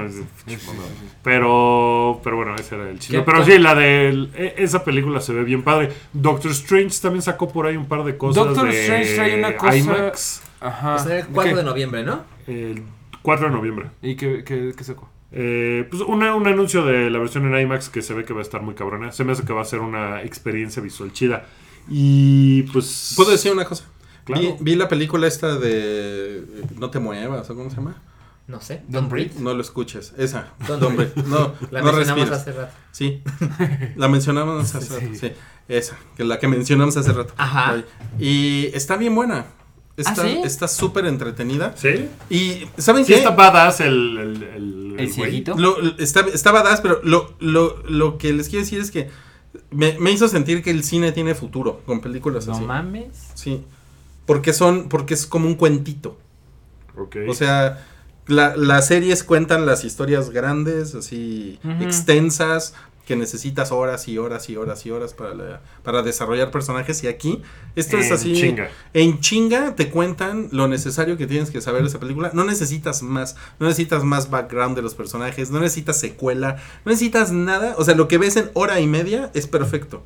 Pero, 1.23 2.21
pero 2.23 2.37
bueno, 2.37 2.55
ese 2.57 2.75
era 2.75 2.91
el 2.91 2.99
chisme. 2.99 3.19
¿Qué 3.19 3.25
Pero 3.25 3.45
sí, 3.45 3.59
la 3.59 3.75
de 3.75 4.29
e- 4.35 4.55
esa 4.59 4.85
película 4.85 5.21
se 5.21 5.33
ve 5.33 5.45
bien 5.45 5.63
padre. 5.63 5.91
Doctor 6.13 6.51
Strange 6.51 6.99
también 7.01 7.23
sacó 7.23 7.49
por 7.49 7.67
ahí 7.67 7.77
un 7.77 7.87
par 7.87 8.05
de 8.05 8.17
cosas 8.17 8.45
Doctor 8.47 8.69
de 8.71 8.81
Strange 8.83 9.15
trae 9.15 9.39
una 9.39 9.57
cosa- 9.57 9.77
IMAX 9.77 10.43
Ajá. 10.61 10.99
Ser 10.99 11.13
el 11.19 11.27
¿De 11.27 11.33
4 11.33 11.51
qué? 11.53 11.57
de 11.59 11.63
noviembre, 11.65 12.03
¿no? 12.03 12.21
el 12.47 12.83
4 13.23 13.47
de 13.49 13.53
noviembre. 13.55 13.87
¿Y 14.03 14.17
qué, 14.17 14.43
qué, 14.45 14.73
qué 14.77 14.85
sacó? 14.85 15.09
Eh, 15.39 15.87
pues 15.91 16.01
una- 16.03 16.35
un 16.35 16.47
anuncio 16.47 16.83
de 16.85 17.11
la 17.11 17.19
versión 17.19 17.53
en 17.53 17.61
IMAX 17.61 17.91
que 17.91 18.01
se 18.01 18.15
ve 18.15 18.25
que 18.25 18.33
va 18.33 18.39
a 18.39 18.43
estar 18.43 18.63
muy 18.63 18.75
cabrona. 18.75 19.13
Se 19.13 19.23
me 19.23 19.33
hace 19.33 19.45
que 19.45 19.53
va 19.53 19.61
a 19.61 19.67
ser 19.67 19.81
una 19.81 20.23
experiencia 20.23 20.81
visual 20.83 21.13
chida. 21.13 21.45
Y 21.89 22.63
pues. 22.73 23.13
¿Puedo 23.17 23.31
decir 23.33 23.53
una 23.53 23.65
cosa? 23.67 23.85
Claro. 24.25 24.41
Vi, 24.43 24.55
vi 24.61 24.75
la 24.77 24.89
película 24.89 25.27
esta 25.27 25.57
de 25.59 26.39
eh, 26.39 26.45
No 26.79 26.91
te 26.91 26.99
muevas, 26.99 27.49
¿o 27.51 27.55
cómo 27.55 27.69
se 27.71 27.77
llama? 27.77 28.03
No 28.49 28.61
sé. 28.61 28.77
Don't 28.89 28.93
Don't 28.95 29.11
breathe. 29.11 29.41
No 29.41 29.53
lo 29.55 29.61
escuches. 29.61 30.15
Esa. 30.17 30.53
Don't 30.67 30.81
Don't 30.81 30.97
breathe. 30.97 31.13
No, 31.29 31.53
La 31.71 31.81
no 31.83 31.93
mencionamos 31.93 32.29
respires. 32.29 32.33
hace 32.33 32.53
rato. 32.53 32.73
Sí. 32.93 33.23
La 33.97 34.09
mencionamos 34.09 34.75
hace 34.75 34.95
rato. 35.01 35.15
Sí. 35.21 35.33
Esa. 35.69 35.97
Que 36.17 36.25
la 36.25 36.39
que 36.39 36.49
mencionamos 36.49 36.97
hace 36.97 37.13
rato. 37.13 37.35
Ajá. 37.37 37.83
Y 38.19 38.71
está 38.73 38.97
bien 38.97 39.15
buena. 39.15 39.47
Está 39.97 40.11
¿Ah, 40.13 40.15
sí? 40.27 40.41
está 40.45 40.69
súper 40.69 41.07
entretenida. 41.07 41.75
¿Sí? 41.77 42.09
Y 42.29 42.67
¿saben 42.77 43.05
Sí 43.05 43.13
qué? 43.13 43.19
está 43.19 43.31
badass 43.31 43.81
el. 43.81 44.19
El, 44.19 44.43
el, 44.43 44.87
¿El 44.91 44.95
güey. 44.97 45.11
cieguito? 45.11 45.57
Lo, 45.57 45.77
está, 45.99 46.21
está 46.33 46.53
badass, 46.53 46.81
pero 46.83 47.01
lo, 47.03 47.35
lo, 47.41 47.83
lo 47.89 48.19
que 48.19 48.33
les 48.33 48.49
quiero 48.49 48.65
decir 48.65 48.81
es 48.81 48.91
que 48.91 49.09
me, 49.71 49.99
me 49.99 50.11
hizo 50.13 50.29
sentir 50.29 50.63
que 50.63 50.71
el 50.71 50.85
cine 50.85 51.13
tiene 51.13 51.35
futuro 51.35 51.81
con 51.87 52.01
películas 52.01 52.47
No 52.47 52.55
así. 52.55 52.65
mames. 52.65 53.31
Sí. 53.35 53.63
Porque 54.27 54.53
son, 54.53 54.89
porque 54.89 55.15
es 55.15 55.27
como 55.27 55.47
un 55.47 55.55
cuentito. 55.55 56.19
Ok. 56.99 57.17
O 57.29 57.33
sea, 57.35 57.87
la- 58.27 58.55
las 58.57 58.89
series 58.89 59.23
cuentan 59.25 59.65
las 59.67 59.85
historias 59.85 60.31
grandes, 60.31 60.95
así 60.95 61.59
extensas, 61.81 62.75
que 63.07 63.17
necesitas 63.17 63.73
horas 63.73 64.09
y 64.09 64.19
horas 64.19 64.51
y 64.51 64.57
horas 64.57 64.85
y 64.85 64.91
horas 64.91 65.15
para, 65.15 65.35
la- 65.35 65.61
para 65.83 66.03
desarrollar 66.03 66.51
personajes. 66.51 67.03
Y 67.05 67.07
aquí, 67.09 67.41
esto 67.77 67.97
es 67.97 68.11
así. 68.13 68.35
chinga. 68.35 68.69
En 68.93 69.21
chinga 69.21 69.75
te 69.77 69.89
cuentan 69.91 70.49
lo 70.53 70.69
necesario 70.69 71.17
que 71.17 71.27
tienes 71.27 71.51
que 71.51 71.61
saber 71.63 71.83
de 71.83 71.89
esa 71.89 72.01
película. 72.01 72.31
No 72.35 72.45
necesitas 72.45 73.03
más. 73.03 73.37
No 73.59 73.67
necesitas 73.69 74.05
más 74.05 74.29
background 74.29 74.77
de 74.77 74.83
los 74.83 74.95
personajes. 74.95 75.51
No 75.51 75.61
necesitas 75.61 75.99
secuela. 75.99 76.57
No 76.85 76.91
necesitas 76.91 77.33
nada. 77.33 77.77
O 77.79 77.85
sea, 77.85 77.95
lo 77.95 78.09
que 78.09 78.19
ves 78.19 78.37
en 78.37 78.51
hora 78.55 78.81
y 78.81 78.87
media 78.87 79.31
es 79.35 79.47
perfecto. 79.47 80.03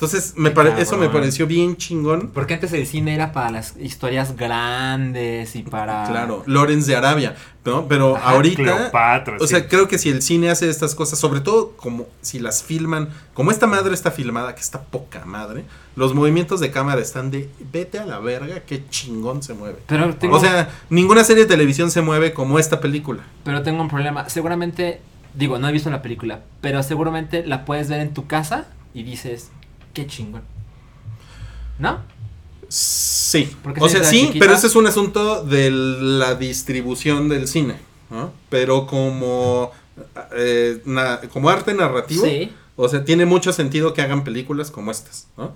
Entonces, 0.00 0.32
me 0.36 0.50
pare- 0.50 0.80
eso 0.80 0.96
me 0.96 1.10
pareció 1.10 1.46
bien 1.46 1.76
chingón. 1.76 2.30
Porque 2.32 2.54
antes 2.54 2.72
el 2.72 2.86
cine 2.86 3.14
era 3.14 3.32
para 3.32 3.50
las 3.50 3.76
historias 3.76 4.34
grandes 4.34 5.54
y 5.56 5.62
para. 5.62 6.04
Claro, 6.08 6.42
Lorenz 6.46 6.86
de 6.86 6.96
Arabia, 6.96 7.36
¿no? 7.66 7.86
Pero 7.86 8.16
Ajá, 8.16 8.30
ahorita, 8.30 8.62
Cleopatra. 8.62 9.36
o 9.38 9.46
sí. 9.46 9.48
sea, 9.48 9.68
creo 9.68 9.88
que 9.88 9.98
si 9.98 10.08
el 10.08 10.22
cine 10.22 10.48
hace 10.48 10.70
estas 10.70 10.94
cosas, 10.94 11.18
sobre 11.18 11.40
todo 11.40 11.72
como 11.76 12.06
si 12.22 12.38
las 12.38 12.62
filman, 12.62 13.10
como 13.34 13.50
esta 13.50 13.66
madre 13.66 13.92
está 13.92 14.10
filmada, 14.10 14.54
que 14.54 14.62
está 14.62 14.80
poca 14.82 15.26
madre, 15.26 15.64
los 15.96 16.14
movimientos 16.14 16.60
de 16.60 16.70
cámara 16.70 17.00
están 17.02 17.30
de 17.30 17.50
vete 17.70 17.98
a 17.98 18.06
la 18.06 18.20
verga, 18.20 18.60
qué 18.60 18.82
chingón 18.88 19.42
se 19.42 19.52
mueve. 19.52 19.80
Pero 19.86 20.14
tengo, 20.14 20.36
O 20.36 20.40
sea, 20.40 20.70
ninguna 20.88 21.24
serie 21.24 21.42
de 21.44 21.48
televisión 21.50 21.90
se 21.90 22.00
mueve 22.00 22.32
como 22.32 22.58
esta 22.58 22.80
película. 22.80 23.20
pero 23.44 23.62
tengo 23.62 23.82
un 23.82 23.88
problema. 23.88 24.30
Seguramente, 24.30 25.02
digo, 25.34 25.58
no 25.58 25.68
he 25.68 25.72
visto 25.72 25.90
la 25.90 26.00
película, 26.00 26.40
pero 26.62 26.82
seguramente 26.82 27.44
la 27.46 27.66
puedes 27.66 27.90
ver 27.90 28.00
en 28.00 28.14
tu 28.14 28.26
casa 28.26 28.66
y 28.94 29.02
dices, 29.02 29.50
qué 29.92 30.06
chingón. 30.06 30.42
¿No? 31.78 32.00
Sí. 32.68 33.56
O 33.80 33.88
sea, 33.88 34.04
sí, 34.04 34.26
chiquita- 34.26 34.38
pero 34.44 34.54
ese 34.54 34.66
es 34.68 34.76
un 34.76 34.86
asunto 34.86 35.42
de 35.44 35.70
la 35.70 36.34
distribución 36.36 37.28
del 37.28 37.48
cine, 37.48 37.76
¿no? 38.10 38.32
Pero 38.48 38.86
como, 38.86 39.72
eh, 40.36 40.80
na- 40.84 41.20
como 41.32 41.50
arte 41.50 41.74
narrativo, 41.74 42.24
Sí. 42.24 42.52
o 42.76 42.88
sea, 42.88 43.04
tiene 43.04 43.26
mucho 43.26 43.52
sentido 43.52 43.92
que 43.92 44.02
hagan 44.02 44.22
películas 44.24 44.70
como 44.70 44.90
estas, 44.90 45.26
¿no? 45.36 45.54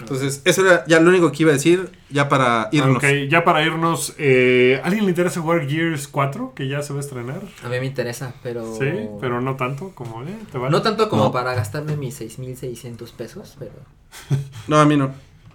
Entonces, 0.00 0.42
eso 0.44 0.64
era 0.64 0.84
ya 0.86 1.00
lo 1.00 1.10
único 1.10 1.32
que 1.32 1.42
iba 1.42 1.50
a 1.50 1.54
decir, 1.54 1.90
ya 2.08 2.28
para 2.28 2.68
irnos. 2.72 2.98
Ok, 2.98 3.04
ya 3.28 3.42
para 3.44 3.64
irnos. 3.64 4.14
Eh, 4.18 4.80
¿Alguien 4.84 5.04
le 5.04 5.10
interesa 5.10 5.40
jugar 5.40 5.68
Gears 5.68 6.06
4? 6.06 6.52
Que 6.54 6.68
ya 6.68 6.82
se 6.82 6.92
va 6.92 7.00
a 7.00 7.02
estrenar. 7.02 7.40
A 7.64 7.68
mí 7.68 7.80
me 7.80 7.86
interesa, 7.86 8.32
pero. 8.42 8.74
Sí, 8.76 8.86
pero 9.20 9.40
no 9.40 9.56
tanto 9.56 9.90
como. 9.94 10.22
Eh, 10.22 10.36
te 10.52 10.58
vale. 10.58 10.70
No 10.70 10.82
tanto 10.82 11.08
como 11.08 11.24
No. 11.24 11.32
para 11.32 11.54
gastarme 11.54 11.96
mis 11.96 12.20
6.600 12.20 13.12
pesos, 13.12 13.56
pero. 13.58 13.72
No, 14.68 14.78
a 14.78 14.84
mí 14.84 14.96
no. 14.96 15.10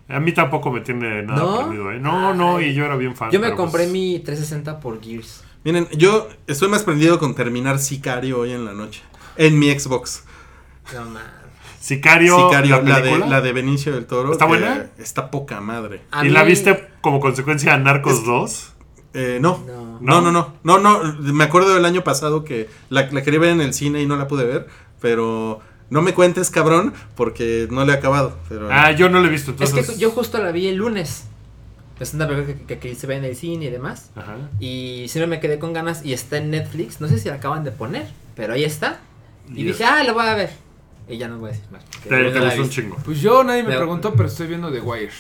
A 0.10 0.20
mí 0.20 0.34
tampoco 0.34 0.70
me 0.72 0.82
tiene 0.82 1.24
nada 1.24 1.40
¿No? 1.40 1.58
prendido, 1.60 1.92
¿eh? 1.92 2.00
No, 2.00 2.34
no, 2.34 2.58
Ay. 2.58 2.66
y 2.70 2.74
yo 2.74 2.84
era 2.86 2.98
bien 2.98 3.16
fan. 3.16 3.32
Yo 3.32 3.40
me 3.40 3.54
compré 3.56 3.84
pues- 3.84 3.92
mi 3.94 4.20
360 4.20 4.80
por 4.82 5.02
Gears. 5.02 5.44
Miren, 5.64 5.88
yo 5.92 6.28
estoy 6.46 6.68
más 6.68 6.84
prendido 6.84 7.18
con 7.20 7.34
terminar 7.36 7.80
Sicario 7.80 8.40
hoy 8.40 8.52
en 8.52 8.66
la 8.66 8.74
noche. 8.74 9.02
En 9.38 9.58
mi 9.58 9.72
Xbox. 9.72 10.26
No 10.94 11.06
mames. 11.06 11.24
Sicario, 11.88 12.48
Sicario, 12.48 12.82
la 12.82 12.90
la, 12.90 13.02
de, 13.02 13.18
la 13.20 13.42
de 13.42 13.52
Benicio 13.52 13.92
del 13.94 14.06
Toro. 14.06 14.32
¿Está 14.32 14.46
buena? 14.46 14.88
Está 14.98 15.30
poca 15.30 15.60
madre. 15.60 16.02
A 16.12 16.22
¿Y 16.24 16.28
mí- 16.28 16.34
la 16.34 16.44
viste 16.44 16.88
como 17.02 17.20
consecuencia 17.20 17.78
de 17.78 17.84
Narcos 17.84 18.20
Es- 18.20 18.26
2? 18.26 18.74
Eh, 19.16 19.38
no. 19.42 19.62
No. 19.68 20.00
No, 20.00 20.22
no, 20.22 20.32
no, 20.32 20.54
no, 20.64 20.80
no, 20.80 21.14
me 21.34 21.44
acuerdo 21.44 21.74
del 21.76 21.84
año 21.86 22.04
pasado 22.04 22.44
que 22.46 22.70
la, 22.90 23.10
la 23.12 23.22
quería 23.22 23.40
ver 23.40 23.50
en 23.52 23.60
el 23.62 23.74
cine 23.74 24.02
y 24.02 24.06
no 24.06 24.16
la 24.16 24.28
pude 24.30 24.46
ver, 24.46 24.68
pero 25.02 25.60
no 25.90 26.02
me 26.02 26.14
cuentes, 26.14 26.50
cabrón, 26.50 26.94
porque 27.16 27.68
no 27.70 27.84
le 27.86 27.92
he 27.92 27.96
acabado. 27.96 28.38
Pero 28.48 28.70
Ah, 28.72 28.92
yo 28.92 29.10
no 29.10 29.20
lo 29.20 29.28
he 29.28 29.30
visto, 29.30 29.52
Es 29.52 29.70
entonces. 29.70 29.92
que 29.96 29.98
yo 30.02 30.10
justo 30.12 30.38
la 30.42 30.52
vi 30.54 30.68
el 30.68 30.78
lunes. 30.78 31.26
Es 32.00 32.14
una 32.14 32.28
película 32.28 32.56
que, 32.56 32.64
que- 32.66 32.80
que 32.80 32.96
se 32.96 33.08
ve 33.08 33.16
en 33.18 33.26
el 33.26 33.36
cine 33.36 33.66
y 33.66 33.70
demás. 33.70 34.10
Ajá. 34.16 34.36
Y 34.60 35.06
siempre 35.10 35.28
me 35.28 35.40
quedé 35.42 35.60
con 35.60 35.74
ganas 35.74 36.04
y 36.06 36.14
está 36.14 36.38
en 36.38 36.50
Netflix. 36.50 37.02
No 37.02 37.08
sé 37.10 37.20
si 37.20 37.28
la 37.30 37.36
acaban 37.36 37.64
de 37.66 37.72
poner, 37.72 38.08
pero 38.36 38.54
ahí 38.54 38.64
está. 38.64 39.02
Y 39.54 39.64
dije, 39.64 39.84
ah, 39.84 40.02
lo 40.06 40.14
voy 40.14 40.26
a 40.26 40.34
ver. 40.36 40.63
Y 41.08 41.18
ya 41.18 41.28
no 41.28 41.38
voy 41.38 41.50
a 41.50 41.54
decir 41.54 41.70
más. 41.72 41.84
porque 41.84 42.10
Te, 42.10 42.16
yo 42.34 42.40
no 42.40 42.50
te 42.50 42.62
un 42.62 42.70
chingo. 42.70 42.96
Pues 43.04 43.20
yo 43.22 43.44
nadie 43.44 43.62
me 43.64 43.70
Pero- 43.70 43.82
preguntó, 43.82 44.14
pero 44.14 44.28
estoy 44.28 44.48
viendo 44.48 44.72
The 44.72 44.80
Wire. 44.82 45.12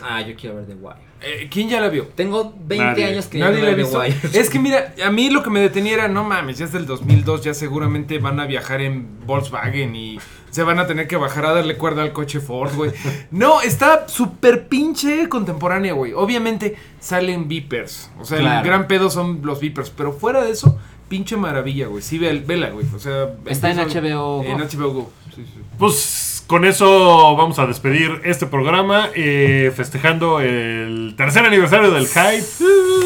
Ah, 0.00 0.20
yo 0.22 0.34
quiero 0.36 0.54
ver 0.56 0.66
The 0.66 0.74
Wire. 0.74 1.08
Eh, 1.20 1.48
¿Quién 1.50 1.68
ya 1.68 1.80
la 1.80 1.88
vio? 1.88 2.06
Tengo 2.14 2.54
20 2.56 2.84
Nadie. 2.84 3.04
años 3.06 3.26
que 3.26 3.38
Nadie 3.40 3.60
no 3.60 3.88
la 3.90 3.98
Wire. 3.98 4.16
Es 4.32 4.48
que 4.48 4.58
mira, 4.60 4.94
a 5.04 5.10
mí 5.10 5.28
lo 5.30 5.42
que 5.42 5.50
me 5.50 5.58
detenía 5.58 5.94
era, 5.94 6.06
no 6.08 6.22
mames, 6.22 6.58
ya 6.58 6.66
es 6.66 6.72
del 6.72 6.86
2002, 6.86 7.42
ya 7.42 7.52
seguramente 7.54 8.20
van 8.20 8.38
a 8.38 8.46
viajar 8.46 8.80
en 8.80 9.26
Volkswagen 9.26 9.96
y 9.96 10.20
se 10.50 10.62
van 10.62 10.78
a 10.78 10.86
tener 10.86 11.08
que 11.08 11.16
bajar 11.16 11.46
a 11.46 11.52
darle 11.52 11.76
cuerda 11.76 12.02
al 12.02 12.12
coche 12.12 12.38
Ford, 12.38 12.72
güey. 12.76 12.92
No, 13.32 13.60
está 13.60 14.06
súper 14.08 14.68
pinche 14.68 15.28
contemporánea, 15.28 15.94
güey. 15.94 16.12
Obviamente 16.12 16.76
salen 17.00 17.48
Vipers, 17.48 18.12
o 18.20 18.24
sea, 18.24 18.38
Claro. 18.38 18.60
el 18.60 18.64
gran 18.66 18.86
pedo 18.86 19.10
son 19.10 19.40
los 19.42 19.58
Vipers, 19.58 19.90
pero 19.90 20.12
fuera 20.12 20.44
de 20.44 20.52
eso, 20.52 20.78
pinche 21.08 21.36
maravilla, 21.36 21.86
güey. 21.86 22.02
Sí, 22.02 22.18
ve- 22.18 22.42
vela, 22.46 22.70
güey. 22.70 22.86
O 22.94 22.98
sea, 22.98 23.28
Está 23.46 23.70
en 23.70 23.78
HBO 23.78 24.38
Go. 24.38 24.44
En 24.44 24.58
HBO 24.58 24.90
Go. 24.92 25.12
Sí, 25.34 25.44
sí. 25.44 25.60
Pues 25.78 26.42
con 26.46 26.64
eso 26.64 27.36
vamos 27.36 27.58
a 27.58 27.66
despedir 27.66 28.20
este 28.24 28.46
programa, 28.46 29.08
eh, 29.14 29.70
festejando 29.76 30.40
el 30.40 31.14
tercer 31.16 31.44
aniversario 31.44 31.90
del 31.90 32.06
Hype. 32.06 32.44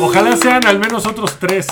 Ojalá 0.01 0.37
sean 0.37 0.65
al 0.67 0.79
menos 0.79 1.07
otros 1.07 1.39
tres. 1.39 1.67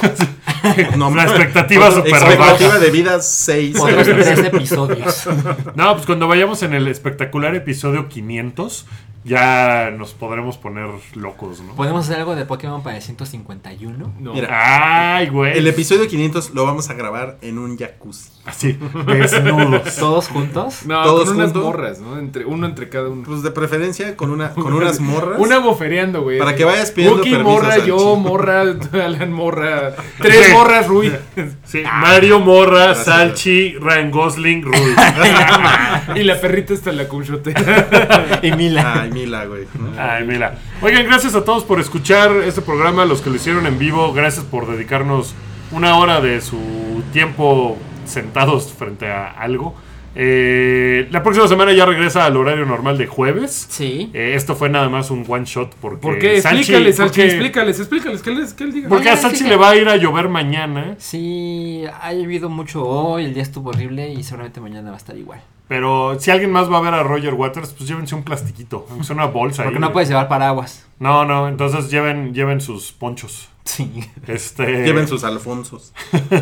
no, 0.96 1.14
La 1.14 1.24
expectativa 1.24 1.90
súper 1.90 2.12
Expectativa 2.12 2.68
baja. 2.68 2.78
de 2.78 2.90
vida 2.90 3.20
6. 3.20 3.76
Otros 3.80 4.06
tres 4.06 4.38
episodios. 4.44 5.28
No, 5.74 5.92
pues 5.94 6.06
cuando 6.06 6.26
vayamos 6.28 6.62
en 6.62 6.74
el 6.74 6.88
espectacular 6.88 7.54
episodio 7.54 8.08
500, 8.08 8.86
ya 9.24 9.90
nos 9.90 10.14
podremos 10.14 10.56
poner 10.56 10.86
locos, 11.14 11.60
¿no? 11.60 11.74
¿Podemos 11.74 12.04
hacer 12.06 12.20
algo 12.20 12.36
de 12.36 12.44
Pokémon 12.44 12.82
para 12.82 12.96
el 12.96 13.02
151? 13.02 14.14
No. 14.20 14.32
Mira, 14.34 15.16
Ay, 15.16 15.28
güey. 15.28 15.58
el 15.58 15.66
episodio 15.66 16.06
500 16.06 16.50
lo 16.54 16.64
vamos 16.64 16.88
a 16.90 16.94
grabar 16.94 17.36
en 17.42 17.58
un 17.58 17.76
jacuzzi. 17.76 18.30
Así, 18.46 18.78
desnudos. 19.06 19.96
¿Todos 19.98 20.28
juntos? 20.28 20.82
No, 20.86 21.02
Todos 21.02 21.26
con 21.26 21.36
unas 21.38 21.46
juntos. 21.52 21.64
morras, 21.64 21.98
¿no? 22.00 22.18
Entre, 22.20 22.44
uno 22.44 22.66
entre 22.66 22.88
cada 22.88 23.08
uno. 23.08 23.24
Pues 23.26 23.42
de 23.42 23.50
preferencia 23.50 24.16
con 24.16 24.30
una 24.30 24.50
con 24.52 24.72
unas 24.72 25.00
morras. 25.00 25.40
Una 25.40 25.58
bofereando, 25.58 26.22
güey. 26.22 26.38
Para 26.38 26.54
que 26.54 26.64
vayas 26.64 26.92
pidiendo 26.92 27.18
Wookie, 27.18 27.32
permisos 27.32 27.52
morra, 27.52 27.74
al 27.74 27.84
yo, 27.84 28.16
morra, 28.16 28.60
Alan, 29.04 29.32
morra. 29.32 29.96
Tres. 30.20 30.52
Morras, 30.56 30.86
Rui. 30.86 31.12
Sí, 31.64 31.82
Mario 31.82 32.40
Morra, 32.40 32.86
Gracias. 32.86 33.06
Salchi, 33.06 33.74
Ryan 33.78 34.10
Gosling, 34.10 34.62
Rui. 34.62 34.74
Y 36.14 36.22
la 36.22 36.40
perrita 36.40 36.74
está 36.74 36.90
en 36.90 36.96
la 36.98 37.08
cumchote. 37.08 37.54
Y 38.42 38.52
Mila. 38.52 39.02
Ay, 39.02 39.10
Mila, 39.10 39.44
güey. 39.46 39.64
Ay, 39.98 40.24
mira. 40.24 40.58
Oigan, 40.82 41.04
gracias 41.06 41.34
a 41.34 41.44
todos 41.44 41.64
por 41.64 41.80
escuchar 41.80 42.30
este 42.44 42.62
programa, 42.62 43.04
los 43.04 43.20
que 43.20 43.30
lo 43.30 43.36
hicieron 43.36 43.66
en 43.66 43.78
vivo. 43.78 44.12
Gracias 44.12 44.44
por 44.44 44.66
dedicarnos 44.66 45.34
una 45.72 45.96
hora 45.96 46.20
de 46.20 46.40
su 46.40 47.02
tiempo 47.12 47.76
sentados 48.04 48.72
frente 48.72 49.10
a 49.10 49.28
algo. 49.28 49.74
Eh, 50.18 51.06
la 51.10 51.22
próxima 51.22 51.46
semana 51.46 51.72
ya 51.72 51.84
regresa 51.84 52.24
al 52.24 52.36
horario 52.36 52.64
normal 52.64 52.96
de 52.96 53.06
jueves. 53.06 53.66
Sí. 53.68 54.10
Eh, 54.14 54.32
esto 54.34 54.56
fue 54.56 54.70
nada 54.70 54.88
más 54.88 55.10
un 55.10 55.24
one 55.28 55.44
shot 55.44 55.74
porque. 55.76 55.98
¿Por 56.00 56.18
qué? 56.18 56.42
Salchi- 56.42 56.58
Explícales, 56.58 56.96
Salchi, 56.96 57.10
porque- 57.20 57.26
explícales, 57.26 57.78
explícales, 57.80 58.22
que 58.22 58.30
él, 58.30 58.46
que 58.56 58.64
él 58.64 58.72
diga. 58.72 58.88
Porque 58.88 59.10
a 59.10 59.16
Salchi 59.16 59.44
le 59.44 59.56
va 59.56 59.70
a 59.70 59.76
ir 59.76 59.88
a 59.88 59.96
llover 59.96 60.28
mañana. 60.28 60.94
Sí, 60.98 61.84
ha 62.00 62.12
llovido 62.12 62.48
mucho 62.48 62.82
hoy, 62.86 63.26
el 63.26 63.34
día 63.34 63.42
estuvo 63.42 63.70
horrible 63.70 64.08
y 64.12 64.22
seguramente 64.22 64.60
mañana 64.60 64.88
va 64.90 64.96
a 64.96 64.98
estar 64.98 65.16
igual. 65.16 65.40
Pero 65.68 66.18
si 66.20 66.30
alguien 66.30 66.50
más 66.52 66.70
va 66.70 66.78
a 66.78 66.80
ver 66.80 66.94
a 66.94 67.02
Roger 67.02 67.34
Waters, 67.34 67.72
pues 67.72 67.88
llévense 67.88 68.14
un 68.14 68.22
plastiquito, 68.22 68.86
aunque 68.88 69.04
sea 69.04 69.16
una 69.16 69.26
bolsa. 69.26 69.64
Porque 69.64 69.78
ahí. 69.78 69.80
no 69.80 69.92
puedes 69.92 70.08
llevar 70.08 70.28
paraguas. 70.28 70.86
No, 71.00 71.24
no, 71.24 71.48
entonces 71.48 71.90
lleven, 71.90 72.32
lleven 72.34 72.60
sus 72.60 72.92
ponchos. 72.92 73.48
Sí. 73.66 74.08
Este, 74.26 74.84
Lleven 74.84 75.06
sus 75.08 75.24
alfonsos. 75.24 75.92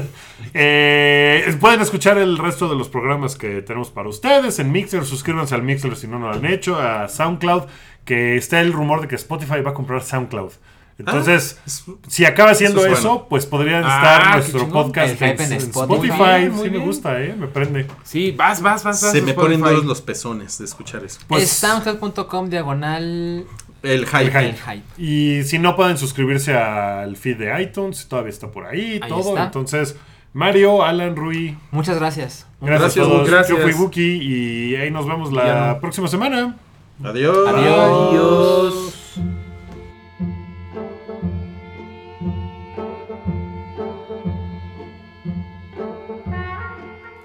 Eh, 0.56 1.56
pueden 1.60 1.80
escuchar 1.80 2.16
el 2.18 2.38
resto 2.38 2.68
de 2.68 2.76
los 2.76 2.88
programas 2.88 3.34
que 3.34 3.60
tenemos 3.62 3.90
para 3.90 4.08
ustedes 4.08 4.58
en 4.60 4.70
Mixer. 4.70 5.04
Suscríbanse 5.04 5.54
al 5.54 5.62
Mixer 5.62 5.96
si 5.96 6.06
no 6.06 6.18
lo 6.20 6.30
han 6.30 6.44
hecho. 6.46 6.76
A 6.78 7.08
SoundCloud, 7.08 7.64
que 8.04 8.36
está 8.36 8.60
el 8.60 8.72
rumor 8.72 9.00
de 9.00 9.08
que 9.08 9.16
Spotify 9.16 9.62
va 9.62 9.70
a 9.70 9.74
comprar 9.74 10.02
SoundCloud. 10.02 10.52
Entonces, 10.96 11.58
si 12.06 12.24
acaba 12.24 12.52
haciendo 12.52 12.86
Eso 12.86 13.26
pues 13.28 13.46
podrían 13.46 13.82
Ah, 13.84 13.96
estar 13.96 14.36
nuestro 14.36 14.68
podcast 14.68 15.20
en, 15.20 15.52
Spotify. 15.54 16.48
Bien, 16.48 16.58
sí, 16.62 16.70
me 16.70 16.78
gusta, 16.78 17.20
¿eh? 17.20 17.34
Me 17.36 17.48
prende. 17.48 17.88
Sí, 18.04 18.30
vas, 18.30 18.62
vas, 18.62 18.84
vas, 18.84 19.02
vas. 19.02 19.10
Se 19.12 19.20
me 19.22 19.30
Spotify. 19.30 19.58
ponen 19.58 19.60
duros 19.60 19.84
los 19.86 20.00
pezones 20.02 20.56
de 20.58 20.66
escuchar 20.66 21.04
eso. 21.04 21.18
Pues- 21.26 21.42
es 21.44 21.50
soundcloud.com 21.50 22.48
diagonal 22.48 23.44
El 23.84 24.06
hype. 24.06 24.30
hype. 24.30 24.48
el 24.50 24.56
hype. 24.56 24.82
Y 25.02 25.42
si 25.44 25.58
no, 25.58 25.76
pueden 25.76 25.96
suscribirse 25.98 26.54
al 26.54 27.16
feed 27.16 27.36
de 27.38 27.62
iTunes. 27.62 28.06
Todavía 28.08 28.30
está 28.30 28.48
por 28.50 28.66
ahí, 28.66 28.98
Ahí 29.02 29.08
todo. 29.08 29.30
está. 29.30 29.44
Entonces, 29.44 29.96
Mario, 30.32 30.82
Alan, 30.82 31.14
Rui, 31.16 31.56
Muchas 31.70 31.98
gracias. 31.98 32.46
gracias, 32.60 32.80
Gracias, 32.80 33.06
a 33.06 33.08
todos. 33.08 33.30
gracias. 33.30 33.58
Yo 33.58 33.62
fui 33.62 33.72
Buki 33.72 34.18
y 34.22 34.76
ahí 34.76 34.90
nos 34.90 35.06
vemos 35.06 35.32
la 35.32 35.74
no. 35.74 35.80
próxima 35.80 36.08
semana. 36.08 36.56
Adiós. 37.02 37.36
Adiós. 37.46 39.20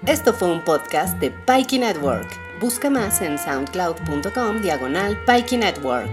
Esto 0.06 0.32
fue 0.32 0.48
un 0.50 0.62
podcast 0.64 1.18
de 1.18 1.30
Pikey 1.30 1.78
Network. 1.78 2.28
Busca 2.60 2.90
más 2.90 3.20
en 3.22 3.38
soundcloud.com 3.38 4.60
diagonal 4.60 5.18
Pikey 5.26 5.58
Network. 5.58 6.10